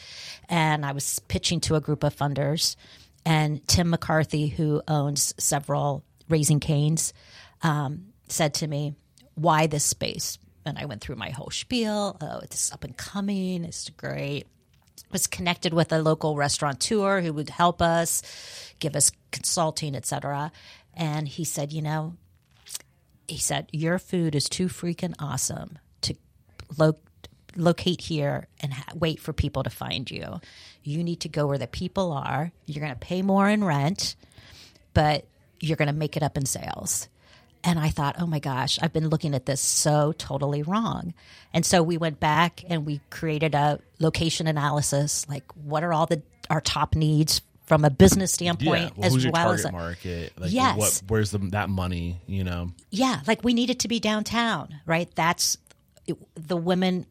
and 0.48 0.84
I 0.84 0.92
was 0.92 1.18
pitching 1.28 1.60
to 1.60 1.76
a 1.76 1.80
group 1.80 2.04
of 2.04 2.14
funders, 2.14 2.76
and 3.24 3.66
Tim 3.66 3.90
McCarthy, 3.90 4.48
who 4.48 4.82
owns 4.88 5.34
several 5.38 6.04
Raising 6.28 6.60
Cane's, 6.60 7.12
um, 7.62 8.06
said 8.28 8.54
to 8.54 8.66
me, 8.66 8.94
"Why 9.34 9.66
this 9.66 9.84
space?" 9.84 10.38
And 10.66 10.78
I 10.78 10.86
went 10.86 11.02
through 11.02 11.16
my 11.16 11.30
whole 11.30 11.50
spiel. 11.50 12.16
Oh, 12.20 12.38
it's 12.38 12.72
up 12.72 12.84
and 12.84 12.96
coming. 12.96 13.64
It's 13.64 13.90
great 13.90 14.46
was 15.14 15.26
connected 15.28 15.72
with 15.72 15.92
a 15.92 15.98
local 15.98 16.36
restaurateur 16.36 17.20
who 17.20 17.32
would 17.32 17.48
help 17.48 17.80
us, 17.80 18.20
give 18.80 18.96
us 18.96 19.12
consulting, 19.30 19.94
etc. 19.94 20.50
And 20.92 21.28
he 21.28 21.44
said, 21.44 21.72
you 21.72 21.82
know, 21.82 22.16
he 23.26 23.38
said 23.38 23.68
your 23.72 23.98
food 23.98 24.34
is 24.34 24.48
too 24.48 24.66
freaking 24.66 25.14
awesome 25.18 25.78
to 26.02 26.14
lo- 26.76 26.98
locate 27.56 28.00
here 28.00 28.48
and 28.60 28.72
ha- 28.74 28.92
wait 28.94 29.20
for 29.20 29.32
people 29.32 29.62
to 29.62 29.70
find 29.70 30.10
you. 30.10 30.40
You 30.82 31.02
need 31.02 31.20
to 31.20 31.28
go 31.28 31.46
where 31.46 31.58
the 31.58 31.66
people 31.66 32.12
are. 32.12 32.52
You're 32.66 32.84
going 32.84 32.92
to 32.94 32.98
pay 32.98 33.22
more 33.22 33.48
in 33.48 33.64
rent, 33.64 34.16
but 34.92 35.26
you're 35.60 35.76
going 35.76 35.88
to 35.88 35.94
make 35.94 36.16
it 36.16 36.22
up 36.22 36.36
in 36.36 36.46
sales. 36.46 37.08
And 37.66 37.78
I 37.78 37.88
thought, 37.88 38.16
oh 38.18 38.26
my 38.26 38.40
gosh, 38.40 38.78
I've 38.82 38.92
been 38.92 39.08
looking 39.08 39.34
at 39.34 39.46
this 39.46 39.60
so 39.60 40.12
totally 40.12 40.62
wrong. 40.62 41.14
And 41.54 41.64
so 41.64 41.82
we 41.82 41.96
went 41.96 42.20
back 42.20 42.62
and 42.68 42.84
we 42.84 43.00
created 43.08 43.54
a 43.54 43.80
location 43.98 44.46
analysis 44.46 45.26
like, 45.28 45.44
what 45.54 45.82
are 45.82 45.92
all 45.92 46.06
the 46.06 46.22
our 46.50 46.60
top 46.60 46.94
needs 46.94 47.40
from 47.64 47.84
a 47.84 47.90
business 47.90 48.32
standpoint 48.32 48.96
well, 48.96 49.06
as 49.06 49.26
well 49.26 49.50
as 49.52 49.64
a, 49.64 49.72
market? 49.72 50.32
Like, 50.38 50.52
Yes. 50.52 50.76
what, 50.76 51.02
where's 51.08 51.30
the, 51.30 51.38
that 51.38 51.68
money? 51.70 52.20
You 52.26 52.44
know, 52.44 52.70
yeah, 52.90 53.20
like 53.26 53.44
we 53.44 53.54
need 53.54 53.70
it 53.70 53.80
to 53.80 53.88
be 53.88 54.00
downtown, 54.00 54.80
right? 54.86 55.08
That's 55.14 55.58
it, 56.06 56.16
the 56.34 56.56
women 56.56 57.06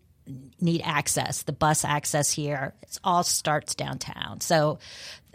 need 0.62 0.82
access, 0.84 1.44
the 1.44 1.52
bus 1.52 1.84
access 1.84 2.32
here. 2.32 2.74
It 2.82 2.98
all 3.04 3.24
starts 3.24 3.76
downtown. 3.76 4.40
So, 4.42 4.80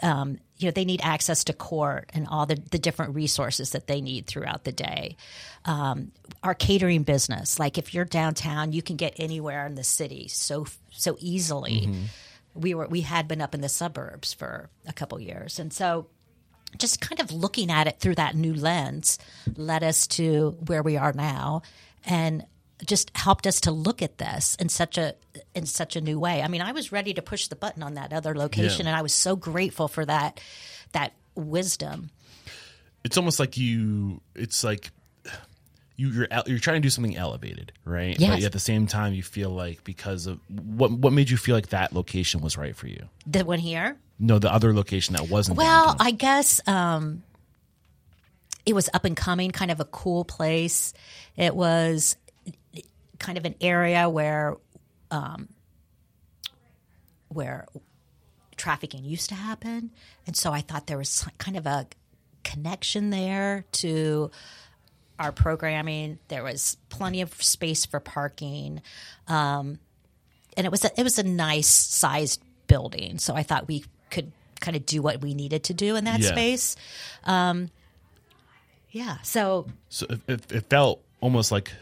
um, 0.03 0.39
you 0.57 0.67
know, 0.67 0.71
they 0.71 0.85
need 0.85 1.01
access 1.03 1.45
to 1.45 1.53
court 1.53 2.11
and 2.15 2.27
all 2.29 2.47
the, 2.47 2.55
the 2.71 2.79
different 2.79 3.15
resources 3.15 3.71
that 3.71 3.87
they 3.87 4.01
need 4.01 4.27
throughout 4.27 4.65
the 4.65 4.73
day. 4.73 5.17
Um, 5.65 6.13
our 6.43 6.55
catering 6.55 7.03
business, 7.03 7.59
like 7.59 7.79
if 7.79 7.93
you're 7.95 8.05
downtown, 8.05 8.73
you 8.73 8.81
can 8.81 8.97
get 8.97 9.15
anywhere 9.19 9.67
in 9.67 9.75
the 9.75 9.85
city 9.85 10.29
so 10.29 10.67
so 10.91 11.17
easily. 11.21 11.89
We 12.59 12.75
were 12.75 12.87
we 12.89 13.03
had 13.03 13.29
been 13.29 13.41
up 13.41 13.55
in 13.55 13.61
the 13.61 13.69
suburbs 13.69 14.33
for 14.35 14.69
a 14.87 14.93
couple 14.93 15.19
years, 15.21 15.59
and 15.59 15.73
so 15.73 16.09
just 16.77 17.01
kind 17.01 17.21
of 17.21 17.33
looking 17.33 17.71
at 17.71 17.87
it 17.87 17.99
through 18.01 18.17
that 18.17 18.35
new 18.35 18.53
lens 18.53 19.19
led 19.57 19.83
us 19.83 20.07
to 20.07 20.51
where 20.67 20.83
we 20.83 20.97
are 20.99 21.13
now 21.15 21.63
and 22.05 22.45
just 22.85 23.11
helped 23.17 23.47
us 23.47 23.61
to 23.63 23.71
look 23.73 24.03
at 24.03 24.19
this 24.19 24.55
in 24.57 24.69
such 24.69 24.99
a 24.99 25.15
in 25.55 25.65
such 25.67 25.97
a 25.97 26.01
new 26.01 26.19
way. 26.21 26.43
I 26.43 26.49
mean, 26.49 26.61
I 26.61 26.73
was 26.73 26.93
ready 26.93 27.15
to 27.15 27.23
push 27.23 27.47
the 27.49 27.57
button 27.57 27.83
on 27.83 27.95
that 27.95 28.13
other 28.13 28.35
location 28.35 28.85
Yeah. 28.85 28.91
and 28.93 28.97
I 28.97 29.03
was 29.03 29.15
so 29.15 29.35
grateful 29.35 29.89
for 29.89 30.05
that 30.05 30.41
that 30.93 31.15
wisdom. 31.35 32.11
it's 33.05 33.17
almost 33.17 33.39
like 33.41 33.57
you. 33.57 34.21
It's 34.35 34.63
like 34.63 34.91
you, 35.99 36.11
you're 36.11 36.29
you're 36.47 36.59
trying 36.61 36.77
to 36.77 36.87
do 36.87 36.91
something 36.91 37.17
elevated, 37.17 37.73
right? 37.85 38.19
Yes. 38.19 38.31
But 38.31 38.45
at 38.45 38.53
the 38.53 38.61
same 38.61 38.87
time, 38.87 39.15
you 39.15 39.23
feel 39.25 39.51
like 39.51 39.83
because 39.83 40.29
of 40.29 40.39
what 40.49 40.93
what 40.93 41.13
made 41.13 41.29
you 41.29 41.37
feel 41.37 41.57
like 41.57 41.71
that 41.71 41.93
location 41.93 42.41
was 42.41 42.57
right 42.57 42.75
for 42.75 42.87
you? 42.87 43.09
The 43.27 43.45
one 43.45 43.59
here? 43.59 43.99
No, 44.19 44.39
the 44.39 44.53
other 44.53 44.73
location 44.73 45.17
that 45.17 45.29
wasn't. 45.29 45.59
Well, 45.59 45.87
downtown. 45.87 46.07
I 46.07 46.11
guess 46.13 46.61
um, 46.69 47.25
it 48.65 48.75
was 48.75 48.89
up 48.95 49.05
and 49.05 49.17
coming, 49.17 49.51
kind 49.51 49.73
of 49.73 49.81
a 49.81 49.85
cool 49.85 50.25
place. 50.25 50.95
It 51.37 51.55
was 51.55 52.17
kind 53.19 53.37
of 53.37 53.45
an 53.45 53.57
area 53.61 54.09
where 54.09 54.57
um, 55.11 55.49
where 57.27 57.67
trafficking 58.57 59.05
used 59.05 59.31
to 59.31 59.35
happen, 59.35 59.91
and 60.29 60.37
so 60.37 60.53
I 60.53 60.61
thought 60.61 60.87
there 60.87 60.99
was 60.99 61.27
kind 61.39 61.57
of 61.57 61.67
a 61.67 61.89
connection 62.45 63.11
there 63.11 63.65
to 63.73 64.31
our 65.19 65.33
programming. 65.33 66.19
There 66.29 66.43
was 66.45 66.77
plenty 66.89 67.21
of 67.23 67.43
space 67.43 67.87
for 67.87 68.01
parking, 68.01 68.83
um, 69.27 69.79
and 70.57 70.67
it 70.67 70.71
was 70.71 70.85
a, 70.85 71.01
it 71.01 71.03
was 71.05 71.19
a 71.19 71.23
nice 71.23 71.69
sized 71.69 72.43
building. 72.67 73.19
So 73.19 73.35
I 73.35 73.43
thought 73.43 73.67
we 73.69 73.85
could 74.11 74.33
kind 74.61 74.77
of 74.77 74.85
do 74.87 75.03
what 75.03 75.21
we 75.21 75.35
needed 75.35 75.65
to 75.65 75.75
do 75.75 75.97
in 75.97 76.05
that 76.05 76.21
Yeah. 76.21 76.29
space. 76.29 76.77
Um, 77.25 77.71
yeah. 78.91 79.19
So 79.23 79.67
so 79.89 80.07
it, 80.27 80.53
it, 80.53 80.71
felt 80.71 81.03
almost 81.21 81.53
like 81.53 81.73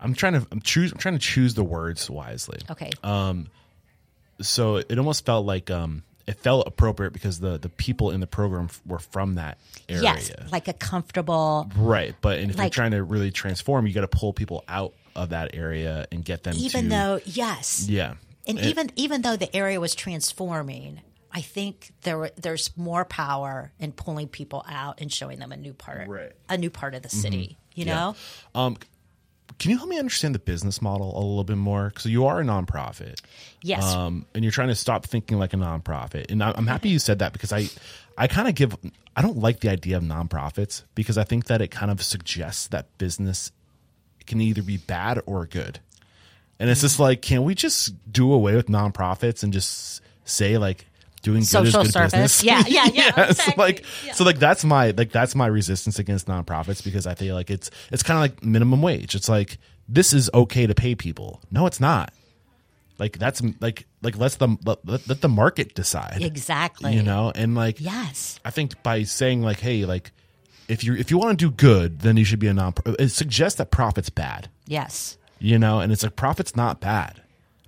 I'm 0.00 0.14
trying 0.14 0.34
to 0.34 0.46
I'm 0.52 0.60
choose 0.60 0.92
I'm 0.92 0.98
trying 0.98 1.14
to 1.14 1.20
choose 1.20 1.54
the 1.54 1.64
words 1.64 2.08
wisely. 2.10 2.60
okay. 2.70 2.90
So 4.40 4.76
it 4.76 4.98
almost 4.98 5.24
felt 5.24 5.46
like 5.46 5.70
um 5.70 6.02
it 6.32 6.38
felt 6.40 6.66
appropriate 6.66 7.12
because 7.12 7.40
the 7.40 7.58
the 7.58 7.68
people 7.68 8.10
in 8.10 8.20
the 8.20 8.26
program 8.26 8.64
f- 8.64 8.80
were 8.86 8.98
from 8.98 9.34
that 9.36 9.58
area. 9.88 10.02
yes, 10.02 10.30
like 10.50 10.66
a 10.68 10.72
comfortable. 10.72 11.70
Right, 11.76 12.14
but 12.20 12.38
and 12.38 12.50
if 12.50 12.56
you're 12.56 12.68
trying 12.70 12.92
to 12.92 13.02
really 13.02 13.30
transform, 13.30 13.86
you 13.86 13.92
got 13.94 14.00
to 14.00 14.08
pull 14.08 14.32
people 14.32 14.64
out 14.68 14.94
of 15.14 15.28
that 15.30 15.54
area 15.54 16.06
and 16.10 16.24
get 16.24 16.42
them 16.42 16.54
Even 16.56 16.84
to 16.84 16.88
though 16.90 17.20
yes, 17.26 17.86
yeah, 17.88 18.14
and 18.46 18.58
even 18.60 18.90
even 18.96 19.22
though 19.22 19.36
the 19.36 19.54
area 19.54 19.78
was 19.78 19.94
transforming, 19.94 21.00
I 21.30 21.40
think 21.42 21.92
there 22.02 22.30
there's 22.36 22.70
more 22.76 23.04
power 23.04 23.72
in 23.78 23.92
pulling 23.92 24.28
people 24.28 24.64
out 24.68 25.00
and 25.00 25.12
showing 25.12 25.38
them 25.38 25.52
a 25.52 25.56
new 25.56 25.74
part, 25.74 26.08
Right. 26.08 26.30
Mm-hmm. 26.30 26.54
a 26.54 26.58
new 26.58 26.70
part 26.70 26.94
of 26.94 27.02
the 27.02 27.08
city. 27.10 27.58
You 27.74 27.86
know, 27.86 28.16
Um, 28.54 28.76
can 29.62 29.70
you 29.70 29.76
help 29.76 29.88
me 29.88 29.96
understand 29.96 30.34
the 30.34 30.40
business 30.40 30.82
model 30.82 31.16
a 31.16 31.22
little 31.22 31.44
bit 31.44 31.56
more? 31.56 31.90
Because 31.90 32.06
you 32.06 32.26
are 32.26 32.40
a 32.40 32.44
nonprofit, 32.44 33.20
yes, 33.62 33.84
um, 33.84 34.26
and 34.34 34.42
you're 34.42 34.50
trying 34.50 34.68
to 34.68 34.74
stop 34.74 35.06
thinking 35.06 35.38
like 35.38 35.52
a 35.52 35.56
nonprofit. 35.56 36.32
And 36.32 36.42
I'm 36.42 36.66
happy 36.66 36.88
you 36.88 36.98
said 36.98 37.20
that 37.20 37.32
because 37.32 37.52
I, 37.52 37.68
I 38.18 38.26
kind 38.26 38.48
of 38.48 38.56
give, 38.56 38.76
I 39.14 39.22
don't 39.22 39.36
like 39.36 39.60
the 39.60 39.68
idea 39.68 39.98
of 39.98 40.02
nonprofits 40.02 40.82
because 40.96 41.16
I 41.16 41.22
think 41.22 41.46
that 41.46 41.62
it 41.62 41.70
kind 41.70 41.92
of 41.92 42.02
suggests 42.02 42.66
that 42.68 42.98
business 42.98 43.52
can 44.26 44.40
either 44.40 44.62
be 44.62 44.78
bad 44.78 45.20
or 45.26 45.46
good. 45.46 45.78
And 46.58 46.68
it's 46.68 46.80
just 46.80 46.98
like, 46.98 47.22
can 47.22 47.44
we 47.44 47.54
just 47.54 47.94
do 48.12 48.32
away 48.32 48.56
with 48.56 48.66
nonprofits 48.66 49.44
and 49.44 49.52
just 49.52 50.02
say 50.24 50.58
like 50.58 50.86
doing 51.22 51.40
good 51.40 51.46
Social 51.46 51.84
service. 51.84 52.12
business? 52.12 52.44
Yeah, 52.44 52.62
yeah, 52.66 52.84
yeah, 52.92 53.12
it's 53.30 53.38
exactly. 53.40 53.62
like 53.64 53.84
so 54.14 54.24
like 54.24 54.38
that's 54.38 54.64
my 54.64 54.90
like 54.90 55.10
that's 55.12 55.34
my 55.34 55.46
resistance 55.46 55.98
against 55.98 56.26
nonprofits 56.26 56.82
because 56.84 57.06
I 57.06 57.14
feel 57.14 57.34
like 57.34 57.50
it's 57.50 57.70
it's 57.90 58.02
kind 58.02 58.16
of 58.18 58.22
like 58.22 58.44
minimum 58.44 58.82
wage. 58.82 59.14
It's 59.14 59.28
like 59.28 59.58
this 59.88 60.12
is 60.12 60.30
okay 60.34 60.66
to 60.66 60.74
pay 60.74 60.94
people. 60.94 61.40
No, 61.50 61.66
it's 61.66 61.80
not. 61.80 62.12
Like 62.98 63.18
that's 63.18 63.42
like 63.60 63.86
like 64.02 64.16
let's 64.16 64.36
the 64.36 64.56
let, 64.64 64.86
let 64.86 65.08
let 65.08 65.20
the 65.20 65.28
market 65.28 65.74
decide. 65.74 66.18
exactly. 66.22 66.92
You 66.94 67.02
know, 67.02 67.32
and 67.34 67.54
like 67.54 67.80
yes, 67.80 68.38
I 68.44 68.50
think 68.50 68.80
by 68.82 69.02
saying 69.04 69.42
like, 69.42 69.58
hey, 69.60 69.84
like 69.84 70.12
if 70.68 70.84
you 70.84 70.94
if 70.94 71.10
you 71.10 71.18
want 71.18 71.38
to 71.38 71.44
do 71.48 71.50
good, 71.50 72.00
then 72.00 72.16
you 72.16 72.24
should 72.24 72.38
be 72.38 72.46
a 72.46 72.54
non. 72.54 72.74
Uh, 72.86 72.94
it 72.98 73.08
suggests 73.08 73.58
that 73.58 73.70
profit's 73.70 74.10
bad. 74.10 74.48
yes. 74.66 75.16
You 75.40 75.58
know, 75.58 75.80
and 75.80 75.90
it's 75.90 76.04
like 76.04 76.14
profit's 76.14 76.54
not 76.54 76.80
bad. 76.80 77.20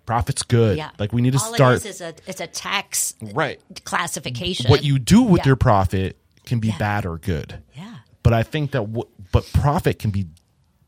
Profit's 0.06 0.42
good. 0.42 0.76
Yeah. 0.76 0.90
Like 0.98 1.12
we 1.12 1.22
need 1.22 1.32
to 1.32 1.38
All 1.38 1.54
start 1.54 1.76
it 1.76 1.86
is 1.86 1.96
is 1.96 2.00
a 2.00 2.14
it's 2.26 2.40
a 2.40 2.46
tax 2.46 3.14
right. 3.32 3.60
classification. 3.84 4.70
What 4.70 4.84
you 4.84 4.98
do 4.98 5.22
with 5.22 5.40
Yeah. 5.40 5.46
your 5.50 5.56
profit 5.56 6.16
can 6.44 6.60
be 6.60 6.72
bad 6.78 7.06
or 7.06 7.18
good. 7.18 7.62
Yeah. 7.74 7.96
But 8.22 8.32
I 8.34 8.42
think 8.42 8.72
that 8.72 8.88
what 8.88 9.08
but 9.32 9.50
profit 9.52 9.98
can 9.98 10.10
be 10.10 10.26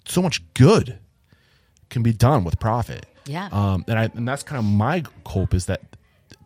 so 0.07 0.21
much 0.23 0.43
good 0.55 0.99
can 1.89 2.03
be 2.03 2.13
done 2.13 2.45
with 2.45 2.59
profit. 2.61 3.07
Yeah. 3.27 3.49
Um, 3.53 3.85
and 3.89 3.99
I 3.99 4.11
and 4.15 4.29
that's 4.29 4.43
kind 4.43 4.59
of 4.59 4.65
my 4.65 5.03
hope 5.25 5.55
is 5.55 5.67
that 5.67 5.81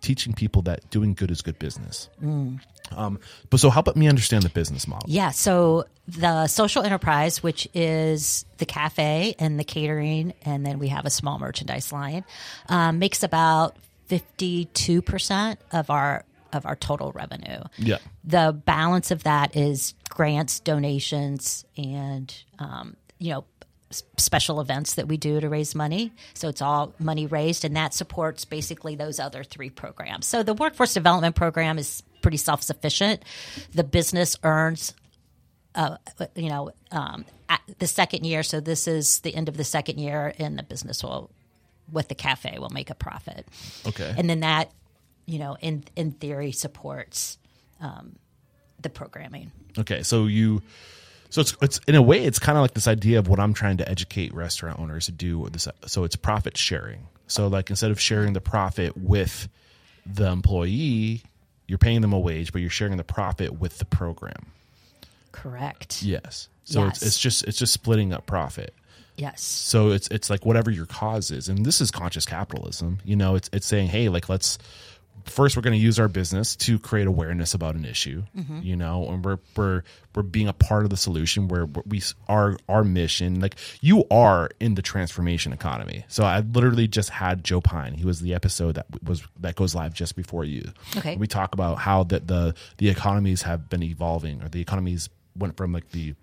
teaching 0.00 0.32
people 0.32 0.62
that 0.62 0.88
doing 0.90 1.14
good 1.14 1.30
is 1.30 1.42
good 1.42 1.58
business. 1.58 2.08
Mm. 2.22 2.60
Um, 2.92 3.20
but 3.50 3.60
so 3.60 3.70
help 3.70 3.94
me 3.94 4.08
understand 4.08 4.42
the 4.42 4.48
business 4.48 4.88
model. 4.88 5.08
Yeah. 5.08 5.30
So 5.30 5.84
the 6.08 6.46
social 6.48 6.82
enterprise, 6.82 7.42
which 7.42 7.68
is 7.72 8.44
the 8.58 8.66
cafe 8.66 9.34
and 9.38 9.58
the 9.60 9.64
catering, 9.64 10.34
and 10.42 10.66
then 10.66 10.78
we 10.78 10.88
have 10.88 11.06
a 11.06 11.10
small 11.10 11.38
merchandise 11.38 11.92
line, 11.92 12.24
um, 12.68 12.98
makes 12.98 13.22
about 13.22 13.76
fifty-two 14.06 15.02
percent 15.02 15.60
of 15.70 15.90
our 15.90 16.24
of 16.52 16.66
our 16.66 16.74
total 16.74 17.12
revenue. 17.12 17.62
Yeah. 17.78 17.98
The 18.24 18.60
balance 18.64 19.12
of 19.12 19.22
that 19.22 19.56
is 19.56 19.94
grants, 20.08 20.58
donations, 20.58 21.64
and 21.76 22.34
um, 22.58 22.96
you 23.18 23.32
know 23.34 23.44
special 23.90 24.60
events 24.60 24.94
that 24.94 25.08
we 25.08 25.16
do 25.16 25.40
to 25.40 25.48
raise 25.48 25.74
money. 25.74 26.12
So 26.34 26.48
it's 26.48 26.62
all 26.62 26.94
money 26.98 27.26
raised, 27.26 27.64
and 27.64 27.76
that 27.76 27.92
supports 27.92 28.44
basically 28.44 28.94
those 28.94 29.18
other 29.18 29.42
three 29.42 29.70
programs. 29.70 30.26
So 30.26 30.42
the 30.42 30.54
workforce 30.54 30.94
development 30.94 31.34
program 31.34 31.78
is 31.78 32.02
pretty 32.22 32.36
self 32.36 32.62
sufficient. 32.62 33.24
The 33.72 33.84
business 33.84 34.36
earns 34.42 34.94
uh, 35.74 35.96
you 36.34 36.48
know, 36.48 36.70
um, 36.90 37.24
the 37.78 37.86
second 37.86 38.24
year. 38.24 38.42
So 38.42 38.60
this 38.60 38.88
is 38.88 39.20
the 39.20 39.34
end 39.34 39.48
of 39.48 39.56
the 39.56 39.64
second 39.64 39.98
year, 39.98 40.34
and 40.38 40.58
the 40.58 40.62
business 40.62 41.02
will, 41.02 41.30
with 41.90 42.08
the 42.08 42.14
cafe, 42.14 42.58
will 42.58 42.70
make 42.70 42.90
a 42.90 42.94
profit. 42.94 43.46
Okay. 43.86 44.14
And 44.16 44.28
then 44.28 44.40
that, 44.40 44.72
you 45.26 45.38
know, 45.38 45.56
in 45.60 45.84
in 45.96 46.12
theory, 46.12 46.52
supports 46.52 47.38
um, 47.80 48.16
the 48.80 48.90
programming. 48.90 49.52
Okay, 49.78 50.02
so 50.02 50.26
you, 50.26 50.62
so 51.30 51.40
it's 51.40 51.56
it's 51.62 51.80
in 51.88 51.94
a 51.94 52.02
way 52.02 52.24
it's 52.24 52.38
kind 52.38 52.58
of 52.58 52.62
like 52.62 52.74
this 52.74 52.86
idea 52.88 53.18
of 53.18 53.28
what 53.28 53.40
I'm 53.40 53.54
trying 53.54 53.78
to 53.78 53.88
educate 53.88 54.34
restaurant 54.34 54.78
owners 54.78 55.06
to 55.06 55.12
do. 55.12 55.48
This, 55.50 55.66
so 55.86 56.04
it's 56.04 56.16
profit 56.16 56.56
sharing. 56.56 57.06
So 57.26 57.46
like 57.48 57.70
instead 57.70 57.90
of 57.90 58.00
sharing 58.00 58.32
the 58.34 58.40
profit 58.40 58.96
with 58.96 59.48
the 60.04 60.26
employee, 60.30 61.22
you're 61.68 61.78
paying 61.78 62.00
them 62.00 62.12
a 62.12 62.18
wage, 62.18 62.52
but 62.52 62.60
you're 62.60 62.70
sharing 62.70 62.96
the 62.96 63.04
profit 63.04 63.58
with 63.58 63.78
the 63.78 63.84
program. 63.84 64.46
Correct. 65.32 66.02
Yes. 66.02 66.48
So 66.64 66.84
Yes. 66.84 66.96
it's 66.96 67.06
it's 67.06 67.18
just 67.20 67.44
it's 67.44 67.58
just 67.58 67.72
splitting 67.72 68.12
up 68.12 68.26
profit. 68.26 68.74
Yes. 69.16 69.42
So 69.42 69.90
it's 69.90 70.08
it's 70.08 70.30
like 70.30 70.44
whatever 70.46 70.70
your 70.70 70.86
cause 70.86 71.30
is, 71.30 71.48
and 71.48 71.64
this 71.64 71.80
is 71.80 71.90
conscious 71.90 72.24
capitalism. 72.24 72.98
You 73.04 73.16
know, 73.16 73.34
it's 73.34 73.50
it's 73.52 73.66
saying, 73.66 73.88
hey, 73.88 74.08
like 74.08 74.28
let's 74.28 74.58
first 75.30 75.56
we're 75.56 75.62
going 75.62 75.78
to 75.78 75.82
use 75.82 75.98
our 75.98 76.08
business 76.08 76.56
to 76.56 76.78
create 76.78 77.06
awareness 77.06 77.54
about 77.54 77.74
an 77.74 77.84
issue 77.84 78.22
Mm-hmm. 78.36 78.60
you 78.62 78.76
know 78.76 79.06
and 79.08 79.24
we're 79.24 79.38
we're 79.56 79.82
we're 80.14 80.22
being 80.22 80.48
a 80.48 80.52
part 80.52 80.84
of 80.84 80.90
the 80.90 80.96
solution 80.96 81.48
where 81.48 81.66
we 81.86 82.02
our 82.28 82.56
our 82.68 82.84
mission 82.84 83.40
like 83.40 83.56
you 83.80 84.04
are 84.10 84.50
in 84.60 84.74
the 84.74 84.82
transformation 84.82 85.52
economy 85.52 86.04
so 86.08 86.24
i 86.24 86.40
literally 86.40 86.88
just 86.88 87.10
had 87.10 87.44
joe 87.44 87.60
pine 87.60 87.94
he 87.94 88.04
was 88.04 88.20
the 88.20 88.34
episode 88.34 88.74
that 88.74 88.86
was 89.04 89.22
that 89.38 89.54
goes 89.56 89.74
live 89.74 89.92
just 89.94 90.16
before 90.16 90.44
you 90.44 90.62
Okay. 90.96 91.16
we 91.16 91.26
talk 91.26 91.54
about 91.54 91.78
how 91.78 92.02
that 92.04 92.26
the 92.28 92.54
the 92.78 92.88
economies 92.88 93.42
have 93.42 93.68
been 93.68 93.82
evolving 93.82 94.42
or 94.42 94.48
the 94.48 94.60
economies 94.60 95.08
went 95.36 95.56
from 95.56 95.72
like 95.72 95.88
the 95.90 96.14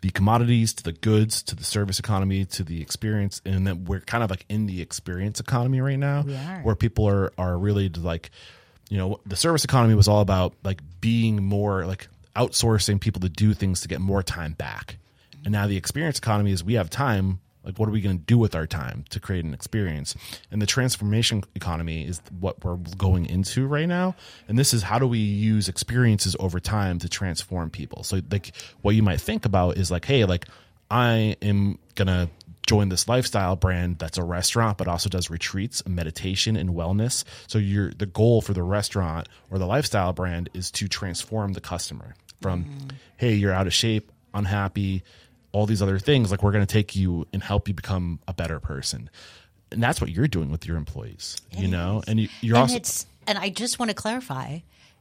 the 0.00 0.10
commodities 0.10 0.72
to 0.74 0.82
the 0.82 0.92
goods 0.92 1.42
to 1.42 1.54
the 1.54 1.64
service 1.64 1.98
economy 1.98 2.44
to 2.44 2.64
the 2.64 2.80
experience 2.80 3.42
and 3.44 3.66
then 3.66 3.84
we're 3.84 4.00
kind 4.00 4.24
of 4.24 4.30
like 4.30 4.44
in 4.48 4.66
the 4.66 4.80
experience 4.80 5.40
economy 5.40 5.80
right 5.80 5.98
now 5.98 6.22
where 6.62 6.74
people 6.74 7.08
are 7.08 7.32
are 7.36 7.58
really 7.58 7.88
like 7.88 8.30
you 8.88 8.96
know 8.96 9.20
the 9.26 9.36
service 9.36 9.64
economy 9.64 9.94
was 9.94 10.08
all 10.08 10.20
about 10.20 10.54
like 10.64 10.80
being 11.00 11.42
more 11.44 11.86
like 11.86 12.08
outsourcing 12.36 13.00
people 13.00 13.20
to 13.20 13.28
do 13.28 13.54
things 13.54 13.80
to 13.82 13.88
get 13.88 14.00
more 14.00 14.22
time 14.22 14.52
back. 14.52 14.96
And 15.44 15.52
now 15.52 15.66
the 15.66 15.76
experience 15.76 16.18
economy 16.18 16.52
is 16.52 16.62
we 16.62 16.74
have 16.74 16.90
time 16.90 17.40
like 17.64 17.78
what 17.78 17.88
are 17.88 17.92
we 17.92 18.00
going 18.00 18.18
to 18.18 18.24
do 18.24 18.38
with 18.38 18.54
our 18.54 18.66
time 18.66 19.04
to 19.10 19.20
create 19.20 19.44
an 19.44 19.54
experience? 19.54 20.14
And 20.50 20.60
the 20.60 20.66
transformation 20.66 21.44
economy 21.54 22.06
is 22.06 22.20
what 22.38 22.64
we're 22.64 22.76
going 22.96 23.26
into 23.26 23.66
right 23.66 23.88
now. 23.88 24.14
And 24.48 24.58
this 24.58 24.72
is 24.72 24.82
how 24.82 24.98
do 24.98 25.06
we 25.06 25.18
use 25.18 25.68
experiences 25.68 26.36
over 26.40 26.60
time 26.60 26.98
to 27.00 27.08
transform 27.08 27.70
people? 27.70 28.02
So 28.02 28.20
like 28.30 28.52
what 28.82 28.94
you 28.94 29.02
might 29.02 29.20
think 29.20 29.44
about 29.44 29.76
is 29.76 29.90
like 29.90 30.04
hey 30.04 30.24
like 30.24 30.46
i 30.90 31.36
am 31.42 31.78
gonna 31.94 32.28
join 32.66 32.88
this 32.88 33.08
lifestyle 33.08 33.56
brand 33.56 33.98
that's 33.98 34.18
a 34.18 34.22
restaurant 34.22 34.78
but 34.78 34.86
also 34.86 35.08
does 35.08 35.30
retreats 35.30 35.84
meditation 35.86 36.56
and 36.56 36.70
wellness. 36.70 37.24
So 37.46 37.58
your 37.58 37.92
the 37.92 38.06
goal 38.06 38.42
for 38.42 38.52
the 38.52 38.62
restaurant 38.62 39.28
or 39.50 39.58
the 39.58 39.66
lifestyle 39.66 40.12
brand 40.12 40.50
is 40.54 40.70
to 40.72 40.88
transform 40.88 41.52
the 41.54 41.60
customer 41.60 42.14
from 42.40 42.88
hey 43.16 43.34
you're 43.34 43.52
out 43.52 43.66
of 43.66 43.74
shape 43.74 44.12
unhappy 44.34 45.02
all 45.52 45.66
these 45.66 45.82
other 45.82 45.98
things 45.98 46.30
like 46.30 46.42
we're 46.42 46.52
going 46.52 46.66
to 46.66 46.72
take 46.72 46.94
you 46.94 47.26
and 47.32 47.42
help 47.42 47.68
you 47.68 47.74
become 47.74 48.18
a 48.28 48.32
better 48.32 48.60
person 48.60 49.10
and 49.72 49.82
that's 49.82 50.00
what 50.00 50.10
you're 50.10 50.28
doing 50.28 50.50
with 50.50 50.66
your 50.66 50.76
employees 50.76 51.36
you 51.56 51.68
know 51.68 52.02
and 52.06 52.20
you, 52.20 52.28
you're 52.40 52.56
and 52.56 52.62
also 52.62 52.76
it's 52.76 53.06
and 53.30 53.38
I 53.38 53.48
just 53.48 53.78
want 53.78 53.90
to 53.90 53.94
clarify, 53.94 54.58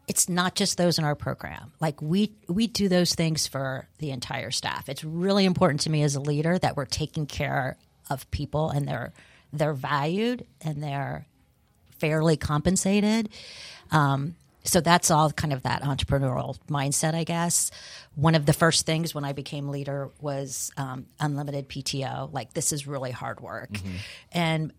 it's 0.08 0.30
not 0.30 0.54
just 0.54 0.78
those 0.78 1.00
in 1.00 1.04
our 1.04 1.16
program. 1.16 1.72
Like 1.80 2.00
we 2.00 2.32
we 2.48 2.68
do 2.68 2.88
those 2.88 3.16
things 3.16 3.48
for 3.48 3.88
the 3.98 4.12
entire 4.12 4.52
staff. 4.52 4.88
It's 4.88 5.04
really 5.04 5.46
important 5.46 5.82
to 5.82 5.90
me 5.90 6.04
as 6.04 6.16
a 6.16 6.20
leader 6.20 6.60
that 6.60 6.78
we're 6.78 6.86
taking 6.86 7.26
care 7.26 7.76
of 8.10 8.30
people 8.32 8.70
and 8.70 8.88
they're 8.88 9.14
they're 9.52 9.74
valued 9.74 10.46
and 10.62 10.84
they're 10.84 11.26
fairly 11.98 12.38
compensated. 12.38 13.30
Um, 13.92 14.36
so 14.64 14.82
that's 14.82 15.10
all 15.10 15.32
kind 15.32 15.54
of 15.54 15.64
that 15.64 15.82
entrepreneurial 15.84 16.58
mindset, 16.70 17.14
I 17.14 17.24
guess. 17.24 17.72
One 18.16 18.36
of 18.36 18.46
the 18.46 18.54
first 18.54 18.86
things 18.86 19.16
when 19.16 19.24
I 19.24 19.34
became 19.34 19.70
leader 19.70 20.10
was 20.20 20.72
um, 20.78 21.06
unlimited 21.20 21.70
PTO. 21.70 22.32
Like 22.34 22.54
this 22.54 22.72
is 22.74 22.86
really 22.88 23.12
hard 23.12 23.40
work, 23.40 23.70
and 24.32 24.74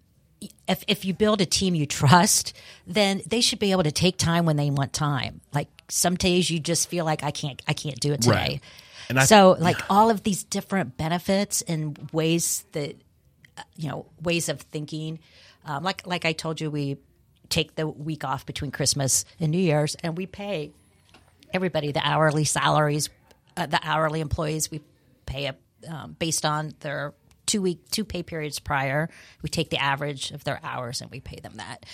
if 0.69 0.85
if 0.89 1.05
you 1.05 1.12
build 1.15 1.40
a 1.40 1.47
team 1.47 1.74
you 1.74 1.86
trust, 1.86 2.55
then 2.86 3.23
they 3.27 3.40
should 3.40 3.59
be 3.59 3.73
able 3.73 3.82
to 3.85 3.93
take 3.93 4.16
time 4.16 4.44
when 4.47 4.57
they 4.57 4.70
want 4.70 4.93
time. 4.93 5.40
Like 5.52 5.69
some 5.89 6.15
days 6.16 6.51
you 6.51 6.61
just 6.61 6.89
feel 6.89 7.05
like 7.05 7.23
I 7.23 7.31
can't 7.31 7.61
I 7.66 7.73
can't 7.73 7.98
do 8.01 8.12
it 8.12 8.23
today. 8.23 8.35
Right. 8.36 8.61
And 9.09 9.19
I- 9.19 9.24
so 9.24 9.57
like 9.59 9.78
all 9.90 10.11
of 10.11 10.23
these 10.23 10.44
different 10.44 10.97
benefits 10.97 11.62
and 11.62 11.98
ways 12.12 12.65
that 12.73 12.97
uh, 13.59 13.62
you 13.77 13.89
know 13.89 14.07
ways 14.23 14.48
of 14.48 14.61
thinking. 14.61 15.19
Um, 15.65 15.82
like 15.85 16.07
like 16.07 16.24
I 16.24 16.32
told 16.32 16.61
you, 16.61 16.70
we 16.70 16.97
take 17.51 17.74
the 17.74 17.86
week 17.86 18.24
off 18.24 18.47
between 18.47 18.70
Christmas 18.70 19.24
and 19.39 19.51
New 19.51 19.59
Year's, 19.59 19.97
and 19.97 20.16
we 20.16 20.27
pay 20.27 20.72
everybody 21.52 21.93
the 21.93 22.06
hourly 22.06 22.44
salaries, 22.44 23.10
uh, 23.56 23.66
the 23.66 23.81
hourly 23.82 24.20
employees. 24.20 24.70
We 24.70 24.81
pay 25.27 25.47
it 25.47 25.60
um, 25.89 26.16
based 26.18 26.47
on 26.47 26.74
their 26.81 27.12
two 27.47 27.60
week 27.60 27.90
two 27.90 28.05
pay 28.05 28.22
periods 28.22 28.59
prior. 28.59 29.10
We 29.43 29.48
take 29.48 29.70
the 29.70 29.78
average 29.78 30.31
of 30.31 30.44
their 30.44 30.60
hours 30.62 31.01
and 31.01 31.10
we 31.10 31.20
pay 31.20 31.40
them 31.40 31.55
that. 31.56 31.85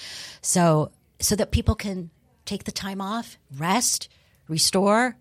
So 0.43 0.93
so 1.19 1.35
that 1.37 1.51
people 1.51 1.75
can 1.75 2.11
take 2.45 2.65
the 2.65 2.73
time 2.73 3.01
off, 3.01 3.39
rest, 3.57 4.09
restore, 4.49 5.17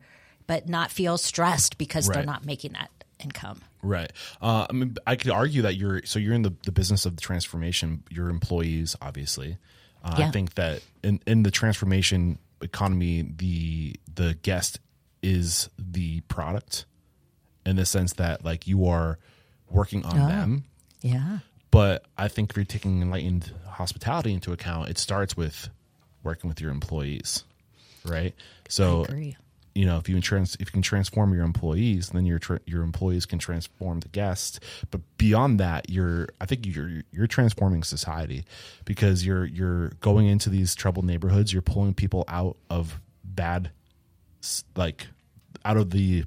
but 0.45 0.67
not 0.67 0.91
feel 0.91 1.17
stressed 1.17 1.77
because 1.77 2.07
they're 2.07 2.23
not 2.23 2.45
making 2.45 2.73
that 2.73 2.91
income. 3.23 3.61
Right. 3.81 4.11
Uh, 4.41 4.67
I 4.69 4.73
mean, 4.73 4.95
I 5.07 5.15
could 5.15 5.31
argue 5.31 5.63
that 5.63 5.75
you're 5.75 6.01
so 6.05 6.19
you're 6.19 6.33
in 6.33 6.41
the, 6.41 6.53
the 6.65 6.71
business 6.71 7.05
of 7.05 7.15
the 7.15 7.21
transformation. 7.21 8.03
Your 8.09 8.29
employees, 8.29 8.95
obviously. 9.01 9.57
Uh, 10.05 10.13
I 10.17 10.31
think 10.31 10.53
that 10.53 10.81
in 11.03 11.19
in 11.25 11.43
the 11.43 11.51
transformation 11.51 12.37
economy, 12.61 13.23
the 13.23 13.95
the 14.13 14.35
guest 14.43 14.79
is 15.23 15.69
the 15.79 16.21
product, 16.21 16.85
in 17.65 17.75
the 17.75 17.85
sense 17.85 18.13
that 18.13 18.45
like 18.45 18.67
you 18.67 18.85
are 18.87 19.17
working 19.69 20.05
on 20.05 20.15
them. 20.29 20.63
Yeah. 21.01 21.39
But 21.71 22.05
I 22.17 22.27
think 22.29 22.51
if 22.51 22.55
you're 22.55 22.65
taking 22.65 23.01
enlightened 23.01 23.51
hospitality 23.67 24.33
into 24.33 24.53
account, 24.53 24.89
it 24.89 24.97
starts 24.97 25.35
with 25.35 25.69
working 26.23 26.47
with 26.47 26.61
your 26.61 26.71
employees, 26.71 27.43
right? 28.05 28.33
So 28.69 29.03
agree. 29.03 29.35
You 29.75 29.85
know 29.85 29.97
if 29.97 30.09
you 30.09 30.19
trans 30.21 30.55
if 30.55 30.61
you 30.61 30.71
can 30.71 30.81
transform 30.81 31.33
your 31.33 31.43
employees 31.43 32.09
then 32.09 32.25
your 32.25 32.39
tra- 32.39 32.61
your 32.65 32.81
employees 32.81 33.25
can 33.25 33.37
transform 33.37 33.99
the 33.99 34.07
guests 34.07 34.59
but 34.89 35.01
beyond 35.17 35.59
that 35.59 35.89
you're 35.89 36.27
i 36.41 36.45
think 36.45 36.65
you're 36.65 37.03
you're 37.11 37.27
transforming 37.27 37.83
society 37.83 38.43
because 38.85 39.25
you're 39.25 39.45
you're 39.45 39.89
going 39.99 40.27
into 40.27 40.49
these 40.49 40.73
troubled 40.73 41.05
neighborhoods 41.05 41.51
you're 41.53 41.61
pulling 41.61 41.93
people 41.93 42.23
out 42.27 42.57
of 42.69 42.99
bad 43.23 43.69
like 44.75 45.07
out 45.63 45.77
of 45.77 45.91
the 45.91 46.23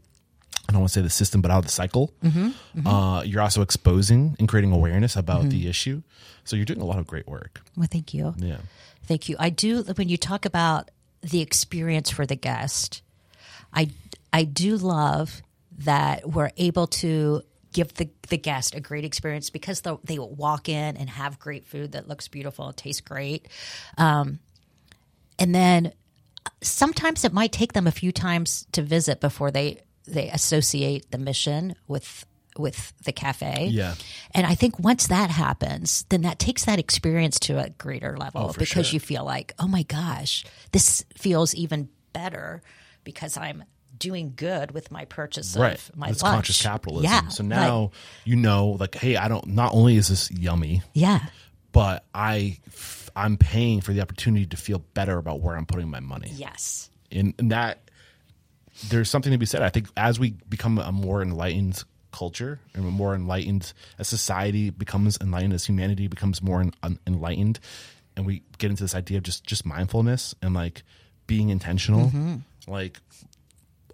I 0.68 0.72
don't 0.72 0.82
want 0.82 0.92
to 0.92 0.98
say 0.98 1.02
the 1.02 1.08
system, 1.08 1.40
but 1.40 1.50
out 1.50 1.60
of 1.60 1.64
the 1.64 1.70
cycle. 1.70 2.12
Mm-hmm, 2.22 2.48
mm-hmm. 2.48 2.86
Uh, 2.86 3.22
you're 3.22 3.40
also 3.40 3.62
exposing 3.62 4.36
and 4.38 4.46
creating 4.46 4.70
awareness 4.70 5.16
about 5.16 5.40
mm-hmm. 5.40 5.48
the 5.48 5.66
issue. 5.66 6.02
So 6.44 6.56
you're 6.56 6.66
doing 6.66 6.82
a 6.82 6.84
lot 6.84 6.98
of 6.98 7.06
great 7.06 7.26
work. 7.26 7.62
Well, 7.74 7.88
thank 7.90 8.12
you. 8.12 8.34
Yeah. 8.36 8.58
Thank 9.04 9.30
you. 9.30 9.36
I 9.38 9.48
do 9.48 9.82
when 9.82 10.10
you 10.10 10.18
talk 10.18 10.44
about 10.44 10.90
the 11.22 11.40
experience 11.40 12.10
for 12.10 12.26
the 12.26 12.36
guest, 12.36 13.00
I 13.72 13.90
I 14.32 14.44
do 14.44 14.76
love 14.76 15.42
that 15.78 16.28
we're 16.28 16.50
able 16.56 16.86
to 16.88 17.42
give 17.72 17.94
the, 17.94 18.08
the 18.28 18.38
guest 18.38 18.74
a 18.74 18.80
great 18.80 19.04
experience 19.04 19.50
because 19.50 19.80
they 19.82 19.96
they 20.04 20.18
will 20.18 20.34
walk 20.34 20.68
in 20.68 20.96
and 20.96 21.08
have 21.10 21.38
great 21.38 21.64
food 21.66 21.92
that 21.92 22.08
looks 22.08 22.28
beautiful 22.28 22.68
and 22.68 22.76
tastes 22.76 23.00
great. 23.00 23.48
Um, 23.96 24.38
and 25.38 25.54
then 25.54 25.92
sometimes 26.62 27.24
it 27.24 27.32
might 27.32 27.52
take 27.52 27.72
them 27.72 27.86
a 27.86 27.92
few 27.92 28.12
times 28.12 28.66
to 28.72 28.82
visit 28.82 29.20
before 29.20 29.50
they 29.50 29.82
they 30.06 30.30
associate 30.30 31.10
the 31.10 31.18
mission 31.18 31.74
with 31.86 32.24
with 32.56 32.92
the 33.04 33.12
cafe. 33.12 33.68
Yeah. 33.70 33.94
And 34.34 34.44
I 34.44 34.56
think 34.56 34.80
once 34.80 35.06
that 35.06 35.30
happens, 35.30 36.04
then 36.08 36.22
that 36.22 36.40
takes 36.40 36.64
that 36.64 36.80
experience 36.80 37.38
to 37.40 37.58
a 37.62 37.70
greater 37.70 38.16
level 38.16 38.46
Oh, 38.50 38.52
because 38.58 38.88
sure. 38.88 38.94
you 38.94 39.00
feel 39.00 39.24
like, 39.24 39.54
oh 39.60 39.68
my 39.68 39.84
gosh, 39.84 40.44
this 40.72 41.04
feels 41.16 41.54
even 41.54 41.88
better 42.12 42.62
because 43.04 43.36
I'm 43.36 43.64
doing 43.98 44.32
good 44.36 44.70
with 44.70 44.90
my 44.92 45.04
purchase 45.06 45.56
right 45.56 45.74
of 45.74 45.96
my 45.96 46.08
it's 46.10 46.22
lunch. 46.22 46.34
conscious 46.36 46.62
capitalism 46.62 47.04
Yeah. 47.10 47.28
so 47.28 47.42
like- 47.42 47.48
now 47.48 47.90
you 48.24 48.36
know 48.36 48.76
like 48.78 48.94
hey 48.94 49.16
i 49.16 49.26
don't 49.26 49.48
not 49.48 49.74
only 49.74 49.96
is 49.96 50.06
this 50.06 50.30
yummy 50.30 50.82
yeah. 50.92 51.18
but 51.72 52.04
I, 52.14 52.58
I'm 53.16 53.36
paying 53.38 53.80
for 53.80 53.92
the 53.92 54.00
opportunity 54.00 54.46
to 54.46 54.56
feel 54.56 54.78
better 54.94 55.18
about 55.18 55.40
where 55.40 55.56
i'm 55.56 55.66
putting 55.66 55.88
my 55.90 55.98
money 55.98 56.30
Yes. 56.36 56.90
and, 57.10 57.34
and 57.40 57.50
that 57.50 57.90
there's 58.88 59.10
something 59.10 59.32
to 59.32 59.38
be 59.38 59.46
said 59.46 59.62
i 59.62 59.68
think 59.68 59.88
as 59.96 60.20
we 60.20 60.36
become 60.48 60.78
a 60.78 60.92
more 60.92 61.20
enlightened 61.20 61.82
culture 62.12 62.60
and 62.74 62.84
a 62.84 62.90
more 62.90 63.16
enlightened 63.16 63.72
as 63.98 64.06
society 64.06 64.70
becomes 64.70 65.18
enlightened 65.20 65.54
as 65.54 65.64
humanity 65.64 66.06
becomes 66.06 66.40
more 66.40 66.60
en- 66.84 66.98
enlightened 67.06 67.58
and 68.16 68.26
we 68.26 68.42
get 68.58 68.70
into 68.70 68.84
this 68.84 68.94
idea 68.94 69.18
of 69.18 69.24
just 69.24 69.42
just 69.44 69.66
mindfulness 69.66 70.36
and 70.40 70.54
like 70.54 70.84
being 71.26 71.48
intentional 71.50 72.06
mm-hmm. 72.06 72.36
Like 72.68 72.98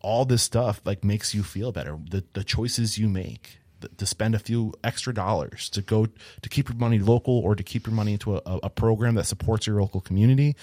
all 0.03 0.25
this 0.25 0.43
stuff 0.43 0.81
like 0.85 1.03
makes 1.05 1.35
you 1.35 1.43
feel 1.43 1.73
better 1.73 1.99
the 2.11 2.23
the 2.35 2.45
choices 2.45 2.99
you 2.99 3.09
make 3.09 3.59
to 3.99 4.07
spend 4.07 4.35
a 4.35 4.39
few 4.39 4.73
extra 4.83 5.13
dollars 5.13 5.69
to 5.71 5.83
go 5.83 6.07
to 6.43 6.49
keep 6.49 6.69
your 6.69 6.79
money 6.79 6.99
local 6.99 7.39
or 7.39 7.55
to 7.55 7.63
keep 7.63 7.87
your 7.87 7.95
money 7.95 8.13
into 8.13 8.37
a, 8.37 8.41
a 8.63 8.71
program 8.71 9.15
that 9.15 9.25
supports 9.25 9.67
your 9.67 9.81
local 9.81 10.01
community 10.01 10.57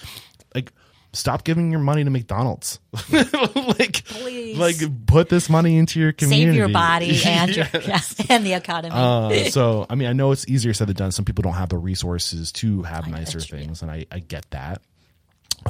like 0.54 0.72
stop 1.12 1.44
giving 1.44 1.70
your 1.70 1.80
money 1.80 2.02
to 2.02 2.10
McDonald's 2.10 2.80
like 3.12 4.04
Please. 4.04 4.56
like 4.58 4.76
put 5.06 5.28
this 5.28 5.48
money 5.50 5.76
into 5.76 6.00
your 6.00 6.12
community 6.12 6.50
Save 6.52 6.54
your 6.56 6.68
body 6.68 7.20
and 7.26 7.54
your, 7.54 7.66
Yes. 7.74 8.16
yeah, 8.18 8.26
and 8.30 8.46
the 8.46 8.54
economy. 8.54 8.94
Uh, 8.94 9.50
so 9.50 9.86
I 9.90 9.94
mean, 9.94 10.08
I 10.08 10.14
know 10.14 10.32
it's 10.32 10.48
easier 10.48 10.72
said 10.72 10.88
than 10.88 10.96
done. 10.96 11.12
Some 11.12 11.24
people 11.24 11.42
don't 11.42 11.52
have 11.54 11.68
the 11.68 11.76
resources 11.78 12.50
to 12.52 12.82
have 12.82 13.06
know, 13.06 13.18
nicer 13.18 13.40
things, 13.40 13.82
and 13.82 13.90
I, 13.90 14.06
I 14.10 14.20
get 14.20 14.50
that. 14.50 14.82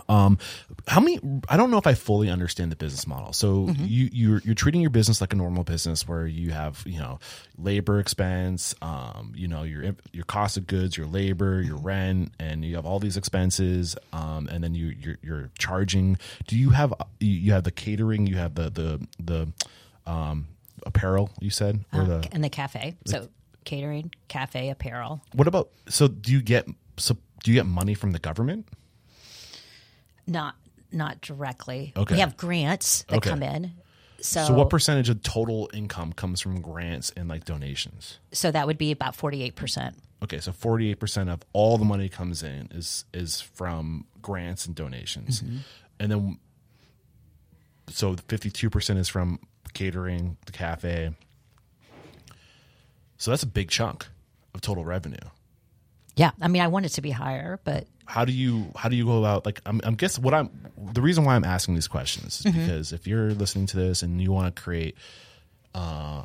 Um, 0.08 0.38
how 0.88 1.00
many? 1.00 1.20
I 1.48 1.56
don't 1.56 1.70
know 1.70 1.78
if 1.78 1.86
I 1.86 1.94
fully 1.94 2.28
understand 2.30 2.72
the 2.72 2.76
business 2.76 3.06
model. 3.06 3.32
So 3.32 3.66
Mm-hmm. 3.66 3.84
you 3.86 4.08
you're 4.12 4.40
you're 4.44 4.54
treating 4.54 4.80
your 4.80 4.90
business 4.90 5.20
like 5.20 5.32
a 5.32 5.36
normal 5.36 5.64
business 5.64 6.06
where 6.08 6.26
you 6.26 6.50
have 6.50 6.82
you 6.86 6.98
know 6.98 7.18
labor 7.58 7.98
expense, 8.00 8.74
um, 8.82 9.32
you 9.36 9.46
know 9.48 9.62
your 9.62 9.94
your 10.12 10.24
cost 10.24 10.56
of 10.56 10.66
goods, 10.66 10.96
your 10.96 11.06
labor, 11.06 11.60
your 11.62 11.76
Mm-hmm. 11.76 11.86
rent, 11.86 12.32
and 12.38 12.64
you 12.64 12.74
have 12.76 12.86
all 12.86 12.98
these 12.98 13.16
expenses, 13.16 13.96
um, 14.12 14.48
and 14.48 14.62
then 14.64 14.74
you 14.74 14.94
you're, 15.00 15.18
you're 15.22 15.50
charging. 15.58 16.18
Do 16.46 16.56
you 16.56 16.70
have 16.70 16.92
you- 17.20 17.52
have 17.52 17.64
the 17.64 17.70
catering? 17.70 18.26
You 18.26 18.36
have 18.36 18.54
the 18.54 18.70
the 18.70 19.06
the 19.22 19.52
um, 20.10 20.48
apparel. 20.86 21.30
You 21.40 21.50
said 21.50 21.84
or 21.92 22.04
the 22.04 22.28
in 22.32 22.40
the 22.40 22.48
cafe. 22.50 22.96
So 23.06 23.28
catering, 23.64 24.10
cafe, 24.28 24.70
apparel. 24.70 25.22
what 25.34 25.46
about? 25.46 25.70
So 25.88 26.08
do 26.08 26.32
you 26.32 26.42
get 26.42 26.66
so 26.96 27.16
do 27.44 27.50
you 27.52 27.56
get 27.56 27.66
money 27.66 27.94
from 27.94 28.10
the 28.12 28.18
government? 28.18 28.66
Not 30.26 30.54
not 30.90 31.20
directly. 31.22 31.92
Okay. 31.96 32.16
We 32.16 32.20
have 32.20 32.36
grants 32.36 33.04
that 33.04 33.16
Okay. 33.16 33.30
come 33.30 33.42
in. 33.42 33.72
So, 34.20 34.44
So 34.44 34.54
what 34.54 34.68
percentage 34.70 35.08
of 35.08 35.22
total 35.22 35.70
income 35.72 36.12
comes 36.12 36.40
from 36.40 36.60
grants 36.60 37.10
and 37.16 37.28
like 37.28 37.44
donations? 37.44 38.18
so 38.32 38.50
that 38.50 38.66
would 38.66 38.78
be 38.78 38.92
about 38.92 39.16
forty 39.16 39.42
eight 39.42 39.56
percent. 39.56 39.96
Okay, 40.22 40.38
so 40.38 40.52
forty 40.52 40.90
eight 40.90 41.00
percent 41.00 41.28
of 41.30 41.40
all 41.52 41.78
the 41.78 41.84
money 41.84 42.08
comes 42.08 42.42
in 42.42 42.68
is 42.72 43.04
is 43.12 43.40
from 43.40 44.06
grants 44.20 44.66
and 44.66 44.74
donations, 44.76 45.42
mm-hmm. 45.42 45.56
and 45.98 46.12
then 46.12 46.38
so 47.88 48.14
fifty 48.28 48.50
two 48.50 48.70
percent 48.70 48.98
is 48.98 49.08
from 49.08 49.40
catering, 49.72 50.36
the 50.46 50.52
cafe. 50.52 51.12
So 53.16 53.30
that's 53.30 53.42
a 53.42 53.46
big 53.48 53.70
chunk 53.70 54.06
of 54.54 54.60
total 54.60 54.84
revenue. 54.84 55.16
Yeah, 56.16 56.32
I 56.40 56.48
mean, 56.48 56.60
I 56.62 56.68
want 56.68 56.86
it 56.86 56.90
to 56.90 57.00
be 57.02 57.10
higher, 57.10 57.58
but 57.64 57.86
How 58.04 58.24
do 58.24 58.32
you 58.32 58.72
how 58.76 58.88
do 58.88 58.96
you 58.96 59.04
go 59.06 59.18
about 59.18 59.46
like 59.46 59.60
I'm, 59.64 59.80
I'm 59.84 59.94
guess 59.94 60.18
what 60.18 60.34
I'm 60.34 60.50
the 60.92 61.00
reason 61.00 61.24
why 61.24 61.34
I'm 61.34 61.44
asking 61.44 61.74
these 61.74 61.88
questions 61.88 62.44
is 62.44 62.52
because 62.52 62.92
if 62.92 63.06
you're 63.06 63.30
listening 63.30 63.66
to 63.66 63.76
this 63.76 64.02
and 64.02 64.20
you 64.20 64.32
want 64.32 64.54
to 64.54 64.62
create 64.62 64.96
uh, 65.74 66.24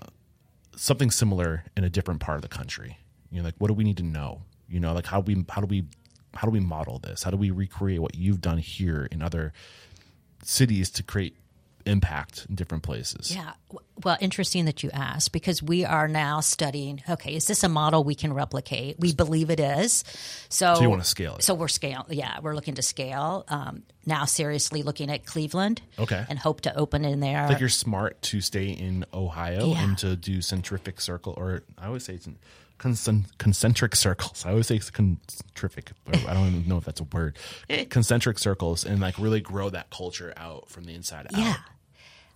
something 0.76 1.12
similar 1.12 1.64
in 1.76 1.84
a 1.84 1.90
different 1.90 2.20
part 2.20 2.38
of 2.38 2.42
the 2.42 2.48
country, 2.48 2.98
you 3.32 3.40
know, 3.40 3.46
like 3.46 3.56
what 3.60 3.68
do 3.68 3.74
we 3.74 3.84
need 3.84 3.98
to 3.98 4.04
know? 4.04 4.42
You 4.68 4.80
know, 4.80 4.94
like 4.94 5.06
how 5.06 5.22
do 5.22 5.34
we 5.34 5.46
how 5.50 5.62
do 5.62 5.68
we 5.68 5.86
how 6.34 6.48
do 6.48 6.52
we 6.52 6.60
model 6.60 7.00
this? 7.00 7.24
How 7.24 7.32
do 7.32 7.38
we 7.38 7.52
recreate 7.52 8.02
what 8.02 8.16
you've 8.16 8.42
done 8.42 8.58
here 8.58 9.08
in 9.12 9.22
other 9.22 9.54
cities 10.44 10.90
to 10.92 11.04
create 11.04 11.36
impact 11.88 12.46
in 12.50 12.56
different 12.56 12.84
places? 12.84 13.34
Yeah. 13.34 13.54
Well, 14.04 14.18
interesting 14.20 14.66
that 14.66 14.84
you 14.84 14.92
asked 14.92 15.32
because 15.32 15.64
we 15.64 15.84
are 15.86 16.08
now 16.08 16.40
studying. 16.42 17.02
Okay, 17.10 17.36
is 17.36 17.48
this 17.48 17.64
a 17.64 17.70
model 17.70 18.04
we 18.04 18.14
can 18.14 18.34
replicate? 18.34 18.98
We 19.00 19.14
believe 19.14 19.50
it 19.50 19.60
is. 19.60 20.04
So, 20.50 20.76
So 20.76 20.82
you 20.82 20.90
wanna 20.90 21.04
scale 21.04 21.38
it. 21.38 21.44
So 21.44 21.56
we're 21.56 21.68
scale. 21.68 22.06
Yeah, 22.10 22.40
we're 22.42 22.54
looking 22.56 22.76
to 22.76 22.82
scale. 22.84 23.46
Um, 23.48 23.84
now, 24.06 24.26
seriously 24.26 24.84
looking 24.84 25.10
at 25.10 25.26
Cleveland. 25.26 25.82
Okay. 25.98 26.24
And 26.30 26.38
hope 26.38 26.62
to 26.62 26.78
open 26.78 27.04
in 27.06 27.20
there. 27.20 27.48
Like 27.48 27.60
you're 27.60 27.70
smart 27.70 28.22
to 28.24 28.40
stay 28.42 28.68
in 28.70 29.06
Ohio 29.14 29.68
Yeah. 29.72 29.84
and 29.84 29.98
to 29.98 30.16
do 30.16 30.38
centrific 30.40 31.02
circle, 31.02 31.34
or 31.36 31.64
I 31.78 31.88
always 31.88 32.04
say 32.04 32.14
it's 32.14 32.28
concen- 32.80 33.26
concentric 33.38 33.96
circles. 33.96 34.46
I 34.46 34.52
always 34.52 34.68
say 34.68 34.76
it's 34.76 34.90
concentric. 34.90 35.92
I 36.08 36.34
don't 36.34 36.48
even 36.48 36.68
know 36.68 36.78
if 36.78 36.86
that's 36.86 37.02
a 37.02 37.06
word. 37.06 37.38
concentric 37.90 38.40
circles 38.40 38.86
and 38.86 39.00
like 39.02 39.18
really 39.20 39.42
grow 39.42 39.70
that 39.72 39.90
culture 39.90 40.34
out 40.38 40.70
from 40.70 40.86
the 40.86 40.94
inside 40.94 41.28
yeah. 41.32 41.50
out. 41.50 41.58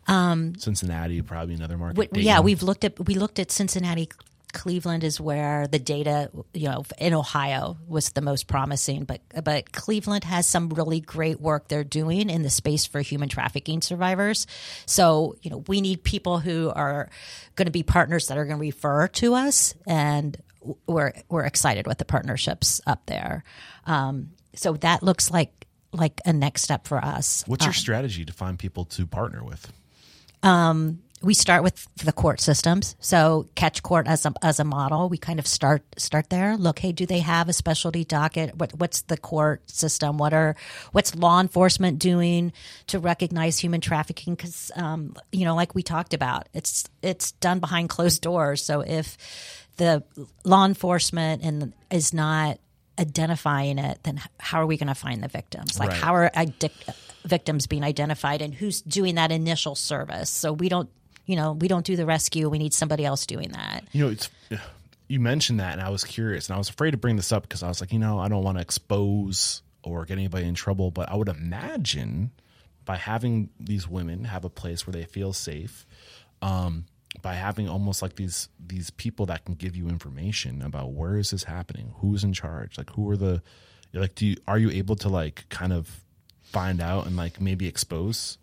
Um, 0.07 0.55
Cincinnati, 0.55 1.21
probably 1.21 1.55
another 1.55 1.77
market. 1.77 1.95
W- 2.09 2.25
yeah, 2.25 2.39
we've 2.39 2.63
looked 2.63 2.83
at 2.83 2.99
we 3.05 3.15
looked 3.15 3.39
at 3.39 3.51
Cincinnati. 3.51 4.09
Cleveland 4.53 5.05
is 5.05 5.17
where 5.19 5.65
the 5.67 5.79
data, 5.79 6.29
you 6.53 6.67
know, 6.67 6.83
in 6.97 7.13
Ohio 7.13 7.77
was 7.87 8.09
the 8.09 8.21
most 8.21 8.47
promising, 8.47 9.05
but 9.05 9.21
but 9.43 9.71
Cleveland 9.71 10.25
has 10.25 10.45
some 10.45 10.69
really 10.69 10.99
great 10.99 11.39
work 11.39 11.69
they're 11.69 11.85
doing 11.85 12.29
in 12.29 12.41
the 12.41 12.49
space 12.49 12.85
for 12.85 12.99
human 12.99 13.29
trafficking 13.29 13.81
survivors. 13.81 14.47
So, 14.85 15.37
you 15.41 15.51
know, 15.51 15.63
we 15.67 15.79
need 15.79 16.03
people 16.03 16.39
who 16.39 16.69
are 16.69 17.09
going 17.55 17.67
to 17.67 17.71
be 17.71 17.83
partners 17.83 18.27
that 18.27 18.37
are 18.37 18.43
going 18.43 18.57
to 18.57 18.61
refer 18.61 19.07
to 19.07 19.35
us, 19.35 19.73
and 19.87 20.37
we're 20.85 21.13
we're 21.29 21.45
excited 21.45 21.87
with 21.87 21.97
the 21.97 22.05
partnerships 22.05 22.81
up 22.85 23.05
there. 23.05 23.43
Um, 23.85 24.31
so 24.53 24.73
that 24.73 25.01
looks 25.01 25.31
like 25.31 25.65
like 25.93 26.19
a 26.25 26.33
next 26.33 26.63
step 26.63 26.87
for 26.87 26.97
us. 26.97 27.43
What's 27.47 27.65
your 27.65 27.73
strategy 27.73 28.25
to 28.25 28.33
find 28.33 28.59
people 28.59 28.85
to 28.85 29.07
partner 29.07 29.43
with? 29.43 29.71
We 31.23 31.35
start 31.35 31.61
with 31.61 31.87
the 32.03 32.11
court 32.11 32.41
systems. 32.41 32.95
So 32.99 33.47
catch 33.55 33.83
court 33.83 34.07
as 34.07 34.25
a 34.25 34.33
as 34.41 34.59
a 34.59 34.63
model, 34.63 35.07
we 35.07 35.17
kind 35.17 35.39
of 35.39 35.45
start 35.45 35.83
start 35.97 36.29
there. 36.29 36.57
Look, 36.57 36.79
hey, 36.79 36.91
do 36.91 37.05
they 37.05 37.19
have 37.19 37.47
a 37.47 37.53
specialty 37.53 38.03
docket? 38.03 38.57
What 38.57 38.73
what's 38.79 39.03
the 39.03 39.17
court 39.17 39.69
system? 39.69 40.17
What 40.17 40.33
are 40.33 40.55
what's 40.93 41.13
law 41.15 41.39
enforcement 41.39 41.99
doing 41.99 42.53
to 42.87 42.99
recognize 42.99 43.59
human 43.59 43.81
trafficking? 43.81 44.33
Because 44.33 44.71
um, 44.75 45.15
you 45.31 45.45
know, 45.45 45.55
like 45.55 45.75
we 45.75 45.83
talked 45.83 46.13
about, 46.13 46.49
it's 46.53 46.85
it's 47.03 47.33
done 47.33 47.59
behind 47.59 47.89
closed 47.89 48.21
doors. 48.21 48.63
So 48.63 48.81
if 48.81 49.17
the 49.77 50.03
law 50.43 50.65
enforcement 50.65 51.43
and 51.43 51.73
is 51.91 52.13
not 52.13 52.59
identifying 52.99 53.77
it, 53.77 53.99
then 54.03 54.21
how 54.39 54.59
are 54.61 54.65
we 54.65 54.77
going 54.77 54.87
to 54.87 54.95
find 54.95 55.23
the 55.23 55.27
victims? 55.27 55.79
Like 55.79 55.89
Right. 55.89 55.97
how 55.99 56.15
are 56.15 56.29
idec- 56.35 56.95
victims 57.23 57.67
being 57.67 57.83
identified 57.83 58.41
and 58.41 58.53
who's 58.53 58.81
doing 58.81 59.15
that 59.15 59.31
initial 59.31 59.75
service? 59.75 60.29
So 60.29 60.53
we 60.53 60.69
don't, 60.69 60.89
you 61.25 61.35
know, 61.35 61.53
we 61.53 61.67
don't 61.67 61.85
do 61.85 61.95
the 61.95 62.05
rescue. 62.05 62.49
We 62.49 62.59
need 62.59 62.73
somebody 62.73 63.05
else 63.05 63.25
doing 63.25 63.49
that. 63.49 63.83
You 63.91 64.05
know, 64.05 64.11
it's 64.11 64.29
you 65.11 65.19
mentioned 65.19 65.59
that, 65.59 65.73
and 65.73 65.81
I 65.81 65.89
was 65.89 66.05
curious, 66.05 66.47
and 66.47 66.55
I 66.55 66.57
was 66.57 66.69
afraid 66.69 66.91
to 66.91 66.97
bring 66.97 67.17
this 67.17 67.33
up 67.33 67.43
because 67.43 67.63
I 67.63 67.67
was 67.67 67.81
like, 67.81 67.91
you 67.91 67.99
know, 67.99 68.17
I 68.17 68.29
don't 68.29 68.43
want 68.43 68.57
to 68.57 68.61
expose 68.61 69.61
or 69.83 70.05
get 70.05 70.13
anybody 70.13 70.47
in 70.47 70.53
trouble, 70.53 70.89
but 70.89 71.09
I 71.09 71.15
would 71.15 71.27
imagine 71.27 72.31
by 72.85 72.95
having 72.95 73.49
these 73.59 73.87
women 73.89 74.23
have 74.23 74.45
a 74.45 74.49
place 74.49 74.87
where 74.87 74.93
they 74.93 75.03
feel 75.03 75.33
safe, 75.33 75.85
um, 76.41 76.85
by 77.21 77.33
having 77.33 77.67
almost 77.67 78.01
like 78.01 78.15
these 78.15 78.47
these 78.65 78.89
people 78.89 79.25
that 79.25 79.43
can 79.43 79.55
give 79.55 79.75
you 79.75 79.89
information 79.89 80.61
about 80.61 80.91
where 80.93 81.17
is 81.17 81.31
this 81.31 81.43
happening, 81.43 81.93
who's 81.97 82.23
in 82.23 82.31
charge, 82.31 82.77
like 82.77 82.89
who 82.91 83.09
are 83.09 83.17
the 83.17 83.41
like, 83.93 84.15
do 84.15 84.25
you 84.25 84.37
are 84.47 84.57
you 84.57 84.71
able 84.71 84.95
to 84.95 85.09
like 85.09 85.45
kind 85.49 85.73
of 85.73 86.05
find 86.51 86.81
out 86.81 87.05
and 87.07 87.15
like 87.17 87.39
maybe 87.41 87.67
expose? 87.67 88.37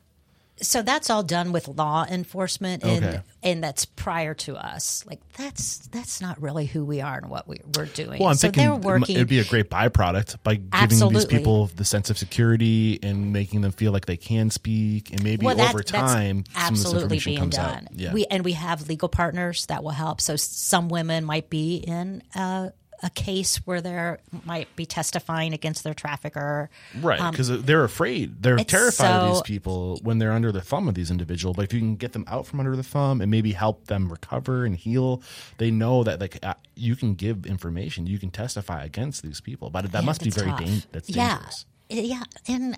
So 0.60 0.82
that's 0.82 1.08
all 1.08 1.22
done 1.22 1.52
with 1.52 1.68
law 1.68 2.04
enforcement, 2.10 2.82
and 2.82 3.04
Okay. 3.04 3.20
and 3.44 3.62
that's 3.62 3.84
prior 3.84 4.34
to 4.34 4.56
us. 4.56 5.04
Like 5.06 5.20
that's 5.36 5.86
that's 5.92 6.20
not 6.20 6.42
really 6.42 6.66
who 6.66 6.84
we 6.84 7.00
are 7.00 7.16
and 7.16 7.30
what 7.30 7.46
we, 7.46 7.60
we're 7.76 7.84
doing. 7.86 8.18
Well, 8.18 8.30
I'm 8.30 8.34
so 8.34 8.48
thinking 8.48 8.64
they're 8.64 8.72
it 8.72 8.76
m- 8.78 8.82
working. 8.82 9.14
it'd 9.14 9.28
be 9.28 9.38
a 9.38 9.44
great 9.44 9.70
byproduct 9.70 10.42
by 10.42 10.54
giving 10.56 10.68
Absolutely. 10.72 11.14
these 11.20 11.26
people 11.26 11.66
the 11.76 11.84
sense 11.84 12.10
of 12.10 12.18
security 12.18 12.98
and 13.04 13.32
making 13.32 13.60
them 13.60 13.70
feel 13.70 13.92
like 13.92 14.06
they 14.06 14.16
can 14.16 14.50
speak, 14.50 15.12
and 15.12 15.22
maybe 15.22 15.46
well, 15.46 15.54
that- 15.54 15.70
over 15.72 15.84
time, 15.84 16.42
some 16.52 16.64
of 16.64 16.70
this 16.70 16.84
absolutely 16.86 17.18
being 17.20 17.38
comes 17.38 17.54
done. 17.54 17.84
out. 17.86 17.94
Yeah, 17.94 18.12
We 18.12 18.26
and 18.26 18.44
we 18.44 18.54
have 18.54 18.88
legal 18.88 19.08
partners 19.08 19.64
that 19.66 19.84
will 19.84 19.90
help. 19.92 20.20
So 20.20 20.34
some 20.34 20.88
women 20.88 21.24
might 21.24 21.50
be 21.50 21.76
in 21.76 22.24
a, 22.34 22.72
a 23.02 23.10
case 23.10 23.56
where 23.58 23.80
they 23.80 24.16
might 24.44 24.74
be 24.76 24.84
testifying 24.86 25.52
against 25.52 25.84
their 25.84 25.94
trafficker. 25.94 26.68
right, 27.00 27.30
because 27.30 27.62
they're 27.62 27.84
afraid, 27.84 28.42
they're 28.42 28.58
um, 28.58 28.64
terrified 28.64 29.10
of 29.10 29.34
these 29.34 29.42
people 29.42 29.98
when 30.02 30.18
they're 30.18 30.32
under 30.32 30.50
the 30.50 30.60
thumb 30.60 30.88
of 30.88 30.94
these 30.94 31.10
individuals. 31.10 31.56
But 31.56 31.64
if 31.64 31.72
you 31.72 31.78
can 31.80 31.96
get 31.96 32.12
them 32.12 32.24
out 32.26 32.46
from 32.46 32.58
under 32.60 32.74
the 32.76 32.82
thumb 32.82 33.20
and 33.20 33.30
maybe 33.30 33.52
help 33.52 33.86
them 33.86 34.10
recover 34.10 34.64
and 34.64 34.74
heal, 34.76 35.22
they 35.58 35.70
know 35.70 36.02
that 36.04 36.20
like 36.20 36.38
uh, 36.44 36.54
you 36.74 36.96
can 36.96 37.14
give 37.14 37.46
information, 37.46 38.06
you 38.06 38.18
can 38.18 38.30
testify 38.30 38.84
against 38.84 39.22
these 39.22 39.40
people. 39.40 39.70
But 39.70 39.92
that 39.92 40.04
must 40.04 40.22
be 40.22 40.30
very 40.30 40.50
tough. 40.50 40.60
dan- 40.60 40.82
that's 40.92 41.08
yeah. 41.10 41.34
dangerous. 41.36 41.66
Yeah, 41.90 42.22
and 42.48 42.76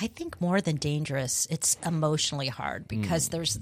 I 0.00 0.08
think 0.08 0.40
more 0.40 0.60
than 0.60 0.76
dangerous, 0.76 1.46
it's 1.50 1.76
emotionally 1.86 2.48
hard 2.48 2.88
because 2.88 3.28
Mm. 3.28 3.32
there's 3.32 3.58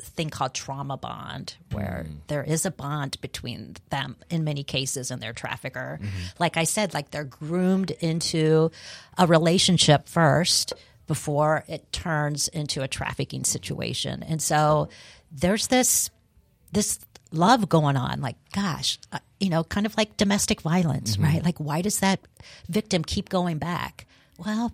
thing 0.00 0.30
called 0.30 0.54
trauma 0.54 0.96
bond 0.96 1.56
where 1.72 2.06
Mm. 2.08 2.16
there 2.28 2.42
is 2.42 2.64
a 2.66 2.70
bond 2.70 3.20
between 3.20 3.76
them 3.90 4.16
in 4.30 4.44
many 4.44 4.62
cases 4.64 5.10
and 5.10 5.22
their 5.22 5.32
trafficker. 5.32 5.98
Mm-hmm. 6.02 6.10
Like 6.38 6.56
I 6.56 6.64
said, 6.64 6.94
like 6.94 7.10
they're 7.10 7.24
groomed 7.24 7.90
into 8.00 8.70
a 9.18 9.26
relationship 9.26 10.08
first 10.08 10.72
before 11.06 11.64
it 11.68 11.92
turns 11.92 12.48
into 12.48 12.82
a 12.82 12.88
trafficking 12.88 13.44
situation. 13.44 14.22
And 14.22 14.40
so 14.40 14.88
there's 15.32 15.66
this 15.68 16.10
this 16.72 16.98
love 17.32 17.68
going 17.68 17.96
on 17.96 18.20
like 18.20 18.34
gosh 18.52 18.98
uh, 19.12 19.18
you 19.38 19.48
know 19.50 19.62
kind 19.62 19.86
of 19.86 19.96
like 19.96 20.16
domestic 20.16 20.60
violence 20.62 21.12
Mm-hmm. 21.14 21.24
right 21.24 21.44
like 21.44 21.58
why 21.58 21.80
does 21.80 22.00
that 22.00 22.18
victim 22.68 23.04
keep 23.04 23.28
going 23.28 23.58
back 23.58 24.06
well 24.36 24.72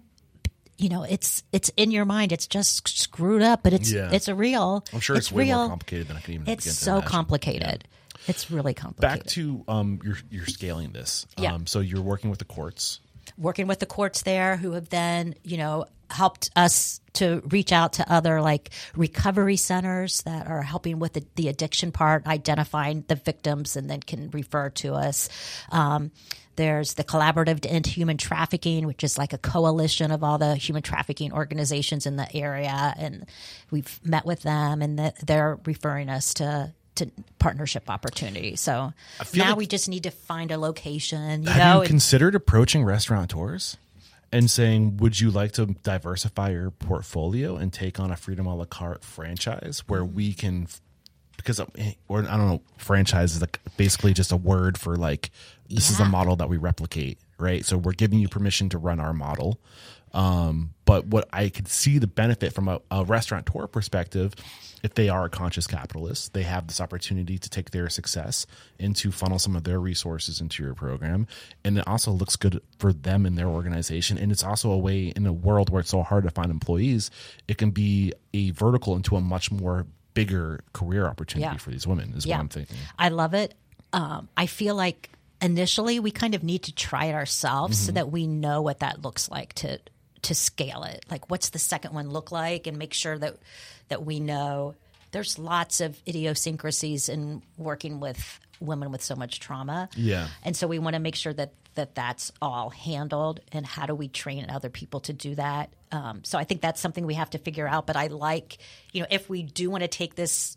you 0.78 0.88
know 0.88 1.02
it's 1.04 1.42
it's 1.52 1.70
in 1.76 1.90
your 1.90 2.04
mind 2.04 2.32
it's 2.32 2.46
just 2.46 2.86
screwed 2.88 3.42
up 3.42 3.62
but 3.62 3.72
it's 3.72 3.90
Yeah. 3.90 4.10
it's 4.12 4.28
a 4.28 4.34
real 4.34 4.84
I'm 4.92 5.00
sure 5.00 5.16
it's, 5.16 5.26
it's 5.28 5.32
way 5.32 5.46
more 5.46 5.68
complicated 5.68 6.08
than 6.08 6.16
I 6.16 6.20
can 6.20 6.34
even. 6.34 6.48
it's 6.48 6.64
begin 6.64 6.74
to 6.74 6.80
so 6.84 6.92
imagine. 6.92 7.08
complicated 7.08 7.84
it's 8.28 8.50
really 8.50 8.74
complicated 8.74 9.24
Back 9.24 9.26
to 9.34 9.64
um, 9.68 10.00
you're 10.04 10.18
you're 10.30 10.46
scaling 10.46 10.90
this. 10.92 11.26
Yeah. 11.38 11.54
Um, 11.54 11.66
so 11.66 11.78
you're 11.80 12.02
working 12.02 12.28
with 12.30 12.40
the 12.40 12.44
courts. 12.44 12.98
working 13.38 13.68
with 13.68 13.78
the 13.78 13.86
courts 13.86 14.22
there 14.22 14.56
who 14.56 14.72
have 14.72 14.88
then 14.88 15.34
you 15.44 15.56
know 15.58 15.84
helped 16.10 16.50
us 16.56 17.00
to 17.14 17.42
reach 17.50 17.72
out 17.72 17.94
to 17.94 18.12
other 18.12 18.40
like 18.40 18.70
recovery 18.96 19.56
centers 19.56 20.22
that 20.22 20.46
are 20.48 20.62
helping 20.62 20.98
with 20.98 21.12
the, 21.14 21.24
the 21.36 21.48
addiction 21.48 21.92
part 21.92 22.26
identifying 22.26 23.04
the 23.08 23.14
victims 23.16 23.76
and 23.76 23.88
then 23.90 24.00
can 24.00 24.30
refer 24.30 24.70
to 24.70 24.94
us 24.94 25.28
um, 25.70 26.10
There's 26.56 26.94
the 26.94 27.04
Collaborative 27.04 27.60
to 27.60 27.70
End 27.70 27.86
Human 27.86 28.16
Trafficking, 28.16 28.86
which 28.86 29.04
is 29.04 29.16
like 29.18 29.32
a 29.32 29.38
coalition 29.38 30.10
of 30.10 30.24
all 30.24 30.38
the 30.38 30.56
human 30.56 30.82
trafficking 30.82 31.32
organizations 31.32 32.06
in 32.06 32.16
the 32.16 32.34
area, 32.34 32.94
and 32.96 33.26
we've 33.70 34.00
met 34.04 34.24
with 34.24 34.42
them, 34.42 34.82
and 34.82 34.98
the, 34.98 35.12
they're 35.24 35.58
referring 35.64 36.08
us 36.08 36.34
to 36.34 36.72
to 36.96 37.10
partnership 37.38 37.90
opportunities. 37.90 38.60
So 38.60 38.92
now 39.34 39.50
like- 39.50 39.56
we 39.56 39.66
just 39.66 39.86
need 39.88 40.04
to 40.04 40.10
find 40.10 40.50
a 40.50 40.58
location. 40.58 41.42
You 41.42 41.50
Have 41.50 41.74
know, 41.74 41.82
you 41.82 41.88
considered 41.88 42.34
approaching 42.34 42.84
restaurateurs 42.84 43.76
and 44.32 44.50
saying, 44.50 44.96
would 44.96 45.20
you 45.20 45.30
like 45.30 45.52
to 45.52 45.66
diversify 45.66 46.50
your 46.50 46.70
portfolio 46.70 47.56
and 47.56 47.70
take 47.72 48.00
on 48.00 48.10
a 48.10 48.16
Freedom 48.16 48.46
a 48.46 48.54
la 48.54 48.64
Cart 48.64 49.04
franchise 49.04 49.84
where 49.86 50.04
we 50.04 50.32
can, 50.32 50.68
because, 51.36 51.60
eh, 51.60 51.92
or 52.08 52.20
I 52.20 52.36
don't 52.36 52.48
know, 52.48 52.62
franchise 52.78 53.34
is 53.34 53.40
like 53.42 53.60
basically 53.76 54.14
just 54.14 54.32
a 54.32 54.36
word 54.36 54.78
for 54.78 54.96
like, 54.96 55.30
this 55.68 55.90
is 55.90 56.00
a 56.00 56.04
model 56.04 56.36
that 56.36 56.48
we 56.48 56.56
replicate, 56.56 57.18
right? 57.38 57.64
So 57.64 57.76
we're 57.76 57.92
giving 57.92 58.18
you 58.18 58.28
permission 58.28 58.68
to 58.70 58.78
run 58.78 59.00
our 59.00 59.12
model. 59.12 59.60
Um, 60.12 60.72
but 60.86 61.06
what 61.06 61.28
I 61.32 61.48
could 61.50 61.68
see 61.68 61.98
the 61.98 62.06
benefit 62.06 62.54
from 62.54 62.68
a, 62.68 62.80
a 62.90 63.04
restaurateur 63.04 63.66
perspective, 63.66 64.32
if 64.82 64.94
they 64.94 65.08
are 65.10 65.24
a 65.26 65.28
conscious 65.28 65.66
capitalist, 65.66 66.32
they 66.32 66.44
have 66.44 66.68
this 66.68 66.80
opportunity 66.80 67.36
to 67.38 67.50
take 67.50 67.70
their 67.70 67.90
success 67.90 68.46
and 68.80 68.96
to 68.96 69.10
funnel 69.12 69.38
some 69.38 69.56
of 69.56 69.64
their 69.64 69.78
resources 69.78 70.40
into 70.40 70.62
your 70.62 70.74
program. 70.74 71.26
And 71.64 71.76
it 71.76 71.86
also 71.86 72.12
looks 72.12 72.36
good 72.36 72.62
for 72.78 72.92
them 72.94 73.26
and 73.26 73.36
their 73.36 73.48
organization. 73.48 74.16
And 74.16 74.32
it's 74.32 74.44
also 74.44 74.70
a 74.70 74.78
way 74.78 75.08
in 75.14 75.26
a 75.26 75.32
world 75.32 75.68
where 75.68 75.80
it's 75.80 75.90
so 75.90 76.02
hard 76.02 76.24
to 76.24 76.30
find 76.30 76.50
employees, 76.50 77.10
it 77.46 77.58
can 77.58 77.70
be 77.70 78.12
a 78.32 78.50
vertical 78.52 78.96
into 78.96 79.16
a 79.16 79.20
much 79.20 79.50
more 79.50 79.86
bigger 80.14 80.60
career 80.72 81.06
opportunity 81.06 81.52
Yeah. 81.52 81.58
for 81.58 81.70
these 81.70 81.86
women, 81.86 82.14
is 82.16 82.26
what 82.26 82.38
I'm 82.38 82.48
thinking. 82.48 82.76
I 82.98 83.10
love 83.10 83.34
it. 83.34 83.54
Um, 83.92 84.28
I 84.34 84.46
feel 84.46 84.74
like 84.74 85.10
initially 85.42 86.00
we 86.00 86.10
kind 86.10 86.34
of 86.34 86.42
need 86.42 86.64
to 86.64 86.74
try 86.74 87.06
it 87.06 87.14
ourselves 87.14 87.76
Mm-hmm. 87.78 87.86
so 87.86 87.92
that 87.92 88.10
we 88.10 88.26
know 88.26 88.62
what 88.62 88.80
that 88.80 89.02
looks 89.02 89.30
like 89.30 89.52
to 89.54 89.78
to 90.22 90.34
scale 90.34 90.82
it. 90.82 91.04
Like, 91.10 91.30
what's 91.30 91.50
the 91.50 91.58
second 91.58 91.94
one 91.94 92.10
look 92.10 92.32
like, 92.32 92.66
and 92.66 92.76
make 92.78 92.94
sure 92.94 93.16
that 93.18 93.36
that 93.88 94.04
we 94.04 94.20
know. 94.20 94.74
There's 95.12 95.38
lots 95.38 95.80
of 95.80 95.96
idiosyncrasies 96.06 97.08
in 97.08 97.40
working 97.56 98.00
with 98.00 98.40
women 98.60 98.90
with 98.90 99.02
so 99.02 99.14
much 99.14 99.38
trauma. 99.40 99.88
Yeah. 99.96 100.28
and 100.42 100.56
so 100.56 100.66
we 100.66 100.78
want 100.78 100.94
to 100.94 101.00
make 101.00 101.14
sure 101.14 101.32
that 101.32 101.52
that 101.74 101.94
that's 101.94 102.32
all 102.42 102.70
handled. 102.70 103.40
And 103.52 103.64
how 103.64 103.86
do 103.86 103.94
we 103.94 104.08
train 104.08 104.46
other 104.50 104.68
people 104.68 105.00
to 105.00 105.12
do 105.12 105.34
that? 105.36 105.70
Um, 105.92 106.22
so 106.24 106.38
I 106.38 106.44
think 106.44 106.60
that's 106.60 106.80
something 106.80 107.06
we 107.06 107.14
have 107.14 107.30
to 107.30 107.38
figure 107.38 107.68
out. 107.68 107.86
But 107.86 107.96
I 107.96 108.08
like, 108.08 108.58
you 108.92 109.02
know, 109.02 109.06
if 109.10 109.28
we 109.30 109.42
do 109.42 109.70
want 109.70 109.82
to 109.82 109.88
take 109.88 110.16
this 110.16 110.56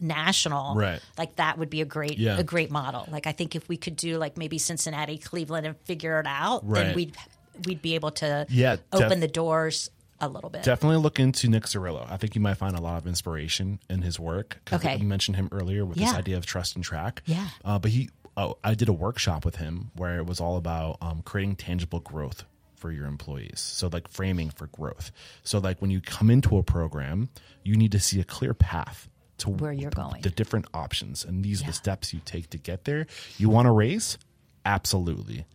national 0.00 0.74
Right. 0.76 1.00
like 1.18 1.36
that 1.36 1.58
would 1.58 1.70
be 1.70 1.80
a 1.80 1.84
great 1.84 2.18
Yeah. 2.18 2.38
a 2.38 2.42
great 2.44 2.70
model 2.70 3.06
like 3.10 3.26
i 3.26 3.32
think 3.32 3.54
if 3.56 3.68
we 3.68 3.76
could 3.76 3.96
do 3.96 4.18
like 4.18 4.36
maybe 4.36 4.58
cincinnati 4.58 5.18
cleveland 5.18 5.66
and 5.66 5.76
figure 5.84 6.20
it 6.20 6.26
out 6.26 6.66
Right. 6.68 6.84
then 6.86 6.94
we'd 6.96 7.16
we'd 7.64 7.80
be 7.82 7.94
able 7.94 8.10
to 8.12 8.46
Yeah, 8.50 8.76
open 8.92 9.08
def- 9.08 9.20
the 9.20 9.28
doors 9.28 9.90
a 10.20 10.28
little 10.28 10.50
bit 10.50 10.62
Definitely 10.62 10.98
look 10.98 11.18
into 11.20 11.46
Nick 11.48 11.64
Sarillo. 11.64 12.06
I 12.10 12.16
think 12.16 12.34
you 12.34 12.40
might 12.40 12.54
find 12.54 12.74
a 12.76 12.80
lot 12.80 12.96
of 12.96 13.06
inspiration 13.06 13.78
in 13.90 14.00
his 14.00 14.18
work. 14.18 14.58
Okay. 14.72 14.96
You 14.96 15.04
mentioned 15.06 15.36
him 15.36 15.50
earlier 15.52 15.84
with 15.84 15.98
this 15.98 16.10
idea 16.14 16.38
of 16.38 16.46
trust 16.46 16.74
and 16.74 16.82
track. 16.82 17.22
Yeah. 17.26 17.46
Uh, 17.62 17.78
but 17.78 17.90
he, 17.90 18.08
oh, 18.34 18.56
I 18.64 18.72
did 18.74 18.88
a 18.88 18.94
workshop 18.94 19.44
with 19.44 19.56
him 19.56 19.90
where 19.94 20.16
it 20.16 20.24
was 20.26 20.40
all 20.40 20.56
about 20.56 20.96
um, 21.02 21.20
creating 21.22 21.56
tangible 21.56 22.00
growth 22.00 22.44
for 22.76 22.90
your 22.92 23.04
employees. 23.06 23.60
So 23.60 23.88
like 23.92 24.08
framing 24.08 24.48
for 24.48 24.68
growth. 24.68 25.12
So 25.42 25.58
like 25.58 25.82
when 25.82 25.90
you 25.90 26.00
come 26.00 26.30
into 26.30 26.56
a 26.56 26.62
program, 26.62 27.28
you 27.62 27.76
need 27.76 27.92
to 27.92 28.00
see 28.00 28.18
a 28.18 28.24
clear 28.24 28.54
path 28.54 29.08
to 29.38 29.50
Where 29.50 29.72
you're 29.72 29.90
going. 29.90 30.22
the 30.22 30.30
different 30.30 30.66
options, 30.72 31.24
and 31.24 31.44
these 31.44 31.62
are 31.62 31.66
the 31.66 31.72
steps 31.72 32.12
you 32.14 32.20
take 32.24 32.50
to 32.50 32.58
get 32.58 32.84
there. 32.84 33.06
You 33.38 33.48
want 33.48 33.66
to 33.66 33.72
raise? 33.72 34.18
Absolutely. 34.64 35.46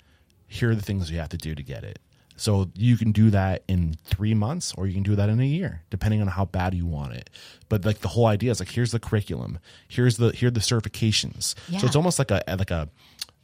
Here 0.47 0.71
are 0.71 0.75
the 0.75 0.81
things 0.81 1.09
you 1.09 1.17
have 1.19 1.29
to 1.29 1.37
do 1.37 1.55
to 1.55 1.63
get 1.63 1.83
it. 1.83 1.99
So 2.35 2.71
you 2.75 2.97
can 2.97 3.11
do 3.11 3.29
that 3.29 3.63
in 3.67 3.95
three 4.05 4.33
months, 4.33 4.73
or 4.75 4.87
you 4.87 4.93
can 4.93 5.03
do 5.03 5.15
that 5.15 5.29
in 5.29 5.39
a 5.39 5.45
year, 5.45 5.83
depending 5.91 6.21
on 6.21 6.27
how 6.27 6.45
bad 6.45 6.73
you 6.73 6.87
want 6.87 7.13
it. 7.13 7.29
But 7.69 7.85
like 7.85 7.99
the 7.99 8.07
whole 8.07 8.25
idea 8.25 8.49
is 8.49 8.59
like, 8.59 8.69
here's 8.69 8.91
the 8.91 8.99
curriculum, 8.99 9.59
here's 9.87 10.17
the 10.17 10.31
here 10.31 10.47
are 10.47 10.51
the 10.51 10.59
certifications. 10.59 11.53
Yeah. 11.69 11.79
So 11.79 11.85
it's 11.87 11.95
almost 11.95 12.17
like 12.17 12.31
a 12.31 12.41
like 12.47 12.71
a 12.71 12.89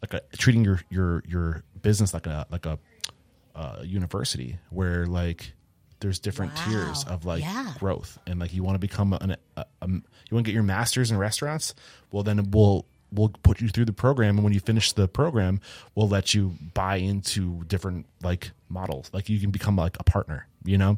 like 0.02 0.14
a 0.14 0.22
treating 0.38 0.64
your 0.64 0.82
your 0.90 1.24
your 1.28 1.64
business 1.82 2.14
like 2.14 2.26
a 2.26 2.48
like 2.50 2.66
a 2.66 2.80
uh, 3.56 3.82
university 3.84 4.58
where 4.70 5.06
like 5.06 5.54
there's 6.00 6.20
different 6.20 6.54
Wow. 6.56 6.66
tiers 6.66 7.04
of 7.06 7.26
like 7.26 7.42
Yeah. 7.42 7.74
growth. 7.80 8.18
And 8.28 8.40
like 8.40 8.54
you 8.54 8.64
want 8.64 8.76
to 8.76 8.80
become 8.80 9.14
an 9.14 9.32
a, 9.32 9.38
a, 9.62 9.66
um, 9.82 10.04
you 10.30 10.36
want 10.36 10.46
to 10.46 10.52
get 10.52 10.54
your 10.54 10.64
masters 10.64 11.12
in 11.12 11.18
restaurants? 11.18 11.74
Well 12.12 12.24
then 12.24 12.52
we'll 12.52 12.86
we'll 13.12 13.30
put 13.30 13.62
you 13.62 13.70
through 13.70 13.86
the 13.86 13.94
program. 13.94 14.36
And 14.38 14.44
when 14.44 14.54
you 14.54 14.60
finish 14.60 14.92
the 14.94 15.08
program 15.08 15.60
we'll 15.96 16.10
let 16.10 16.34
you 16.34 16.56
buy 16.74 16.98
into 16.98 17.64
different 17.66 18.06
like 18.22 18.52
models. 18.70 19.10
Like 19.14 19.30
you 19.30 19.40
can 19.40 19.52
become 19.52 19.76
like 19.76 19.98
a 20.00 20.04
partner 20.04 20.48
you 20.66 20.78
know? 20.78 20.98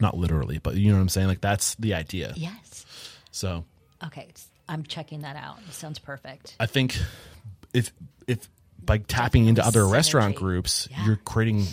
Not 0.00 0.16
literally 0.16 0.58
but 0.58 0.74
you 0.74 0.90
know 0.90 0.96
what 0.96 1.02
i'm 1.02 1.08
saying? 1.08 1.28
Like 1.28 1.40
that's 1.40 1.74
the 1.76 1.94
idea. 1.94 2.32
Yes. 2.36 2.84
So. 3.30 3.64
Okay 4.04 4.28
i'm 4.68 4.82
checking 4.82 5.22
that 5.22 5.34
out. 5.36 5.58
It 5.66 5.72
sounds 5.72 5.98
perfect. 5.98 6.54
I 6.60 6.66
think 6.66 6.98
if 7.72 7.90
if 8.26 8.48
by 8.84 8.98
tapping 8.98 9.46
into 9.46 9.62
other 9.62 9.80
Definitely 9.80 9.92
restaurant 9.96 10.36
groups, 10.36 10.88
Yeah. 10.90 11.06
you're 11.06 11.16
creating, 11.16 11.66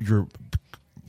you're 0.00 0.28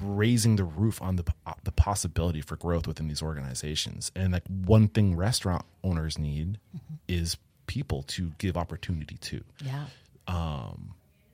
raising 0.04 0.56
the 0.56 0.64
roof 0.64 1.02
on 1.02 1.16
the 1.16 1.24
the 1.64 1.72
possibility 1.72 2.42
for 2.42 2.56
growth 2.56 2.88
within 2.88 3.08
these 3.08 3.22
organizations. 3.22 4.12
And 4.16 4.34
like 4.34 4.44
one 4.48 4.88
thing 4.88 5.16
restaurant 5.16 5.66
owners 5.84 6.18
need 6.18 6.58
Mm-hmm. 6.76 6.96
is 7.08 7.38
people 7.68 8.04
to 8.04 8.32
give 8.38 8.58
opportunity 8.58 9.16
to. 9.22 9.44
yeah 9.66 9.86
Um. 10.28 10.94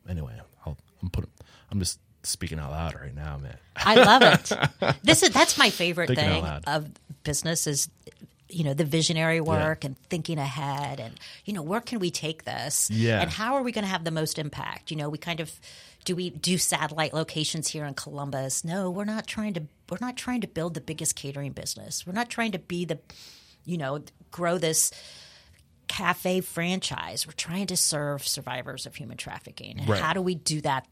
Anyway, 0.09 0.33
I'll, 0.65 0.77
I'm 1.01 1.09
putting, 1.09 1.29
I'm 1.71 1.79
just 1.79 1.99
speaking 2.23 2.59
out 2.59 2.71
loud 2.71 2.95
right 2.95 3.13
now, 3.13 3.37
man. 3.37 3.57
I 3.75 3.95
love 3.95 4.21
it. 4.21 4.95
This 5.03 5.21
is 5.23 5.29
that's 5.31 5.57
my 5.57 5.69
favorite 5.69 6.07
Thinking 6.07 6.43
thing 6.43 6.61
of 6.65 6.89
business 7.23 7.67
is 7.67 7.89
you 8.49 8.63
know 8.63 8.73
the 8.73 8.85
visionary 8.85 9.41
work 9.41 9.83
and 9.83 9.97
thinking 10.09 10.37
ahead 10.37 11.01
and 11.01 11.19
you 11.43 11.51
know 11.53 11.61
where 11.61 11.81
can 11.81 11.99
we 11.99 12.09
take 12.09 12.45
this 12.45 12.89
Yeah. 12.89 13.19
and 13.21 13.29
how 13.29 13.55
are 13.55 13.61
we 13.63 13.73
going 13.73 13.83
to 13.83 13.89
have 13.89 14.05
the 14.05 14.11
most 14.11 14.39
impact 14.39 14.89
you 14.89 14.95
know 14.95 15.09
we 15.09 15.17
kind 15.17 15.41
of 15.41 15.51
do 16.07 16.15
we 16.15 16.29
do 16.29 16.57
satellite 16.57 17.13
locations 17.13 17.67
here 17.67 17.85
in 17.85 17.93
Columbus 17.93 18.63
no 18.63 18.89
we're 18.89 19.03
not 19.05 19.27
trying 19.27 19.53
to 19.53 19.63
we're 19.89 19.97
not 20.01 20.15
trying 20.15 20.41
to 20.41 20.47
build 20.47 20.73
the 20.73 20.81
biggest 20.81 21.15
catering 21.15 21.51
business 21.51 22.07
we're 22.07 22.13
not 22.13 22.29
trying 22.29 22.53
to 22.53 22.59
be 22.59 22.85
the 22.85 22.97
you 23.65 23.77
know 23.77 23.99
grow 24.31 24.57
this 24.57 24.91
cafe 25.87 26.41
franchise 26.41 27.27
we're 27.27 27.33
trying 27.33 27.67
to 27.67 27.77
serve 27.77 28.27
survivors 28.27 28.85
of 28.85 28.95
human 28.95 29.17
trafficking 29.17 29.79
and 29.79 29.89
Right. 29.89 30.01
how 30.01 30.13
do 30.13 30.21
we 30.21 30.35
do 30.35 30.61
that 30.61 30.87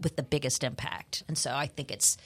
with 0.00 0.16
the 0.16 0.22
biggest 0.22 0.64
impact. 0.64 1.24
And 1.28 1.36
so 1.36 1.54
I 1.54 1.66
think 1.66 1.90
it's 1.90 2.16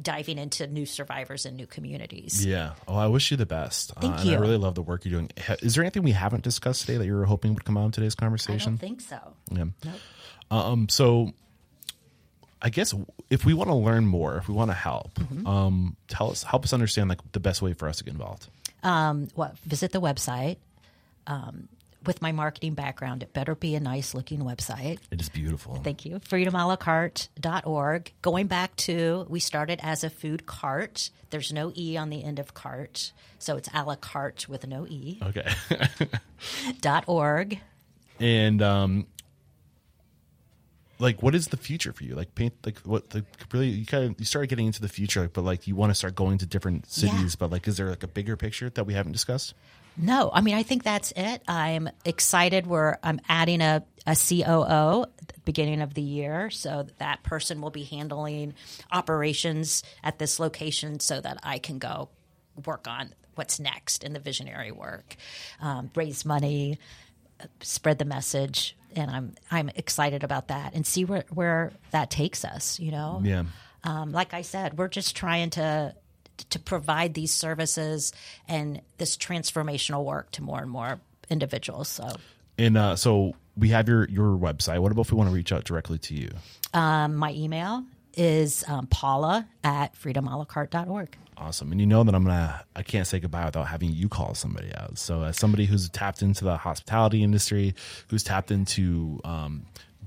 diving 0.00 0.38
into 0.38 0.66
new 0.66 0.86
survivors 0.86 1.44
and 1.44 1.56
new 1.56 1.66
communities. 1.66 2.44
Yeah. 2.46 2.72
Oh, 2.86 2.96
I 2.96 3.08
wish 3.08 3.30
you 3.30 3.36
the 3.36 3.46
best. 3.46 3.92
Thank 4.00 4.14
uh, 4.14 4.20
And 4.20 4.30
I 4.30 4.34
really 4.36 4.56
love 4.56 4.74
the 4.74 4.82
work 4.82 5.04
you're 5.04 5.12
doing. 5.12 5.30
Is 5.60 5.74
there 5.74 5.82
anything 5.82 6.04
we 6.04 6.12
haven't 6.12 6.44
discussed 6.44 6.82
today 6.82 6.98
that 6.98 7.06
you 7.06 7.14
were 7.14 7.24
hoping 7.24 7.54
would 7.54 7.64
come 7.64 7.76
out 7.76 7.86
in 7.86 7.92
today's 7.92 8.14
conversation? 8.14 8.74
I 8.74 8.76
don't 8.76 8.78
think 8.78 9.00
so. 9.00 9.18
Yeah. 9.50 9.64
Um, 10.50 10.88
so 10.88 11.32
I 12.62 12.70
guess 12.70 12.94
if 13.30 13.44
we 13.44 13.54
want 13.54 13.68
to 13.70 13.74
learn 13.74 14.06
more, 14.06 14.36
if 14.38 14.48
we 14.48 14.54
want 14.54 14.70
to 14.70 14.74
help, 14.76 15.14
Mm-hmm. 15.14 15.46
um, 15.46 15.96
tell 16.08 16.30
us, 16.30 16.42
help 16.42 16.64
us 16.64 16.72
understand 16.72 17.08
like 17.08 17.20
the 17.32 17.40
best 17.40 17.60
way 17.62 17.72
for 17.74 17.88
us 17.88 17.98
to 17.98 18.04
get 18.04 18.12
involved. 18.14 18.48
Um, 18.82 19.28
what 19.34 19.58
visit 19.58 19.92
the 19.92 20.00
website. 20.00 20.56
Um, 21.26 21.68
with 22.06 22.22
my 22.22 22.30
marketing 22.32 22.74
background, 22.74 23.22
it 23.24 23.32
better 23.34 23.54
be 23.56 23.74
a 23.74 23.80
nice 23.80 24.14
looking 24.14 24.40
website. 24.40 24.98
It 25.10 25.20
is 25.20 25.28
beautiful. 25.28 25.74
Thank 25.82 26.06
you. 26.06 26.20
FreedomAlaCart.org. 26.20 28.12
Going 28.22 28.46
back 28.46 28.74
to, 28.76 29.26
we 29.28 29.40
started 29.40 29.80
as 29.82 30.04
a 30.04 30.10
food 30.10 30.46
cart. 30.46 31.10
There's 31.30 31.52
no 31.52 31.72
E 31.76 31.96
on 31.96 32.08
the 32.08 32.22
end 32.24 32.38
of 32.38 32.54
cart. 32.54 33.12
So 33.40 33.56
it's 33.56 33.68
a 33.74 33.84
la 33.84 33.96
carte 33.96 34.48
with 34.48 34.66
no 34.66 34.86
E. 34.86 35.18
Okay. 35.22 35.52
Dot 36.80 37.04
org. 37.08 37.58
and, 38.20 38.62
um, 38.62 39.06
like, 40.98 41.22
what 41.22 41.34
is 41.34 41.48
the 41.48 41.56
future 41.56 41.92
for 41.92 42.04
you? 42.04 42.14
Like, 42.14 42.34
paint, 42.34 42.54
like, 42.64 42.78
what, 42.80 43.14
like, 43.14 43.24
really, 43.52 43.68
you 43.68 43.86
kind 43.86 44.04
of, 44.04 44.18
you 44.18 44.24
started 44.24 44.48
getting 44.48 44.66
into 44.66 44.80
the 44.80 44.88
future, 44.88 45.28
but 45.32 45.44
like, 45.44 45.66
you 45.66 45.74
want 45.74 45.90
to 45.90 45.94
start 45.94 46.14
going 46.14 46.38
to 46.38 46.46
different 46.46 46.90
cities, 46.90 47.36
but 47.36 47.50
like, 47.50 47.68
is 47.68 47.76
there 47.76 47.88
like 47.88 48.02
a 48.02 48.08
bigger 48.08 48.36
picture 48.36 48.70
that 48.70 48.84
we 48.84 48.94
haven't 48.94 49.12
discussed? 49.12 49.54
No, 50.00 50.30
I 50.32 50.42
mean 50.42 50.54
I 50.54 50.62
think 50.62 50.84
that's 50.84 51.12
it. 51.16 51.42
I'm 51.48 51.90
excited. 52.04 52.68
We're 52.68 52.98
I'm 53.02 53.20
adding 53.28 53.60
a, 53.60 53.84
a 54.06 54.14
COO 54.14 55.02
at 55.02 55.28
the 55.28 55.40
beginning 55.44 55.82
of 55.82 55.94
the 55.94 56.02
year, 56.02 56.50
so 56.50 56.86
that 56.98 57.24
person 57.24 57.60
will 57.60 57.70
be 57.70 57.82
handling 57.82 58.54
operations 58.92 59.82
at 60.04 60.20
this 60.20 60.38
location, 60.38 61.00
so 61.00 61.20
that 61.20 61.40
I 61.42 61.58
can 61.58 61.78
go 61.78 62.10
work 62.64 62.86
on 62.86 63.12
what's 63.34 63.58
next 63.58 64.04
in 64.04 64.12
the 64.12 64.20
visionary 64.20 64.70
work, 64.70 65.16
um, 65.60 65.90
raise 65.96 66.24
money, 66.24 66.78
spread 67.60 67.98
the 67.98 68.04
message, 68.04 68.76
and 68.96 69.10
I'm 69.10 69.34
I'm 69.50 69.68
excited 69.70 70.24
about 70.24 70.48
that 70.48 70.74
and 70.74 70.86
see 70.86 71.04
where 71.04 71.24
where 71.30 71.72
that 71.90 72.10
takes 72.10 72.44
us. 72.44 72.78
You 72.80 72.90
know, 72.92 73.20
Yeah. 73.24 73.44
um, 73.84 74.12
like 74.12 74.34
I 74.34 74.42
said, 74.42 74.78
we're 74.78 74.88
just 74.88 75.16
trying 75.16 75.50
to 75.50 75.94
to 76.50 76.58
provide 76.58 77.14
these 77.14 77.32
services 77.32 78.12
and 78.46 78.80
this 78.98 79.16
transformational 79.16 80.04
work 80.04 80.30
to 80.32 80.42
more 80.42 80.60
and 80.60 80.70
more 80.70 81.00
individuals. 81.30 81.88
So 81.88 82.08
And 82.56 82.76
uh, 82.78 82.96
so 82.96 83.34
we 83.56 83.70
have 83.70 83.88
your 83.88 84.08
your 84.08 84.36
website. 84.38 84.78
What 84.80 84.92
about 84.92 85.06
if 85.06 85.12
we 85.12 85.16
want 85.18 85.30
to 85.30 85.34
reach 85.34 85.52
out 85.52 85.64
directly 85.64 85.98
to 85.98 86.14
you? 86.14 86.30
Um, 86.74 87.16
my 87.16 87.32
email 87.32 87.84
is 88.14 88.64
um, 88.68 88.86
paula 88.86 89.48
at 89.64 89.94
freedomalacart.org. 89.96 91.16
Awesome. 91.40 91.70
And 91.70 91.80
you 91.80 91.86
know 91.86 92.02
that 92.02 92.14
I'm 92.14 92.24
gonna 92.24 92.64
I 92.74 92.82
can't 92.82 93.06
say 93.06 93.20
goodbye 93.20 93.44
without 93.44 93.68
having 93.68 93.92
you 93.92 94.08
call 94.08 94.34
somebody 94.34 94.74
out. 94.74 94.98
So 94.98 95.22
as 95.22 95.36
somebody 95.36 95.66
who's 95.66 95.88
tapped 95.88 96.20
into 96.20 96.44
the 96.44 96.56
hospitality 96.56 97.22
industry, 97.22 97.74
who's 98.08 98.24
tapped 98.24 98.50
into 98.50 99.20
um, 99.24 99.64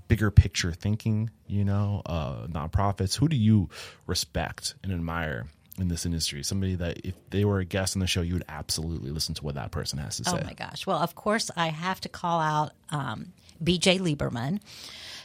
bigger 0.09 0.29
picture 0.29 0.73
thinking, 0.73 1.29
you 1.47 1.63
know, 1.63 2.01
uh, 2.05 2.47
nonprofits, 2.47 3.15
who 3.15 3.29
do 3.29 3.37
you 3.37 3.69
respect 4.07 4.75
and 4.83 4.91
admire 4.91 5.47
in 5.79 5.87
this 5.87 6.05
industry? 6.05 6.43
Somebody 6.43 6.75
that 6.75 7.05
if 7.05 7.15
they 7.29 7.45
were 7.45 7.59
a 7.59 7.65
guest 7.65 7.95
on 7.95 8.01
the 8.01 8.07
show, 8.07 8.21
you 8.21 8.33
would 8.33 8.45
absolutely 8.49 9.11
listen 9.11 9.33
to 9.35 9.45
what 9.45 9.55
that 9.55 9.71
person 9.71 9.99
has 9.99 10.17
to 10.17 10.25
say. 10.25 10.37
Oh 10.37 10.43
my 10.43 10.53
gosh. 10.53 10.85
Well, 10.85 10.97
of 10.97 11.15
course, 11.15 11.49
I 11.55 11.67
have 11.67 12.01
to 12.01 12.09
call 12.09 12.41
out 12.41 12.73
um, 12.89 13.31
BJ 13.63 13.99
Lieberman. 13.99 14.59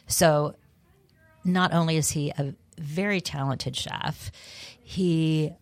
So, 0.07 0.55
not 1.45 1.73
only 1.73 1.97
is 1.97 2.11
he 2.11 2.31
a 2.31 2.55
very 2.79 3.21
talented 3.21 3.75
chef, 3.75 4.31
he 4.81 5.53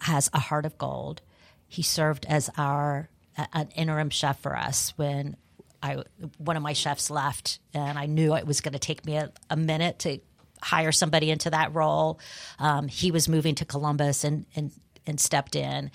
has 0.00 0.30
a 0.32 0.38
heart 0.38 0.66
of 0.66 0.78
gold. 0.78 1.22
He 1.68 1.82
served 1.82 2.26
as 2.26 2.50
our 2.56 3.08
a- 3.36 3.48
an 3.52 3.68
interim 3.74 4.10
chef 4.10 4.40
for 4.40 4.56
us 4.56 4.92
when 4.96 5.36
I 5.82 6.02
one 6.38 6.56
of 6.56 6.62
my 6.62 6.72
chefs 6.74 7.10
left, 7.10 7.58
and 7.74 7.98
I 7.98 8.06
knew 8.06 8.34
it 8.36 8.46
was 8.46 8.60
going 8.60 8.74
to 8.74 8.78
take 8.78 9.04
me 9.04 9.16
a, 9.16 9.32
a 9.50 9.56
minute 9.56 9.98
to 10.00 10.18
hire 10.62 10.92
somebody 10.92 11.30
into 11.30 11.50
that 11.50 11.74
role. 11.74 12.20
Um, 12.58 12.86
he 12.88 13.10
was 13.10 13.28
moving 13.28 13.54
to 13.56 13.64
Columbus 13.64 14.22
and 14.24 14.46
and 14.54 14.70
and 15.06 15.18
stepped 15.18 15.56
in. 15.56 15.90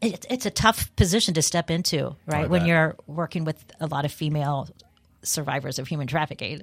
It, 0.00 0.24
it's 0.30 0.46
a 0.46 0.50
tough 0.50 0.94
position 0.96 1.34
to 1.34 1.42
step 1.42 1.70
into, 1.70 2.16
right? 2.26 2.48
When 2.48 2.62
you're 2.66 2.96
working 3.06 3.44
with 3.44 3.62
a 3.78 3.86
lot 3.86 4.04
of 4.04 4.12
female 4.12 4.68
survivors 5.22 5.78
of 5.78 5.86
human 5.88 6.06
trafficking, 6.06 6.62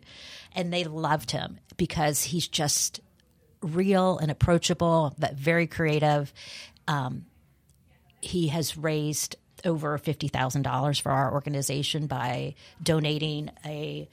and 0.53 0.73
they 0.73 0.83
loved 0.83 1.31
him 1.31 1.59
because 1.77 2.23
he's 2.23 2.47
just 2.47 2.99
real 3.63 4.17
and 4.17 4.29
approachable, 4.29 5.15
but 5.17 5.35
very 5.35 5.67
creative. 5.67 6.33
Um, 6.87 7.25
he 8.21 8.47
has 8.49 8.77
raised 8.77 9.35
over 9.65 9.97
fifty 9.97 10.27
thousand 10.27 10.63
dollars 10.63 10.99
for 10.99 11.11
our 11.11 11.33
organization 11.33 12.07
by 12.07 12.55
donating 12.81 13.49
a 13.65 14.09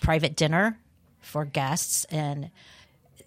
private 0.00 0.36
dinner 0.36 0.78
for 1.20 1.44
guests 1.44 2.04
and 2.06 2.50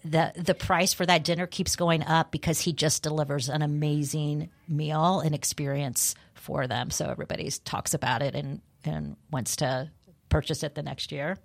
the 0.04 0.32
the 0.36 0.54
price 0.54 0.92
for 0.92 1.04
that 1.04 1.24
dinner 1.24 1.46
keeps 1.46 1.76
going 1.76 2.02
up 2.02 2.30
because 2.30 2.60
he 2.60 2.72
just 2.72 3.02
delivers 3.02 3.48
an 3.48 3.62
amazing 3.62 4.50
meal 4.68 5.20
and 5.20 5.34
experience 5.34 6.14
for 6.34 6.66
them. 6.66 6.90
So 6.90 7.08
everybody 7.08 7.50
talks 7.64 7.94
about 7.94 8.22
it 8.22 8.34
and 8.34 8.60
and 8.84 9.16
wants 9.30 9.56
to 9.56 9.90
purchase 10.28 10.62
it 10.62 10.74
the 10.74 10.82
next 10.82 11.12
year. 11.12 11.36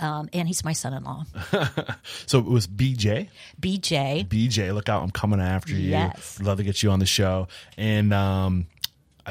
Um, 0.00 0.28
and 0.32 0.46
he's 0.46 0.64
my 0.64 0.72
son-in-law, 0.72 1.24
So 2.26 2.38
it 2.38 2.44
was 2.44 2.66
BJ. 2.66 3.28
BJ. 3.60 4.26
BJ, 4.28 4.72
look 4.72 4.88
out! 4.88 5.02
I'm 5.02 5.10
coming 5.10 5.40
after 5.40 5.72
you. 5.72 5.90
Yes. 5.90 6.38
love 6.40 6.58
to 6.58 6.64
get 6.64 6.82
you 6.82 6.90
on 6.90 6.98
the 7.00 7.06
show. 7.06 7.48
And 7.76 8.14
um, 8.14 8.66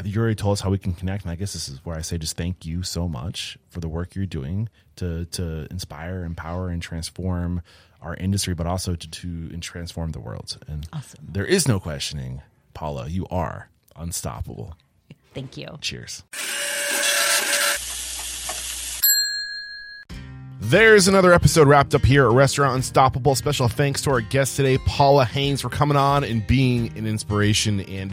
you 0.03 0.19
already 0.19 0.35
told 0.35 0.53
us 0.53 0.61
how 0.61 0.69
we 0.69 0.77
can 0.77 0.93
connect. 0.93 1.23
And 1.23 1.31
I 1.31 1.35
guess 1.35 1.53
this 1.53 1.69
is 1.69 1.83
where 1.85 1.95
I 1.97 2.01
say 2.01 2.17
just 2.17 2.35
thank 2.37 2.65
you 2.65 2.83
so 2.83 3.07
much 3.07 3.57
for 3.69 3.79
the 3.79 3.87
work 3.87 4.13
you're 4.15 4.25
doing 4.25 4.69
to 4.97 5.25
to 5.25 5.67
inspire, 5.71 6.23
empower, 6.23 6.69
and 6.69 6.81
transform 6.81 7.61
our 8.01 8.15
industry, 8.15 8.53
but 8.53 8.67
also 8.67 8.93
to 8.95 9.09
to 9.09 9.27
and 9.53 9.63
transform 9.63 10.11
the 10.11 10.19
world. 10.19 10.57
And 10.67 10.85
Awesome. 10.93 11.27
there 11.31 11.45
is 11.45 11.67
no 11.67 11.79
questioning, 11.79 12.41
Paula. 12.73 13.07
You 13.07 13.25
are 13.31 13.69
unstoppable. 13.95 14.75
Thank 15.33 15.55
you. 15.55 15.77
Cheers. 15.81 16.23
There's 20.69 21.07
another 21.07 21.31
episode 21.31 21.69
wrapped 21.69 21.95
up 21.95 22.03
here 22.03 22.27
at 22.27 22.33
Restaurant 22.33 22.75
Unstoppable. 22.75 23.35
Special 23.35 23.69
thanks 23.69 24.01
to 24.01 24.11
our 24.11 24.19
guest 24.19 24.57
today, 24.57 24.77
Paula 24.79 25.23
Haines, 25.23 25.61
for 25.61 25.69
coming 25.69 25.95
on 25.95 26.25
and 26.25 26.45
being 26.45 26.91
an 26.97 27.07
inspiration 27.07 27.79
and 27.79 28.11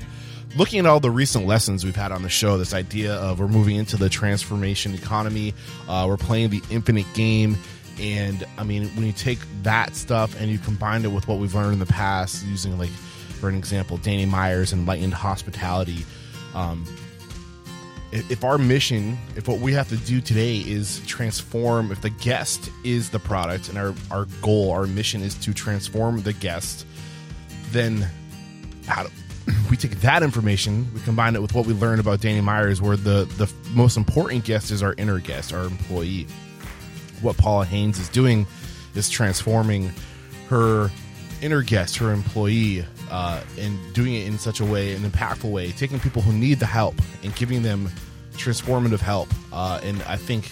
looking 0.57 0.79
at 0.79 0.87
all 0.87 1.01
the 1.01 1.11
recent 1.11 1.47
lessons 1.47 1.85
we've 1.85 1.97
had 1.97 2.13
on 2.13 2.23
the 2.23 2.29
show. 2.29 2.57
This 2.57 2.73
idea 2.73 3.15
of 3.15 3.41
we're 3.41 3.49
moving 3.49 3.75
into 3.75 3.97
the 3.97 4.09
transformation 4.09 4.95
economy, 4.95 5.53
uh, 5.89 6.07
we're 6.09 6.17
playing 6.17 6.51
the 6.51 6.63
infinite 6.71 7.13
game. 7.13 7.59
And 7.99 8.45
I 8.57 8.63
mean, 8.63 8.87
when 8.91 9.05
you 9.05 9.13
take 9.13 9.41
that 9.65 9.97
stuff 9.97 10.41
and 10.41 10.49
you 10.49 10.59
combine 10.59 11.05
it 11.05 11.11
with 11.11 11.27
what 11.27 11.41
we've 11.41 11.57
learned 11.57 11.73
in 11.73 11.79
the 11.81 11.87
past, 11.87 12.47
using 12.47 12.79
like, 12.79 12.91
for 13.41 13.49
an 13.49 13.57
example, 13.57 13.97
Danny 13.97 14.27
Meyer's 14.27 14.73
Enlightened 14.73 15.15
Hospitality, 15.15 16.07
um, 16.55 16.87
if 18.15 18.45
our 18.45 18.59
mission, 18.59 19.19
if 19.35 19.49
what 19.49 19.59
we 19.59 19.73
have 19.73 19.89
to 19.89 19.97
do 19.97 20.21
today 20.21 20.59
is 20.59 21.05
transform, 21.07 21.91
if 21.91 22.01
the 22.01 22.11
guest 22.11 22.71
is 22.85 23.11
the 23.11 23.19
product 23.19 23.69
and 23.69 23.77
our, 23.77 23.93
our 24.11 24.27
goal, 24.41 24.71
our 24.71 24.87
mission 24.87 25.21
is 25.21 25.35
to 25.37 25.53
transform 25.53 26.23
the 26.23 26.33
guest, 26.33 26.87
then 27.71 28.09
how 28.87 29.03
do, 29.03 29.11
we 29.71 29.77
take 29.77 30.01
that 30.01 30.23
information, 30.23 30.87
we 30.95 31.01
combine 31.01 31.35
it 31.35 31.43
with 31.43 31.55
what 31.55 31.67
we 31.67 31.75
learned 31.75 31.99
about 31.99 32.21
Danny 32.21 32.41
Meyer's, 32.41 32.81
where 32.81 32.97
the, 32.97 33.25
the 33.37 33.53
most 33.73 33.97
important 33.97 34.45
guest 34.45 34.71
is 34.71 34.81
our 34.81 34.95
inner 34.97 35.19
guest, 35.19 35.53
our 35.53 35.65
employee. 35.65 36.29
What 37.21 37.37
Paula 37.37 37.65
Haines 37.65 37.99
is 37.99 38.09
doing 38.09 38.47
is 38.95 39.11
transforming 39.11 39.91
her 40.49 40.89
inner 41.43 41.63
guest, 41.63 41.97
her 41.97 42.13
employee, 42.13 42.85
uh, 43.11 43.43
and 43.59 43.79
doing 43.95 44.15
it 44.15 44.27
in 44.27 44.39
such 44.39 44.61
a 44.61 44.65
way, 44.65 44.95
an 44.95 45.03
impactful 45.03 45.51
way, 45.51 45.73
taking 45.73 46.01
people 46.01 46.23
who 46.23 46.33
need 46.33 46.59
the 46.59 46.67
help 46.67 46.95
and 47.23 47.35
giving 47.37 47.63
them 47.63 47.91
transformative 48.33 49.01
help. 49.01 49.29
Uh, 49.53 49.81
and 49.83 50.03
I 50.05 50.17
think 50.17 50.51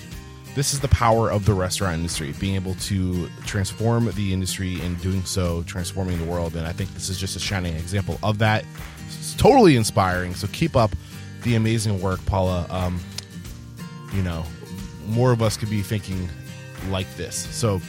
this 0.54 0.74
is 0.74 0.80
the 0.80 0.88
power 0.88 1.30
of 1.30 1.46
the 1.46 1.54
restaurant 1.54 1.96
industry, 1.96 2.34
being 2.38 2.54
able 2.54 2.74
to 2.74 3.28
transform 3.46 4.10
the 4.12 4.32
industry 4.32 4.80
and 4.80 5.00
doing 5.00 5.24
so, 5.24 5.62
transforming 5.64 6.18
the 6.18 6.24
world. 6.24 6.56
And 6.56 6.66
I 6.66 6.72
think 6.72 6.92
this 6.94 7.08
is 7.08 7.18
just 7.18 7.36
a 7.36 7.40
shining 7.40 7.74
example 7.74 8.18
of 8.22 8.38
that. 8.38 8.64
It's 9.06 9.34
totally 9.34 9.76
inspiring. 9.76 10.34
So 10.34 10.46
keep 10.48 10.76
up 10.76 10.90
the 11.42 11.54
amazing 11.54 12.00
work, 12.00 12.24
Paula. 12.26 12.66
Um, 12.70 13.00
you 14.12 14.22
know, 14.22 14.44
more 15.06 15.32
of 15.32 15.42
us 15.42 15.56
could 15.56 15.70
be 15.70 15.82
thinking 15.82 16.28
like 16.90 17.12
this. 17.16 17.34
So 17.34 17.80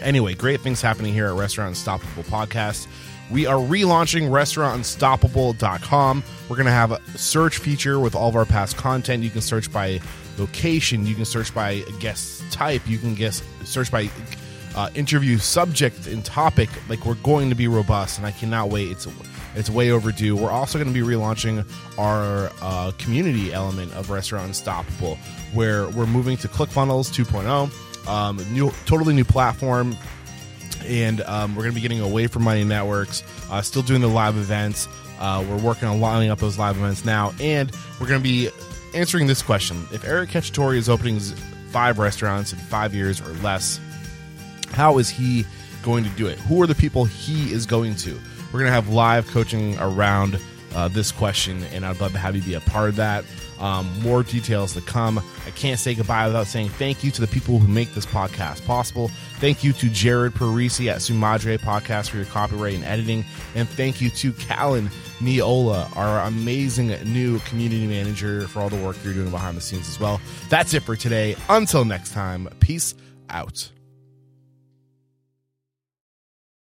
anyway, 0.00 0.34
great 0.34 0.60
things 0.60 0.82
happening 0.82 1.12
here 1.12 1.28
at 1.28 1.34
Restaurant 1.34 1.68
Unstoppable 1.68 2.24
Podcast. 2.24 2.86
We 3.30 3.44
are 3.46 3.56
relaunching 3.56 4.30
restaurantunstoppable.com. 4.30 6.24
We're 6.48 6.56
going 6.56 6.66
to 6.66 6.72
have 6.72 6.92
a 6.92 7.00
search 7.18 7.58
feature 7.58 8.00
with 8.00 8.14
all 8.14 8.28
of 8.30 8.36
our 8.36 8.46
past 8.46 8.76
content. 8.76 9.22
You 9.22 9.30
can 9.30 9.42
search 9.42 9.70
by 9.70 10.00
location, 10.38 11.04
you 11.06 11.14
can 11.14 11.24
search 11.24 11.54
by 11.54 11.82
guest 12.00 12.50
type, 12.50 12.88
you 12.88 12.96
can 12.96 13.14
guess 13.14 13.42
search 13.64 13.90
by 13.90 14.08
uh, 14.74 14.88
interview 14.94 15.36
subject 15.38 16.06
and 16.06 16.24
topic. 16.24 16.70
Like 16.88 17.04
we're 17.04 17.16
going 17.16 17.50
to 17.50 17.54
be 17.54 17.68
robust, 17.68 18.18
and 18.18 18.26
I 18.26 18.30
cannot 18.30 18.70
wait. 18.70 18.90
It's 18.90 19.06
it's 19.54 19.68
way 19.68 19.90
overdue. 19.90 20.36
We're 20.36 20.50
also 20.50 20.78
going 20.78 20.92
to 20.92 20.94
be 20.94 21.06
relaunching 21.06 21.66
our 21.98 22.50
uh, 22.62 22.92
community 22.98 23.52
element 23.52 23.92
of 23.94 24.10
Restaurant 24.10 24.46
Unstoppable, 24.46 25.16
where 25.52 25.88
we're 25.90 26.06
moving 26.06 26.36
to 26.38 26.48
ClickFunnels 26.48 27.10
2.0, 27.12 28.08
um, 28.08 28.36
new, 28.52 28.70
totally 28.86 29.14
new 29.14 29.24
platform 29.24 29.96
and 30.84 31.20
um, 31.22 31.54
we're 31.54 31.62
going 31.62 31.72
to 31.72 31.76
be 31.76 31.80
getting 31.80 32.00
away 32.00 32.26
from 32.26 32.42
money 32.42 32.64
networks 32.64 33.22
uh, 33.50 33.62
still 33.62 33.82
doing 33.82 34.00
the 34.00 34.08
live 34.08 34.36
events. 34.36 34.88
Uh, 35.18 35.44
we're 35.48 35.58
working 35.58 35.88
on 35.88 36.00
lining 36.00 36.30
up 36.30 36.38
those 36.38 36.58
live 36.58 36.76
events 36.76 37.04
now 37.04 37.32
and 37.40 37.72
we're 38.00 38.06
going 38.06 38.20
to 38.20 38.24
be 38.24 38.50
answering 38.94 39.26
this 39.26 39.42
question. 39.42 39.86
If 39.92 40.04
eric 40.04 40.30
cacciatore 40.30 40.76
is 40.76 40.88
opening 40.88 41.18
five 41.70 41.98
restaurants 41.98 42.52
in 42.52 42.58
five 42.58 42.94
years 42.94 43.20
or 43.20 43.32
less 43.42 43.80
how 44.70 44.98
is 44.98 45.08
he 45.08 45.44
going 45.82 46.04
to 46.04 46.10
do 46.10 46.26
it? 46.26 46.38
Who 46.40 46.62
are 46.62 46.66
the 46.66 46.74
people 46.74 47.04
he 47.04 47.52
is 47.52 47.66
going 47.66 47.96
to? 47.96 48.18
We're 48.52 48.60
going 48.60 48.66
to 48.66 48.72
have 48.72 48.88
live 48.88 49.26
coaching 49.28 49.78
around 49.78 50.38
uh, 50.74 50.88
this 50.88 51.12
question 51.12 51.62
and 51.72 51.84
i'd 51.84 52.00
love 52.00 52.12
to 52.12 52.18
have 52.18 52.36
you 52.36 52.42
be 52.42 52.54
a 52.54 52.60
part 52.60 52.88
of 52.88 52.96
that 52.96 53.24
um, 53.60 53.88
more 54.00 54.22
details 54.22 54.74
to 54.74 54.80
come. 54.80 55.18
I 55.46 55.50
can't 55.50 55.78
say 55.78 55.94
goodbye 55.94 56.26
without 56.26 56.46
saying 56.46 56.68
thank 56.70 57.02
you 57.02 57.10
to 57.12 57.20
the 57.20 57.26
people 57.26 57.58
who 57.58 57.68
make 57.68 57.94
this 57.94 58.06
podcast 58.06 58.64
possible. 58.66 59.08
Thank 59.38 59.64
you 59.64 59.72
to 59.74 59.88
Jared 59.88 60.34
Parisi 60.34 60.88
at 60.88 60.98
Sumadre 60.98 61.58
Podcast 61.58 62.10
for 62.10 62.16
your 62.16 62.26
copyright 62.26 62.74
and 62.74 62.84
editing. 62.84 63.24
And 63.54 63.68
thank 63.68 64.00
you 64.00 64.10
to 64.10 64.32
Callan 64.32 64.90
Neola, 65.20 65.94
our 65.96 66.26
amazing 66.26 66.88
new 67.12 67.38
community 67.40 67.86
manager, 67.86 68.46
for 68.48 68.60
all 68.60 68.68
the 68.68 68.82
work 68.82 68.96
you're 69.04 69.14
doing 69.14 69.30
behind 69.30 69.56
the 69.56 69.60
scenes 69.60 69.88
as 69.88 69.98
well. 69.98 70.20
That's 70.48 70.74
it 70.74 70.82
for 70.82 70.96
today. 70.96 71.36
Until 71.48 71.84
next 71.84 72.12
time, 72.12 72.48
peace 72.60 72.94
out. 73.30 73.70